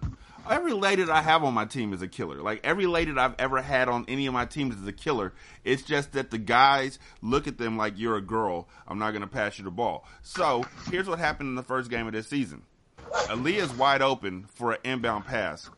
Every 0.49 0.73
lady 0.73 1.03
that 1.03 1.15
I 1.15 1.21
have 1.21 1.43
on 1.43 1.53
my 1.53 1.65
team 1.65 1.93
is 1.93 2.01
a 2.01 2.07
killer. 2.07 2.41
Like 2.41 2.61
every 2.63 2.87
lady 2.87 3.11
that 3.11 3.19
I've 3.23 3.35
ever 3.37 3.61
had 3.61 3.87
on 3.87 4.05
any 4.07 4.25
of 4.25 4.33
my 4.33 4.45
teams 4.45 4.75
is 4.75 4.87
a 4.87 4.91
killer. 4.91 5.31
It's 5.63 5.83
just 5.83 6.13
that 6.13 6.31
the 6.31 6.39
guys 6.39 6.97
look 7.21 7.47
at 7.47 7.59
them 7.59 7.77
like 7.77 7.99
you're 7.99 8.17
a 8.17 8.21
girl. 8.21 8.67
I'm 8.87 8.97
not 8.97 9.11
going 9.11 9.21
to 9.21 9.27
pass 9.27 9.59
you 9.59 9.63
the 9.63 9.71
ball. 9.71 10.07
So 10.23 10.65
here's 10.89 11.07
what 11.07 11.19
happened 11.19 11.49
in 11.49 11.55
the 11.55 11.61
first 11.61 11.91
game 11.91 12.07
of 12.07 12.13
this 12.13 12.27
season. 12.27 12.63
Aaliyah's 13.11 13.73
wide 13.75 14.01
open 14.01 14.45
for 14.55 14.71
an 14.71 14.79
inbound 14.83 15.25
pass. 15.25 15.69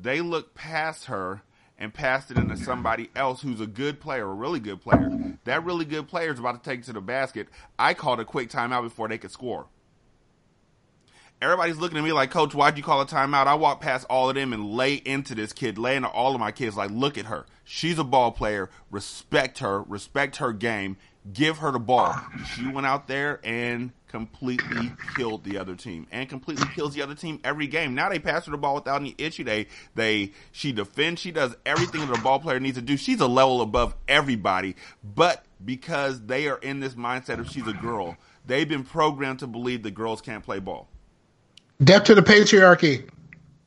They 0.00 0.20
look 0.20 0.52
past 0.54 1.04
her 1.04 1.42
and 1.78 1.94
passed 1.94 2.32
it 2.32 2.38
into 2.38 2.56
somebody 2.56 3.10
else 3.14 3.40
who's 3.40 3.60
a 3.60 3.66
good 3.66 4.00
player, 4.00 4.28
a 4.28 4.34
really 4.34 4.58
good 4.58 4.80
player. 4.80 5.36
That 5.44 5.64
really 5.64 5.84
good 5.84 6.08
player 6.08 6.32
is 6.32 6.40
about 6.40 6.62
to 6.62 6.68
take 6.68 6.80
it 6.80 6.86
to 6.86 6.92
the 6.92 7.00
basket. 7.00 7.46
I 7.78 7.94
called 7.94 8.18
a 8.18 8.24
quick 8.24 8.50
timeout 8.50 8.82
before 8.82 9.06
they 9.06 9.18
could 9.18 9.30
score. 9.30 9.66
Everybody's 11.40 11.76
looking 11.76 11.98
at 11.98 12.04
me 12.04 12.12
like, 12.12 12.32
Coach, 12.32 12.52
why'd 12.52 12.76
you 12.76 12.82
call 12.82 13.00
a 13.00 13.06
timeout? 13.06 13.46
I 13.46 13.54
walked 13.54 13.80
past 13.80 14.04
all 14.10 14.28
of 14.28 14.34
them 14.34 14.52
and 14.52 14.72
lay 14.72 14.94
into 14.94 15.36
this 15.36 15.52
kid, 15.52 15.78
lay 15.78 15.94
into 15.94 16.08
all 16.08 16.34
of 16.34 16.40
my 16.40 16.50
kids. 16.50 16.76
Like, 16.76 16.90
look 16.90 17.16
at 17.16 17.26
her. 17.26 17.46
She's 17.62 17.98
a 17.98 18.04
ball 18.04 18.32
player. 18.32 18.70
Respect 18.90 19.58
her. 19.60 19.82
Respect 19.82 20.36
her 20.36 20.52
game. 20.52 20.96
Give 21.32 21.58
her 21.58 21.70
the 21.70 21.78
ball. 21.78 22.16
She 22.54 22.66
went 22.66 22.86
out 22.86 23.06
there 23.06 23.38
and 23.44 23.92
completely 24.08 24.90
killed 25.14 25.44
the 25.44 25.58
other 25.58 25.76
team, 25.76 26.06
and 26.10 26.28
completely 26.28 26.66
kills 26.74 26.94
the 26.94 27.02
other 27.02 27.14
team 27.14 27.38
every 27.44 27.66
game. 27.66 27.94
Now 27.94 28.08
they 28.08 28.18
pass 28.18 28.46
her 28.46 28.50
the 28.50 28.58
ball 28.58 28.76
without 28.76 29.00
any 29.00 29.14
issue. 29.18 29.44
They 29.44 29.66
they 29.94 30.32
she 30.50 30.72
defends. 30.72 31.20
She 31.20 31.30
does 31.30 31.54
everything 31.66 32.06
that 32.06 32.18
a 32.18 32.22
ball 32.22 32.40
player 32.40 32.58
needs 32.58 32.78
to 32.78 32.82
do. 32.82 32.96
She's 32.96 33.20
a 33.20 33.28
level 33.28 33.60
above 33.60 33.94
everybody, 34.08 34.74
but 35.04 35.44
because 35.62 36.22
they 36.22 36.48
are 36.48 36.58
in 36.58 36.80
this 36.80 36.94
mindset 36.94 37.38
of 37.38 37.50
she's 37.50 37.66
a 37.66 37.74
girl, 37.74 38.16
they've 38.46 38.68
been 38.68 38.84
programmed 38.84 39.40
to 39.40 39.46
believe 39.46 39.82
that 39.82 39.92
girls 39.92 40.20
can't 40.20 40.44
play 40.44 40.58
ball. 40.58 40.88
Death 41.82 42.04
to 42.04 42.14
the 42.14 42.22
patriarchy. 42.22 43.08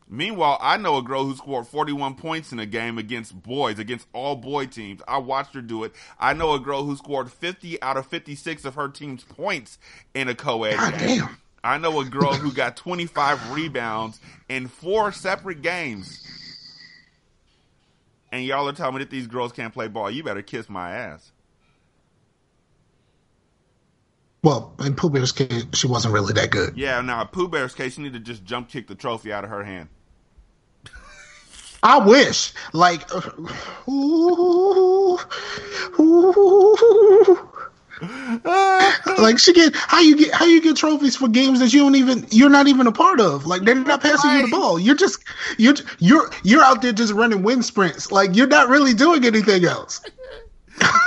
Meanwhile, 0.09 0.57
I 0.59 0.75
know 0.75 0.97
a 0.97 1.01
girl 1.01 1.23
who 1.23 1.33
scored 1.35 1.65
41 1.67 2.15
points 2.15 2.51
in 2.51 2.59
a 2.59 2.65
game 2.65 2.97
against 2.97 3.41
boys, 3.41 3.79
against 3.79 4.07
all 4.11 4.35
boy 4.35 4.65
teams. 4.65 5.01
I 5.07 5.19
watched 5.19 5.53
her 5.55 5.61
do 5.61 5.85
it. 5.85 5.93
I 6.19 6.33
know 6.33 6.53
a 6.53 6.59
girl 6.59 6.83
who 6.83 6.97
scored 6.97 7.31
50 7.31 7.81
out 7.81 7.95
of 7.95 8.05
56 8.07 8.65
of 8.65 8.75
her 8.75 8.89
team's 8.89 9.23
points 9.23 9.79
in 10.13 10.27
a 10.27 10.35
co-ed 10.35 10.75
God 10.75 10.97
game. 10.99 11.19
damn. 11.19 11.37
I 11.63 11.77
know 11.77 12.01
a 12.01 12.05
girl 12.05 12.33
who 12.33 12.51
got 12.51 12.75
25 12.75 13.51
rebounds 13.53 14.19
in 14.49 14.67
four 14.67 15.13
separate 15.13 15.61
games. 15.61 16.19
and 18.33 18.43
y'all 18.43 18.67
are 18.67 18.73
telling 18.73 18.95
me 18.95 18.99
that 18.99 19.09
these 19.11 19.27
girls 19.27 19.53
can't 19.53 19.73
play 19.73 19.87
ball. 19.87 20.11
You 20.11 20.23
better 20.23 20.41
kiss 20.41 20.69
my 20.69 20.91
ass. 20.91 21.30
Well, 24.43 24.73
in 24.83 24.95
Pooh 24.95 25.11
Bear's 25.11 25.31
case, 25.31 25.65
she 25.73 25.85
wasn't 25.87 26.13
really 26.15 26.33
that 26.33 26.49
good. 26.49 26.75
Yeah, 26.75 26.99
now 27.01 27.23
Pooh 27.25 27.47
Bear's 27.47 27.75
case, 27.75 27.97
you 27.97 28.03
need 28.03 28.13
to 28.13 28.19
just 28.19 28.43
jump 28.43 28.69
kick 28.69 28.87
the 28.87 28.95
trophy 28.95 29.31
out 29.31 29.43
of 29.43 29.51
her 29.51 29.63
hand. 29.63 29.89
I 31.83 31.97
wish, 31.99 32.53
like, 32.73 33.07
ooh, 33.87 35.19
ooh. 35.99 37.47
like 39.19 39.37
she 39.37 39.53
get 39.53 39.75
how 39.75 39.99
you 39.99 40.15
get 40.15 40.31
how 40.33 40.45
you 40.45 40.59
get 40.61 40.75
trophies 40.75 41.15
for 41.15 41.27
games 41.27 41.59
that 41.59 41.71
you 41.71 41.81
don't 41.81 41.95
even 41.95 42.25
you're 42.31 42.49
not 42.49 42.67
even 42.67 42.87
a 42.87 42.91
part 42.91 43.19
of. 43.19 43.45
Like 43.45 43.61
they're 43.61 43.75
not 43.75 44.01
passing 44.01 44.31
you 44.31 44.45
the 44.45 44.51
ball. 44.51 44.79
You're 44.79 44.95
just 44.95 45.23
you're 45.57 45.75
you're 45.99 46.31
you're 46.43 46.63
out 46.63 46.81
there 46.81 46.93
just 46.93 47.13
running 47.13 47.43
wind 47.43 47.63
sprints. 47.63 48.11
Like 48.11 48.35
you're 48.35 48.47
not 48.47 48.69
really 48.69 48.95
doing 48.95 49.23
anything 49.23 49.65
else. 49.65 50.01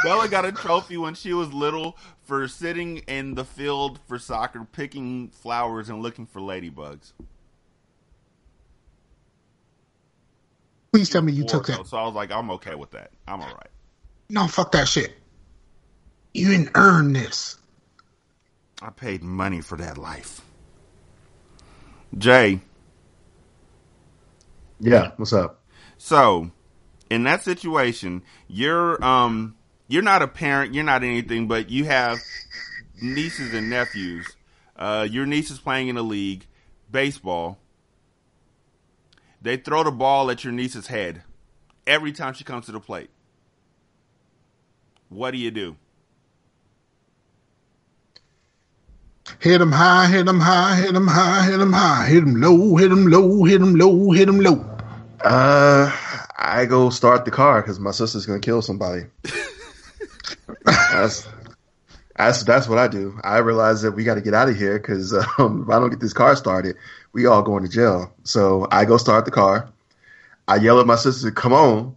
Bella 0.04 0.28
got 0.28 0.44
a 0.44 0.52
trophy 0.52 0.96
when 0.96 1.14
she 1.14 1.32
was 1.32 1.52
little 1.52 1.96
for 2.24 2.48
sitting 2.48 2.98
in 2.98 3.34
the 3.34 3.44
field 3.44 4.00
for 4.06 4.18
soccer, 4.18 4.66
picking 4.72 5.28
flowers 5.28 5.88
and 5.88 6.02
looking 6.02 6.26
for 6.26 6.40
ladybugs. 6.40 7.12
Please 10.92 11.10
tell 11.10 11.22
me 11.22 11.32
you 11.32 11.44
took 11.44 11.68
Or- 11.68 11.72
that. 11.76 11.86
So 11.86 11.96
I 11.96 12.04
was 12.04 12.14
like, 12.14 12.30
I'm 12.30 12.50
okay 12.52 12.74
with 12.74 12.92
that. 12.92 13.10
I'm 13.26 13.40
all 13.40 13.48
right. 13.48 13.70
No, 14.30 14.46
fuck 14.46 14.72
that 14.72 14.88
shit. 14.88 15.16
You 16.32 16.48
didn't 16.48 16.70
earn 16.74 17.12
this. 17.12 17.58
I 18.82 18.90
paid 18.90 19.22
money 19.22 19.60
for 19.60 19.76
that 19.78 19.98
life. 19.98 20.40
Jay, 22.16 22.60
Yeah, 24.80 25.12
what's 25.16 25.32
up? 25.32 25.60
so 25.98 26.50
in 27.10 27.24
that 27.24 27.42
situation, 27.42 28.22
you're 28.48 29.02
um 29.04 29.56
you're 29.88 30.02
not 30.02 30.22
a 30.22 30.28
parent, 30.28 30.74
you're 30.74 30.84
not 30.84 31.02
anything, 31.02 31.46
but 31.46 31.70
you 31.70 31.84
have 31.84 32.18
nieces 33.00 33.52
and 33.54 33.70
nephews. 33.70 34.36
Uh, 34.76 35.06
your 35.08 35.26
niece 35.26 35.50
is 35.50 35.58
playing 35.58 35.88
in 35.88 35.96
a 35.96 36.02
league, 36.02 36.46
baseball. 36.90 37.58
They 39.40 39.56
throw 39.56 39.84
the 39.84 39.90
ball 39.90 40.30
at 40.30 40.42
your 40.42 40.52
niece's 40.52 40.86
head 40.86 41.22
every 41.86 42.12
time 42.12 42.34
she 42.34 42.44
comes 42.44 42.66
to 42.66 42.72
the 42.72 42.80
plate. 42.80 43.10
What 45.10 45.32
do 45.32 45.38
you 45.38 45.50
do? 45.50 45.76
Hit 49.38 49.52
Hit 49.52 49.60
'em 49.60 49.72
high, 49.72 50.06
hit 50.06 50.16
hit 50.16 50.28
'em 50.28 50.40
high, 50.40 50.76
hit 50.76 50.86
hit 50.86 50.94
'em 50.96 51.06
high, 51.06 51.44
hit 51.44 51.52
hit 51.52 51.60
'em 51.60 51.72
high, 51.72 52.06
hit 52.06 52.14
hit 52.14 52.22
'em 52.22 52.40
low, 52.40 52.76
hit 52.76 52.90
hit 52.90 52.92
'em 52.92 53.06
low, 53.06 53.44
hit 53.44 53.52
hit 53.52 53.62
'em 53.62 53.74
low, 53.74 54.10
hit 54.10 54.20
hit 54.20 54.28
'em 54.28 54.40
low. 54.40 54.78
Uh, 55.22 55.90
I 56.36 56.66
go 56.66 56.90
start 56.90 57.24
the 57.24 57.30
car 57.30 57.62
because 57.62 57.78
my 57.80 57.90
sister's 57.90 58.26
gonna 58.26 58.40
kill 58.40 58.62
somebody. 58.62 59.06
that's 60.64 61.26
that's 62.16 62.42
that's 62.44 62.68
what 62.68 62.78
I 62.78 62.88
do. 62.88 63.18
I 63.24 63.38
realize 63.38 63.82
that 63.82 63.92
we 63.92 64.04
got 64.04 64.14
to 64.14 64.20
get 64.20 64.34
out 64.34 64.48
of 64.48 64.56
here 64.56 64.78
because 64.78 65.12
um, 65.38 65.62
if 65.64 65.68
I 65.68 65.78
don't 65.78 65.90
get 65.90 66.00
this 66.00 66.12
car 66.12 66.34
started, 66.36 66.76
we 67.12 67.26
all 67.26 67.42
going 67.42 67.64
to 67.64 67.70
jail. 67.70 68.12
So 68.24 68.66
I 68.70 68.84
go 68.84 68.96
start 68.96 69.24
the 69.24 69.30
car. 69.30 69.68
I 70.48 70.56
yell 70.56 70.80
at 70.80 70.86
my 70.86 70.96
sister, 70.96 71.30
"Come 71.30 71.52
on!" 71.52 71.96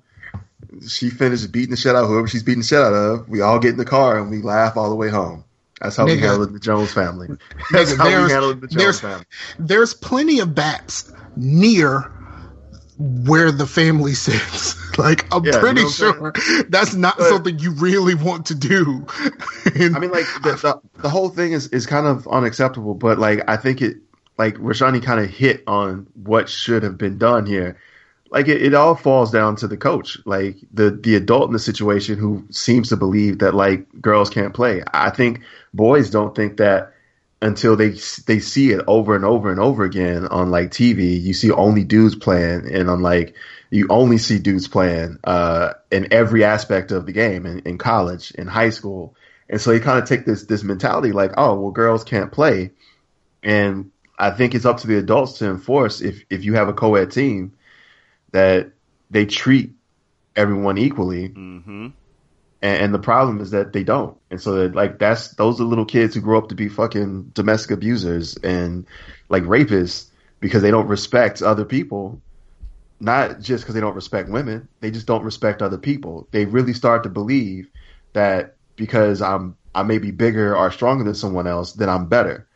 She 0.88 1.10
finishes 1.10 1.48
beating 1.48 1.72
the 1.72 1.78
shit 1.78 1.96
out 1.96 2.04
of 2.04 2.10
whoever 2.10 2.28
she's 2.28 2.44
beating 2.44 2.62
the 2.62 2.68
shit 2.68 2.80
out 2.80 2.94
of. 2.94 3.30
We 3.30 3.42
all 3.42 3.60
get 3.60 3.72
in 3.72 3.78
the 3.78 3.86
car 3.86 4.20
and 4.20 4.30
we 4.30 4.42
laugh 4.42 4.76
all 4.78 4.90
the 4.90 4.96
way 4.96 5.10
home. 5.10 5.44
That's 5.80 5.96
how 5.96 6.06
we 6.06 6.14
Nigga. 6.14 6.20
handle 6.22 6.44
it 6.44 6.54
the 6.54 6.60
Jones 6.60 6.92
family. 6.92 7.28
That's 7.72 7.94
Nigga, 7.94 7.98
how 7.98 8.06
we 8.06 8.10
there's- 8.12 8.32
handle 8.32 8.54
the 8.56 8.68
Jones 8.68 8.76
there's- 8.76 9.00
family. 9.00 9.26
There's 9.60 9.94
plenty 9.94 10.40
of 10.40 10.56
bats 10.56 11.12
near 11.36 12.12
where 12.98 13.52
the 13.52 13.68
family 13.68 14.14
sits. 14.14 14.76
Like 14.98 15.32
I'm 15.32 15.46
Yeah, 15.46 15.54
you 15.54 15.60
pretty 15.60 15.82
know 15.84 15.90
what 15.90 16.36
I'm 16.36 16.42
sure 16.42 16.64
that's 16.70 16.96
not 16.96 17.20
But- 17.20 17.30
something 17.30 17.60
you 17.60 17.70
really 17.74 18.16
want 18.16 18.48
to 18.48 18.56
do. 18.56 19.06
And- 19.76 19.96
I 19.96 20.00
mean, 20.00 20.10
like 20.10 20.26
the, 20.42 20.54
the 20.96 21.02
the 21.04 21.10
whole 21.10 21.30
thing 21.30 21.52
is 21.52 21.68
is 21.68 21.86
kind 21.86 22.08
of 22.08 22.28
unacceptable, 22.28 22.96
but 22.96 23.20
like 23.20 23.48
I 23.48 23.58
think 23.58 23.84
it 23.84 23.98
like 24.40 24.56
Rashani 24.56 25.04
kind 25.04 25.20
of 25.20 25.30
hit 25.30 25.64
on 25.68 26.08
what 26.16 26.50
should 26.50 26.82
have 26.82 26.98
been 26.98 27.20
done 27.20 27.46
here. 27.46 27.78
Like 28.32 28.48
it, 28.48 28.60
it 28.64 28.74
all 28.74 28.96
falls 28.96 29.30
down 29.30 29.56
to 29.58 29.68
the 29.68 29.78
coach, 29.78 30.18
like 30.26 30.56
the 30.74 30.90
the 30.90 31.16
adult 31.16 31.46
in 31.48 31.54
the 31.54 31.60
situation 31.60 32.18
who 32.18 32.44
seems 32.50 32.90
to 32.90 32.98
believe 32.98 33.38
that 33.40 33.54
like 33.54 33.86
girls 34.02 34.32
can't 34.32 34.56
play. 34.56 34.82
I 34.96 35.12
think 35.12 35.42
boys 35.76 36.10
don't 36.10 36.36
think 36.36 36.58
that 36.58 36.92
until 37.42 37.76
they 37.76 37.90
they 38.26 38.40
see 38.40 38.72
it 38.72 38.84
over 38.88 39.16
and 39.16 39.24
over 39.24 39.52
and 39.52 39.60
over 39.60 39.84
again 39.84 40.28
on 40.28 40.50
like 40.50 40.72
TV. 40.72 41.22
You 41.22 41.34
see 41.34 41.52
only 41.52 41.84
dudes 41.84 42.16
playing, 42.16 42.74
and 42.74 42.90
on 42.90 43.02
like 43.02 43.36
you 43.70 43.88
only 43.90 44.18
see 44.18 44.40
dudes 44.40 44.68
playing 44.68 45.20
uh, 45.24 45.74
in 45.92 46.12
every 46.12 46.44
aspect 46.44 46.92
of 46.92 47.06
the 47.06 47.12
game 47.12 47.46
in, 47.46 47.60
in 47.60 47.78
college, 47.78 48.32
in 48.32 48.48
high 48.48 48.72
school, 48.72 49.16
and 49.50 49.62
so 49.62 49.72
you 49.72 49.80
kind 49.80 50.02
of 50.02 50.08
take 50.08 50.26
this 50.26 50.46
this 50.46 50.64
mentality 50.64 51.12
like, 51.12 51.34
oh 51.38 51.60
well, 51.60 51.72
girls 51.72 52.04
can't 52.04 52.32
play, 52.32 52.72
and 53.44 53.92
I 54.18 54.32
think 54.32 54.56
it's 54.56 54.66
up 54.66 54.78
to 54.80 54.88
the 54.88 54.98
adults 54.98 55.40
to 55.40 55.50
enforce 55.50 56.02
if 56.02 56.24
if 56.30 56.44
you 56.44 56.56
have 56.56 56.70
a 56.70 56.74
co-ed 56.74 57.12
team 57.12 57.54
that 58.32 58.72
they 59.10 59.26
treat 59.26 59.74
everyone 60.36 60.78
equally 60.78 61.30
Mm-hmm. 61.30 61.88
And, 62.62 62.84
and 62.84 62.94
the 62.94 63.00
problem 63.00 63.40
is 63.42 63.52
that 63.52 63.74
they 63.74 63.84
don't. 63.84 64.18
And 64.32 64.42
so 64.42 64.54
that 64.56 64.76
like 64.76 65.00
that's 65.00 65.30
those 65.36 65.60
are 65.62 65.64
little 65.64 65.86
kids 65.86 66.16
who 66.16 66.22
grow 66.22 66.38
up 66.38 66.50
to 66.50 66.56
be 66.56 66.70
fucking 66.70 67.32
domestic 67.34 67.72
abusers 67.72 68.38
and 68.38 68.86
like 69.30 69.44
rapists 69.44 70.10
because 70.40 70.62
they 70.62 70.72
don't 70.72 70.88
respect 70.88 71.42
other 71.42 71.66
people. 71.66 72.22
Not 73.00 73.42
just 73.42 73.64
because 73.64 73.76
they 73.76 73.82
don't 73.82 73.96
respect 73.96 74.30
women, 74.30 74.68
they 74.80 74.90
just 74.90 75.06
don't 75.06 75.24
respect 75.24 75.62
other 75.62 75.78
people. 75.78 76.28
They 76.32 76.46
really 76.46 76.74
start 76.74 77.04
to 77.04 77.10
believe 77.10 77.70
that 78.14 78.56
because 78.76 79.22
I'm 79.22 79.56
I 79.76 79.84
may 79.84 80.00
be 80.00 80.10
bigger 80.10 80.58
or 80.58 80.72
stronger 80.72 81.04
than 81.04 81.14
someone 81.14 81.46
else, 81.46 81.74
then 81.74 81.90
I'm 81.90 82.08
better, 82.08 82.48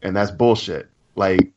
and 0.00 0.16
that's 0.16 0.30
bullshit. 0.30 0.88
Like 1.16 1.52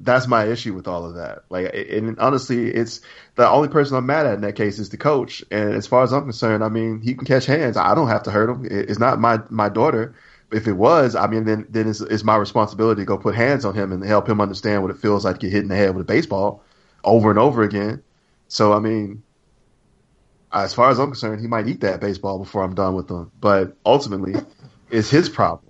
that's 0.00 0.26
my 0.26 0.46
issue 0.46 0.74
with 0.74 0.86
all 0.86 1.04
of 1.04 1.16
that. 1.16 1.44
Like, 1.50 1.74
and 1.74 2.18
honestly, 2.18 2.68
it's 2.68 3.00
the 3.34 3.48
only 3.48 3.68
person 3.68 3.96
I'm 3.96 4.06
mad 4.06 4.26
at 4.26 4.34
in 4.34 4.40
that 4.42 4.54
case 4.54 4.78
is 4.78 4.90
the 4.90 4.96
coach. 4.96 5.44
And 5.50 5.74
as 5.74 5.86
far 5.86 6.02
as 6.04 6.12
I'm 6.12 6.22
concerned, 6.22 6.62
I 6.62 6.68
mean, 6.68 7.00
he 7.00 7.14
can 7.14 7.26
catch 7.26 7.46
hands. 7.46 7.76
I 7.76 7.94
don't 7.94 8.08
have 8.08 8.22
to 8.24 8.30
hurt 8.30 8.48
him. 8.48 8.66
It's 8.70 8.98
not 8.98 9.18
my 9.20 9.40
my 9.50 9.68
daughter. 9.68 10.14
If 10.50 10.66
it 10.66 10.72
was, 10.72 11.14
I 11.14 11.26
mean, 11.26 11.44
then 11.44 11.66
then 11.68 11.88
it's, 11.88 12.00
it's 12.00 12.24
my 12.24 12.36
responsibility 12.36 13.02
to 13.02 13.06
go 13.06 13.18
put 13.18 13.34
hands 13.34 13.64
on 13.64 13.74
him 13.74 13.92
and 13.92 14.02
help 14.04 14.28
him 14.28 14.40
understand 14.40 14.82
what 14.82 14.90
it 14.90 14.98
feels 14.98 15.24
like 15.24 15.40
to 15.40 15.46
get 15.46 15.52
hit 15.52 15.62
in 15.62 15.68
the 15.68 15.76
head 15.76 15.94
with 15.94 16.02
a 16.02 16.12
baseball 16.12 16.62
over 17.04 17.30
and 17.30 17.38
over 17.38 17.62
again. 17.62 18.02
So, 18.48 18.72
I 18.72 18.78
mean, 18.78 19.22
as 20.52 20.72
far 20.72 20.90
as 20.90 20.98
I'm 20.98 21.08
concerned, 21.08 21.40
he 21.42 21.48
might 21.48 21.68
eat 21.68 21.80
that 21.80 22.00
baseball 22.00 22.38
before 22.38 22.62
I'm 22.62 22.74
done 22.74 22.94
with 22.94 23.10
him. 23.10 23.30
But 23.38 23.76
ultimately, 23.84 24.34
it's 24.90 25.10
his 25.10 25.28
problem. 25.28 25.67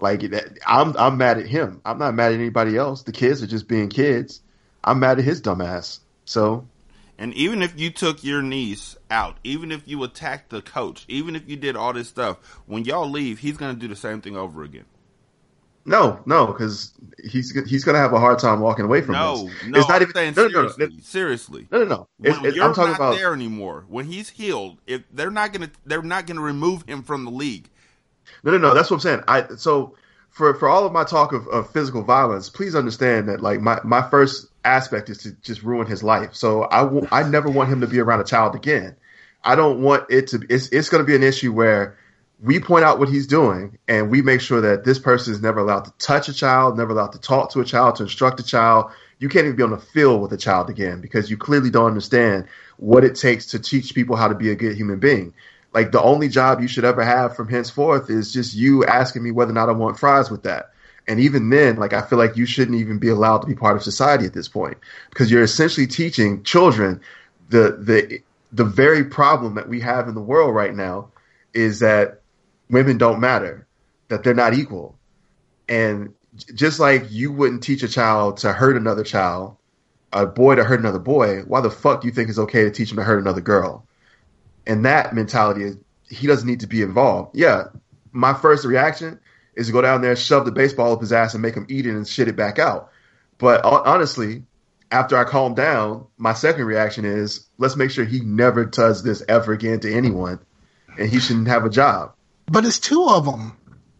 Like 0.00 0.20
that, 0.30 0.58
I'm 0.66 0.96
I'm 0.96 1.16
mad 1.18 1.38
at 1.38 1.46
him. 1.46 1.80
I'm 1.84 1.98
not 1.98 2.14
mad 2.14 2.32
at 2.32 2.40
anybody 2.40 2.76
else. 2.76 3.02
The 3.04 3.12
kids 3.12 3.42
are 3.42 3.46
just 3.46 3.68
being 3.68 3.88
kids. 3.88 4.40
I'm 4.82 5.00
mad 5.00 5.18
at 5.18 5.24
his 5.24 5.40
dumbass. 5.40 6.00
So 6.26 6.68
And 7.18 7.34
even 7.34 7.62
if 7.62 7.78
you 7.78 7.90
took 7.90 8.22
your 8.24 8.42
niece 8.42 8.96
out, 9.10 9.38
even 9.44 9.72
if 9.72 9.86
you 9.88 10.02
attacked 10.04 10.50
the 10.50 10.62
coach, 10.62 11.04
even 11.08 11.36
if 11.36 11.48
you 11.48 11.56
did 11.56 11.76
all 11.76 11.92
this 11.92 12.08
stuff, 12.08 12.38
when 12.66 12.84
y'all 12.84 13.08
leave, 13.10 13.40
he's 13.40 13.56
going 13.56 13.74
to 13.74 13.80
do 13.80 13.88
the 13.88 13.96
same 13.96 14.20
thing 14.20 14.36
over 14.36 14.62
again. 14.62 14.86
no, 15.86 16.20
no, 16.26 16.46
because 16.46 16.92
he's 17.22 17.50
he's 17.68 17.84
gonna 17.84 17.98
have 17.98 18.12
a 18.14 18.18
hard 18.20 18.38
time 18.38 18.60
walking 18.60 18.84
away 18.86 19.02
from 19.02 19.18
No, 19.18 19.20
this. 19.20 19.44
no, 19.62 19.78
it's 19.78 19.88
not 19.88 19.96
I'm 19.96 20.02
even 20.02 20.14
saying 20.14 20.34
no, 20.36 20.48
no, 20.48 20.72
no, 20.78 20.88
seriously, 20.88 21.00
seriously. 21.02 21.68
no, 21.70 21.78
no, 21.78 21.84
no. 21.84 22.08
It's, 22.22 22.38
When 22.38 22.46
it's, 22.46 22.56
you're 22.56 22.64
I'm 22.64 22.74
talking 22.74 22.92
not 22.92 22.96
about 22.96 23.12
there 23.12 23.34
anymore, 23.34 23.84
when 23.88 24.06
he's 24.06 24.30
healed, 24.30 24.78
if 24.86 25.02
they're 25.12 25.30
not 25.30 25.52
gonna, 25.52 25.70
they're 25.84 26.02
not 26.02 26.26
gonna 26.26 26.40
remove 26.40 26.84
him 26.88 27.02
from 27.02 27.24
the 27.24 27.30
league. 27.30 27.68
No, 28.42 28.52
no, 28.52 28.58
no. 28.58 28.74
That's 28.74 28.90
what 28.90 28.96
I'm 28.96 29.00
saying. 29.00 29.22
I 29.28 29.56
so 29.56 29.96
for 30.30 30.54
for 30.54 30.68
all 30.68 30.84
of 30.84 30.92
my 30.92 31.04
talk 31.04 31.32
of, 31.32 31.46
of 31.48 31.70
physical 31.70 32.02
violence, 32.02 32.48
please 32.50 32.74
understand 32.74 33.28
that 33.28 33.40
like 33.40 33.60
my 33.60 33.80
my 33.84 34.02
first 34.10 34.48
aspect 34.64 35.08
is 35.08 35.18
to 35.18 35.32
just 35.42 35.62
ruin 35.62 35.86
his 35.86 36.02
life. 36.02 36.34
So 36.34 36.66
I 36.70 36.82
w- 36.82 37.06
I 37.12 37.22
never 37.22 37.48
want 37.48 37.70
him 37.70 37.80
to 37.82 37.86
be 37.86 38.00
around 38.00 38.20
a 38.20 38.24
child 38.24 38.54
again. 38.54 38.96
I 39.44 39.54
don't 39.54 39.82
want 39.82 40.06
it 40.10 40.28
to. 40.28 40.44
It's 40.48 40.68
it's 40.68 40.88
going 40.88 41.02
to 41.02 41.06
be 41.06 41.14
an 41.14 41.22
issue 41.22 41.52
where 41.52 41.96
we 42.42 42.58
point 42.58 42.84
out 42.84 42.98
what 42.98 43.08
he's 43.08 43.26
doing 43.26 43.78
and 43.86 44.10
we 44.10 44.20
make 44.20 44.40
sure 44.40 44.60
that 44.60 44.84
this 44.84 44.98
person 44.98 45.32
is 45.32 45.40
never 45.40 45.60
allowed 45.60 45.84
to 45.84 45.92
touch 45.98 46.28
a 46.28 46.34
child, 46.34 46.76
never 46.76 46.92
allowed 46.92 47.12
to 47.12 47.20
talk 47.20 47.52
to 47.52 47.60
a 47.60 47.64
child, 47.64 47.96
to 47.96 48.02
instruct 48.02 48.40
a 48.40 48.44
child. 48.44 48.90
You 49.18 49.28
can't 49.28 49.46
even 49.46 49.56
be 49.56 49.62
on 49.62 49.70
the 49.70 49.78
field 49.78 50.20
with 50.20 50.32
a 50.32 50.36
child 50.36 50.68
again 50.68 51.00
because 51.00 51.30
you 51.30 51.36
clearly 51.36 51.70
don't 51.70 51.86
understand 51.86 52.46
what 52.76 53.04
it 53.04 53.14
takes 53.14 53.46
to 53.46 53.58
teach 53.60 53.94
people 53.94 54.16
how 54.16 54.28
to 54.28 54.34
be 54.34 54.50
a 54.50 54.54
good 54.56 54.76
human 54.76 54.98
being 54.98 55.32
like 55.74 55.90
the 55.90 56.00
only 56.00 56.28
job 56.28 56.60
you 56.60 56.68
should 56.68 56.84
ever 56.84 57.04
have 57.04 57.36
from 57.36 57.48
henceforth 57.48 58.08
is 58.08 58.32
just 58.32 58.54
you 58.54 58.84
asking 58.84 59.24
me 59.24 59.32
whether 59.32 59.50
or 59.50 59.54
not 59.54 59.68
I 59.68 59.72
want 59.72 59.98
fries 59.98 60.30
with 60.30 60.44
that. 60.44 60.70
And 61.06 61.20
even 61.20 61.50
then, 61.50 61.76
like 61.76 61.92
I 61.92 62.00
feel 62.00 62.18
like 62.18 62.36
you 62.36 62.46
shouldn't 62.46 62.78
even 62.78 62.98
be 62.98 63.08
allowed 63.08 63.38
to 63.38 63.46
be 63.46 63.54
part 63.54 63.76
of 63.76 63.82
society 63.82 64.24
at 64.24 64.32
this 64.32 64.48
point 64.48 64.78
because 65.10 65.30
you're 65.30 65.42
essentially 65.42 65.86
teaching 65.86 66.42
children 66.44 67.00
the 67.50 67.76
the 67.78 68.22
the 68.52 68.64
very 68.64 69.04
problem 69.04 69.56
that 69.56 69.68
we 69.68 69.80
have 69.80 70.08
in 70.08 70.14
the 70.14 70.22
world 70.22 70.54
right 70.54 70.74
now 70.74 71.10
is 71.52 71.80
that 71.80 72.22
women 72.70 72.96
don't 72.96 73.20
matter, 73.20 73.66
that 74.08 74.22
they're 74.22 74.32
not 74.32 74.54
equal. 74.54 74.96
And 75.68 76.14
just 76.54 76.78
like 76.78 77.10
you 77.10 77.32
wouldn't 77.32 77.62
teach 77.62 77.82
a 77.82 77.88
child 77.88 78.38
to 78.38 78.52
hurt 78.52 78.76
another 78.76 79.04
child, 79.04 79.56
a 80.12 80.24
boy 80.24 80.54
to 80.54 80.64
hurt 80.64 80.80
another 80.80 80.98
boy, 81.00 81.42
why 81.42 81.60
the 81.60 81.70
fuck 81.70 82.00
do 82.00 82.08
you 82.08 82.14
think 82.14 82.28
it's 82.28 82.38
okay 82.38 82.64
to 82.64 82.70
teach 82.70 82.90
him 82.90 82.96
to 82.96 83.02
hurt 83.02 83.18
another 83.18 83.40
girl? 83.40 83.84
And 84.66 84.84
that 84.84 85.14
mentality 85.14 85.64
is 85.64 85.76
he 86.08 86.26
doesn't 86.26 86.48
need 86.48 86.60
to 86.60 86.66
be 86.66 86.82
involved. 86.82 87.36
Yeah, 87.36 87.64
my 88.12 88.34
first 88.34 88.64
reaction 88.64 89.20
is 89.54 89.66
to 89.66 89.72
go 89.72 89.82
down 89.82 90.00
there, 90.00 90.16
shove 90.16 90.44
the 90.44 90.52
baseball 90.52 90.92
up 90.92 91.00
his 91.00 91.12
ass, 91.12 91.34
and 91.34 91.42
make 91.42 91.54
him 91.54 91.66
eat 91.68 91.86
it 91.86 91.90
and 91.90 92.06
shit 92.06 92.28
it 92.28 92.36
back 92.36 92.58
out. 92.58 92.90
But 93.38 93.64
honestly, 93.64 94.44
after 94.90 95.16
I 95.16 95.24
calm 95.24 95.54
down, 95.54 96.06
my 96.16 96.32
second 96.32 96.64
reaction 96.64 97.04
is 97.04 97.46
let's 97.58 97.76
make 97.76 97.90
sure 97.90 98.04
he 98.04 98.20
never 98.20 98.64
does 98.64 99.02
this 99.02 99.22
ever 99.28 99.52
again 99.52 99.80
to 99.80 99.92
anyone, 99.92 100.38
and 100.98 101.08
he 101.08 101.20
shouldn't 101.20 101.48
have 101.48 101.64
a 101.64 101.70
job. 101.70 102.12
But 102.46 102.64
it's 102.64 102.78
two 102.78 103.06
of 103.08 103.24
them. 103.24 103.56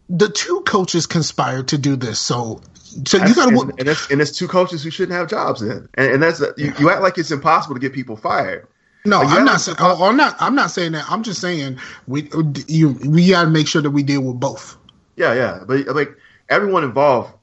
The 0.07 0.29
two 0.29 0.61
coaches 0.61 1.07
conspired 1.07 1.69
to 1.69 1.77
do 1.77 1.95
this. 1.95 2.19
So, 2.19 2.61
so 3.05 3.17
you 3.17 3.33
got 3.33 3.49
to. 3.49 3.59
and, 3.59 3.79
and, 3.79 3.89
it's, 3.89 4.11
and 4.11 4.21
it's 4.21 4.37
two 4.37 4.47
coaches 4.47 4.83
who 4.83 4.91
shouldn't 4.91 5.17
have 5.17 5.29
jobs 5.29 5.61
then, 5.61 5.89
and, 5.95 6.13
and 6.13 6.23
that's 6.23 6.41
you, 6.57 6.73
you 6.79 6.89
act 6.89 7.01
like 7.01 7.17
it's 7.17 7.31
impossible 7.31 7.75
to 7.75 7.81
get 7.81 7.93
people 7.93 8.15
fired. 8.15 8.67
No, 9.05 9.21
I'm 9.21 9.45
not 9.45 9.61
saying. 9.61 9.77
Oh, 9.79 9.97
oh, 9.99 10.05
I'm 10.05 10.17
not. 10.17 10.35
I'm 10.39 10.55
not 10.55 10.71
saying 10.71 10.93
that. 10.93 11.05
I'm 11.09 11.23
just 11.23 11.39
saying 11.39 11.79
we 12.07 12.29
you 12.67 12.89
we 13.05 13.29
got 13.29 13.43
to 13.43 13.49
make 13.49 13.67
sure 13.67 13.81
that 13.81 13.91
we 13.91 14.03
deal 14.03 14.21
with 14.21 14.39
both. 14.39 14.77
Yeah, 15.15 15.33
yeah, 15.33 15.63
but 15.65 15.87
like 15.95 16.15
everyone 16.49 16.83
involved 16.83 17.33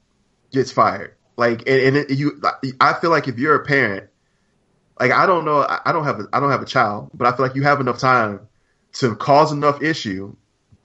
gets 0.51 0.71
fired. 0.71 1.15
Like, 1.35 1.67
and, 1.67 1.81
and 1.81 1.97
it, 1.97 2.11
you, 2.11 2.41
I 2.79 2.93
feel 2.93 3.09
like 3.09 3.27
if 3.27 3.39
you're 3.39 3.55
a 3.55 3.65
parent, 3.65 4.09
like 4.99 5.11
I 5.11 5.25
don't 5.25 5.45
know, 5.45 5.61
I 5.61 5.79
I 5.85 5.91
don't 5.91 6.03
have, 6.03 6.19
a, 6.19 6.27
I 6.33 6.39
don't 6.39 6.51
have 6.51 6.61
a 6.61 6.65
child, 6.65 7.09
but 7.13 7.27
I 7.27 7.35
feel 7.35 7.45
like 7.45 7.55
you 7.55 7.63
have 7.63 7.79
enough 7.79 7.97
time 7.97 8.41
to 8.93 9.15
cause 9.15 9.51
enough 9.51 9.81
issue 9.81 10.35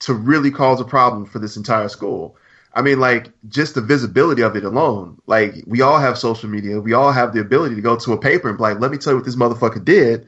to 0.01 0.15
really 0.15 0.51
cause 0.51 0.81
a 0.81 0.85
problem 0.85 1.27
for 1.27 1.39
this 1.39 1.57
entire 1.57 1.89
school. 1.89 2.37
I 2.75 2.83
mean, 2.83 3.01
like 3.01 3.31
just 3.49 3.75
the 3.75 3.81
visibility 3.81 4.43
of 4.43 4.57
it 4.57 4.65
alone. 4.65 5.21
Like 5.27 5.55
we 5.67 5.83
all 5.83 5.99
have 5.99 6.17
social 6.17 6.49
media, 6.49 6.81
we 6.81 6.93
all 6.93 7.13
have 7.13 7.35
the 7.35 7.41
ability 7.41 7.75
to 7.75 7.83
go 7.83 7.97
to 7.97 8.13
a 8.13 8.19
paper 8.19 8.49
and 8.49 8.57
be 8.57 8.63
like, 8.63 8.81
let 8.81 8.91
me 8.91 8.99
tell 8.99 9.13
you 9.13 9.17
what 9.19 9.25
this 9.27 9.37
motherfucker 9.37 9.85
did, 9.85 10.27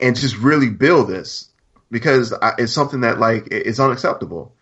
and 0.00 0.16
just 0.16 0.36
really 0.38 0.70
build 0.70 1.08
this 1.08 1.48
because 1.90 2.32
I, 2.32 2.54
it's 2.58 2.72
something 2.72 3.00
that 3.02 3.18
like 3.18 3.48
it's 3.50 3.80
unacceptable. 3.80 4.54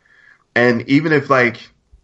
And 0.54 0.88
even 0.88 1.12
if 1.12 1.28
like 1.28 1.58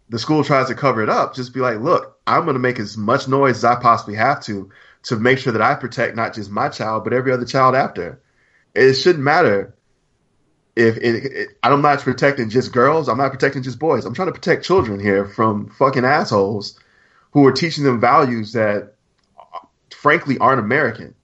the 0.09 0.19
school 0.19 0.43
tries 0.43 0.67
to 0.67 0.75
cover 0.75 1.01
it 1.01 1.09
up, 1.09 1.35
just 1.35 1.53
be 1.53 1.59
like, 1.59 1.79
look, 1.79 2.19
I'm 2.27 2.43
going 2.43 2.55
to 2.55 2.59
make 2.59 2.79
as 2.79 2.97
much 2.97 3.27
noise 3.27 3.57
as 3.57 3.63
I 3.63 3.75
possibly 3.75 4.15
have 4.15 4.43
to 4.45 4.69
to 5.03 5.17
make 5.17 5.39
sure 5.39 5.53
that 5.53 5.61
I 5.61 5.75
protect 5.75 6.15
not 6.15 6.33
just 6.33 6.49
my 6.49 6.69
child, 6.69 7.03
but 7.03 7.13
every 7.13 7.31
other 7.31 7.45
child 7.45 7.75
after. 7.75 8.21
It 8.73 8.93
shouldn't 8.93 9.23
matter 9.23 9.75
if 10.75 10.97
it, 10.97 11.25
it, 11.25 11.49
I'm 11.61 11.81
not 11.81 11.99
protecting 11.99 12.49
just 12.49 12.71
girls. 12.71 13.07
I'm 13.07 13.17
not 13.17 13.31
protecting 13.31 13.63
just 13.63 13.79
boys. 13.79 14.05
I'm 14.05 14.13
trying 14.13 14.29
to 14.29 14.33
protect 14.33 14.65
children 14.65 14.99
here 14.99 15.25
from 15.25 15.69
fucking 15.69 16.05
assholes 16.05 16.79
who 17.31 17.45
are 17.45 17.51
teaching 17.51 17.83
them 17.83 17.99
values 17.99 18.53
that 18.53 18.95
uh, 19.37 19.59
frankly 19.91 20.37
aren't 20.37 20.59
American. 20.59 21.15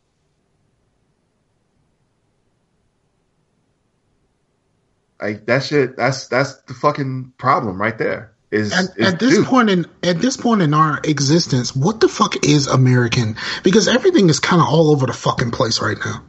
Like 5.21 5.45
that 5.47 5.63
shit. 5.63 5.97
That's 5.97 6.27
that's 6.27 6.55
the 6.61 6.73
fucking 6.73 7.33
problem 7.37 7.79
right 7.81 7.97
there. 7.97 8.33
Is, 8.51 8.73
At, 8.73 8.97
is 8.97 9.13
at 9.13 9.19
this 9.19 9.45
point 9.45 9.69
in 9.69 9.85
at 10.01 10.19
this 10.19 10.35
point 10.35 10.61
in 10.61 10.73
our 10.73 10.99
existence, 11.03 11.75
what 11.75 11.99
the 11.99 12.07
fuck 12.07 12.43
is 12.45 12.67
American? 12.67 13.35
Because 13.63 13.87
everything 13.87 14.29
is 14.29 14.39
kind 14.39 14.61
of 14.61 14.67
all 14.67 14.89
over 14.89 15.05
the 15.05 15.13
fucking 15.13 15.51
place 15.51 15.81
right 15.81 15.97
now. 16.03 16.23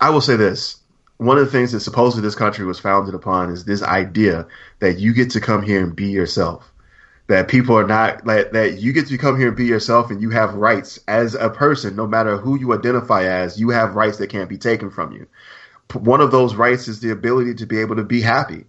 I 0.00 0.10
will 0.10 0.20
say 0.20 0.36
this. 0.36 0.76
One 1.16 1.38
of 1.38 1.46
the 1.46 1.50
things 1.50 1.72
that 1.72 1.80
supposedly 1.80 2.22
this 2.22 2.36
country 2.36 2.64
was 2.64 2.78
founded 2.78 3.14
upon 3.14 3.50
is 3.50 3.64
this 3.64 3.82
idea 3.82 4.46
that 4.78 4.98
you 4.98 5.12
get 5.12 5.30
to 5.30 5.40
come 5.40 5.62
here 5.62 5.82
and 5.82 5.96
be 5.96 6.10
yourself. 6.10 6.70
That 7.28 7.48
people 7.48 7.76
are 7.76 7.86
not 7.86 8.26
like 8.26 8.52
that 8.52 8.78
you 8.78 8.92
get 8.92 9.08
to 9.08 9.18
come 9.18 9.38
here 9.38 9.48
and 9.48 9.56
be 9.56 9.66
yourself 9.66 10.10
and 10.10 10.20
you 10.20 10.30
have 10.30 10.54
rights 10.54 11.00
as 11.08 11.34
a 11.34 11.50
person, 11.50 11.96
no 11.96 12.06
matter 12.06 12.36
who 12.36 12.58
you 12.58 12.72
identify 12.72 13.24
as, 13.24 13.58
you 13.58 13.70
have 13.70 13.96
rights 13.96 14.18
that 14.18 14.28
can't 14.28 14.48
be 14.48 14.58
taken 14.58 14.90
from 14.90 15.12
you. 15.12 15.26
One 15.94 16.20
of 16.20 16.30
those 16.30 16.54
rights 16.54 16.88
is 16.88 17.00
the 17.00 17.10
ability 17.10 17.54
to 17.56 17.66
be 17.66 17.80
able 17.80 17.96
to 17.96 18.04
be 18.04 18.20
happy, 18.20 18.64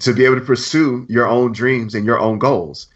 to 0.00 0.14
be 0.14 0.24
able 0.24 0.36
to 0.36 0.44
pursue 0.46 1.06
your 1.08 1.26
own 1.26 1.52
dreams 1.52 1.94
and 1.94 2.06
your 2.06 2.18
own 2.18 2.38
goals. 2.38 2.88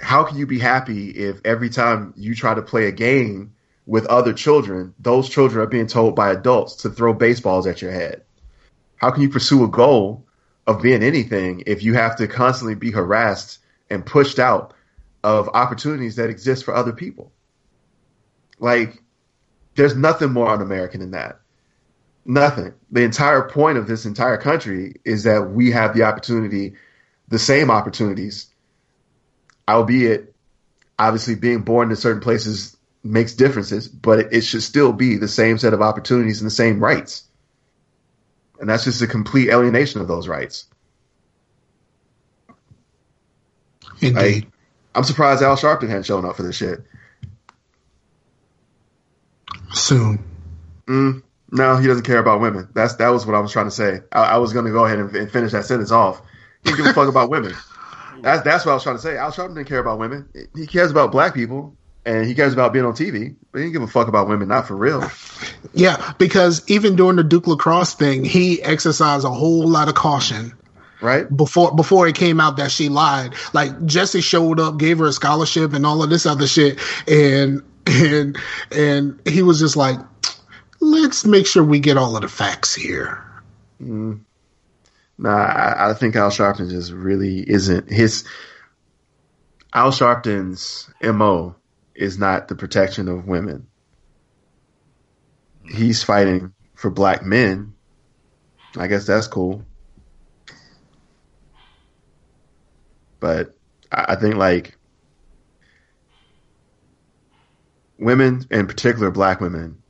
How 0.00 0.24
can 0.24 0.36
you 0.36 0.46
be 0.46 0.58
happy 0.58 1.10
if 1.10 1.40
every 1.44 1.70
time 1.70 2.12
you 2.16 2.34
try 2.34 2.54
to 2.54 2.62
play 2.62 2.86
a 2.86 2.92
game 2.92 3.52
with 3.86 4.06
other 4.06 4.32
children, 4.32 4.92
those 4.98 5.28
children 5.28 5.62
are 5.62 5.68
being 5.68 5.86
told 5.86 6.16
by 6.16 6.32
adults 6.32 6.76
to 6.76 6.90
throw 6.90 7.14
baseballs 7.14 7.66
at 7.66 7.80
your 7.80 7.92
head. 7.92 8.22
How 8.96 9.10
can 9.10 9.22
you 9.22 9.28
pursue 9.28 9.64
a 9.64 9.68
goal 9.68 10.26
of 10.66 10.82
being 10.82 11.02
anything 11.02 11.62
if 11.66 11.82
you 11.82 11.94
have 11.94 12.16
to 12.16 12.26
constantly 12.26 12.74
be 12.74 12.90
harassed 12.90 13.60
and 13.88 14.04
pushed 14.04 14.40
out 14.40 14.74
of 15.22 15.48
opportunities 15.50 16.16
that 16.16 16.30
exist 16.30 16.64
for 16.64 16.74
other 16.74 16.92
people? 16.92 17.32
Like, 18.58 19.02
there's 19.76 19.94
nothing 19.94 20.32
more 20.32 20.48
un 20.48 20.62
American 20.62 21.00
than 21.00 21.12
that. 21.12 21.40
Nothing. 22.28 22.74
The 22.90 23.04
entire 23.04 23.48
point 23.48 23.78
of 23.78 23.86
this 23.86 24.04
entire 24.04 24.36
country 24.36 24.96
is 25.04 25.22
that 25.22 25.50
we 25.50 25.70
have 25.70 25.94
the 25.94 26.02
opportunity, 26.02 26.74
the 27.28 27.38
same 27.38 27.70
opportunities, 27.70 28.46
albeit 29.68 30.34
obviously 30.98 31.36
being 31.36 31.62
born 31.62 31.88
in 31.90 31.96
certain 31.96 32.20
places 32.20 32.76
makes 33.04 33.34
differences, 33.34 33.86
but 33.86 34.32
it, 34.32 34.40
should 34.40 34.64
still 34.64 34.92
be 34.92 35.16
the 35.16 35.28
same 35.28 35.56
set 35.56 35.72
of 35.72 35.80
opportunities 35.80 36.40
and 36.40 36.46
the 36.46 36.54
same 36.54 36.80
rights. 36.80 37.22
And 38.58 38.68
that's 38.68 38.82
just 38.82 39.02
a 39.02 39.06
complete 39.06 39.50
alienation 39.50 40.00
of 40.00 40.08
those 40.08 40.26
rights. 40.26 40.66
Indeed. 44.00 44.16
Like, 44.16 44.46
I'm 44.96 45.04
surprised 45.04 45.42
Al 45.42 45.56
Sharpton 45.56 45.88
hadn't 45.88 46.06
shown 46.06 46.24
up 46.24 46.34
for 46.36 46.42
this 46.42 46.56
shit. 46.56 46.82
Soon. 49.72 50.24
Mm, 50.86 51.22
no, 51.50 51.76
he 51.76 51.86
doesn't 51.86 52.04
care 52.04 52.18
about 52.18 52.40
women. 52.40 52.68
That's 52.74 52.96
that 52.96 53.08
was 53.08 53.26
what 53.26 53.34
I 53.34 53.40
was 53.40 53.52
trying 53.52 53.66
to 53.66 53.70
say. 53.70 54.00
I, 54.12 54.22
I 54.22 54.36
was 54.38 54.52
going 54.52 54.64
to 54.64 54.72
go 54.72 54.84
ahead 54.84 54.98
and, 54.98 55.14
and 55.14 55.30
finish 55.30 55.52
that 55.52 55.64
sentence 55.64 55.90
off. 55.90 56.20
He 56.64 56.70
didn't 56.70 56.78
give 56.78 56.86
a 56.86 56.92
fuck 56.94 57.08
about 57.08 57.30
women. 57.30 57.54
That's 58.22 58.42
that's 58.42 58.64
what 58.64 58.72
I 58.72 58.74
was 58.74 58.82
trying 58.82 58.96
to 58.96 59.02
say. 59.02 59.18
Al 59.18 59.30
Sharpton 59.30 59.54
didn't 59.54 59.68
care 59.68 59.78
about 59.78 59.98
women. 59.98 60.26
He 60.56 60.66
cares 60.66 60.90
about 60.90 61.12
black 61.12 61.34
people 61.34 61.76
and 62.06 62.24
he 62.24 62.34
cares 62.34 62.54
about 62.54 62.72
being 62.72 62.86
on 62.86 62.94
TV, 62.94 63.36
but 63.52 63.58
he 63.58 63.64
didn't 63.64 63.74
give 63.74 63.82
a 63.82 63.86
fuck 63.86 64.08
about 64.08 64.26
women, 64.26 64.48
not 64.48 64.66
for 64.66 64.74
real. 64.74 65.06
Yeah, 65.74 66.14
because 66.16 66.62
even 66.66 66.96
during 66.96 67.16
the 67.16 67.24
Duke 67.24 67.46
lacrosse 67.46 67.92
thing, 67.92 68.24
he 68.24 68.62
exercised 68.62 69.26
a 69.26 69.30
whole 69.30 69.68
lot 69.68 69.88
of 69.88 69.94
caution 69.96 70.54
Right? 71.02 71.28
before 71.36 71.74
before 71.74 72.08
it 72.08 72.14
came 72.14 72.40
out 72.40 72.56
that 72.56 72.70
she 72.70 72.88
lied. 72.88 73.34
Like 73.52 73.84
Jesse 73.84 74.22
showed 74.22 74.58
up, 74.58 74.78
gave 74.78 74.98
her 74.98 75.06
a 75.06 75.12
scholarship 75.12 75.74
and 75.74 75.84
all 75.84 76.02
of 76.02 76.08
this 76.08 76.24
other 76.24 76.46
shit, 76.46 76.78
and 77.06 77.62
and 77.86 78.38
and 78.70 79.20
he 79.26 79.42
was 79.42 79.58
just 79.58 79.76
like, 79.76 79.98
let's 80.80 81.24
make 81.24 81.46
sure 81.46 81.64
we 81.64 81.80
get 81.80 81.96
all 81.96 82.16
of 82.16 82.22
the 82.22 82.28
facts 82.28 82.74
here. 82.74 83.22
Mm. 83.80 84.20
Nah, 85.18 85.30
I, 85.30 85.90
I 85.90 85.94
think 85.94 86.16
Al 86.16 86.30
Sharpton 86.30 86.70
just 86.70 86.92
really 86.92 87.38
isn't 87.48 87.90
his. 87.90 88.24
Al 89.72 89.90
Sharpton's 89.90 90.90
mo 91.02 91.56
is 91.94 92.18
not 92.18 92.48
the 92.48 92.54
protection 92.54 93.08
of 93.08 93.26
women. 93.26 93.66
He's 95.64 96.02
fighting 96.02 96.52
for 96.74 96.90
black 96.90 97.24
men. 97.24 97.74
I 98.76 98.86
guess 98.86 99.06
that's 99.06 99.26
cool. 99.26 99.64
But 103.18 103.56
I 103.90 104.06
I 104.10 104.16
think 104.16 104.36
like 104.36 104.76
women, 107.98 108.44
in 108.50 108.66
particular 108.66 109.10
black 109.10 109.40
women, 109.40 109.82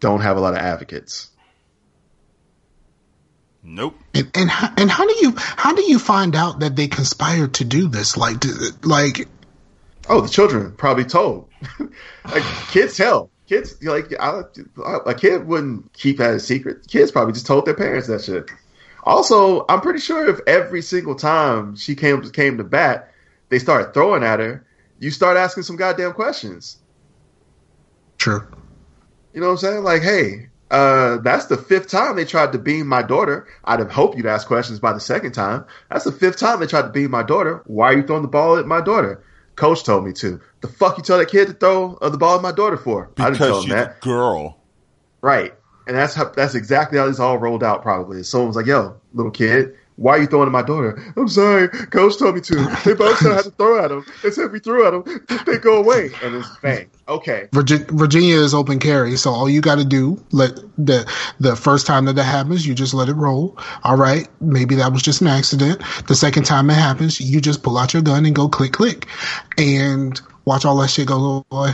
don't 0.00 0.20
have 0.20 0.36
a 0.36 0.40
lot 0.40 0.54
of 0.54 0.60
advocates. 0.60 1.30
Nope. 3.62 3.94
And 4.14 4.30
and 4.34 4.50
how, 4.50 4.72
and 4.76 4.90
how 4.90 5.06
do 5.06 5.14
you 5.20 5.34
how 5.36 5.74
do 5.74 5.82
you 5.82 5.98
find 5.98 6.34
out 6.34 6.60
that 6.60 6.76
they 6.76 6.88
conspired 6.88 7.54
to 7.54 7.64
do 7.64 7.88
this? 7.88 8.16
Like 8.16 8.40
do- 8.40 8.70
like 8.82 9.28
Oh, 10.08 10.22
the 10.22 10.28
children 10.28 10.72
probably 10.72 11.04
told. 11.04 11.48
like 12.24 12.42
kids 12.70 12.96
tell 12.96 13.30
kids 13.50 13.82
like 13.82 14.14
I, 14.18 14.42
a 15.06 15.14
kid 15.14 15.46
wouldn't 15.46 15.92
keep 15.92 16.18
that 16.18 16.34
a 16.34 16.40
secret. 16.40 16.86
Kids 16.88 17.10
probably 17.10 17.34
just 17.34 17.46
told 17.46 17.66
their 17.66 17.74
parents 17.74 18.06
that 18.08 18.22
shit. 18.22 18.50
Also, 19.02 19.64
I'm 19.68 19.80
pretty 19.80 19.98
sure 19.98 20.28
if 20.28 20.40
every 20.46 20.82
single 20.82 21.16
time 21.16 21.76
she 21.76 21.96
came 21.96 22.22
came 22.30 22.58
to 22.58 22.64
bat, 22.64 23.12
they 23.48 23.58
started 23.58 23.92
throwing 23.92 24.22
at 24.22 24.40
her, 24.40 24.64
you 24.98 25.10
start 25.10 25.36
asking 25.36 25.64
some 25.64 25.76
goddamn 25.76 26.12
questions. 26.12 26.78
true. 28.18 28.46
You 29.32 29.40
know 29.40 29.46
what 29.48 29.52
I'm 29.52 29.58
saying? 29.58 29.84
Like, 29.84 30.02
hey, 30.02 30.48
uh, 30.70 31.18
that's 31.18 31.46
the 31.46 31.56
fifth 31.56 31.88
time 31.88 32.16
they 32.16 32.24
tried 32.24 32.52
to 32.52 32.58
beam 32.58 32.86
my 32.86 33.02
daughter. 33.02 33.46
I'd 33.64 33.78
have 33.80 33.90
hoped 33.90 34.16
you'd 34.16 34.26
ask 34.26 34.46
questions 34.46 34.78
by 34.80 34.92
the 34.92 35.00
second 35.00 35.32
time. 35.32 35.64
That's 35.90 36.04
the 36.04 36.12
fifth 36.12 36.36
time 36.38 36.60
they 36.60 36.66
tried 36.66 36.82
to 36.82 36.88
beam 36.90 37.10
my 37.10 37.22
daughter. 37.22 37.62
Why 37.66 37.88
are 37.92 37.96
you 37.96 38.02
throwing 38.06 38.22
the 38.22 38.28
ball 38.28 38.56
at 38.58 38.66
my 38.66 38.80
daughter? 38.80 39.22
Coach 39.56 39.84
told 39.84 40.04
me 40.04 40.12
to. 40.14 40.40
The 40.62 40.68
fuck 40.68 40.96
you 40.96 41.02
tell 41.04 41.18
that 41.18 41.28
kid 41.28 41.46
to 41.48 41.52
throw 41.54 41.94
uh, 41.96 42.08
the 42.08 42.18
ball 42.18 42.36
at 42.36 42.42
my 42.42 42.52
daughter 42.52 42.76
for? 42.76 43.10
I 43.18 43.24
didn't 43.30 43.38
tell 43.38 43.48
Because 43.48 43.64
him 43.64 43.70
that. 43.70 44.00
girl. 44.00 44.58
Right. 45.20 45.54
And 45.86 45.96
that's 45.96 46.14
how, 46.14 46.26
that's 46.30 46.54
exactly 46.54 46.98
how 46.98 47.06
this 47.06 47.18
all 47.20 47.36
rolled 47.38 47.64
out. 47.64 47.82
Probably 47.82 48.22
someone 48.22 48.48
was 48.48 48.56
like, 48.56 48.66
"Yo, 48.66 48.96
little 49.12 49.32
kid, 49.32 49.74
Why 49.96 50.12
are 50.16 50.20
you 50.20 50.26
throwing 50.26 50.46
at 50.46 50.52
my 50.52 50.62
daughter? 50.62 51.12
I'm 51.16 51.28
sorry, 51.28 51.68
coach 51.68 52.18
told 52.18 52.34
me 52.36 52.40
to. 52.42 52.54
They 52.86 52.94
both 52.94 53.18
said 53.18 53.32
I 53.32 53.34
had 53.34 53.44
to 53.44 53.50
throw 53.50 53.84
at 53.84 53.90
him. 53.90 54.02
They 54.22 54.30
said 54.30 54.46
if 54.46 54.52
we 54.52 54.58
threw 54.58 54.86
at 54.86 54.94
him, 54.94 55.26
they 55.44 55.58
go 55.58 55.76
away. 55.76 56.10
And 56.22 56.36
it's 56.36 56.48
bang. 56.62 56.88
Okay. 57.06 57.48
Virgi- 57.52 57.90
Virginia 57.90 58.36
is 58.36 58.54
open 58.54 58.78
carry, 58.78 59.16
so 59.16 59.30
all 59.30 59.46
you 59.48 59.60
got 59.60 59.76
to 59.76 59.84
do 59.84 60.22
let 60.32 60.54
the 60.78 61.06
the 61.38 61.54
first 61.54 61.86
time 61.86 62.06
that 62.06 62.14
that 62.14 62.24
happens, 62.24 62.66
you 62.66 62.74
just 62.74 62.94
let 62.94 63.10
it 63.10 63.14
roll. 63.14 63.58
All 63.84 63.96
right, 63.96 64.26
maybe 64.40 64.74
that 64.76 64.90
was 64.90 65.02
just 65.02 65.20
an 65.20 65.26
accident. 65.26 65.82
The 66.08 66.14
second 66.14 66.44
time 66.44 66.70
it 66.70 66.74
happens, 66.74 67.20
you 67.20 67.40
just 67.40 67.62
pull 67.62 67.76
out 67.76 67.92
your 67.92 68.02
gun 68.02 68.24
and 68.24 68.34
go 68.34 68.48
click 68.48 68.72
click, 68.72 69.06
and 69.58 70.18
watch 70.46 70.64
all 70.64 70.78
that 70.78 70.88
shit 70.88 71.08
go 71.08 71.44
away. 71.50 71.72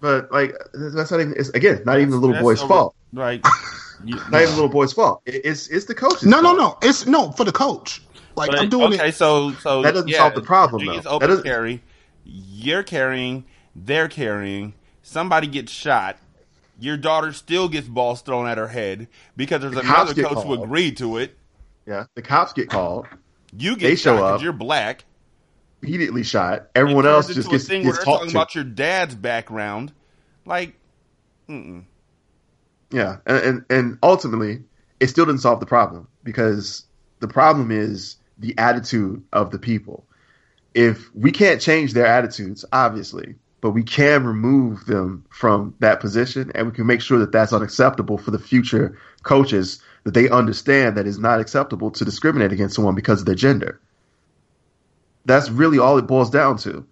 But 0.00 0.30
like 0.32 0.54
that's 0.74 1.10
not 1.10 1.20
even. 1.20 1.32
It's, 1.36 1.48
again, 1.50 1.82
not 1.86 1.98
even 1.98 2.10
the 2.10 2.16
little 2.16 2.34
That's 2.34 2.42
boy's 2.42 2.60
over- 2.60 2.68
fault. 2.74 2.94
Like, 3.14 3.44
you, 4.04 4.16
Not 4.30 4.42
even 4.42 4.54
little 4.54 4.68
boy's 4.68 4.92
fault. 4.92 5.22
It- 5.26 5.42
It's 5.44 5.68
it's 5.68 5.86
the 5.86 5.94
coach. 5.94 6.22
No, 6.22 6.40
no, 6.40 6.56
fault. 6.56 6.82
no. 6.82 6.88
It's 6.88 7.06
no 7.06 7.30
for 7.32 7.44
the 7.44 7.52
coach. 7.52 8.02
Like 8.36 8.50
But, 8.50 8.60
I'm 8.60 8.68
doing 8.70 8.94
okay, 8.94 9.08
it. 9.08 9.14
so 9.14 9.52
so 9.52 9.82
That 9.82 9.92
doesn't 9.94 10.08
yeah, 10.08 10.18
solve 10.18 10.34
the 10.34 10.40
problem, 10.42 10.80
Virginia's 10.80 11.04
though. 11.04 11.10
open 11.10 11.20
That 11.28 11.34
doesn't- 11.36 11.44
carry. 11.44 11.82
You're 12.24 12.82
carrying. 12.82 13.44
They're 13.74 14.08
carrying. 14.08 14.74
Somebody 15.02 15.46
gets 15.48 15.72
shot. 15.72 16.16
Your 16.80 16.96
daughter 16.96 17.32
still 17.32 17.68
gets 17.68 17.86
balls 17.86 18.22
thrown 18.22 18.46
at 18.48 18.58
her 18.58 18.68
head 18.68 19.08
because 19.36 19.60
there's 19.60 19.74
The 19.74 19.80
another 19.80 20.14
get 20.14 20.26
coach 20.26 20.44
who 20.44 20.62
agreed 20.62 20.96
to 20.98 21.18
it. 21.18 21.36
Yeah, 21.86 22.04
the 22.14 22.22
cops 22.22 22.52
get 22.52 22.68
called, 22.70 23.06
You 23.56 23.74
They 23.74 23.90
get 23.90 23.98
show 23.98 24.16
shot 24.16 24.22
up. 24.22 24.30
because 24.34 24.42
you're 24.44 24.52
black. 24.52 25.04
immediately 25.82 26.22
shot. 26.22 26.68
Everyone 26.76 27.06
else 27.06 27.26
just 27.26 27.38
into 27.38 27.48
a 27.48 27.52
gets, 27.52 27.66
thing 27.66 27.82
where 27.82 27.92
gets 27.92 27.98
they're 27.98 28.04
talked 28.04 28.18
talking 28.20 28.30
to. 28.30 28.36
about 28.36 28.54
your 28.54 28.64
dad's 28.64 29.14
background. 29.16 29.92
Like, 30.46 30.74
mm-mm. 31.48 31.84
Yeah, 32.92 33.18
and, 33.26 33.44
and 33.44 33.64
and 33.70 33.98
ultimately, 34.02 34.62
it 35.00 35.08
still 35.08 35.24
didn't 35.24 35.40
solve 35.40 35.60
the 35.60 35.66
problem 35.66 36.08
because 36.22 36.84
the 37.20 37.28
problem 37.28 37.70
is 37.70 38.16
the 38.38 38.56
attitude 38.58 39.24
of 39.32 39.50
the 39.50 39.58
people. 39.58 40.04
If 40.74 41.14
we 41.14 41.32
can't 41.32 41.60
change 41.60 41.92
their 41.94 42.06
attitudes, 42.06 42.64
obviously, 42.72 43.36
but 43.60 43.70
we 43.70 43.82
can 43.82 44.24
remove 44.24 44.86
them 44.86 45.24
from 45.30 45.74
that 45.80 46.00
position, 46.00 46.52
and 46.54 46.66
we 46.66 46.72
can 46.72 46.86
make 46.86 47.00
sure 47.00 47.18
that 47.18 47.32
that's 47.32 47.52
unacceptable 47.52 48.18
for 48.18 48.30
the 48.30 48.38
future 48.38 48.98
coaches. 49.22 49.80
That 50.04 50.14
they 50.14 50.28
understand 50.28 50.96
that 50.96 51.06
it's 51.06 51.18
not 51.18 51.38
acceptable 51.38 51.92
to 51.92 52.04
discriminate 52.04 52.52
against 52.52 52.74
someone 52.74 52.96
because 52.96 53.20
of 53.20 53.26
their 53.26 53.36
gender. 53.36 53.80
That's 55.24 55.48
really 55.48 55.78
all 55.78 55.96
it 55.96 56.08
boils 56.08 56.28
down 56.28 56.58
to. 56.58 56.84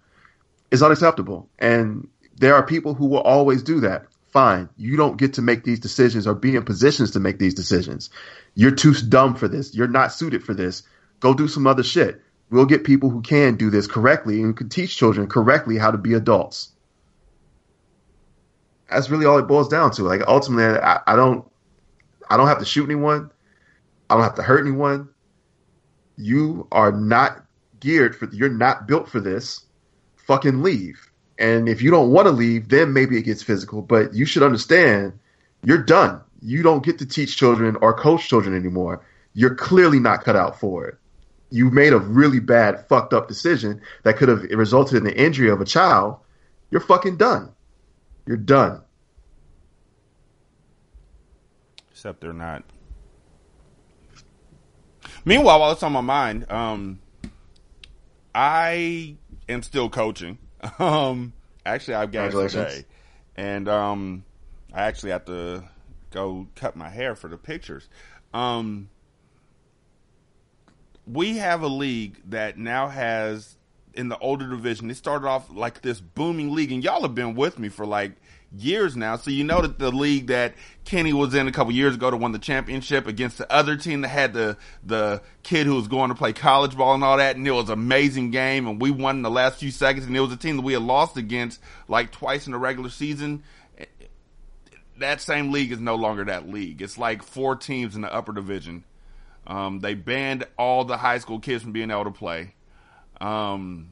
It's 0.71 0.81
unacceptable, 0.81 1.49
and 1.59 2.07
there 2.37 2.55
are 2.55 2.65
people 2.65 2.93
who 2.93 3.07
will 3.07 3.19
always 3.19 3.61
do 3.63 3.81
that. 3.81 4.07
Fine, 4.31 4.69
you 4.77 4.95
don't 4.95 5.17
get 5.17 5.33
to 5.33 5.41
make 5.41 5.65
these 5.65 5.79
decisions 5.79 6.25
or 6.25 6.33
be 6.33 6.55
in 6.55 6.63
positions 6.63 7.11
to 7.11 7.19
make 7.19 7.37
these 7.37 7.53
decisions. 7.53 8.09
You're 8.55 8.71
too 8.71 8.93
dumb 8.93 9.35
for 9.35 9.49
this. 9.49 9.75
You're 9.75 9.87
not 9.87 10.13
suited 10.13 10.43
for 10.43 10.53
this. 10.53 10.83
Go 11.19 11.33
do 11.33 11.49
some 11.49 11.67
other 11.67 11.83
shit. 11.83 12.21
We'll 12.49 12.65
get 12.65 12.85
people 12.85 13.09
who 13.09 13.21
can 13.21 13.55
do 13.55 13.69
this 13.69 13.87
correctly 13.87 14.41
and 14.41 14.55
can 14.55 14.69
teach 14.69 14.95
children 14.95 15.27
correctly 15.27 15.77
how 15.77 15.91
to 15.91 15.97
be 15.97 16.13
adults. 16.13 16.71
That's 18.89 19.09
really 19.09 19.25
all 19.25 19.37
it 19.37 19.47
boils 19.47 19.69
down 19.69 19.91
to. 19.91 20.03
Like 20.03 20.21
ultimately, 20.27 20.79
I, 20.79 21.01
I 21.07 21.15
don't, 21.15 21.49
I 22.29 22.37
don't 22.37 22.47
have 22.47 22.59
to 22.59 22.65
shoot 22.65 22.85
anyone. 22.85 23.31
I 24.09 24.15
don't 24.15 24.23
have 24.23 24.35
to 24.35 24.43
hurt 24.43 24.65
anyone. 24.65 25.09
You 26.17 26.67
are 26.71 26.91
not 26.91 27.45
geared 27.79 28.15
for. 28.15 28.29
You're 28.31 28.49
not 28.49 28.87
built 28.87 29.09
for 29.09 29.19
this. 29.19 29.65
Fucking 30.15 30.61
leave. 30.61 31.10
And 31.41 31.67
if 31.67 31.81
you 31.81 31.91
don't 31.91 32.11
want 32.11 32.27
to 32.27 32.31
leave, 32.31 32.69
then 32.69 32.93
maybe 32.93 33.17
it 33.17 33.23
gets 33.23 33.43
physical. 33.43 33.81
But 33.81 34.13
you 34.13 34.25
should 34.25 34.43
understand, 34.43 35.17
you're 35.63 35.83
done. 35.83 36.21
You 36.41 36.63
don't 36.63 36.83
get 36.83 36.99
to 36.99 37.05
teach 37.05 37.35
children 37.35 37.75
or 37.81 37.93
coach 37.93 38.27
children 38.27 38.55
anymore. 38.55 39.05
You're 39.33 39.55
clearly 39.55 39.99
not 39.99 40.23
cut 40.23 40.35
out 40.35 40.59
for 40.59 40.87
it. 40.87 40.97
You 41.49 41.69
made 41.69 41.93
a 41.93 41.99
really 41.99 42.39
bad, 42.39 42.87
fucked 42.87 43.13
up 43.13 43.27
decision 43.27 43.81
that 44.03 44.17
could 44.17 44.29
have 44.29 44.43
resulted 44.43 44.97
in 44.97 45.03
the 45.03 45.15
injury 45.15 45.49
of 45.49 45.59
a 45.59 45.65
child. 45.65 46.17
You're 46.69 46.81
fucking 46.81 47.17
done. 47.17 47.51
You're 48.25 48.37
done. 48.37 48.81
except 52.01 52.21
they're 52.21 52.33
not. 52.33 52.63
Meanwhile, 55.23 55.59
while 55.59 55.71
it's 55.71 55.83
on 55.83 55.91
my 55.91 56.01
mind, 56.01 56.51
um, 56.51 56.97
I 58.33 59.17
am 59.47 59.61
still 59.61 59.87
coaching. 59.87 60.39
Um, 60.79 61.33
actually, 61.65 61.95
I've 61.95 62.11
got 62.11 62.31
Congratulations. 62.31 62.73
today, 62.75 62.85
and 63.35 63.67
um, 63.67 64.23
I 64.73 64.83
actually 64.83 65.11
have 65.11 65.25
to 65.25 65.63
go 66.11 66.47
cut 66.55 66.75
my 66.75 66.89
hair 66.89 67.15
for 67.15 67.27
the 67.27 67.37
pictures. 67.37 67.87
Um, 68.33 68.89
we 71.07 71.37
have 71.37 71.63
a 71.63 71.67
league 71.67 72.21
that 72.29 72.57
now 72.57 72.87
has 72.87 73.57
in 73.93 74.07
the 74.09 74.17
older 74.19 74.47
division. 74.47 74.89
It 74.89 74.95
started 74.97 75.27
off 75.27 75.47
like 75.51 75.81
this 75.81 75.99
booming 75.99 76.53
league, 76.53 76.71
and 76.71 76.83
y'all 76.83 77.01
have 77.01 77.15
been 77.15 77.35
with 77.35 77.59
me 77.59 77.69
for 77.69 77.85
like 77.85 78.13
years 78.57 78.95
now. 78.97 79.15
So 79.15 79.31
you 79.31 79.43
know 79.43 79.61
that 79.61 79.79
the 79.79 79.91
league 79.91 80.27
that 80.27 80.55
Kenny 80.83 81.13
was 81.13 81.33
in 81.33 81.47
a 81.47 81.51
couple 81.51 81.71
years 81.71 81.95
ago 81.95 82.11
to 82.11 82.17
win 82.17 82.31
the 82.31 82.39
championship 82.39 83.07
against 83.07 83.37
the 83.37 83.51
other 83.51 83.75
team 83.77 84.01
that 84.01 84.09
had 84.09 84.33
the 84.33 84.57
the 84.83 85.21
kid 85.43 85.65
who 85.67 85.75
was 85.75 85.87
going 85.87 86.09
to 86.09 86.15
play 86.15 86.33
college 86.33 86.75
ball 86.75 86.93
and 86.95 87.03
all 87.03 87.17
that, 87.17 87.35
and 87.35 87.47
it 87.47 87.51
was 87.51 87.69
an 87.69 87.73
amazing 87.73 88.31
game, 88.31 88.67
and 88.67 88.81
we 88.81 88.91
won 88.91 89.17
in 89.17 89.21
the 89.21 89.31
last 89.31 89.59
few 89.59 89.71
seconds, 89.71 90.05
and 90.05 90.15
it 90.15 90.19
was 90.19 90.33
a 90.33 90.37
team 90.37 90.57
that 90.57 90.63
we 90.63 90.73
had 90.73 90.81
lost 90.81 91.17
against 91.17 91.59
like 91.87 92.11
twice 92.11 92.45
in 92.45 92.51
the 92.51 92.57
regular 92.59 92.89
season. 92.89 93.43
That 94.99 95.21
same 95.21 95.51
league 95.51 95.71
is 95.71 95.79
no 95.79 95.95
longer 95.95 96.25
that 96.25 96.47
league. 96.49 96.81
It's 96.81 96.97
like 96.97 97.23
four 97.23 97.55
teams 97.55 97.95
in 97.95 98.01
the 98.01 98.13
upper 98.13 98.33
division. 98.33 98.83
Um, 99.47 99.79
they 99.79 99.95
banned 99.95 100.45
all 100.57 100.85
the 100.85 100.97
high 100.97 101.17
school 101.17 101.39
kids 101.39 101.63
from 101.63 101.71
being 101.71 101.89
able 101.89 102.03
to 102.03 102.11
play. 102.11 102.53
Um, 103.19 103.89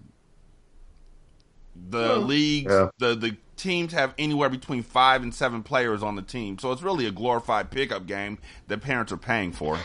the 1.90 2.18
leagues, 2.18 2.72
Yeah. 2.72 2.90
the 3.00 3.16
the 3.16 3.38
teams 3.60 3.94
have 3.94 4.14
anywhere 4.18 4.50
between 4.50 4.84
five 4.84 5.22
and 5.22 5.34
seven 5.34 5.62
players 5.62 6.02
on 6.02 6.16
the 6.16 6.22
team, 6.22 6.58
so 6.58 6.72
it's 6.72 6.82
really 6.82 7.06
a 7.06 7.12
glorified 7.12 7.70
pickup 7.70 8.08
game 8.08 8.40
that 8.68 8.82
parents 8.82 9.12
are 9.12 9.18
paying 9.18 9.52
for. 9.52 9.78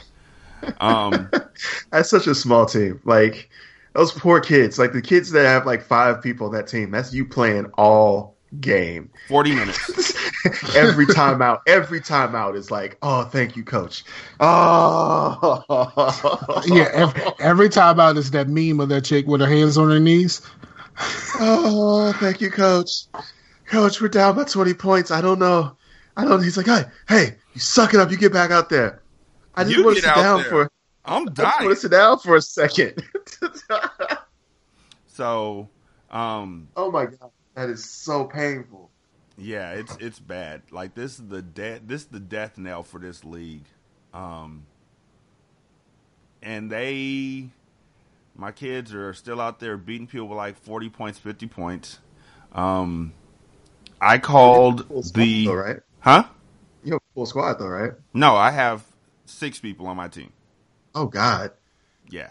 Um, 0.81 1.31
That's 1.91 2.09
such 2.09 2.27
a 2.27 2.35
small 2.35 2.67
team. 2.67 3.01
Like 3.05 3.51
those 3.93 4.13
poor 4.13 4.41
kids. 4.41 4.79
Like 4.79 4.93
the 4.93 5.03
kids 5.03 5.31
that 5.33 5.45
have 5.45 5.67
like 5.67 5.83
five 5.83 6.23
people 6.23 6.47
on 6.47 6.53
that 6.55 6.69
team. 6.69 6.91
That's 6.91 7.13
you 7.13 7.25
playing 7.25 7.67
all 7.77 8.35
game. 8.61 9.11
Forty 9.29 9.55
minutes. 9.55 10.15
every 10.77 11.07
time 11.07 11.43
out, 11.43 11.63
every 11.67 12.01
time 12.01 12.35
out 12.35 12.57
is 12.57 12.71
like, 12.71 12.97
oh, 13.03 13.25
thank 13.25 13.57
you, 13.57 13.65
coach. 13.65 14.05
Oh, 14.41 15.63
Yeah, 16.67 16.89
every, 16.93 17.23
every 17.41 17.69
time 17.69 18.01
out 18.01 18.17
is 18.17 18.31
that 18.31 18.49
meme 18.49 18.81
of 18.81 18.89
that 18.91 19.05
chick 19.05 19.27
with 19.27 19.41
her 19.41 19.47
hands 19.47 19.77
on 19.77 19.91
her 19.91 20.01
knees. 20.01 20.43
oh, 21.41 22.15
thank 22.21 22.41
you, 22.41 22.51
coach. 22.51 23.07
Coach, 23.67 24.01
we're 24.01 24.09
down 24.09 24.37
by 24.37 24.45
twenty 24.45 24.75
points. 24.75 25.11
I 25.11 25.21
don't 25.21 25.39
know. 25.39 25.77
I 26.17 26.25
don't. 26.25 26.43
He's 26.43 26.57
like, 26.57 26.67
hey, 26.67 26.85
hey, 27.09 27.37
you 27.55 27.61
suck 27.61 27.95
it 27.95 28.01
up. 28.01 28.11
You 28.11 28.17
get 28.17 28.33
back 28.33 28.51
out 28.51 28.69
there. 28.69 29.03
I 29.55 29.65
just 29.65 29.77
You 29.77 29.85
want 29.85 29.97
to 29.97 30.03
sit 30.03 30.15
down 30.15 30.41
there. 30.43 30.51
for. 30.51 30.71
I'm 31.07 31.23
I 31.23 31.25
just 31.33 31.39
want 31.39 31.59
dying. 31.59 31.69
to 31.71 31.77
sit 31.77 31.91
down 31.91 32.19
for 32.19 32.37
a 32.37 32.43
second. 32.43 33.03
So, 35.07 35.69
um, 36.11 36.67
oh 36.77 36.91
my 36.91 37.07
god, 37.07 37.31
that 37.55 37.69
is 37.71 37.89
so 37.89 38.25
painful. 38.25 38.91
Yeah, 39.39 39.71
it's 39.73 39.97
it's 40.01 40.19
bad. 40.19 40.63
Like 40.73 40.95
this 40.97 41.19
is 41.21 41.29
the 41.29 41.41
death 41.41 41.83
this 41.87 42.03
is 42.03 42.07
the 42.09 42.19
death 42.21 42.59
knell 42.59 42.83
for 42.83 42.99
this 42.99 43.25
league. 43.25 43.65
Um 44.13 44.67
and 46.43 46.71
they 46.71 47.49
my 48.37 48.51
kids 48.51 48.93
are 48.93 49.13
still 49.15 49.41
out 49.41 49.61
there 49.61 49.77
beating 49.77 50.07
people 50.09 50.27
with 50.29 50.37
like 50.37 50.57
40 50.57 50.89
points, 50.89 51.19
50 51.19 51.47
points. 51.47 52.01
Um 52.53 53.13
I 54.05 54.19
called 54.19 54.81
squad, 54.81 55.05
the 55.15 55.47
though, 55.47 55.55
right? 55.55 55.81
Huh? 56.01 56.25
You 56.85 56.93
have 56.93 57.01
a 57.01 57.15
full 57.15 57.27
squad 57.27 57.55
though, 57.55 57.69
right? 57.69 57.93
No, 58.13 58.37
I 58.37 58.51
have 58.51 58.85
6 59.27 59.61
people 59.61 59.87
on 59.87 59.97
my 59.97 60.09
team. 60.09 60.33
Oh 60.95 61.07
god. 61.07 61.53
Yeah. 62.11 62.31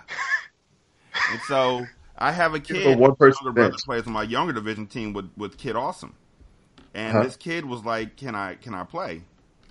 and 1.31 1.41
so 1.47 1.85
I 2.17 2.31
have 2.31 2.53
a 2.53 2.59
kid. 2.69 2.97
one 2.97 3.15
person 3.15 3.51
brother 3.53 3.71
bench. 3.71 3.83
plays 3.83 4.05
on 4.07 4.13
my 4.13 4.23
younger 4.23 4.53
division 4.53 4.87
team 4.87 5.13
with 5.13 5.29
with 5.35 5.57
Kid 5.57 5.75
Awesome, 5.75 6.15
and 6.93 7.15
Uh-huh. 7.17 7.23
this 7.23 7.35
kid 7.35 7.65
was 7.65 7.83
like, 7.83 8.15
"Can 8.17 8.35
I 8.35 8.55
can 8.55 8.73
I 8.73 8.83
play?" 8.83 9.23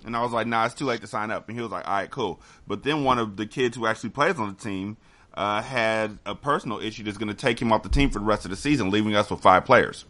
And 0.05 0.15
I 0.17 0.21
was 0.21 0.31
like, 0.33 0.45
"Nah, 0.47 0.65
it's 0.65 0.75
too 0.75 0.85
late 0.85 1.01
to 1.01 1.07
sign 1.07 1.31
up." 1.31 1.47
And 1.47 1.57
he 1.57 1.61
was 1.63 1.71
like, 1.71 1.87
"All 1.87 1.93
right, 1.95 2.11
cool." 2.11 2.41
But 2.67 2.83
then 2.83 3.03
one 3.05 3.17
of 3.19 3.37
the 3.37 3.45
kids 3.45 3.77
who 3.77 3.87
actually 3.87 4.09
plays 4.09 4.37
on 4.37 4.49
the 4.49 4.61
team 4.61 4.97
uh, 5.35 5.61
had 5.61 6.19
a 6.25 6.35
personal 6.35 6.79
issue 6.79 7.03
that's 7.03 7.17
going 7.17 7.29
to 7.29 7.33
take 7.33 7.59
him 7.61 7.71
off 7.71 7.81
the 7.83 7.89
team 7.89 8.09
for 8.11 8.19
the 8.19 8.25
rest 8.25 8.43
of 8.45 8.51
the 8.51 8.57
season, 8.57 8.91
leaving 8.91 9.15
us 9.15 9.31
with 9.31 9.39
five 9.41 9.65
players. 9.65 10.05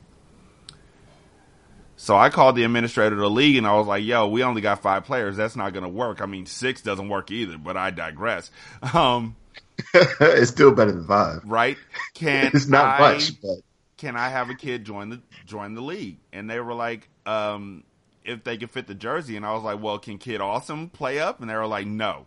So 2.04 2.18
I 2.18 2.30
called 2.30 2.58
the 2.58 2.66
administrator 2.66 3.16
of 3.16 3.22
the 3.22 3.30
league 3.30 3.56
and 3.56 3.66
I 3.66 3.76
was 3.78 3.88
like, 3.88 4.04
"Yo, 4.04 4.28
we 4.28 4.44
only 4.44 4.60
got 4.60 4.82
five 4.82 5.06
players. 5.06 5.38
That's 5.38 5.56
not 5.56 5.72
going 5.72 5.84
to 5.84 5.90
work. 5.90 6.20
I 6.20 6.26
mean, 6.26 6.46
six 6.46 6.82
doesn't 6.82 7.08
work 7.08 7.32
either." 7.32 7.58
But 7.58 7.78
I 7.78 7.92
digress. 7.92 8.52
Um, 8.94 9.38
it's 9.94 10.52
still 10.52 10.74
better 10.74 10.92
than 10.92 11.08
five. 11.08 11.42
right? 11.46 11.78
Can 12.14 12.52
It's 12.54 12.68
not 12.68 13.00
I, 13.00 13.14
much, 13.14 13.42
but 13.42 13.60
Can 13.96 14.18
I 14.18 14.28
have 14.28 14.50
a 14.50 14.54
kid 14.54 14.84
join 14.84 15.12
the 15.12 15.22
join 15.46 15.76
the 15.76 15.82
league? 15.82 16.18
And 16.34 16.50
they 16.50 16.60
were 16.60 16.74
like, 16.74 17.08
um, 17.26 17.86
if 18.26 18.44
they 18.44 18.58
could 18.58 18.70
fit 18.70 18.88
the 18.88 18.96
jersey, 18.96 19.38
and 19.38 19.46
I 19.46 19.54
was 19.54 19.64
like, 19.64 19.82
well, 19.82 19.98
can 19.98 20.18
Kid 20.18 20.42
Awesome 20.42 20.90
play 20.90 21.20
up? 21.20 21.40
And 21.40 21.50
they 21.50 21.56
were 21.56 21.68
like, 21.68 21.88
no, 21.88 22.26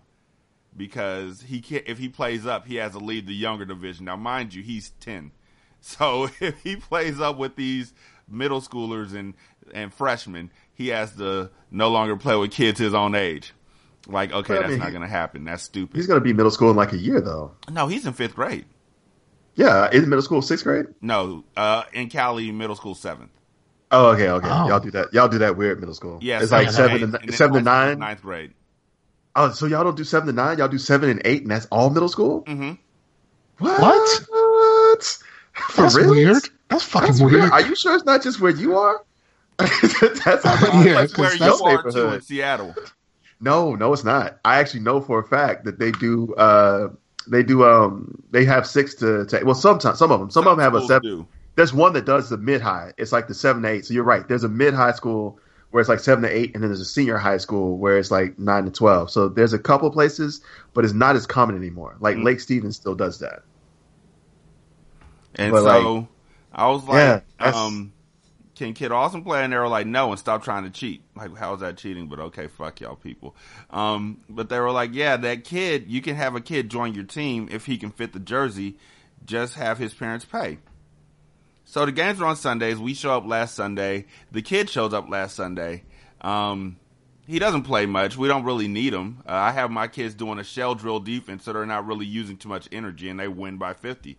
because 0.74 1.42
he 1.42 1.60
can 1.60 1.82
if 1.84 1.98
he 1.98 2.08
plays 2.08 2.46
up, 2.46 2.66
he 2.66 2.76
has 2.76 2.92
to 2.92 2.98
lead 2.98 3.26
the 3.26 3.34
younger 3.34 3.66
division. 3.66 4.06
Now, 4.06 4.16
mind 4.16 4.54
you, 4.54 4.62
he's 4.62 4.94
ten, 5.00 5.32
so 5.82 6.30
if 6.40 6.62
he 6.62 6.76
plays 6.76 7.20
up 7.20 7.36
with 7.36 7.56
these 7.56 7.92
middle 8.28 8.60
schoolers 8.60 9.14
and 9.14 9.34
and 9.74 9.92
freshmen, 9.92 10.50
he 10.74 10.88
has 10.88 11.12
to 11.16 11.50
no 11.70 11.88
longer 11.90 12.16
play 12.16 12.36
with 12.36 12.50
kids 12.50 12.78
his 12.78 12.94
own 12.94 13.14
age. 13.14 13.52
Like, 14.08 14.32
okay, 14.32 14.54
But 14.54 14.60
that's 14.60 14.70
mean, 14.70 14.78
not 14.78 14.90
going 14.90 15.02
to 15.02 15.08
happen. 15.08 15.44
That's 15.44 15.62
stupid. 15.64 15.96
He's 15.96 16.06
gonna 16.06 16.20
be 16.20 16.32
middle 16.32 16.50
school 16.52 16.70
in 16.70 16.76
like 16.76 16.92
a 16.92 16.96
year 16.98 17.20
though. 17.20 17.52
no, 17.70 17.86
he's 17.88 18.06
in 18.06 18.12
fifth 18.12 18.36
grade. 18.36 18.64
Yeah, 19.56 19.88
is 19.90 20.02
in 20.04 20.08
middle 20.10 20.22
school 20.22 20.42
sixth 20.42 20.64
grade? 20.64 20.86
No, 21.00 21.42
uh, 21.56 21.84
in 21.92 22.08
Cali, 22.08 22.52
middle 22.52 22.76
school 22.76 22.94
seventh. 22.94 23.30
Oh, 23.90 24.08
okay, 24.12 24.28
okay. 24.28 24.48
Oh. 24.50 24.68
Y'all 24.68 24.80
do 24.80 24.90
that. 24.92 25.12
Y'all 25.12 25.28
do 25.28 25.38
that 25.38 25.56
weird 25.56 25.80
middle 25.80 25.94
school. 25.94 26.18
Yeah, 26.20 26.42
it's 26.42 26.52
like 26.52 26.70
seventh 26.70 27.00
seven 27.00 27.02
and 27.04 27.12
to 27.14 27.22
eighth, 27.22 27.34
seven 27.36 27.52
to 27.54 27.58
and 27.58 27.66
then 27.66 27.72
high 27.72 27.82
school 27.84 27.92
is 27.92 27.96
nine. 27.96 27.98
ninth 27.98 28.22
grade. 28.22 28.52
Oh, 29.34 29.50
so 29.50 29.66
y'all 29.66 29.82
don't 29.84 29.96
do 29.96 30.04
seven 30.04 30.26
to 30.28 30.32
nine? 30.32 30.58
Y'all 30.58 30.68
do 30.68 30.78
seven 30.78 31.08
and 31.10 31.22
eight, 31.24 31.42
and 31.42 31.50
that's 31.50 31.66
all 31.66 31.90
middle 31.90 32.08
school? 32.08 32.42
Mm-hmm. 32.44 32.72
What? 33.58 33.80
What? 33.80 34.26
What? 34.30 35.02
For 35.70 35.82
That's 35.82 35.96
real? 35.96 36.10
weird. 36.10 36.42
That's 36.68 36.82
fucking 36.84 37.08
That's 37.08 37.20
weird. 37.20 37.32
weird. 37.32 37.52
Are 37.52 37.62
you 37.62 37.74
sure 37.74 37.94
it's 37.94 38.04
not 38.04 38.22
just 38.22 38.40
where 38.40 38.52
you 38.52 38.76
are? 38.76 39.02
that's 39.58 40.44
Yeah, 40.44 40.94
That's 40.94 41.16
where 41.16 41.30
'cause 41.30 41.40
you 41.40 41.46
that's 41.46 41.60
are 41.60 41.82
too 41.82 41.88
in 41.88 41.94
neighborhood. 41.94 42.24
Seattle. 42.24 42.74
No, 43.40 43.74
no, 43.74 43.92
it's 43.92 44.04
not. 44.04 44.38
I 44.44 44.58
actually 44.58 44.80
know 44.80 45.00
for 45.00 45.18
a 45.18 45.24
fact 45.24 45.64
that 45.64 45.78
they 45.78 45.92
do. 45.92 46.34
uh 46.34 46.88
They 47.28 47.42
do. 47.42 47.64
Um, 47.64 48.22
they 48.30 48.44
have 48.44 48.66
six 48.66 48.94
to, 48.96 49.24
to 49.26 49.44
well, 49.44 49.54
sometimes 49.54 49.98
some 49.98 50.10
of 50.12 50.20
them. 50.20 50.30
Some, 50.30 50.46
of 50.46 50.56
them 50.56 50.62
have 50.64 50.74
a 50.74 50.86
seven. 50.86 51.02
do. 51.02 51.26
There's 51.54 51.72
one 51.72 51.94
that 51.94 52.04
does 52.04 52.28
the 52.28 52.36
mid 52.38 52.60
high. 52.60 52.92
It's 52.98 53.12
like 53.12 53.28
the 53.28 53.34
seven 53.34 53.62
to 53.62 53.68
eight. 53.68 53.86
So 53.86 53.94
you're 53.94 54.04
right. 54.04 54.26
There's 54.28 54.44
a 54.44 54.48
mid 54.48 54.74
high 54.74 54.92
school 54.92 55.38
where 55.70 55.80
it's 55.80 55.88
like 55.88 56.00
seven 56.00 56.22
to 56.22 56.28
eight, 56.34 56.54
and 56.54 56.62
then 56.62 56.70
there's 56.70 56.80
a 56.80 56.84
senior 56.84 57.16
high 57.18 57.38
school 57.38 57.78
where 57.78 57.98
it's 57.98 58.10
like 58.10 58.38
nine 58.38 58.64
to 58.66 58.70
twelve. 58.70 59.10
So 59.10 59.28
there's 59.28 59.52
a 59.54 59.58
couple 59.58 59.90
places, 59.90 60.40
but 60.74 60.84
it's 60.84 60.94
not 60.94 61.16
as 61.16 61.26
common 61.26 61.56
anymore. 61.56 61.96
Like 62.00 62.16
Mm. 62.16 62.24
Lake 62.24 62.40
Stevens 62.40 62.76
still 62.76 62.94
does 62.94 63.18
that. 63.20 63.42
And 65.34 65.52
But, 65.52 65.64
so 65.64 66.08
I 66.52 66.68
was 66.68 66.84
like, 66.84 67.24
that's- 67.38 67.54
um, 67.56 67.92
can 68.56 68.72
Kid 68.72 68.90
Awesome 68.90 69.22
play? 69.22 69.44
And 69.44 69.52
they 69.52 69.58
were 69.58 69.68
like, 69.68 69.86
no, 69.86 70.10
and 70.10 70.18
stop 70.18 70.42
trying 70.42 70.64
to 70.64 70.70
cheat. 70.70 71.02
Like, 71.14 71.36
how 71.36 71.54
is 71.54 71.60
that 71.60 71.76
cheating? 71.76 72.08
But 72.08 72.18
okay, 72.18 72.48
fuck 72.48 72.80
y'all 72.80 72.96
people. 72.96 73.36
Um, 73.70 74.22
but 74.28 74.48
they 74.48 74.58
were 74.58 74.70
like, 74.70 74.94
yeah, 74.94 75.16
that 75.18 75.44
kid, 75.44 75.84
you 75.88 76.00
can 76.00 76.16
have 76.16 76.34
a 76.34 76.40
kid 76.40 76.70
join 76.70 76.94
your 76.94 77.04
team 77.04 77.48
if 77.52 77.66
he 77.66 77.76
can 77.76 77.90
fit 77.90 78.12
the 78.12 78.18
jersey. 78.18 78.78
Just 79.24 79.54
have 79.54 79.78
his 79.78 79.92
parents 79.92 80.24
pay. 80.24 80.58
So 81.64 81.84
the 81.84 81.92
games 81.92 82.20
are 82.20 82.26
on 82.26 82.36
Sundays. 82.36 82.78
We 82.78 82.94
show 82.94 83.16
up 83.16 83.26
last 83.26 83.54
Sunday. 83.54 84.06
The 84.32 84.42
kid 84.42 84.70
shows 84.70 84.94
up 84.94 85.10
last 85.10 85.36
Sunday. 85.36 85.84
Um, 86.22 86.78
he 87.26 87.38
doesn't 87.38 87.64
play 87.64 87.86
much. 87.86 88.16
We 88.16 88.28
don't 88.28 88.44
really 88.44 88.68
need 88.68 88.94
him. 88.94 89.22
Uh, 89.26 89.32
I 89.32 89.52
have 89.52 89.70
my 89.70 89.88
kids 89.88 90.14
doing 90.14 90.38
a 90.38 90.44
shell 90.44 90.74
drill 90.74 91.00
defense, 91.00 91.44
so 91.44 91.52
they're 91.52 91.66
not 91.66 91.86
really 91.86 92.06
using 92.06 92.36
too 92.36 92.48
much 92.48 92.68
energy, 92.72 93.08
and 93.08 93.20
they 93.20 93.28
win 93.28 93.58
by 93.58 93.74
50 93.74 94.16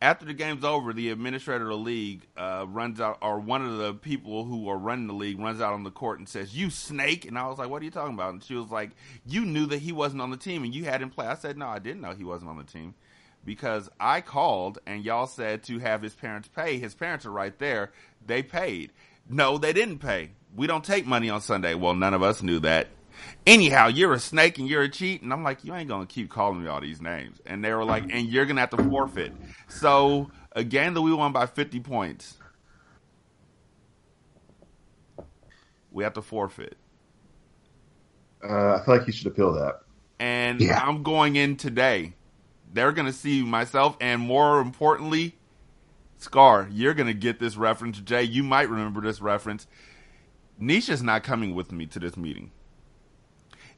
after 0.00 0.26
the 0.26 0.34
game's 0.34 0.64
over, 0.64 0.92
the 0.92 1.10
administrator 1.10 1.64
of 1.64 1.70
the 1.70 1.76
league 1.76 2.26
uh, 2.36 2.66
runs 2.68 3.00
out, 3.00 3.18
or 3.22 3.38
one 3.38 3.64
of 3.64 3.78
the 3.78 3.94
people 3.94 4.44
who 4.44 4.68
are 4.68 4.76
running 4.76 5.06
the 5.06 5.14
league 5.14 5.38
runs 5.38 5.60
out 5.60 5.72
on 5.72 5.84
the 5.84 5.90
court 5.90 6.18
and 6.18 6.28
says, 6.28 6.54
"You 6.54 6.68
snake!" 6.70 7.24
And 7.24 7.38
I 7.38 7.46
was 7.48 7.58
like, 7.58 7.70
"What 7.70 7.80
are 7.80 7.84
you 7.84 7.90
talking 7.90 8.14
about?" 8.14 8.34
And 8.34 8.44
she 8.44 8.54
was 8.54 8.70
like, 8.70 8.90
"You 9.26 9.44
knew 9.44 9.66
that 9.66 9.78
he 9.78 9.92
wasn't 9.92 10.22
on 10.22 10.30
the 10.30 10.36
team 10.36 10.64
and 10.64 10.74
you 10.74 10.84
had 10.84 11.00
him 11.00 11.10
play." 11.10 11.26
I 11.26 11.34
said, 11.34 11.56
"No, 11.56 11.66
I 11.66 11.78
didn't 11.78 12.02
know 12.02 12.12
he 12.12 12.24
wasn't 12.24 12.50
on 12.50 12.58
the 12.58 12.64
team 12.64 12.94
because 13.44 13.88
I 13.98 14.20
called 14.20 14.78
and 14.86 15.04
y'all 15.04 15.26
said 15.26 15.62
to 15.64 15.78
have 15.78 16.02
his 16.02 16.14
parents 16.14 16.48
pay. 16.54 16.78
His 16.78 16.94
parents 16.94 17.24
are 17.24 17.30
right 17.30 17.58
there. 17.58 17.92
They 18.24 18.42
paid. 18.42 18.92
No, 19.28 19.56
they 19.56 19.72
didn't 19.72 20.00
pay. 20.00 20.30
We 20.54 20.66
don't 20.66 20.84
take 20.84 21.06
money 21.06 21.30
on 21.30 21.40
Sunday. 21.40 21.74
Well, 21.74 21.94
none 21.94 22.14
of 22.14 22.22
us 22.22 22.42
knew 22.42 22.60
that." 22.60 22.88
Anyhow, 23.46 23.88
you're 23.88 24.12
a 24.14 24.20
snake 24.20 24.58
and 24.58 24.68
you're 24.68 24.82
a 24.82 24.88
cheat. 24.88 25.22
And 25.22 25.32
I'm 25.32 25.42
like, 25.42 25.64
you 25.64 25.74
ain't 25.74 25.88
going 25.88 26.06
to 26.06 26.12
keep 26.12 26.30
calling 26.30 26.62
me 26.62 26.68
all 26.68 26.80
these 26.80 27.00
names. 27.00 27.40
And 27.46 27.64
they 27.64 27.72
were 27.74 27.84
like, 27.84 28.06
and 28.10 28.28
you're 28.28 28.46
going 28.46 28.56
to 28.56 28.60
have 28.60 28.70
to 28.70 28.78
forfeit. 28.78 29.34
So 29.68 30.30
a 30.52 30.64
game 30.64 30.94
that 30.94 31.02
we 31.02 31.12
won 31.12 31.32
by 31.32 31.46
50 31.46 31.80
points, 31.80 32.38
we 35.90 36.04
have 36.04 36.14
to 36.14 36.22
forfeit. 36.22 36.76
Uh, 38.44 38.76
I 38.76 38.84
feel 38.84 38.96
like 38.98 39.06
you 39.06 39.12
should 39.12 39.28
appeal 39.28 39.52
that. 39.54 39.80
And 40.18 40.60
Yeah. 40.60 40.80
I'm 40.80 41.02
going 41.02 41.36
in 41.36 41.56
today. 41.56 42.14
They're 42.72 42.92
going 42.92 43.06
to 43.06 43.12
see 43.12 43.42
myself, 43.42 43.96
and 44.00 44.20
more 44.20 44.60
importantly, 44.60 45.36
Scar, 46.18 46.68
you're 46.70 46.94
going 46.94 47.06
to 47.06 47.14
get 47.14 47.38
this 47.38 47.56
reference. 47.56 48.00
Jay, 48.00 48.24
you 48.24 48.42
might 48.42 48.68
remember 48.68 49.00
this 49.00 49.20
reference. 49.20 49.66
Nisha's 50.60 51.02
not 51.02 51.22
coming 51.22 51.54
with 51.54 51.72
me 51.72 51.86
to 51.86 51.98
this 51.98 52.16
meeting. 52.16 52.50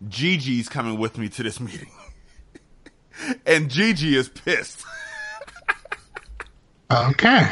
Gigi's 0.07 0.69
coming 0.69 0.99
with 0.99 1.17
me 1.19 1.29
to 1.31 1.43
this 1.43 1.59
meeting. 1.61 1.91
and 3.47 3.71
Gigi 3.71 4.17
is 4.17 4.29
pissed. 4.29 4.85
Okay. 6.91 7.47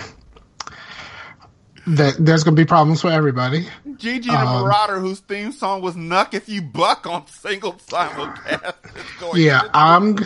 That 1.89 2.15
there's 2.19 2.43
gonna 2.43 2.57
be 2.57 2.65
problems 2.65 3.03
for 3.03 3.11
everybody. 3.11 3.69
Gigi 3.99 4.31
the 4.31 4.35
Um, 4.37 4.63
Marauder, 4.63 4.99
whose 4.99 5.21
theme 5.21 5.53
song 5.53 5.83
was 5.83 5.95
Knuck 5.95 6.33
If 6.33 6.49
You 6.49 6.63
Buck 6.63 7.07
on 7.07 7.27
single 7.27 7.75
simulcast. 7.75 9.35
is 9.35 9.45
Yeah, 9.45 9.61
to- 9.61 9.71
I'm. 9.75 10.17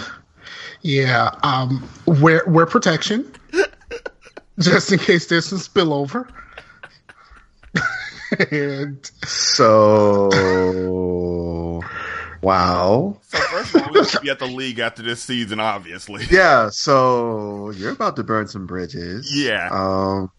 Yeah, 0.82 1.34
um, 1.42 1.88
wear 2.06 2.44
wear 2.47 2.66
protection, 2.66 3.32
just 4.60 4.92
in 4.92 5.01
case 5.01 5.26
there's 5.26 5.47
some 5.47 5.59
spillover. 5.59 6.28
and 8.52 9.10
So, 9.24 10.30
wow. 12.42 13.18
So 13.22 13.38
first 13.38 13.74
of 13.74 13.82
all, 13.82 13.92
we 13.92 14.04
should 14.04 14.22
be 14.22 14.30
at 14.30 14.38
the 14.38 14.46
league 14.46 14.78
after 14.78 15.02
this 15.02 15.22
season, 15.22 15.60
obviously. 15.60 16.24
Yeah, 16.30 16.70
so 16.70 17.70
you're 17.70 17.92
about 17.92 18.16
to 18.16 18.24
burn 18.24 18.48
some 18.48 18.66
bridges. 18.66 19.30
Yeah. 19.34 19.68
Um, 19.70 20.30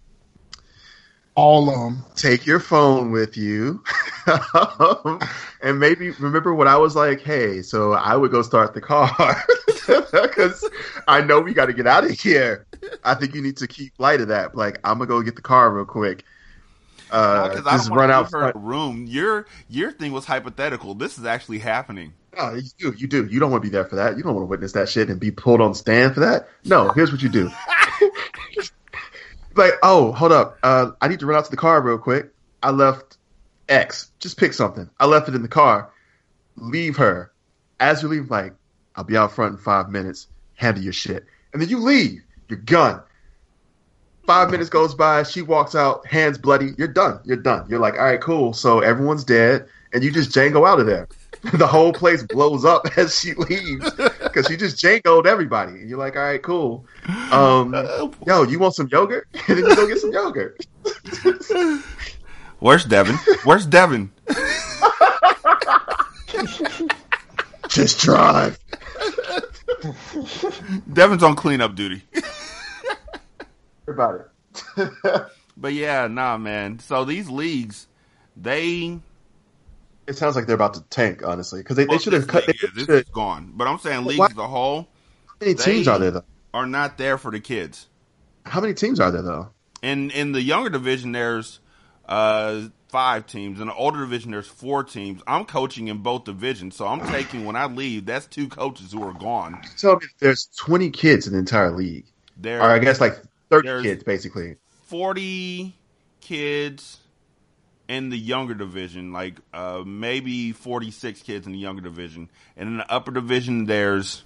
all 1.35 1.69
of 1.69 1.75
them. 1.75 2.05
take 2.15 2.45
your 2.45 2.59
phone 2.59 3.11
with 3.11 3.37
you. 3.37 3.83
and 5.61 5.79
maybe 5.79 6.11
remember 6.11 6.53
what 6.53 6.67
I 6.67 6.77
was 6.77 6.95
like, 6.95 7.21
hey, 7.21 7.61
so 7.61 7.93
I 7.93 8.15
would 8.15 8.31
go 8.31 8.41
start 8.41 8.73
the 8.73 8.81
car. 8.81 9.43
Because 10.11 10.69
I 11.07 11.21
know 11.21 11.41
we 11.41 11.53
got 11.53 11.65
to 11.65 11.73
get 11.73 11.87
out 11.87 12.03
of 12.03 12.11
here. 12.11 12.65
I 13.03 13.15
think 13.15 13.33
you 13.33 13.41
need 13.41 13.57
to 13.57 13.67
keep 13.67 13.93
light 13.97 14.21
of 14.21 14.27
that. 14.27 14.55
Like, 14.55 14.79
I'm 14.83 14.97
going 14.97 15.09
to 15.09 15.15
go 15.15 15.21
get 15.21 15.35
the 15.35 15.41
car 15.41 15.71
real 15.73 15.85
quick. 15.85 16.23
Uh, 17.11 17.61
I 17.65 17.77
don't 17.77 17.89
run 17.89 18.09
out. 18.11 18.31
her 18.31 18.51
room. 18.55 19.05
Your 19.07 19.45
your 19.69 19.91
thing 19.91 20.11
was 20.11 20.25
hypothetical. 20.25 20.95
This 20.95 21.17
is 21.17 21.25
actually 21.25 21.59
happening. 21.59 22.13
No, 22.37 22.53
you 22.53 22.69
do. 22.77 22.93
You 22.97 23.07
do. 23.07 23.25
You 23.25 23.39
don't 23.39 23.51
want 23.51 23.61
to 23.63 23.69
be 23.69 23.71
there 23.71 23.85
for 23.85 23.97
that. 23.97 24.15
You 24.17 24.23
don't 24.23 24.33
want 24.33 24.43
to 24.43 24.49
witness 24.49 24.71
that 24.73 24.87
shit 24.87 25.09
and 25.09 25.19
be 25.19 25.31
pulled 25.31 25.59
on 25.59 25.73
stand 25.73 26.13
for 26.13 26.21
that. 26.21 26.47
No, 26.63 26.89
here's 26.89 27.11
what 27.11 27.21
you 27.21 27.29
do. 27.29 27.51
like, 29.55 29.73
oh, 29.83 30.11
hold 30.13 30.31
up. 30.31 30.57
Uh, 30.63 30.91
I 31.01 31.07
need 31.07 31.19
to 31.19 31.25
run 31.25 31.37
out 31.37 31.45
to 31.45 31.51
the 31.51 31.57
car 31.57 31.81
real 31.81 31.97
quick. 31.97 32.31
I 32.63 32.71
left 32.71 33.17
X. 33.67 34.11
Just 34.19 34.37
pick 34.37 34.53
something. 34.53 34.89
I 34.99 35.05
left 35.05 35.27
it 35.27 35.35
in 35.35 35.41
the 35.41 35.47
car. 35.47 35.91
Leave 36.55 36.97
her. 36.97 37.31
As 37.79 38.01
you 38.01 38.07
leave, 38.07 38.29
like, 38.29 38.53
I'll 38.95 39.03
be 39.03 39.17
out 39.17 39.31
front 39.33 39.53
in 39.53 39.57
five 39.57 39.89
minutes. 39.89 40.27
Handle 40.55 40.83
your 40.83 40.93
shit. 40.93 41.25
And 41.51 41.61
then 41.61 41.69
you 41.69 41.79
leave. 41.79 42.21
You're 42.47 42.59
gone. 42.59 43.01
Five 44.25 44.51
minutes 44.51 44.69
goes 44.69 44.93
by. 44.93 45.23
She 45.23 45.41
walks 45.41 45.75
out, 45.75 46.05
hands 46.05 46.37
bloody. 46.37 46.73
You're 46.77 46.87
done. 46.87 47.19
You're 47.25 47.37
done. 47.37 47.65
You're 47.69 47.79
like, 47.79 47.95
all 47.95 48.05
right, 48.05 48.21
cool. 48.21 48.53
So 48.53 48.79
everyone's 48.79 49.23
dead, 49.23 49.67
and 49.93 50.03
you 50.03 50.11
just 50.11 50.31
Django 50.31 50.67
out 50.67 50.79
of 50.79 50.85
there. 50.85 51.07
the 51.53 51.65
whole 51.65 51.91
place 51.91 52.21
blows 52.23 52.65
up 52.65 52.85
as 52.97 53.17
she 53.17 53.33
leaves 53.33 53.89
because 53.91 54.45
she 54.47 54.55
just 54.55 54.77
Djangoed 54.77 55.25
everybody. 55.25 55.71
And 55.73 55.89
you're 55.89 55.97
like, 55.97 56.15
all 56.15 56.21
right, 56.21 56.41
cool. 56.41 56.85
Um, 57.31 57.73
yo, 58.27 58.43
you 58.43 58.59
want 58.59 58.75
some 58.75 58.87
yogurt? 58.91 59.27
and 59.33 59.43
then 59.47 59.65
you 59.65 59.75
go 59.75 59.87
get 59.87 59.97
some 59.97 60.11
yogurt. 60.11 60.65
Where's 62.59 62.85
Devin? 62.85 63.15
Where's 63.43 63.65
Devin? 63.65 64.11
Just 67.69 67.99
drive. 68.01 68.59
Devin's 70.93 71.23
on 71.23 71.35
cleanup 71.35 71.73
duty. 71.73 72.03
About 73.87 74.21
it. 74.21 74.91
But 75.57 75.73
yeah, 75.73 76.07
nah, 76.07 76.37
man. 76.37 76.79
So 76.79 77.05
these 77.05 77.29
leagues, 77.29 77.87
they 78.35 78.99
it 80.07 80.17
sounds 80.17 80.35
like 80.35 80.47
they're 80.47 80.55
about 80.55 80.73
to 80.75 80.81
tank, 80.83 81.23
honestly, 81.23 81.59
because 81.61 81.75
they, 81.77 81.85
they 81.85 81.97
should 81.99 82.13
have 82.13 82.27
cut. 82.27 82.49
Is, 82.49 82.71
this 82.73 82.89
is 82.89 83.03
gone. 83.09 83.51
But 83.55 83.67
I'm 83.67 83.77
saying 83.77 84.05
leagues 84.05 84.19
why- 84.19 84.27
as 84.27 84.37
a 84.37 84.47
whole 84.47 84.87
how 85.27 85.33
many 85.41 85.55
teams 85.55 85.87
are 85.87 85.99
there 85.99 86.11
though? 86.11 86.23
are 86.53 86.65
not 86.65 86.97
there 86.97 87.17
for 87.17 87.31
the 87.31 87.39
kids. 87.39 87.87
How 88.45 88.59
many 88.61 88.73
teams 88.73 88.99
are 88.99 89.11
there 89.11 89.21
though? 89.21 89.49
In 89.81 90.09
in 90.11 90.31
the 90.31 90.41
younger 90.41 90.69
division, 90.69 91.11
there's 91.11 91.59
uh, 92.07 92.63
five 92.89 93.27
teams. 93.27 93.59
In 93.59 93.67
the 93.67 93.75
older 93.75 93.99
division, 93.99 94.31
there's 94.31 94.47
four 94.47 94.83
teams. 94.83 95.21
I'm 95.27 95.45
coaching 95.45 95.89
in 95.89 95.99
both 95.99 96.23
divisions, 96.23 96.75
so 96.75 96.87
I'm 96.87 97.05
taking 97.11 97.45
when 97.45 97.55
I 97.55 97.65
leave. 97.67 98.05
That's 98.05 98.25
two 98.25 98.47
coaches 98.47 98.91
who 98.93 99.03
are 99.03 99.13
gone. 99.13 99.61
Tell 99.77 99.95
me, 99.97 100.07
there's 100.19 100.47
20 100.57 100.89
kids 100.91 101.27
in 101.27 101.33
the 101.33 101.39
entire 101.39 101.71
league, 101.71 102.05
There, 102.37 102.61
or 102.61 102.69
I 102.71 102.79
guess 102.79 102.99
like 102.99 103.21
30 103.51 103.67
There's- 103.67 103.83
kids 103.83 104.03
basically. 104.03 104.55
40 104.87 105.75
kids 106.21 106.97
in 107.87 108.09
the 108.09 108.17
younger 108.17 108.53
division, 108.53 109.11
like 109.13 109.35
uh, 109.53 109.83
maybe 109.85 110.51
46 110.51 111.21
kids 111.21 111.45
in 111.45 111.51
the 111.53 111.59
younger 111.59 111.81
division. 111.81 112.29
And 112.57 112.69
in 112.69 112.77
the 112.77 112.91
upper 112.91 113.11
division, 113.11 113.65
there's 113.65 114.23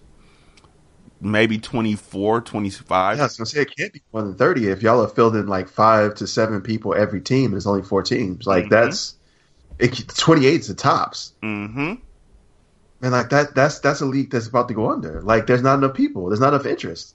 maybe 1.21 1.57
24, 1.57 2.41
25. 2.41 3.17
Yeah, 3.17 3.23
I 3.23 3.25
was 3.25 3.37
gonna 3.37 3.45
say 3.45 3.61
it 3.61 3.75
can't 3.75 3.93
be 3.93 4.01
more 4.13 4.21
than 4.23 4.35
thirty 4.35 4.67
if 4.69 4.81
y'all 4.81 5.01
are 5.03 5.07
fielding 5.07 5.47
like 5.47 5.69
five 5.69 6.15
to 6.15 6.27
seven 6.27 6.61
people 6.61 6.93
every 6.95 7.21
team. 7.21 7.51
There's 7.51 7.67
only 7.67 7.83
four 7.83 8.03
teams. 8.03 8.45
Like 8.45 8.65
Mhm. 8.65 8.69
that's 8.69 9.15
it. 9.79 10.07
Twenty 10.15 10.45
eight 10.45 10.61
is 10.61 10.67
the 10.67 10.73
tops. 10.75 11.33
Mm-hmm. 11.41 11.93
Man, 13.01 13.11
like 13.11 13.29
that. 13.29 13.55
That's 13.55 13.79
that's 13.79 14.01
a 14.01 14.05
league 14.05 14.31
that's 14.31 14.47
about 14.47 14.67
to 14.67 14.73
go 14.73 14.91
under. 14.91 15.21
Like 15.21 15.47
there's 15.47 15.61
not 15.63 15.75
enough 15.79 15.95
people. 15.95 16.27
There's 16.29 16.39
not 16.39 16.53
enough 16.53 16.65
interest. 16.65 17.14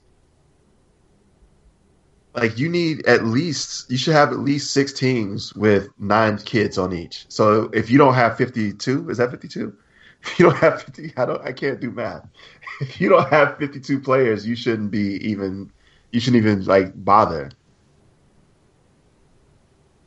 Like 2.33 2.57
you 2.57 2.69
need 2.69 3.05
at 3.07 3.25
least 3.25 3.89
you 3.91 3.97
should 3.97 4.13
have 4.13 4.31
at 4.31 4.39
least 4.39 4.71
six 4.73 4.93
teams 4.93 5.53
with 5.55 5.89
nine 5.99 6.37
kids 6.37 6.77
on 6.77 6.93
each. 6.93 7.25
So 7.29 7.69
if 7.73 7.89
you 7.89 7.97
don't 7.97 8.13
have 8.13 8.37
fifty 8.37 8.73
two, 8.73 9.09
is 9.09 9.17
that 9.17 9.31
fifty 9.31 9.47
two? 9.47 9.77
If 10.23 10.37
you 10.39 10.45
don't 10.45 10.57
have 10.59 10.83
fifty, 10.83 11.11
I 11.17 11.25
don't. 11.25 11.41
I 11.43 11.51
can't 11.51 11.79
do 11.79 11.91
math. 11.91 12.27
If 12.81 13.01
you 13.01 13.09
don't 13.09 13.27
have 13.29 13.57
fifty 13.57 13.79
two 13.79 13.99
players, 13.99 14.45
you 14.47 14.55
shouldn't 14.55 14.91
be 14.91 15.15
even. 15.27 15.71
You 16.11 16.19
shouldn't 16.19 16.43
even 16.45 16.63
like 16.65 16.91
bother. 17.03 17.51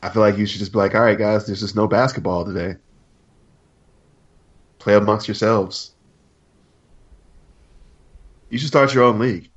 I 0.02 0.10
feel 0.10 0.22
like 0.22 0.36
you 0.38 0.46
should 0.46 0.60
just 0.60 0.72
be 0.72 0.78
like, 0.78 0.94
all 0.94 1.00
right, 1.00 1.18
guys, 1.18 1.46
there's 1.46 1.60
just 1.60 1.74
no 1.76 1.88
basketball 1.88 2.44
today. 2.44 2.76
Play 4.78 4.94
amongst 4.94 5.26
yourselves. 5.26 5.96
You 8.50 8.58
should 8.58 8.68
start 8.68 8.94
your 8.94 9.04
own 9.04 9.18
league. 9.18 9.50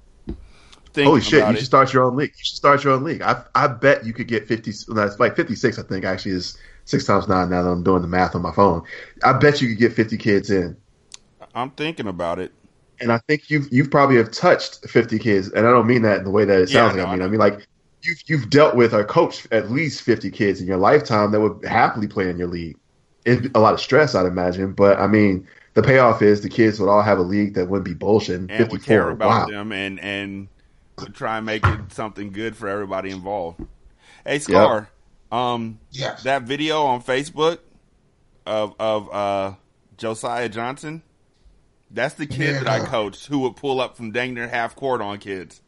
Thinking 0.97 1.11
Holy 1.11 1.21
shit, 1.21 1.45
you 1.45 1.53
it, 1.53 1.57
should 1.57 1.65
start 1.67 1.93
your 1.93 2.05
own 2.05 2.15
league. 2.15 2.33
You 2.35 2.43
should 2.43 2.55
start 2.55 2.83
your 2.83 2.93
own 2.93 3.03
league. 3.03 3.21
I 3.21 3.43
I 3.53 3.67
bet 3.67 4.03
you 4.03 4.13
could 4.13 4.27
get 4.27 4.47
50, 4.47 4.71
that's 4.95 5.19
like 5.19 5.35
56, 5.35 5.77
I 5.77 5.83
think, 5.83 6.05
actually, 6.05 6.31
is 6.31 6.57
six 6.85 7.05
times 7.05 7.27
nine 7.27 7.51
now 7.51 7.61
that 7.61 7.69
I'm 7.69 7.83
doing 7.83 8.01
the 8.01 8.07
math 8.07 8.33
on 8.33 8.41
my 8.41 8.51
phone. 8.51 8.81
I 9.23 9.33
bet 9.33 9.61
you 9.61 9.67
could 9.67 9.77
get 9.77 9.93
50 9.93 10.17
kids 10.17 10.49
in. 10.49 10.75
I'm 11.53 11.69
thinking 11.69 12.07
about 12.07 12.39
it. 12.39 12.51
And 12.99 13.11
I 13.11 13.19
think 13.27 13.51
you've, 13.51 13.67
you've 13.71 13.91
probably 13.91 14.17
have 14.17 14.31
touched 14.31 14.89
50 14.89 15.19
kids. 15.19 15.49
And 15.49 15.67
I 15.67 15.69
don't 15.69 15.85
mean 15.85 16.01
that 16.01 16.17
in 16.17 16.23
the 16.23 16.31
way 16.31 16.45
that 16.45 16.61
it 16.61 16.71
Yeah, 16.71 16.87
sounds 16.87 16.95
no, 16.95 17.05
I 17.05 17.11
mean. 17.11 17.21
I 17.21 17.25
I 17.25 17.27
mean, 17.27 17.39
like, 17.39 17.67
you've, 18.01 18.23
you've 18.25 18.49
dealt 18.49 18.75
with 18.75 18.95
or 18.95 19.03
coached 19.03 19.47
at 19.51 19.69
least 19.69 20.01
50 20.01 20.31
kids 20.31 20.61
in 20.61 20.65
your 20.65 20.77
lifetime 20.77 21.31
that 21.31 21.41
would 21.41 21.63
happily 21.63 22.07
play 22.07 22.27
in 22.27 22.39
your 22.39 22.47
league. 22.47 22.75
It's 23.23 23.47
a 23.53 23.59
lot 23.59 23.75
of 23.75 23.79
stress, 23.79 24.15
I'd 24.15 24.25
imagine. 24.25 24.73
But, 24.73 24.99
I 24.99 25.05
mean, 25.05 25.47
the 25.75 25.83
payoff 25.83 26.23
is 26.23 26.41
the 26.41 26.49
kids 26.49 26.79
would 26.79 26.89
all 26.89 27.03
have 27.03 27.19
a 27.19 27.23
league 27.23 27.53
that 27.53 27.67
wouldn't 27.67 27.85
be 27.85 27.93
bullshit. 27.93 28.39
And 28.39 28.49
we 28.49 28.57
54. 28.57 28.79
care 28.79 29.09
about 29.11 29.29
wow. 29.29 29.45
them 29.45 29.71
and, 29.71 29.99
and 29.99 30.47
try 31.13 31.37
and 31.37 31.45
make 31.45 31.65
it 31.65 31.91
something 31.93 32.31
good 32.31 32.55
for 32.55 32.67
everybody 32.67 33.09
involved. 33.11 33.61
Hey, 34.25 34.39
Scar, 34.39 34.89
um, 35.31 35.79
Yes. 35.91 36.23
that 36.23 36.43
video 36.43 36.83
on 36.83 37.01
Facebook 37.01 37.59
of 38.45 38.73
of 38.79 39.09
uh, 39.13 39.53
Josiah 39.97 40.49
Johnson, 40.49 41.01
that's 41.91 42.15
the 42.15 42.25
kid 42.27 42.55
that 42.55 42.67
I 42.67 42.79
coached 42.85 43.27
who 43.27 43.39
would 43.39 43.55
pull 43.55 43.79
up 43.79 43.95
from 43.97 44.11
dang 44.11 44.33
near 44.33 44.47
half 44.47 44.75
court 44.75 45.01
on 45.01 45.17
kids. 45.19 45.61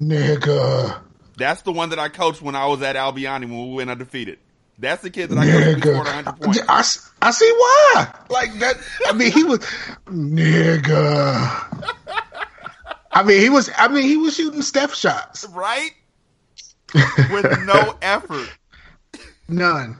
Nigga. 0.00 1.02
That's 1.36 1.62
the 1.62 1.72
one 1.72 1.90
that 1.90 1.98
I 1.98 2.08
coached 2.08 2.42
when 2.42 2.54
I 2.54 2.66
was 2.66 2.82
at 2.82 2.96
Albioni 2.96 3.42
when 3.42 3.68
we 3.70 3.74
went 3.76 3.90
undefeated. 3.90 4.38
That's 4.78 5.02
the 5.02 5.10
kid 5.10 5.28
that 5.30 5.38
I 5.38 5.44
coached 5.46 5.80
scored 5.82 5.96
100 6.06 6.24
Nigga. 6.24 6.40
points. 6.44 6.60
I, 6.68 6.78
s- 6.80 7.10
I 7.20 7.30
see 7.32 7.50
why. 7.52 8.14
Like 8.30 8.52
that. 8.60 8.76
I 9.06 9.12
mean, 9.12 9.30
he 9.30 9.44
was. 9.44 9.58
Nigga. 10.06 11.84
I 13.12 13.22
mean, 13.22 13.40
he 13.40 13.50
was. 13.50 13.70
I 13.76 13.88
mean, 13.88 14.04
he 14.04 14.16
was 14.16 14.34
shooting 14.34 14.62
Steph 14.62 14.94
shots. 14.94 15.46
Right? 15.46 15.90
With 17.32 17.64
no 17.64 17.94
effort. 18.02 18.48
None. 19.48 19.98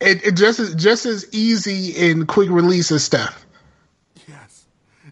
It, 0.00 0.26
it 0.26 0.32
just 0.32 0.60
as 0.60 0.74
just 0.74 1.06
as 1.06 1.26
easy 1.32 2.10
and 2.10 2.28
quick 2.28 2.50
release 2.50 2.90
as 2.90 3.04
Steph. 3.04 3.46
Yes. 4.28 4.66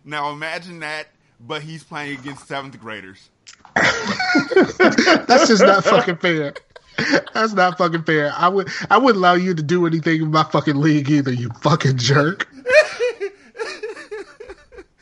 Now 0.05 0.31
imagine 0.31 0.81
that, 0.81 1.09
but 1.41 1.63
he's 1.63 1.83
playing 1.83 2.19
against 2.19 2.47
seventh 2.47 2.79
graders. 2.79 3.31
That's 3.75 5.49
just 5.49 5.63
not 5.63 5.85
fucking 5.85 6.17
fair. 6.19 6.55
That's 7.33 7.55
not 7.55 7.79
fucking 7.79 8.05
fair. 8.05 8.33
I 8.37 8.49
would 8.49 8.69
I 8.91 8.99
wouldn't 8.99 9.17
allow 9.17 9.35
you 9.35 9.55
to 9.55 9.63
do 9.63 9.87
anything 9.87 10.23
in 10.23 10.31
my 10.31 10.45
fucking 10.45 10.77
league 10.77 11.11
either. 11.11 11.33
You 11.33 11.51
fucking 11.63 11.99
jerk. 11.99 12.47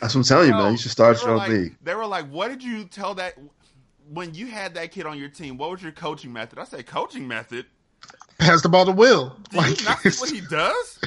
That's 0.03 0.15
what 0.15 0.21
I'm 0.21 0.25
telling 0.25 0.49
you, 0.49 0.55
man. 0.55 0.73
You 0.73 0.79
should 0.79 0.91
start 0.91 1.23
your 1.23 1.31
own 1.31 1.37
like, 1.39 1.49
league. 1.49 1.77
They 1.83 1.95
were 1.95 2.07
like, 2.07 2.27
"What 2.29 2.49
did 2.49 2.63
you 2.63 2.85
tell 2.85 3.15
that 3.15 3.39
when 4.11 4.35
you 4.35 4.49
had 4.49 4.75
that 4.75 4.91
kid 4.91 5.07
on 5.07 5.17
your 5.19 5.29
team? 5.29 5.57
What 5.57 5.71
was 5.71 5.83
your 5.83 5.93
coaching 5.93 6.33
method?" 6.33 6.59
I 6.59 6.65
said, 6.65 6.87
"Coaching 6.87 7.27
method. 7.29 7.67
Pass 8.39 8.63
the 8.63 8.69
ball 8.69 8.85
to 8.85 8.93
Will. 8.93 9.37
Do 9.51 9.57
Like 9.59 9.79
you 9.81 9.85
not 9.87 10.01
see 10.01 10.21
what 10.21 10.31
he 10.31 10.41
does? 10.51 10.99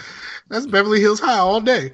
that's 0.49 0.65
Beverly 0.65 1.01
Hills 1.01 1.19
High 1.19 1.37
all 1.37 1.59
day. 1.59 1.91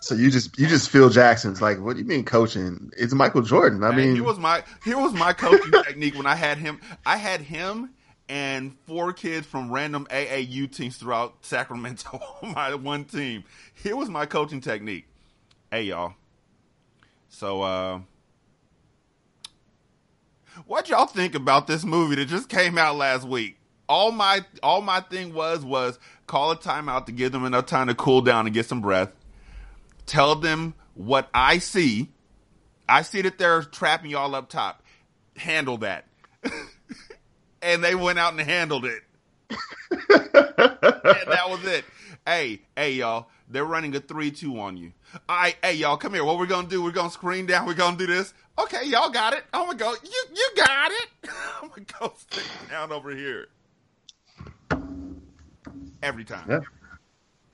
So 0.00 0.14
you 0.14 0.30
just 0.30 0.58
you 0.58 0.66
just 0.66 0.90
Phil 0.90 1.08
Jackson's 1.10 1.62
like, 1.62 1.80
what 1.80 1.94
do 1.94 2.00
you 2.02 2.08
mean 2.08 2.24
coaching? 2.24 2.90
It's 2.96 3.14
Michael 3.14 3.42
Jordan. 3.42 3.82
I 3.84 3.90
Hey, 3.90 3.96
mean, 4.06 4.14
here 4.16 4.24
was 4.24 4.38
my 4.38 4.62
here 4.84 4.98
was 4.98 5.12
my 5.14 5.32
coaching 5.32 5.72
technique 5.84 6.14
when 6.14 6.26
I 6.26 6.34
had 6.34 6.58
him. 6.58 6.80
I 7.06 7.16
had 7.16 7.40
him 7.40 7.90
and 8.28 8.76
four 8.86 9.12
kids 9.12 9.46
from 9.46 9.70
random 9.72 10.06
AAU 10.10 10.70
teams 10.72 10.96
throughout 10.96 11.36
Sacramento 11.42 12.20
on 12.42 12.52
my 12.54 12.74
one 12.74 13.04
team. 13.04 13.44
Here 13.74 13.96
was 13.96 14.08
my 14.10 14.26
coaching 14.26 14.60
technique. 14.60 15.06
Hey 15.74 15.82
y'all. 15.82 16.14
So 17.28 17.62
uh 17.62 17.98
what 20.66 20.88
y'all 20.88 21.06
think 21.06 21.34
about 21.34 21.66
this 21.66 21.84
movie 21.84 22.14
that 22.14 22.26
just 22.26 22.48
came 22.48 22.78
out 22.78 22.94
last 22.94 23.26
week? 23.26 23.58
All 23.88 24.12
my 24.12 24.42
all 24.62 24.82
my 24.82 25.00
thing 25.00 25.34
was 25.34 25.64
was 25.64 25.98
call 26.28 26.52
a 26.52 26.56
timeout 26.56 27.06
to 27.06 27.12
give 27.12 27.32
them 27.32 27.44
enough 27.44 27.66
time 27.66 27.88
to 27.88 27.94
cool 27.96 28.20
down 28.20 28.46
and 28.46 28.54
get 28.54 28.66
some 28.66 28.82
breath. 28.82 29.10
Tell 30.06 30.36
them 30.36 30.74
what 30.94 31.28
I 31.34 31.58
see. 31.58 32.08
I 32.88 33.02
see 33.02 33.22
that 33.22 33.38
they're 33.38 33.62
trapping 33.62 34.12
y'all 34.12 34.36
up 34.36 34.48
top. 34.48 34.80
Handle 35.36 35.78
that. 35.78 36.04
and 37.62 37.82
they 37.82 37.96
went 37.96 38.20
out 38.20 38.32
and 38.32 38.40
handled 38.42 38.84
it. 38.84 39.02
and 39.50 39.58
that 40.30 41.46
was 41.48 41.64
it. 41.64 41.84
Hey, 42.24 42.60
hey, 42.76 42.92
y'all. 42.92 43.26
They're 43.54 43.64
running 43.64 43.94
a 43.94 44.00
3 44.00 44.32
2 44.32 44.58
on 44.58 44.76
you. 44.76 44.92
All 45.28 45.36
right, 45.36 45.56
hey, 45.62 45.74
y'all, 45.74 45.96
come 45.96 46.12
here. 46.12 46.24
What 46.24 46.38
we're 46.38 46.46
going 46.46 46.64
to 46.64 46.70
do, 46.70 46.82
we're 46.82 46.90
going 46.90 47.06
to 47.08 47.12
screen 47.12 47.46
down. 47.46 47.66
We're 47.66 47.74
going 47.74 47.96
to 47.96 48.06
do 48.06 48.12
this. 48.12 48.34
Okay, 48.58 48.84
y'all 48.86 49.10
got 49.10 49.32
it. 49.32 49.44
Oh, 49.54 49.60
I'm 49.60 49.66
going 49.66 49.78
to 49.78 49.84
go. 49.84 49.94
You, 50.02 50.24
you 50.34 50.50
got 50.56 50.90
it. 50.90 51.08
I'm 51.62 51.68
going 51.68 51.84
to 51.84 51.94
go 52.00 52.12
sit 52.32 52.42
down 52.68 52.90
over 52.90 53.14
here. 53.14 53.46
Every 56.02 56.24
time 56.24 56.62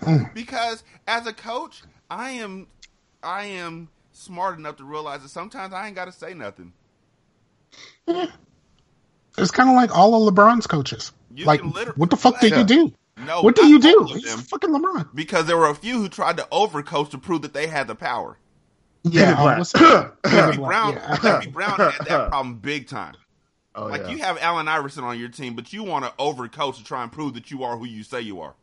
yeah. 0.05 0.25
because 0.35 0.83
as 1.07 1.27
a 1.27 1.33
coach, 1.33 1.83
I 2.11 2.31
am 2.31 2.67
I 3.23 3.45
am 3.45 3.89
smart 4.13 4.59
enough 4.59 4.77
to 4.77 4.85
realize 4.85 5.23
that 5.23 5.29
sometimes 5.29 5.73
I 5.75 5.87
ain't 5.87 5.95
got 5.95 6.07
to 6.07 6.13
say 6.13 6.35
nothing. 6.35 6.73
It's 8.09 9.51
kind 9.53 9.69
of 9.69 9.77
like 9.77 9.97
all 9.97 10.27
of 10.27 10.35
LeBron's 10.35 10.67
coaches. 10.67 11.13
You 11.33 11.45
like, 11.45 11.63
liter- 11.63 11.93
what 11.93 12.11
the 12.11 12.17
fuck 12.17 12.41
did 12.41 12.53
Yeah. 12.53 12.59
you 12.61 12.65
do? 12.65 12.93
No, 13.17 13.43
What 13.43 13.55
do 13.57 13.67
you 13.67 13.79
do? 13.79 14.07
He's 14.09 14.49
fucking 14.49 14.71
LeBron. 14.71 15.15
because 15.15 15.47
there 15.47 15.57
were 15.59 15.69
a 15.69 15.75
few 15.75 15.99
who 15.99 16.09
tried 16.09 16.37
to 16.39 16.49
overcoach 16.51 17.11
to 17.11 17.19
prove 17.19 17.43
that 17.43 17.53
they 17.53 17.67
had 17.67 17.87
the 17.87 17.95
power. 17.95 18.39
Yeah, 19.05 19.35
Black. 19.35 19.57
honestly. 19.57 19.81
Debbie 19.81 20.57
Black, 20.57 20.57
Brown, 20.57 20.93
yeah. 21.23 21.41
Brown 21.51 21.71
had 21.79 22.07
that 22.07 22.29
problem 22.31 22.57
big 22.57 22.87
time. 22.89 23.15
oh, 23.75 23.87
Like 23.87 24.03
yeah. 24.03 24.09
you 24.11 24.19
have 24.19 24.39
Allen 24.41 24.69
Iverson 24.69 25.05
on 25.05 25.19
your 25.19 25.29
team, 25.29 25.55
but 25.55 25.73
you 25.73 25.83
want 25.85 26.05
to 26.07 26.13
overcoach 26.19 26.77
to 26.77 26.85
try 26.85 27.03
and 27.03 27.11
prove 27.13 27.35
that 27.35 27.51
you 27.51 27.63
are 27.65 27.77
who 27.77 27.85
you 27.87 28.03
say 28.03 28.21
you 28.21 28.41
are. 28.41 28.55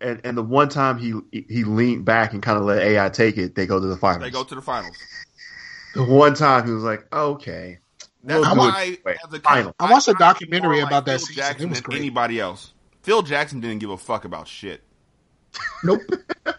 and 0.00 0.20
and 0.24 0.36
the 0.36 0.42
one 0.42 0.68
time 0.68 0.98
he 0.98 1.14
he 1.32 1.64
leaned 1.64 2.04
back 2.04 2.32
and 2.32 2.42
kind 2.42 2.58
of 2.58 2.64
let 2.64 2.78
AI 2.82 3.08
take 3.10 3.36
it, 3.38 3.54
they 3.54 3.66
go 3.66 3.78
to 3.80 3.86
the 3.86 3.96
finals. 3.96 4.22
They 4.22 4.30
go 4.30 4.44
to 4.44 4.54
the 4.54 4.62
finals. 4.62 4.96
the 5.94 6.04
one 6.04 6.34
time 6.34 6.64
he 6.66 6.72
was 6.72 6.82
like, 6.84 7.06
okay, 7.12 7.78
That's 8.24 8.44
we'll 8.46 8.56
why, 8.56 8.98
as 9.06 9.32
a 9.32 9.40
final. 9.40 9.74
I 9.80 9.90
watched 9.90 10.08
a 10.08 10.12
I'm 10.12 10.16
documentary 10.18 10.78
more 10.78 10.86
about 10.86 11.06
that 11.06 11.20
season. 11.20 11.34
Jackson 11.36 11.66
It 11.66 11.70
was 11.70 11.80
great. 11.80 11.98
anybody 11.98 12.40
else. 12.40 12.72
Phil 13.02 13.22
Jackson 13.22 13.60
didn't 13.60 13.78
give 13.78 13.90
a 13.90 13.96
fuck 13.96 14.24
about 14.24 14.48
shit. 14.48 14.82
Nope. 15.82 16.02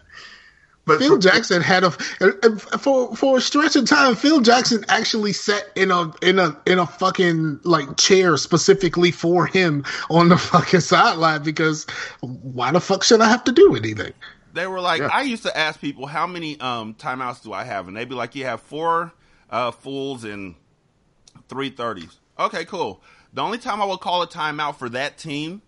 But 0.84 0.98
Phil 0.98 1.18
Jackson 1.18 1.62
had 1.62 1.84
a 1.84 1.90
for 1.92 3.14
for 3.14 3.38
a 3.38 3.40
stretch 3.40 3.76
of 3.76 3.86
time. 3.86 4.16
Phil 4.16 4.40
Jackson 4.40 4.84
actually 4.88 5.32
sat 5.32 5.62
in 5.76 5.92
a 5.92 6.12
in 6.22 6.40
a 6.40 6.60
in 6.66 6.80
a 6.80 6.86
fucking 6.86 7.60
like 7.62 7.96
chair 7.96 8.36
specifically 8.36 9.12
for 9.12 9.46
him 9.46 9.84
on 10.10 10.28
the 10.28 10.36
fucking 10.36 10.80
sideline 10.80 11.44
because 11.44 11.86
why 12.20 12.72
the 12.72 12.80
fuck 12.80 13.04
should 13.04 13.20
I 13.20 13.28
have 13.28 13.44
to 13.44 13.52
do 13.52 13.76
anything? 13.76 14.12
They 14.54 14.66
were 14.66 14.80
like, 14.80 15.00
Yeah. 15.00 15.10
I 15.12 15.22
used 15.22 15.44
to 15.44 15.56
ask 15.56 15.80
people 15.80 16.06
how 16.06 16.26
many 16.26 16.58
um, 16.58 16.94
timeouts 16.94 17.44
do 17.44 17.52
I 17.52 17.62
have, 17.62 17.86
and 17.86 17.96
they'd 17.96 18.08
be 18.08 18.16
like, 18.16 18.34
you 18.34 18.44
have 18.46 18.60
four 18.60 19.12
uh, 19.50 19.70
fools 19.70 20.24
and 20.24 20.56
three 21.48 21.70
thirties. 21.70 22.18
Okay, 22.40 22.64
cool. 22.64 23.00
The 23.32 23.40
only 23.40 23.58
time 23.58 23.80
I 23.80 23.84
would 23.84 24.00
call 24.00 24.22
a 24.22 24.26
timeout 24.26 24.76
for 24.76 24.88
that 24.88 25.16
team 25.16 25.62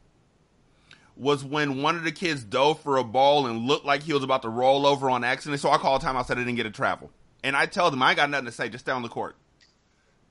was 1.16 1.44
when 1.44 1.80
one 1.82 1.96
of 1.96 2.02
the 2.04 2.12
kids 2.12 2.42
dove 2.42 2.80
for 2.80 2.96
a 2.96 3.04
ball 3.04 3.46
and 3.46 3.66
looked 3.66 3.84
like 3.86 4.02
he 4.02 4.12
was 4.12 4.22
about 4.24 4.42
to 4.42 4.48
roll 4.48 4.86
over 4.86 5.08
on 5.10 5.22
accident. 5.24 5.60
So 5.60 5.70
I 5.70 5.78
call 5.78 5.96
a 5.96 6.00
timeout 6.00 6.26
said 6.26 6.38
I 6.38 6.40
didn't 6.40 6.56
get 6.56 6.66
a 6.66 6.70
travel. 6.70 7.10
And 7.44 7.54
I 7.56 7.66
tell 7.66 7.90
them 7.90 8.02
I 8.02 8.14
got 8.14 8.30
nothing 8.30 8.46
to 8.46 8.52
say, 8.52 8.68
just 8.68 8.84
stay 8.84 8.92
on 8.92 9.02
the 9.02 9.08
court. 9.08 9.36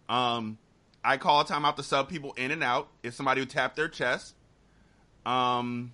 Um, 0.10 0.58
I 1.04 1.18
call 1.18 1.42
a 1.42 1.46
timeout 1.46 1.76
to 1.78 1.84
sub 1.84 2.10
people 2.10 2.34
in 2.34 2.52
and 2.52 2.64
out 2.64 2.90
if 3.02 3.14
somebody 3.14 3.40
would 3.42 3.50
tap 3.50 3.76
their 3.76 3.88
chest. 3.88 4.36
Um, 5.26 5.94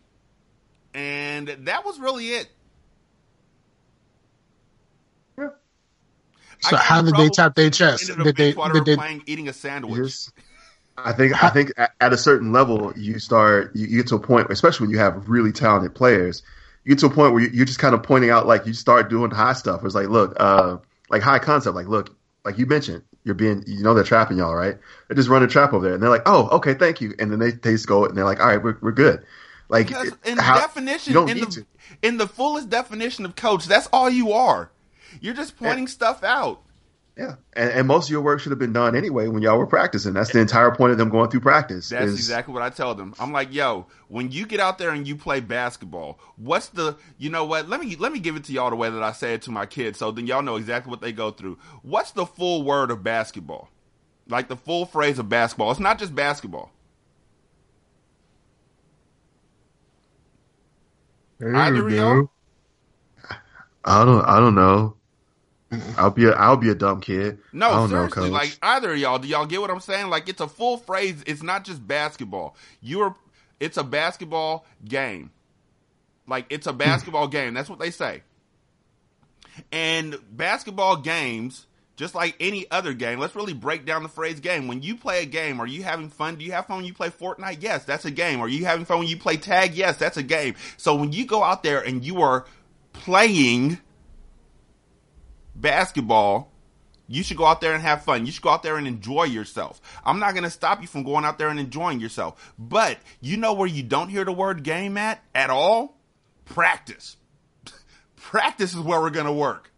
and 0.93 1.47
that 1.47 1.85
was 1.85 1.99
really 1.99 2.29
it. 2.29 2.47
So 6.61 6.75
how 6.75 6.99
in 6.99 7.05
did 7.05 7.15
they 7.15 7.29
tap 7.29 7.55
their 7.55 7.69
chest? 7.69 8.09
Ended 8.09 8.19
up 8.19 8.25
Did 8.25 8.35
they? 8.35 8.43
being 8.51 8.55
while 8.57 8.73
Did 8.73 8.85
they 8.85 8.91
they? 8.91 8.97
playing 8.97 9.23
eating 9.27 9.47
a 9.47 9.53
sandwich. 9.53 9.95
You 9.97 10.03
just- 10.05 10.33
I 11.05 11.13
think 11.13 11.43
I 11.43 11.49
think 11.49 11.71
at, 11.77 12.13
a 12.13 12.17
certain 12.17 12.51
level 12.51 12.93
you 12.95 13.19
start 13.19 13.75
you, 13.75 13.87
get 13.87 14.07
to 14.07 14.15
a 14.15 14.19
point, 14.19 14.47
especially 14.49 14.85
when 14.87 14.91
you 14.91 14.99
have 14.99 15.27
really 15.29 15.51
talented 15.51 15.95
players, 15.95 16.43
you 16.83 16.89
get 16.95 16.99
to 16.99 17.07
a 17.07 17.09
point 17.09 17.33
where 17.33 17.43
you, 17.43 17.49
you're 17.53 17.65
just 17.65 17.79
kind 17.79 17.93
of 17.95 18.03
pointing 18.03 18.29
out 18.29 18.47
like 18.47 18.65
you 18.65 18.73
start 18.73 19.09
doing 19.09 19.31
high 19.31 19.53
stuff. 19.53 19.83
It's 19.83 19.95
like 19.95 20.07
look, 20.09 20.35
uh, 20.39 20.77
like 21.09 21.21
high 21.21 21.39
concept, 21.39 21.75
like 21.75 21.87
look, 21.87 22.15
like 22.45 22.57
you 22.57 22.65
mentioned, 22.65 23.03
you're 23.23 23.35
being 23.35 23.63
you 23.67 23.83
know 23.83 23.93
they're 23.93 24.03
trapping 24.03 24.37
y'all, 24.37 24.55
right? 24.55 24.77
They 25.07 25.15
just 25.15 25.29
run 25.29 25.43
a 25.43 25.47
trap 25.47 25.73
over 25.73 25.83
there, 25.85 25.93
and 25.93 26.01
they're 26.03 26.09
like, 26.09 26.23
oh, 26.25 26.47
okay, 26.57 26.73
thank 26.73 27.01
you, 27.01 27.13
and 27.19 27.31
then 27.31 27.39
they 27.39 27.51
they 27.51 27.71
just 27.71 27.87
go 27.87 28.05
and 28.05 28.17
they're 28.17 28.25
like, 28.25 28.39
all 28.39 28.47
right, 28.47 28.61
we're 28.63 28.77
we're 28.81 28.91
good. 28.91 29.23
Like 29.69 29.87
Because 29.87 30.13
in 30.25 30.35
the 30.37 30.41
how- 30.41 30.59
definition, 30.59 31.13
you 31.13 31.19
don't 31.19 31.29
in 31.29 31.37
need 31.37 31.47
the 31.47 31.51
to. 31.51 31.65
in 32.01 32.17
the 32.17 32.27
fullest 32.27 32.69
definition 32.69 33.25
of 33.25 33.35
coach, 33.35 33.65
that's 33.65 33.87
all 33.93 34.09
you 34.09 34.31
are. 34.33 34.71
You're 35.21 35.33
just 35.33 35.57
pointing 35.57 35.87
stuff 35.87 36.23
out. 36.23 36.61
Yeah, 37.19 37.35
and, 37.51 37.69
and 37.71 37.85
most 37.85 38.05
of 38.05 38.11
your 38.11 38.21
work 38.21 38.39
should 38.39 38.53
have 38.53 38.59
been 38.59 38.71
done 38.71 38.95
anyway 38.95 39.27
when 39.27 39.43
y'all 39.43 39.57
were 39.57 39.67
practicing. 39.67 40.13
That's 40.13 40.31
the 40.31 40.39
entire 40.39 40.73
point 40.73 40.93
of 40.93 40.97
them 40.97 41.09
going 41.09 41.29
through 41.29 41.41
practice. 41.41 41.89
That's 41.89 42.11
is- 42.11 42.15
exactly 42.15 42.53
what 42.53 42.63
I 42.63 42.69
tell 42.69 42.95
them. 42.95 43.13
I'm 43.19 43.33
like, 43.33 43.53
yo, 43.53 43.87
when 44.07 44.31
you 44.31 44.45
get 44.45 44.61
out 44.61 44.77
there 44.77 44.91
and 44.91 45.05
you 45.05 45.17
play 45.17 45.41
basketball, 45.41 46.17
what's 46.37 46.69
the 46.69 46.95
you 47.17 47.29
know 47.29 47.43
what? 47.43 47.67
Let 47.67 47.81
me 47.81 47.97
let 47.97 48.13
me 48.13 48.19
give 48.19 48.37
it 48.37 48.45
to 48.45 48.53
y'all 48.53 48.69
the 48.69 48.77
way 48.77 48.89
that 48.89 49.03
I 49.03 49.11
say 49.11 49.33
it 49.33 49.41
to 49.41 49.51
my 49.51 49.65
kids, 49.65 49.99
so 49.99 50.11
then 50.11 50.27
y'all 50.27 50.41
know 50.41 50.55
exactly 50.55 50.89
what 50.89 51.01
they 51.01 51.11
go 51.11 51.29
through. 51.29 51.57
What's 51.81 52.11
the 52.11 52.25
full 52.25 52.63
word 52.63 52.89
of 52.89 53.03
basketball? 53.03 53.69
Like 54.29 54.47
the 54.47 54.55
full 54.55 54.85
phrase 54.85 55.19
of 55.19 55.27
basketball. 55.27 55.71
It's 55.71 55.79
not 55.81 55.99
just 55.99 56.15
basketball. 56.15 56.71
Either 61.41 61.85
of 61.85 61.93
y'all? 61.93 62.31
I 63.83 64.05
don't. 64.05 64.23
I 64.23 64.39
don't 64.39 64.55
know. 64.55 64.95
I'll 65.97 66.11
be. 66.11 66.25
A, 66.25 66.31
I'll 66.31 66.57
be 66.57 66.69
a 66.69 66.75
dumb 66.75 67.01
kid. 67.01 67.39
No, 67.53 67.85
know, 67.85 67.87
seriously, 67.87 68.23
coach. 68.23 68.31
like 68.31 68.57
either 68.61 68.91
of 68.91 68.97
y'all, 68.97 69.19
do 69.19 69.27
y'all 69.27 69.45
get 69.45 69.61
what 69.61 69.69
I'm 69.69 69.79
saying? 69.79 70.09
Like 70.09 70.27
it's 70.27 70.41
a 70.41 70.47
full 70.47 70.77
phrase. 70.77 71.23
It's 71.27 71.43
not 71.43 71.63
just 71.63 71.85
basketball. 71.85 72.55
You're, 72.81 73.15
it's 73.59 73.77
a 73.77 73.83
basketball 73.83 74.65
game. 74.83 75.31
Like 76.27 76.45
it's 76.49 76.67
a 76.67 76.71
hmm. 76.71 76.77
basketball 76.77 77.27
game. 77.27 77.53
That's 77.53 77.69
what 77.69 77.79
they 77.79 77.91
say. 77.91 78.23
And 79.71 80.17
basketball 80.31 80.97
games, 80.97 81.67
just 81.97 82.15
like 82.15 82.35
any 82.39 82.69
other 82.71 82.93
game, 82.93 83.19
let's 83.19 83.35
really 83.35 83.53
break 83.53 83.85
down 83.85 84.03
the 84.03 84.09
phrase 84.09 84.39
game. 84.39 84.67
When 84.67 84.81
you 84.81 84.95
play 84.95 85.23
a 85.23 85.25
game, 85.25 85.59
are 85.59 85.67
you 85.67 85.83
having 85.83 86.09
fun? 86.09 86.37
Do 86.37 86.45
you 86.45 86.53
have 86.53 86.65
fun 86.65 86.77
when 86.77 86.85
you 86.85 86.93
play 86.93 87.09
Fortnite? 87.09 87.57
Yes, 87.61 87.83
that's 87.83 88.05
a 88.05 88.11
game. 88.11 88.39
Are 88.39 88.47
you 88.47 88.65
having 88.65 88.85
fun 88.85 88.99
when 88.99 89.07
you 89.07 89.17
play 89.17 89.37
tag? 89.37 89.73
Yes, 89.75 89.97
that's 89.97 90.17
a 90.17 90.23
game. 90.23 90.55
So 90.77 90.95
when 90.95 91.11
you 91.11 91.25
go 91.25 91.43
out 91.43 91.61
there 91.61 91.81
and 91.81 92.03
you 92.03 92.21
are 92.21 92.45
playing 92.93 93.79
basketball, 95.61 96.51
you 97.07 97.23
should 97.23 97.37
go 97.37 97.45
out 97.45 97.59
there 97.61 97.73
and 97.73 97.81
have 97.81 98.03
fun. 98.03 98.25
You 98.25 98.31
should 98.31 98.43
go 98.43 98.49
out 98.49 98.61
there 98.63 98.77
and 98.77 98.87
enjoy 98.87 99.23
yourself. 99.23 99.81
I'm 100.05 100.19
not 100.19 100.33
going 100.33 100.43
to 100.43 100.49
stop 100.49 100.81
you 100.81 100.87
from 100.87 101.03
going 101.03 101.25
out 101.25 101.37
there 101.39 101.49
and 101.49 101.59
enjoying 101.59 101.99
yourself. 101.99 102.53
But 102.59 102.99
you 103.19 103.37
know 103.37 103.53
where 103.53 103.67
you 103.67 103.81
don't 103.83 104.09
hear 104.09 104.23
the 104.25 104.31
word 104.31 104.63
game 104.63 104.95
at 104.97 105.23
at 105.33 105.49
all? 105.49 105.97
Practice. 106.45 107.17
Practice 108.15 108.73
is 108.73 108.79
where 108.79 108.99
we're 109.01 109.09
going 109.09 109.25
to 109.25 109.33
work. 109.33 109.71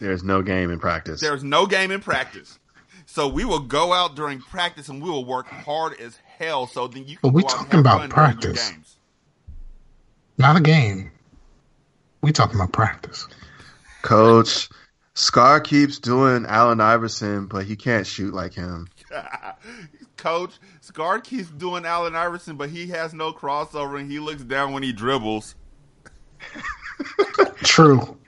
There's 0.00 0.22
no 0.22 0.42
game 0.42 0.70
in 0.70 0.78
practice. 0.78 1.20
There's 1.20 1.42
no 1.44 1.66
game 1.66 1.90
in 1.90 2.00
practice. 2.00 2.58
So 3.06 3.28
we 3.28 3.44
will 3.46 3.60
go 3.60 3.92
out 3.94 4.14
during 4.14 4.40
practice 4.40 4.88
and 4.88 5.02
we 5.02 5.08
will 5.08 5.24
work 5.24 5.46
hard 5.46 5.98
as 6.00 6.18
hell 6.38 6.66
so 6.66 6.86
then 6.86 7.06
you 7.06 7.16
can 7.16 7.20
But 7.22 7.32
we 7.32 7.42
go 7.42 7.48
out 7.48 7.54
and 7.60 7.64
talking 7.66 7.80
about 7.80 8.00
fun 8.00 8.08
during 8.10 8.30
your 8.30 8.54
practice. 8.54 8.70
games. 8.70 8.96
Not 10.38 10.56
a 10.56 10.60
game. 10.60 11.12
We 12.20 12.32
talking 12.32 12.56
about 12.56 12.72
practice. 12.72 13.26
Coach 14.02 14.68
Scar 15.16 15.60
keeps 15.60 15.98
doing 15.98 16.44
Allen 16.44 16.78
Iverson, 16.78 17.46
but 17.46 17.64
he 17.64 17.74
can't 17.74 18.06
shoot 18.06 18.34
like 18.34 18.52
him. 18.52 18.86
Coach, 20.18 20.58
Scar 20.82 21.20
keeps 21.20 21.48
doing 21.48 21.86
Allen 21.86 22.14
Iverson, 22.14 22.56
but 22.56 22.68
he 22.68 22.88
has 22.88 23.14
no 23.14 23.32
crossover 23.32 23.98
and 23.98 24.10
he 24.10 24.18
looks 24.18 24.42
down 24.42 24.74
when 24.74 24.82
he 24.82 24.92
dribbles. 24.92 25.54
True. 27.62 28.18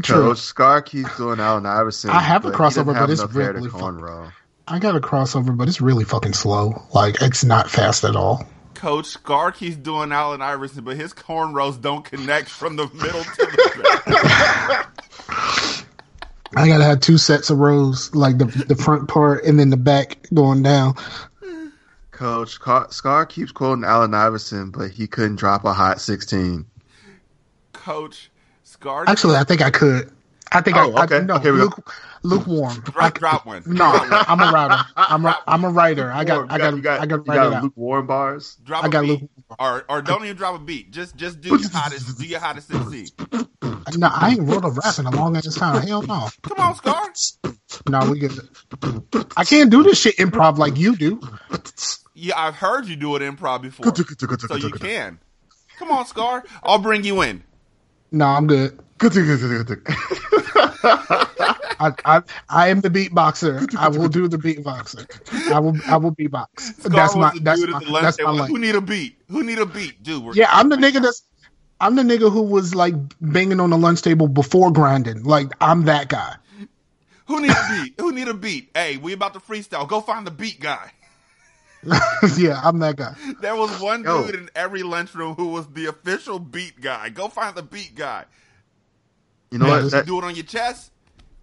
True. 0.00 0.22
Coach 0.28 0.38
Scar 0.38 0.80
keeps 0.80 1.16
doing 1.16 1.40
Allen 1.40 1.66
Iverson. 1.66 2.10
I 2.10 2.20
have 2.20 2.44
a 2.44 2.50
but 2.50 2.56
he 2.56 2.62
crossover, 2.62 2.94
have 2.94 3.08
but 3.08 3.10
it's 3.10 3.20
enough 3.20 3.34
hair 3.34 3.52
to 3.52 3.58
really 3.58 3.70
fuck- 3.70 3.80
cornrow. 3.80 4.32
I 4.68 4.78
got 4.78 4.94
a 4.94 5.00
crossover, 5.00 5.56
but 5.56 5.66
it's 5.66 5.80
really 5.80 6.04
fucking 6.04 6.34
slow. 6.34 6.86
Like 6.94 7.20
it's 7.20 7.42
not 7.42 7.68
fast 7.68 8.04
at 8.04 8.14
all. 8.14 8.46
Coach 8.74 9.06
Scar 9.06 9.50
keeps 9.50 9.74
doing 9.74 10.12
Allen 10.12 10.40
Iverson, 10.40 10.84
but 10.84 10.96
his 10.96 11.12
cornrows 11.12 11.80
don't 11.80 12.04
connect 12.04 12.48
from 12.48 12.76
the 12.76 12.86
middle 12.94 13.24
to 13.24 13.36
the 13.36 14.20
back. 14.22 14.94
I 16.56 16.66
gotta 16.66 16.84
have 16.84 17.00
two 17.00 17.18
sets 17.18 17.50
of 17.50 17.58
rows, 17.58 18.14
like 18.14 18.38
the 18.38 18.46
the 18.46 18.74
front 18.76 19.08
part 19.08 19.44
and 19.44 19.58
then 19.60 19.70
the 19.70 19.76
back 19.76 20.18
going 20.32 20.62
down. 20.62 20.94
Coach 22.10 22.50
Scar, 22.50 22.90
Scar 22.90 23.26
keeps 23.26 23.52
quoting 23.52 23.84
Allen 23.84 24.12
Iverson, 24.14 24.70
but 24.70 24.90
he 24.90 25.06
couldn't 25.06 25.36
drop 25.36 25.64
a 25.64 25.72
hot 25.72 26.00
16. 26.00 26.66
Coach 27.72 28.30
Scar. 28.64 29.04
Actually, 29.06 29.36
I 29.36 29.44
think 29.44 29.62
I 29.62 29.70
could. 29.70 30.10
I 30.50 30.60
think 30.62 30.76
Oh, 30.78 30.94
I, 30.94 31.04
okay. 31.04 31.18
I 31.18 31.20
no 31.20 31.34
Okay, 31.36 31.50
we 31.50 31.58
go. 31.58 31.64
luke, 31.64 31.94
lukewarm. 32.22 32.82
I 32.86 32.90
drop, 32.90 33.14
c- 33.16 33.20
drop 33.20 33.46
one. 33.46 33.62
No, 33.66 33.84
I'm 33.86 34.40
a 34.40 34.50
writer. 34.50 34.78
I'm 34.96 35.26
a, 35.26 35.38
I'm 35.46 35.64
a 35.64 35.68
writer. 35.68 36.10
I 36.10 36.24
got 36.24 36.38
Or 36.38 36.46
I 36.50 36.58
got 36.58 36.74
you 36.74 36.80
got, 36.82 37.00
I 37.00 37.06
got 37.06 37.16
you 37.18 37.24
to 37.24 37.30
got 37.32 37.52
out. 37.52 37.62
lukewarm 37.64 38.06
bars. 38.06 38.56
Drop 38.64 38.82
I 38.82 38.86
a 38.86 38.90
got 38.90 39.02
beat, 39.02 39.20
Luke- 39.20 39.30
or 39.58 39.84
or 39.88 40.02
don't 40.02 40.24
even 40.24 40.36
drop 40.36 40.54
a 40.54 40.58
beat. 40.58 40.90
Just 40.90 41.16
just 41.16 41.40
do 41.40 41.50
your 41.50 41.70
hottest, 41.70 42.18
do 42.18 42.26
your 42.26 42.40
hottest 42.40 42.72
MC. 42.72 43.08
No, 43.96 44.08
I 44.12 44.32
ain't 44.32 44.42
wrote 44.42 44.64
a 44.64 44.70
rap 44.70 44.98
in 44.98 45.06
a 45.06 45.10
long 45.10 45.36
ass 45.36 45.54
time. 45.54 45.86
Hell 45.86 46.02
no. 46.02 46.28
Come 46.42 46.58
on, 46.58 46.74
Scar. 46.74 47.12
No, 47.88 48.10
we 48.10 48.18
get. 48.18 48.32
I 49.36 49.44
can't 49.44 49.70
do 49.70 49.82
this 49.82 50.00
shit 50.00 50.16
improv 50.16 50.58
like 50.58 50.76
you 50.76 50.96
do. 50.96 51.20
Yeah, 52.14 52.38
I've 52.38 52.56
heard 52.56 52.86
you 52.86 52.96
do 52.96 53.16
it 53.16 53.22
improv 53.22 53.62
before, 53.62 53.94
so 53.94 54.56
you 54.56 54.70
can. 54.70 55.18
Come 55.78 55.90
on, 55.90 56.06
Scar. 56.06 56.44
I'll 56.62 56.78
bring 56.78 57.04
you 57.04 57.22
in. 57.22 57.44
No, 58.10 58.26
I'm 58.26 58.46
good. 58.46 58.78
I, 61.80 61.92
I 62.04 62.22
I 62.48 62.68
am 62.68 62.80
the 62.80 62.90
beatboxer. 62.90 63.74
I 63.76 63.88
will 63.88 64.08
do 64.08 64.28
the 64.28 64.36
beatboxer. 64.38 65.50
I 65.52 65.58
will 65.60 65.76
I 65.86 65.96
will 65.96 66.14
beatbox. 66.14 66.46
Scar 66.60 66.90
That's 66.90 67.14
my 67.16 67.32
that's 67.42 67.60
my, 67.66 67.76
at 67.78 67.84
the 67.84 67.92
that's 68.02 68.18
my 68.18 68.24
table. 68.24 68.34
lane. 68.34 68.48
Who 68.50 68.58
need 68.58 68.74
a 68.74 68.80
beat? 68.80 69.18
Who 69.30 69.42
need 69.44 69.58
a 69.58 69.66
beat, 69.66 70.02
dude? 70.02 70.22
We're, 70.24 70.34
Yeah, 70.34 70.48
I'm 70.50 70.68
the 70.68 70.76
nigga 70.76 71.00
that's 71.02 71.22
I'm 71.80 71.94
the 71.94 72.02
nigga 72.02 72.32
who 72.32 72.42
was 72.42 72.74
like 72.74 72.94
banging 73.20 73.60
on 73.60 73.70
the 73.70 73.78
lunch 73.78 74.02
table 74.02 74.26
before 74.28 74.72
grinding. 74.72 75.22
Like 75.24 75.52
I'm 75.60 75.84
that 75.84 76.08
guy. 76.08 76.34
Who 77.26 77.40
need 77.42 77.50
a 77.50 77.66
beat? 77.70 77.94
Who 78.00 78.12
need 78.12 78.28
a 78.28 78.34
beat? 78.34 78.70
Hey, 78.74 78.96
we 78.96 79.12
about 79.12 79.34
to 79.34 79.40
freestyle. 79.40 79.86
Go 79.86 80.00
find 80.00 80.26
the 80.26 80.30
beat 80.30 80.60
guy. 80.60 80.90
yeah, 82.36 82.60
I'm 82.64 82.80
that 82.80 82.96
guy. 82.96 83.14
There 83.40 83.54
was 83.54 83.80
one 83.80 84.02
Yo. 84.02 84.26
dude 84.26 84.34
in 84.34 84.50
every 84.56 84.82
lunchroom 84.82 85.34
who 85.36 85.48
was 85.48 85.66
the 85.68 85.86
official 85.86 86.38
beat 86.40 86.80
guy. 86.80 87.10
Go 87.10 87.28
find 87.28 87.54
the 87.54 87.62
beat 87.62 87.94
guy. 87.94 88.24
You 89.52 89.58
know 89.58 89.66
Yeah, 89.66 89.72
what? 89.74 89.80
this- 89.82 89.92
That- 89.92 90.06
Do 90.06 90.18
it 90.18 90.24
on 90.24 90.34
your 90.34 90.44
chest. 90.44 90.90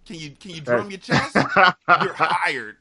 Can 0.06 0.16
you 0.16 0.30
can 0.30 0.52
you 0.52 0.60
drum 0.60 0.90
your 0.90 1.00
chest? 1.00 1.34
You're 1.34 2.14
hired. 2.14 2.76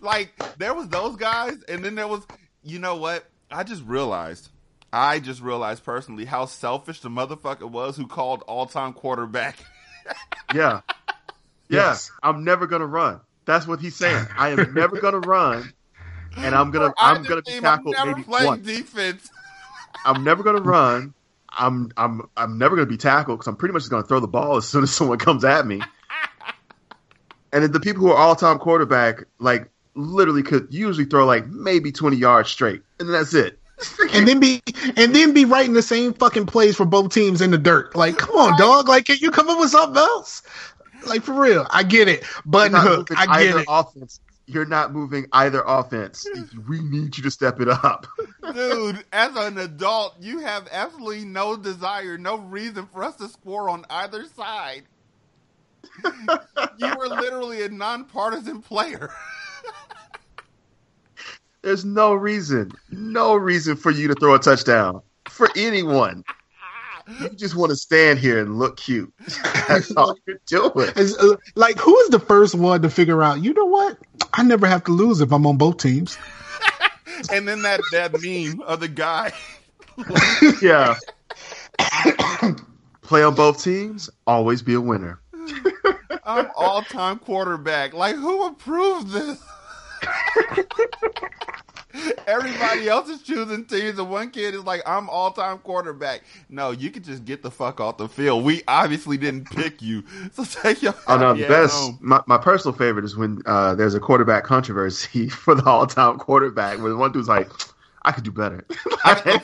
Like 0.00 0.32
there 0.58 0.74
was 0.74 0.88
those 0.88 1.16
guys, 1.16 1.62
and 1.68 1.84
then 1.84 1.94
there 1.94 2.08
was 2.08 2.26
you 2.62 2.78
know 2.78 2.96
what? 2.96 3.24
I 3.50 3.64
just 3.64 3.84
realized. 3.84 4.48
I 4.92 5.20
just 5.20 5.42
realized 5.42 5.84
personally 5.84 6.24
how 6.24 6.46
selfish 6.46 7.00
the 7.00 7.10
motherfucker 7.10 7.70
was 7.70 7.96
who 7.96 8.06
called 8.06 8.42
all 8.46 8.66
time 8.66 8.92
quarterback. 8.92 9.58
yeah. 10.54 10.80
Yeah. 11.68 11.90
Yes. 11.90 12.10
I'm 12.22 12.44
never 12.44 12.66
going 12.66 12.80
to 12.80 12.86
run. 12.86 13.20
That's 13.44 13.66
what 13.66 13.80
he's 13.80 13.96
saying. 13.96 14.26
I 14.36 14.50
am 14.50 14.72
never 14.72 14.98
going 14.98 15.20
to 15.20 15.28
run. 15.28 15.72
And 16.36 16.54
I'm 16.54 16.70
gonna, 16.70 16.92
I'm 16.98 17.22
gonna 17.24 17.42
be 17.42 17.58
tackled 17.60 17.96
I'm 17.96 18.08
never 18.08 18.16
maybe 18.18 18.28
playing 18.28 18.46
once. 18.46 18.66
defense. 18.66 19.30
I'm 20.04 20.22
never 20.22 20.42
gonna 20.42 20.60
run. 20.60 21.14
I'm, 21.50 21.90
I'm, 21.96 22.28
I'm 22.36 22.58
never 22.58 22.76
gonna 22.76 22.86
be 22.86 22.96
tackled 22.96 23.38
because 23.38 23.48
I'm 23.48 23.56
pretty 23.56 23.72
much 23.72 23.82
just 23.82 23.90
gonna 23.90 24.04
throw 24.06 24.20
the 24.20 24.28
ball 24.28 24.56
as 24.56 24.66
soon 24.66 24.82
as 24.82 24.90
someone 24.94 25.18
comes 25.18 25.44
at 25.44 25.66
me. 25.66 25.80
and 27.52 27.62
then 27.62 27.72
the 27.72 27.80
people 27.80 28.02
who 28.02 28.10
are 28.10 28.16
all-time 28.16 28.58
quarterback, 28.58 29.24
like, 29.38 29.70
literally 29.94 30.42
could 30.42 30.68
usually 30.70 31.04
throw 31.04 31.26
like 31.26 31.46
maybe 31.48 31.92
20 31.92 32.16
yards 32.16 32.50
straight, 32.50 32.82
and 32.98 33.12
that's 33.12 33.34
it. 33.34 33.58
And 34.12 34.26
then 34.26 34.40
be 34.40 34.60
and 34.96 35.14
then 35.14 35.34
be 35.34 35.44
writing 35.44 35.74
the 35.74 35.82
same 35.82 36.12
fucking 36.14 36.46
plays 36.46 36.74
for 36.74 36.84
both 36.84 37.12
teams 37.12 37.40
in 37.40 37.52
the 37.52 37.58
dirt. 37.58 37.94
Like, 37.94 38.16
come 38.16 38.34
on, 38.36 38.58
dog. 38.58 38.88
Like, 38.88 39.04
can 39.04 39.18
you 39.20 39.30
come 39.30 39.48
up 39.48 39.60
with 39.60 39.70
something 39.70 39.96
else? 39.96 40.42
Like 41.06 41.22
for 41.22 41.34
real. 41.34 41.66
I 41.70 41.84
get 41.84 42.08
it. 42.08 42.24
Button 42.44 42.74
hook. 42.74 43.08
I 43.16 43.44
get 43.44 43.56
it. 43.56 43.66
offense. 43.68 44.20
You're 44.48 44.64
not 44.64 44.92
moving 44.94 45.26
either 45.32 45.62
offense. 45.66 46.26
We 46.66 46.80
need 46.80 47.18
you 47.18 47.22
to 47.22 47.30
step 47.30 47.60
it 47.60 47.68
up. 47.68 48.06
Dude, 48.54 49.04
as 49.12 49.36
an 49.36 49.58
adult, 49.58 50.14
you 50.20 50.38
have 50.38 50.66
absolutely 50.72 51.26
no 51.26 51.54
desire, 51.54 52.16
no 52.16 52.36
reason 52.38 52.86
for 52.86 53.04
us 53.04 53.16
to 53.16 53.28
score 53.28 53.68
on 53.68 53.84
either 53.90 54.24
side. 54.24 54.84
you 56.78 56.94
were 56.96 57.08
literally 57.08 57.62
a 57.62 57.68
nonpartisan 57.68 58.62
player. 58.62 59.10
There's 61.60 61.84
no 61.84 62.14
reason, 62.14 62.72
no 62.90 63.34
reason 63.34 63.76
for 63.76 63.90
you 63.90 64.08
to 64.08 64.14
throw 64.14 64.34
a 64.34 64.38
touchdown. 64.38 65.02
for 65.28 65.48
anyone. 65.56 66.24
You 67.20 67.30
just 67.30 67.56
want 67.56 67.70
to 67.70 67.76
stand 67.76 68.18
here 68.18 68.38
and 68.38 68.58
look 68.58 68.76
cute. 68.76 69.12
That's 69.68 69.90
all 69.96 70.16
you're 70.26 70.40
doing. 70.46 70.90
It's, 70.96 71.16
uh, 71.18 71.36
like, 71.54 71.78
who 71.78 71.96
is 72.00 72.10
the 72.10 72.20
first 72.20 72.54
one 72.54 72.82
to 72.82 72.90
figure 72.90 73.22
out? 73.22 73.42
You 73.42 73.54
know 73.54 73.64
what? 73.64 73.98
I 74.34 74.42
never 74.42 74.66
have 74.66 74.84
to 74.84 74.92
lose 74.92 75.20
if 75.20 75.32
I'm 75.32 75.46
on 75.46 75.56
both 75.56 75.78
teams. 75.78 76.18
And 77.32 77.48
then 77.48 77.62
that 77.62 77.80
that 77.90 78.12
meme 78.22 78.60
of 78.60 78.78
the 78.78 78.86
guy. 78.86 79.32
Yeah. 80.62 80.94
Play 83.02 83.24
on 83.24 83.34
both 83.34 83.64
teams, 83.64 84.08
always 84.24 84.62
be 84.62 84.74
a 84.74 84.80
winner. 84.80 85.20
I'm 86.24 86.48
all 86.56 86.82
time 86.82 87.18
quarterback. 87.18 87.94
Like 87.94 88.14
who 88.14 88.46
approved 88.46 89.08
this? 89.10 89.42
Everybody 92.26 92.88
else 92.88 93.08
is 93.08 93.22
choosing 93.22 93.64
teams, 93.64 93.98
and 93.98 94.10
one 94.10 94.30
kid 94.30 94.54
is 94.54 94.64
like, 94.64 94.82
"I'm 94.86 95.08
all 95.08 95.30
time 95.32 95.58
quarterback." 95.58 96.22
No, 96.48 96.70
you 96.70 96.90
can 96.90 97.02
just 97.02 97.24
get 97.24 97.42
the 97.42 97.50
fuck 97.50 97.80
off 97.80 97.98
the 97.98 98.08
field. 98.08 98.44
We 98.44 98.62
obviously 98.68 99.16
didn't 99.16 99.50
pick 99.50 99.82
you, 99.82 100.04
so 100.32 100.44
take 100.44 100.82
your. 100.82 100.94
Oh 101.06 101.18
no, 101.18 101.34
the 101.34 101.46
best. 101.46 101.92
My, 102.00 102.22
my 102.26 102.38
personal 102.38 102.76
favorite 102.76 103.04
is 103.04 103.16
when 103.16 103.42
uh, 103.46 103.74
there's 103.74 103.94
a 103.94 104.00
quarterback 104.00 104.44
controversy 104.44 105.28
for 105.28 105.54
the 105.54 105.64
all-time 105.64 106.18
quarterback. 106.18 106.78
When 106.80 106.98
one 106.98 107.12
dude's 107.12 107.28
like, 107.28 107.50
"I 108.02 108.12
could 108.12 108.24
do 108.24 108.32
better. 108.32 108.64
I 109.04 109.14
can 109.14 109.40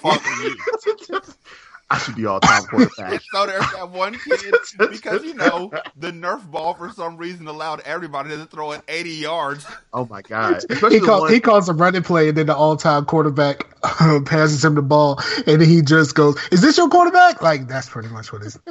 go 1.91 1.97
farther 1.97 2.13
than 2.13 2.23
you. 2.23 2.31
I 2.31 2.39
should 2.39 2.51
be 2.51 2.57
all-time 2.59 2.63
quarterback." 2.65 3.23
So 3.33 3.47
there's 3.47 3.73
that 3.73 3.91
one 3.91 4.17
kid 4.19 4.55
because 4.91 5.25
you 5.25 5.35
know 5.35 5.71
the 5.97 6.11
Nerf 6.13 6.49
ball 6.51 6.75
for 6.75 6.91
some 6.91 7.17
reason 7.17 7.47
allowed 7.49 7.81
everybody 7.81 8.31
to 8.31 8.47
throw 8.47 8.73
it 8.73 8.83
80 8.89 9.11
yards. 9.11 9.67
Oh 9.93 10.07
my 10.07 10.23
god! 10.23 10.57
Especially 10.71 10.95
He, 10.95 10.99
the 11.01 11.07
call, 11.07 11.21
one- 11.23 11.33
he 11.33 11.41
calls 11.41 11.69
a 11.69 11.73
running 11.75 12.03
play, 12.03 12.29
and 12.29 12.37
then 12.39 12.47
the 12.47 12.55
all-time 12.57 13.05
quarterback 13.07 13.67
uh, 13.83 14.21
passes 14.25 14.65
him 14.65 14.75
the 14.75 14.83
ball, 14.83 15.19
and 15.47 15.61
then 15.61 15.69
he 15.69 15.83
just 15.83 16.15
goes, 16.15 16.37
"Is 16.53 16.61
this 16.61 16.77
your 16.77 16.89
quarterback?" 16.89 17.43
Like 17.43 17.67
that's 17.69 17.89
pretty 17.89 18.09
much 18.09 18.33
what 18.33 18.43
it 18.43 18.47
is. 18.47 18.59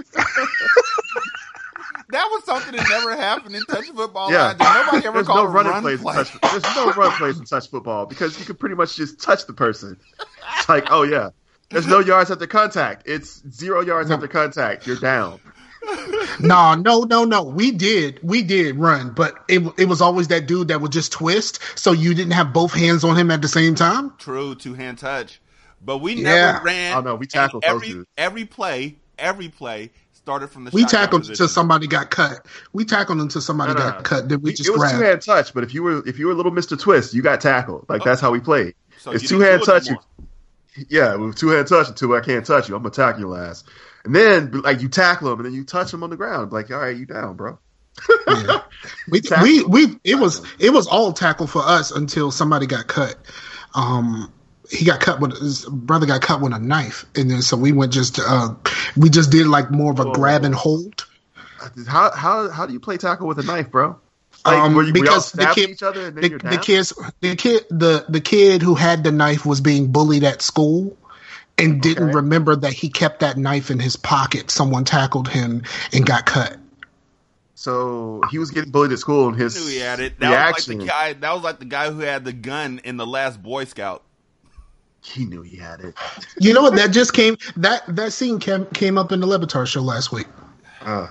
That 2.09 2.27
was 2.31 2.43
something 2.43 2.75
that 2.75 2.87
never 2.89 3.15
happened 3.15 3.55
in 3.55 3.63
touch 3.65 3.85
football. 3.87 4.31
Yeah. 4.31 4.53
Nobody 4.59 5.07
ever 5.07 5.13
There's 5.17 5.25
called 5.27 5.45
no 5.45 5.45
a 5.45 5.47
running 5.49 5.71
run 5.71 5.81
plays 5.81 5.99
play. 6.01 6.13
in 6.19 6.25
touch. 6.25 6.41
There's 6.51 6.75
no 6.75 6.91
run 6.91 7.11
plays 7.13 7.39
in 7.39 7.45
touch 7.45 7.69
football 7.71 8.05
because 8.05 8.37
you 8.39 8.45
can 8.45 8.55
pretty 8.55 8.75
much 8.75 8.95
just 8.95 9.19
touch 9.19 9.47
the 9.47 9.53
person. 9.53 9.99
It's 10.57 10.69
like, 10.69 10.91
oh 10.91 11.01
yeah, 11.01 11.29
there's 11.73 11.87
no 11.87 11.99
yards 11.99 12.31
after 12.31 12.47
contact. 12.47 13.03
It's 13.05 13.41
zero 13.51 13.81
yards 13.81 14.09
after 14.11 14.27
contact. 14.27 14.87
You're 14.87 14.97
down. 14.97 15.39
no, 16.39 16.75
no, 16.75 17.01
no, 17.01 17.25
no. 17.25 17.43
We 17.43 17.71
did, 17.71 18.19
we 18.23 18.43
did 18.43 18.77
run, 18.77 19.11
but 19.11 19.35
it 19.49 19.61
it 19.77 19.85
was 19.85 20.01
always 20.01 20.29
that 20.29 20.47
dude 20.47 20.69
that 20.69 20.79
would 20.81 20.91
just 20.91 21.11
twist, 21.11 21.59
so 21.77 21.91
you 21.91 22.13
didn't 22.13 22.31
have 22.31 22.53
both 22.53 22.73
hands 22.73 23.03
on 23.03 23.17
him 23.17 23.29
at 23.31 23.41
the 23.41 23.47
same 23.47 23.75
time. 23.75 24.13
True 24.17 24.55
two 24.55 24.73
hand 24.73 24.97
touch, 24.97 25.41
but 25.83 25.97
we 25.97 26.13
Yeah. 26.13 26.53
never 26.53 26.63
ran. 26.63 26.97
Oh, 26.97 27.01
no, 27.01 27.15
we 27.15 27.25
and 27.25 27.29
tackled 27.29 27.63
those 27.63 27.69
every 27.75 27.89
dudes. 27.89 28.07
every 28.17 28.45
play. 28.45 28.95
Every 29.19 29.49
play 29.49 29.91
started 30.11 30.47
from 30.47 30.63
the. 30.65 30.71
We 30.71 30.85
tackled 30.85 31.21
position. 31.21 31.33
until 31.33 31.47
somebody 31.47 31.85
got 31.87 32.09
cut. 32.09 32.45
We 32.73 32.83
tackled 32.85 33.19
until 33.19 33.41
somebody 33.41 33.73
No, 33.73 33.79
no, 33.79 33.85
got 33.85 33.97
no. 33.97 34.01
cut. 34.03 34.29
Then 34.29 34.41
we 34.41 34.53
just 34.53 34.67
it 34.67 34.71
was 34.71 34.91
two 34.91 34.97
hand 34.99 35.21
touch, 35.21 35.53
but 35.53 35.63
if 35.63 35.73
you 35.73 35.83
were 35.83 36.07
if 36.07 36.17
you 36.17 36.27
were 36.27 36.33
little 36.33 36.51
Mister 36.51 36.75
Twist, 36.75 37.13
you 37.13 37.21
got 37.21 37.41
tackled. 37.41 37.85
Like 37.89 38.01
oh. 38.01 38.05
that's 38.05 38.21
how 38.21 38.31
we 38.31 38.39
played. 38.39 38.73
So 38.99 39.11
it's 39.11 39.27
two 39.27 39.39
hand 39.39 39.61
do 39.63 39.71
it 39.71 39.83
touch. 39.83 39.87
Yeah, 40.89 41.15
with 41.15 41.35
two 41.35 41.49
hand 41.49 41.67
touch 41.67 41.89
until 41.89 42.13
I 42.13 42.21
can't 42.21 42.45
touch 42.45 42.69
you. 42.69 42.75
I'm 42.75 42.83
gonna 42.83 42.93
tackle 42.93 43.21
your 43.21 43.39
ass. 43.39 43.63
And 44.05 44.15
then 44.15 44.51
like 44.61 44.81
you 44.81 44.89
tackle 44.89 45.31
him, 45.31 45.39
and 45.39 45.45
then 45.45 45.53
you 45.53 45.63
touch 45.63 45.93
him 45.93 46.03
on 46.03 46.09
the 46.09 46.17
ground. 46.17 46.51
Like, 46.51 46.71
all 46.71 46.79
right, 46.79 46.95
you 46.95 47.05
down, 47.05 47.35
bro. 47.35 47.59
Yeah. 48.27 48.61
We, 49.09 49.21
we 49.41 49.63
we 49.63 49.99
it 50.03 50.15
was 50.15 50.45
it 50.59 50.71
was 50.71 50.87
all 50.87 51.13
tackle 51.13 51.47
for 51.47 51.61
us 51.61 51.91
until 51.91 52.31
somebody 52.31 52.65
got 52.65 52.87
cut. 52.87 53.15
Um, 53.73 54.33
he 54.69 54.85
got 54.85 54.99
cut 54.99 55.21
with 55.21 55.37
his 55.39 55.65
brother 55.65 56.05
got 56.05 56.21
cut 56.21 56.41
with 56.41 56.51
a 56.53 56.59
knife, 56.59 57.05
and 57.15 57.31
then 57.31 57.41
so 57.41 57.55
we 57.55 57.71
went 57.71 57.93
just 57.93 58.19
uh 58.19 58.55
we 58.97 59.09
just 59.09 59.31
did 59.31 59.47
like 59.47 59.71
more 59.71 59.93
of 59.93 59.99
a 59.99 60.05
Whoa. 60.05 60.13
grab 60.13 60.43
and 60.43 60.53
hold. 60.53 61.05
How 61.87 62.11
how 62.11 62.49
how 62.49 62.65
do 62.65 62.73
you 62.73 62.79
play 62.79 62.97
tackle 62.97 63.27
with 63.27 63.39
a 63.39 63.43
knife, 63.43 63.71
bro? 63.71 63.99
Like, 64.45 64.57
Um, 64.57 64.73
were 64.73 64.83
you, 64.83 64.89
were 64.89 64.93
because 64.93 65.31
the 65.31 65.45
kid- 65.55 65.69
each 65.69 65.83
other 65.83 66.07
and 66.07 66.17
then 66.17 66.21
The, 66.23 66.29
the 66.29 66.37
down? 66.39 66.59
kids 66.59 66.93
the 67.21 67.35
kid 67.35 67.65
the 67.69 68.05
the 68.09 68.19
kid 68.21 68.61
who 68.61 68.75
had 68.75 69.03
the 69.03 69.11
knife 69.11 69.45
was 69.45 69.61
being 69.61 69.91
bullied 69.91 70.23
at 70.23 70.41
school. 70.41 70.97
And 71.55 71.83
didn't 71.83 72.05
Okay. 72.05 72.15
remember 72.15 72.55
that 72.55 72.73
he 72.73 72.89
kept 72.89 73.19
that 73.19 73.37
knife 73.37 73.69
in 73.69 73.77
his 73.79 73.95
pocket. 73.95 74.49
Someone 74.49 74.85
tackled 74.85 75.27
him 75.29 75.61
and 75.93 76.03
got 76.03 76.25
cut. 76.25 76.57
So 77.53 78.21
he 78.31 78.39
was 78.39 78.49
getting 78.49 78.71
bullied 78.71 78.91
at 78.91 78.97
school, 78.97 79.27
and 79.29 79.37
his 79.37 79.55
knew 79.55 79.69
he 79.71 79.77
had 79.77 79.99
it. 79.99 80.19
That 80.19 80.29
reaction. 80.31 80.79
was 80.79 80.87
like 80.87 80.87
the 80.87 80.91
guy. 80.91 81.13
That 81.13 81.33
was 81.35 81.43
like 81.43 81.59
the 81.59 81.65
guy 81.65 81.91
who 81.91 81.99
had 81.99 82.25
the 82.25 82.33
gun 82.33 82.81
in 82.83 82.97
the 82.97 83.05
last 83.05 83.41
Boy 83.41 83.65
Scout. 83.65 84.01
he 85.03 85.25
knew 85.25 85.43
he 85.43 85.57
had 85.57 85.81
it. 85.81 85.93
You 86.39 86.53
know 86.53 86.63
what? 86.63 86.75
That 86.75 86.89
just 86.91 87.13
came. 87.13 87.37
That 87.57 87.83
that 87.95 88.13
scene 88.13 88.39
came 88.39 88.65
came 88.73 88.97
up 88.97 89.11
in 89.11 89.19
the 89.19 89.27
Levitar 89.27 89.67
show 89.67 89.81
last 89.81 90.11
week. 90.11 90.27
Uh, 90.81 91.07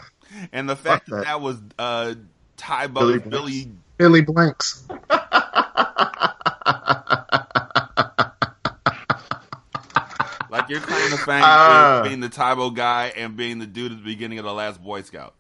And 0.53 0.69
the 0.69 0.77
fact 0.77 1.07
that 1.09 1.15
that. 1.19 1.25
that 1.27 1.41
was 1.41 1.59
uh, 1.79 2.15
Tae 2.63 2.87
Bo 2.87 3.01
Billy 3.01 3.19
Billy, 3.19 3.69
Billy 3.99 4.21
Blanks. 4.23 4.85
like 10.51 10.69
your 10.69 10.81
claim 10.81 11.11
to 11.11 11.17
fame 11.19 11.43
Ah. 11.45 12.03
is 12.03 12.09
being 12.09 12.21
the 12.21 12.29
Tae 12.29 12.55
Bo 12.55 12.71
guy 12.71 13.13
and 13.17 13.37
being 13.37 13.59
the 13.59 13.67
dude 13.67 13.93
at 13.93 13.99
the 13.99 14.05
beginning 14.05 14.39
of 14.39 14.45
the 14.45 14.53
last 14.53 14.83
Boy 14.83 15.03
Scout. 15.03 15.35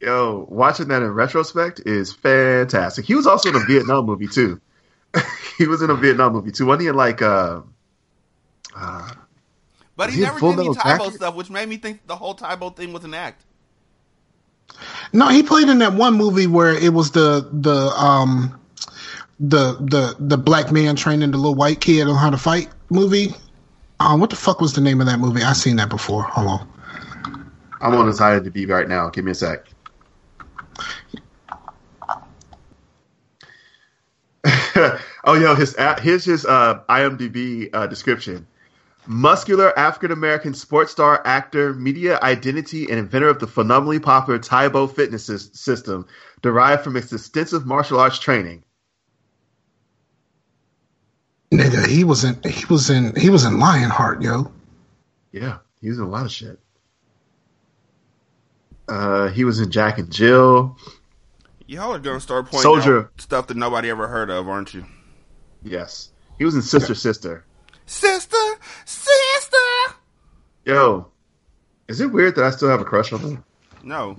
yo, 0.00 0.46
watching 0.48 0.88
that 0.88 1.02
in 1.02 1.10
retrospect 1.10 1.80
is 1.86 2.12
fantastic. 2.12 3.04
He 3.04 3.14
was 3.14 3.26
also 3.26 3.48
in 3.50 3.56
a 3.56 3.64
Vietnam 3.66 4.06
movie 4.06 4.28
too. 4.28 4.60
he 5.58 5.66
was 5.66 5.82
in 5.82 5.90
a 5.90 5.94
Vietnam 5.94 6.32
movie 6.32 6.50
too. 6.52 6.66
Wasn't 6.66 6.82
he 6.82 6.88
in 6.88 6.94
like 6.96 7.22
uh, 7.22 7.60
uh 8.76 9.12
But 9.96 10.10
he 10.10 10.20
never 10.20 10.38
did 10.40 10.58
any 10.58 10.74
Tae 10.74 10.98
Bo 10.98 11.10
stuff, 11.10 11.34
which 11.34 11.50
made 11.50 11.68
me 11.68 11.76
think 11.76 12.06
the 12.06 12.16
whole 12.16 12.34
Tae 12.34 12.56
Bo 12.56 12.70
thing 12.70 12.92
was 12.92 13.04
an 13.04 13.14
act. 13.14 13.42
No, 15.12 15.28
he 15.28 15.42
played 15.42 15.68
in 15.68 15.78
that 15.78 15.92
one 15.92 16.14
movie 16.14 16.46
where 16.46 16.72
it 16.72 16.92
was 16.92 17.10
the 17.10 17.48
the 17.52 17.90
um 17.96 18.58
the 19.40 19.76
the 19.80 20.16
the 20.18 20.38
black 20.38 20.72
man 20.72 20.96
training 20.96 21.32
the 21.32 21.36
little 21.36 21.54
white 21.54 21.80
kid 21.80 22.08
on 22.08 22.14
how 22.14 22.30
to 22.30 22.38
fight 22.38 22.68
movie. 22.90 23.34
Um, 24.00 24.20
what 24.20 24.30
the 24.30 24.36
fuck 24.36 24.60
was 24.60 24.72
the 24.72 24.80
name 24.80 25.00
of 25.00 25.06
that 25.06 25.18
movie? 25.18 25.42
I 25.42 25.52
seen 25.52 25.76
that 25.76 25.88
before. 25.88 26.22
Hold 26.22 26.48
on. 26.48 26.68
I'm 27.80 27.94
on 27.94 28.06
his 28.06 28.20
IMDb 28.20 28.68
right 28.68 28.88
now. 28.88 29.10
Give 29.10 29.24
me 29.24 29.32
a 29.32 29.34
sec. 29.34 29.66
oh, 35.24 35.34
yo, 35.34 35.54
his 35.54 35.76
here's 36.00 36.24
his 36.24 36.46
uh, 36.46 36.80
IMDb 36.88 37.70
uh, 37.72 37.86
description: 37.86 38.46
muscular 39.06 39.76
African 39.78 40.12
American 40.12 40.54
sports 40.54 40.92
star, 40.92 41.22
actor, 41.24 41.74
media 41.74 42.18
identity, 42.22 42.88
and 42.88 42.98
inventor 42.98 43.28
of 43.28 43.38
the 43.38 43.46
phenomenally 43.46 43.98
popular 43.98 44.38
Tae 44.38 44.68
Bo 44.68 44.86
fitness 44.86 45.26
system, 45.26 46.06
derived 46.40 46.84
from 46.84 46.94
his 46.94 47.12
extensive 47.12 47.66
martial 47.66 47.98
arts 47.98 48.18
training. 48.18 48.64
Nigga, 51.52 51.86
he 51.86 52.04
was 52.04 52.24
in 52.24 52.40
he 52.44 52.64
was 52.66 52.88
in 52.88 53.14
he 53.16 53.28
was 53.28 53.44
in 53.44 53.58
Lionheart, 53.58 54.22
yo. 54.22 54.50
Yeah, 55.32 55.58
he 55.80 55.88
was 55.88 55.98
in 55.98 56.04
a 56.04 56.08
lot 56.08 56.24
of 56.24 56.32
shit. 56.32 56.58
Uh, 58.88 59.28
he 59.28 59.44
was 59.44 59.60
in 59.60 59.70
Jack 59.70 59.98
and 59.98 60.10
Jill. 60.10 60.76
Y'all 61.66 61.94
are 61.94 61.98
gonna 61.98 62.20
start 62.20 62.46
pointing 62.46 62.62
Soldier. 62.62 63.00
out 63.00 63.20
stuff 63.20 63.46
that 63.48 63.56
nobody 63.56 63.90
ever 63.90 64.08
heard 64.08 64.30
of, 64.30 64.48
aren't 64.48 64.74
you? 64.74 64.84
Yes, 65.62 66.10
he 66.38 66.44
was 66.44 66.54
in 66.54 66.62
Sister 66.62 66.94
Sister. 66.94 67.44
Sister, 67.92 68.36
sister. 68.86 69.56
Yo, 70.64 71.08
is 71.88 72.00
it 72.00 72.10
weird 72.10 72.34
that 72.36 72.44
I 72.44 72.50
still 72.50 72.70
have 72.70 72.80
a 72.80 72.84
crush 72.84 73.12
on 73.12 73.20
him? 73.20 73.44
No. 73.84 74.16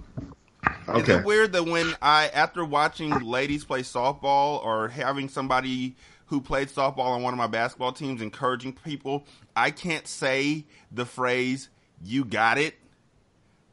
Okay. 0.88 1.02
Is 1.02 1.20
it 1.20 1.26
weird 1.26 1.54
that 1.54 1.66
when 1.66 1.94
I, 2.00 2.28
after 2.28 2.64
watching 2.64 3.10
ladies 3.22 3.66
play 3.66 3.82
softball 3.82 4.64
or 4.64 4.90
having 4.90 5.28
somebody 5.28 5.96
who 6.28 6.40
played 6.40 6.70
softball 6.70 7.08
on 7.08 7.24
one 7.24 7.34
of 7.34 7.40
my 7.40 7.48
basketball 7.48 7.92
teams 7.92 8.22
encouraging 8.22 8.74
people, 8.74 9.26
I 9.56 9.72
can't 9.72 10.08
say 10.08 10.66
the 10.92 11.06
phrase 11.06 11.70
"you 12.02 12.26
got 12.26 12.60
it" 12.60 12.76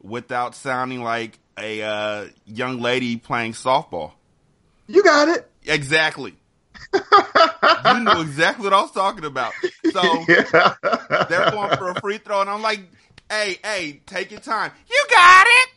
without 0.01 0.55
sounding 0.55 1.03
like 1.03 1.37
a 1.59 1.83
uh, 1.83 2.25
young 2.47 2.81
lady 2.81 3.17
playing 3.17 3.53
softball. 3.53 4.13
You 4.87 5.03
got 5.03 5.29
it. 5.29 5.49
Exactly. 5.63 6.35
You 7.63 7.99
knew 7.99 8.21
exactly 8.21 8.63
what 8.65 8.73
I 8.73 8.81
was 8.81 8.91
talking 8.91 9.25
about. 9.25 9.53
So 9.91 10.01
Yeah. 10.27 10.73
they're 11.29 11.51
going 11.51 11.77
for 11.77 11.91
a 11.91 12.01
free 12.01 12.17
throw, 12.17 12.41
and 12.41 12.49
I'm 12.49 12.61
like, 12.61 12.81
"Hey, 13.29 13.57
hey, 13.63 14.01
take 14.05 14.31
your 14.31 14.39
time. 14.39 14.71
You 14.89 15.05
got 15.09 15.47
it." 15.49 15.69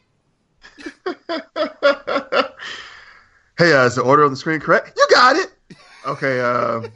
hey, 3.59 3.73
uh, 3.73 3.85
is 3.87 3.95
the 3.97 4.03
order 4.03 4.25
on 4.25 4.31
the 4.31 4.37
screen 4.37 4.61
correct? 4.61 4.93
You 4.97 5.07
got 5.11 5.37
it. 5.37 5.53
Okay. 6.07 6.41
Uh, 6.41 6.89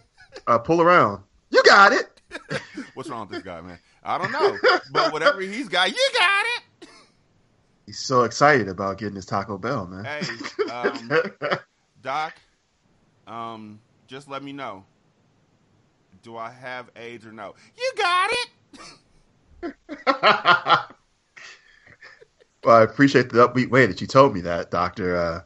uh, 0.46 0.58
pull 0.58 0.80
around. 0.80 1.22
You 1.50 1.62
got 1.64 1.92
it. 1.92 2.20
What's 2.94 3.08
wrong 3.08 3.22
with 3.28 3.30
this 3.30 3.42
guy, 3.42 3.60
man? 3.60 3.78
I 4.02 4.16
don't 4.18 4.32
know, 4.32 4.56
but 4.92 5.12
whatever 5.12 5.40
he's 5.40 5.68
got, 5.68 5.88
you 5.90 6.08
got 6.18 6.44
it. 6.56 6.88
He's 7.86 7.98
so 7.98 8.24
excited 8.24 8.68
about 8.68 8.98
getting 8.98 9.16
his 9.16 9.26
Taco 9.26 9.58
Bell, 9.58 9.86
man. 9.86 10.04
Hey, 10.04 10.70
um, 10.70 11.10
Doc, 12.02 12.34
um, 13.26 13.80
just 14.08 14.28
let 14.28 14.42
me 14.42 14.52
know. 14.52 14.84
Do 16.22 16.36
I 16.36 16.50
have 16.50 16.90
AIDS 16.96 17.24
or 17.24 17.32
no? 17.32 17.54
You 17.76 17.92
got 17.96 18.30
it. 19.62 19.74
Well, 22.64 22.76
I 22.76 22.82
appreciate 22.82 23.30
the 23.30 23.46
upbeat 23.48 23.70
way 23.70 23.86
that 23.86 24.00
you 24.00 24.08
told 24.08 24.34
me 24.34 24.40
that, 24.42 24.70
Doctor. 24.72 25.16
Uh, 25.16 25.40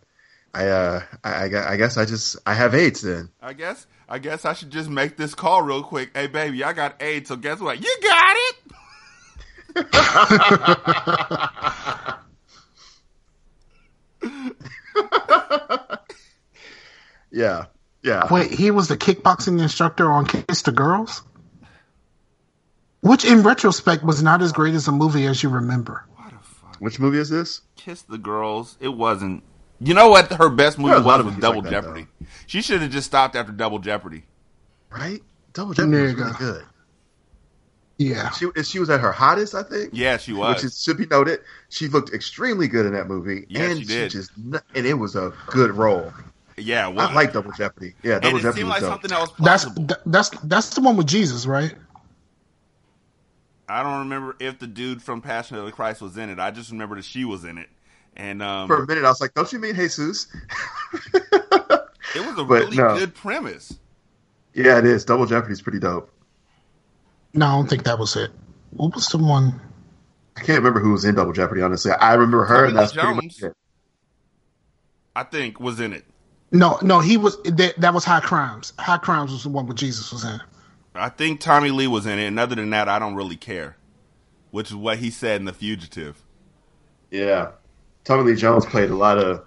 I, 0.54 0.66
uh, 0.66 1.02
I, 1.22 1.44
I 1.44 1.72
I 1.72 1.76
guess 1.76 1.98
I 1.98 2.06
just 2.06 2.36
I 2.46 2.54
have 2.54 2.74
AIDS 2.74 3.02
then. 3.02 3.28
I 3.40 3.52
guess 3.52 3.86
I 4.08 4.18
guess 4.18 4.44
I 4.46 4.54
should 4.54 4.70
just 4.70 4.88
make 4.88 5.16
this 5.18 5.34
call 5.34 5.60
real 5.62 5.82
quick. 5.82 6.10
Hey 6.16 6.26
baby, 6.26 6.64
I 6.64 6.72
got 6.72 7.00
AIDS, 7.02 7.28
so 7.28 7.36
guess 7.36 7.60
what? 7.60 7.80
You 7.80 7.96
got 8.02 8.36
it. 8.36 8.56
Yeah, 17.30 17.66
yeah. 18.02 18.26
Wait, 18.32 18.50
he 18.50 18.70
was 18.70 18.88
the 18.88 18.96
kickboxing 18.96 19.60
instructor 19.60 20.10
on 20.10 20.26
Kiss 20.26 20.62
the 20.62 20.72
Girls? 20.72 21.22
Which, 23.00 23.24
in 23.24 23.42
retrospect, 23.42 24.04
was 24.04 24.22
not 24.22 24.42
as 24.42 24.52
great 24.52 24.74
as 24.74 24.86
a 24.88 24.92
movie 24.92 25.26
as 25.26 25.42
you 25.42 25.48
remember. 25.48 26.04
What 26.14 26.30
the 26.30 26.38
fuck? 26.40 26.76
Which 26.78 27.00
movie 27.00 27.18
is 27.18 27.28
this? 27.30 27.62
Kiss 27.76 28.02
the 28.02 28.18
girls. 28.18 28.76
It 28.80 28.88
wasn't. 28.90 29.42
You 29.80 29.94
know 29.94 30.08
what? 30.10 30.32
Her 30.32 30.48
best 30.48 30.78
movie 30.78 30.90
There 30.90 30.98
are 30.98 31.02
a 31.02 31.06
lot 31.06 31.24
was 31.24 31.34
was 31.34 31.42
Double 31.42 31.62
like 31.62 31.70
that, 31.70 31.82
Jeopardy. 31.82 32.06
She 32.46 32.62
should 32.62 32.80
have 32.80 32.90
just 32.92 33.06
stopped 33.08 33.34
after 33.34 33.50
Double 33.50 33.80
Jeopardy. 33.80 34.24
Right? 34.90 35.20
Double 35.52 35.74
Jeopardy 35.74 35.96
was 36.02 36.12
Nigga. 36.14 36.38
really 36.38 36.52
good. 36.52 36.64
Yeah. 37.98 38.30
She 38.30 38.46
she 38.62 38.78
was 38.78 38.88
at 38.90 39.00
her 39.00 39.10
hottest, 39.12 39.54
I 39.56 39.64
think. 39.64 39.90
Yeah, 39.92 40.16
she 40.16 40.32
was. 40.32 40.56
Which 40.56 40.64
is, 40.64 40.80
should 40.82 40.96
be 40.98 41.06
noted. 41.06 41.40
She 41.68 41.88
looked 41.88 42.12
extremely 42.14 42.68
good 42.68 42.86
in 42.86 42.92
that 42.94 43.08
movie, 43.08 43.46
Yes, 43.48 43.70
and 43.72 43.80
she 43.80 43.84
did. 43.86 44.10
just 44.10 44.30
and 44.36 44.86
it 44.86 44.94
was 44.94 45.16
a 45.16 45.32
good 45.48 45.72
role. 45.72 46.12
Yeah, 46.56 46.88
it. 46.90 46.98
I 46.98 47.12
like 47.14 47.32
Double 47.32 47.52
Jeopardy. 47.52 47.94
Yeah, 48.02 48.18
and 48.22 48.22
Double 48.22 48.38
it 48.38 48.42
Jeopardy 48.42 48.60
seemed 48.60 48.68
was 48.68 48.80
like 48.80 48.80
dope. 48.80 48.90
something 48.90 49.10
that 49.10 49.20
was 49.20 49.30
That's 49.38 49.66
that's 50.06 50.30
that's 50.44 50.70
the 50.74 50.80
one 50.80 50.96
with 50.96 51.06
Jesus, 51.06 51.46
right? 51.46 51.74
I 53.68 53.82
don't 53.82 54.00
remember 54.00 54.36
if 54.38 54.58
the 54.58 54.66
dude 54.66 55.02
from 55.02 55.22
Passion 55.22 55.56
of 55.56 55.64
the 55.64 55.72
Christ 55.72 56.02
was 56.02 56.16
in 56.18 56.28
it. 56.30 56.38
I 56.38 56.50
just 56.50 56.70
remember 56.70 56.96
that 56.96 57.04
she 57.04 57.24
was 57.24 57.44
in 57.44 57.58
it, 57.58 57.68
and 58.16 58.42
um, 58.42 58.66
For 58.66 58.82
a 58.82 58.86
minute, 58.86 59.04
I 59.04 59.08
was 59.08 59.20
like, 59.20 59.34
"Don't 59.34 59.50
you 59.52 59.58
mean 59.58 59.74
Jesus?" 59.74 60.26
it 61.14 62.26
was 62.26 62.38
a 62.38 62.44
but 62.44 62.64
really 62.64 62.76
no. 62.76 62.98
good 62.98 63.14
premise. 63.14 63.78
yeah, 64.54 64.78
it 64.78 64.84
is. 64.84 65.04
Double 65.04 65.26
Jeopardy's 65.26 65.62
pretty 65.62 65.78
dope. 65.78 66.10
No, 67.34 67.46
I 67.46 67.50
don't 67.52 67.68
think 67.70 67.84
that 67.84 67.98
was 67.98 68.14
it. 68.16 68.30
What 68.70 68.94
was 68.94 69.06
the 69.08 69.18
one? 69.18 69.58
I 70.36 70.40
can't 70.40 70.58
remember 70.58 70.80
who 70.80 70.92
was 70.92 71.04
in 71.04 71.14
Double 71.14 71.32
Jeopardy. 71.32 71.62
Honestly, 71.62 71.92
I 71.92 72.14
remember 72.14 72.44
her, 72.44 72.66
Tommy 72.66 72.68
and 72.68 72.76
that's 72.76 72.92
Lee 72.94 72.98
pretty 72.98 73.14
Jones. 73.14 73.42
much 73.42 73.42
it. 73.42 73.56
I 75.14 75.22
think 75.24 75.60
was 75.60 75.80
in 75.80 75.92
it. 75.92 76.04
No, 76.52 76.78
no, 76.82 77.00
he 77.00 77.16
was 77.16 77.40
that, 77.44 77.74
that 77.78 77.94
was 77.94 78.04
High 78.04 78.20
Crimes. 78.20 78.72
High 78.78 78.98
Crimes 78.98 79.32
was 79.32 79.42
the 79.44 79.48
one 79.48 79.66
with 79.66 79.78
Jesus 79.78 80.12
was 80.12 80.24
in. 80.24 80.40
I 80.94 81.08
think 81.08 81.40
Tommy 81.40 81.70
Lee 81.70 81.86
was 81.86 82.04
in 82.06 82.18
it, 82.18 82.26
and 82.26 82.38
other 82.38 82.54
than 82.54 82.70
that, 82.70 82.88
I 82.88 82.98
don't 82.98 83.14
really 83.14 83.36
care. 83.36 83.76
Which 84.50 84.68
is 84.68 84.76
what 84.76 84.98
he 84.98 85.08
said 85.10 85.40
in 85.40 85.46
The 85.46 85.54
Fugitive. 85.54 86.20
Yeah, 87.10 87.52
Tommy 88.04 88.24
Lee 88.32 88.36
Jones 88.36 88.66
played 88.66 88.90
a 88.90 88.94
lot 88.94 89.16
of 89.16 89.38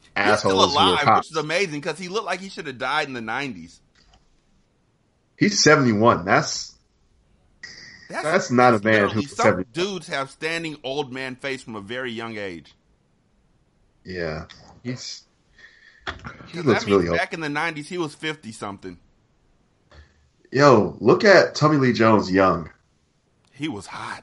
He's 0.00 0.10
assholes 0.14 0.38
still 0.40 0.68
who 0.68 0.76
were 0.86 0.92
alive, 0.92 1.04
cops. 1.04 1.26
which 1.28 1.32
is 1.32 1.36
amazing 1.44 1.80
because 1.80 1.98
he 1.98 2.06
looked 2.08 2.26
like 2.26 2.38
he 2.40 2.48
should 2.48 2.68
have 2.68 2.78
died 2.78 3.08
in 3.08 3.14
the 3.14 3.20
nineties. 3.20 3.80
He's 5.36 5.60
seventy 5.62 5.92
one. 5.92 6.24
That's 6.24 6.74
That's 8.08 8.52
not 8.52 8.74
a 8.74 8.78
man 8.84 8.92
literally- 9.02 9.14
who's 9.14 9.34
Some 9.36 9.44
70. 9.64 9.68
dudes 9.72 10.06
have 10.06 10.30
standing 10.30 10.76
old 10.84 11.12
man 11.12 11.34
face 11.34 11.60
from 11.62 11.74
a 11.74 11.80
very 11.80 12.12
young 12.12 12.36
age. 12.38 12.72
yeah. 14.04 14.44
He's 14.84 15.24
he 16.48 16.60
looks 16.60 16.86
really 16.86 17.08
back 17.16 17.32
in 17.34 17.40
the 17.40 17.48
nineties, 17.48 17.88
he 17.88 17.98
was 17.98 18.14
fifty 18.14 18.52
something. 18.52 18.98
Yo, 20.52 20.96
look 21.00 21.24
at 21.24 21.54
Tommy 21.54 21.76
Lee 21.76 21.92
Jones 21.92 22.30
young. 22.30 22.70
He 23.52 23.68
was 23.68 23.86
hot. 23.86 24.22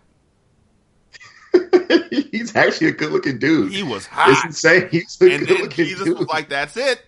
He's 2.09 2.55
actually 2.55 2.87
a 2.87 2.91
good 2.93 3.11
looking 3.11 3.37
dude. 3.39 3.71
He 3.71 3.83
was 3.83 4.05
hot. 4.07 4.29
it's 4.31 4.45
insane. 4.45 4.87
He's 4.89 5.17
a 5.21 5.25
And 5.31 5.39
good 5.47 5.49
then 5.57 5.63
looking 5.63 5.85
Jesus 5.85 6.05
dude. 6.05 6.17
was 6.19 6.27
like, 6.27 6.49
"That's 6.49 6.77
it." 6.77 7.01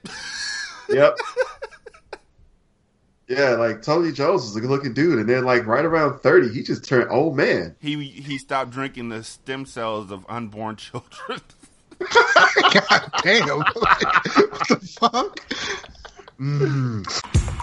yep. 0.90 1.16
Yeah, 3.28 3.52
like 3.56 3.82
Tony 3.82 4.12
Jones 4.12 4.44
was 4.44 4.56
a 4.56 4.62
good 4.62 4.70
looking 4.70 4.94
dude, 4.94 5.18
and 5.18 5.28
then 5.28 5.46
like 5.46 5.66
right 5.66 5.84
around 5.84 6.20
thirty, 6.20 6.50
he 6.54 6.62
just 6.62 6.86
turned 6.86 7.10
old 7.10 7.36
man. 7.36 7.76
he 7.80 8.04
he 8.06 8.38
stopped 8.38 8.70
drinking 8.70 9.10
the 9.10 9.24
stem 9.24 9.66
cells 9.66 10.12
of 10.12 10.26
unborn 10.30 10.76
children. 10.78 11.42
God 12.74 13.12
damn! 13.22 13.48
what 13.60 14.68
the 14.68 14.80
fuck? 15.00 15.40
Mm. 16.40 17.55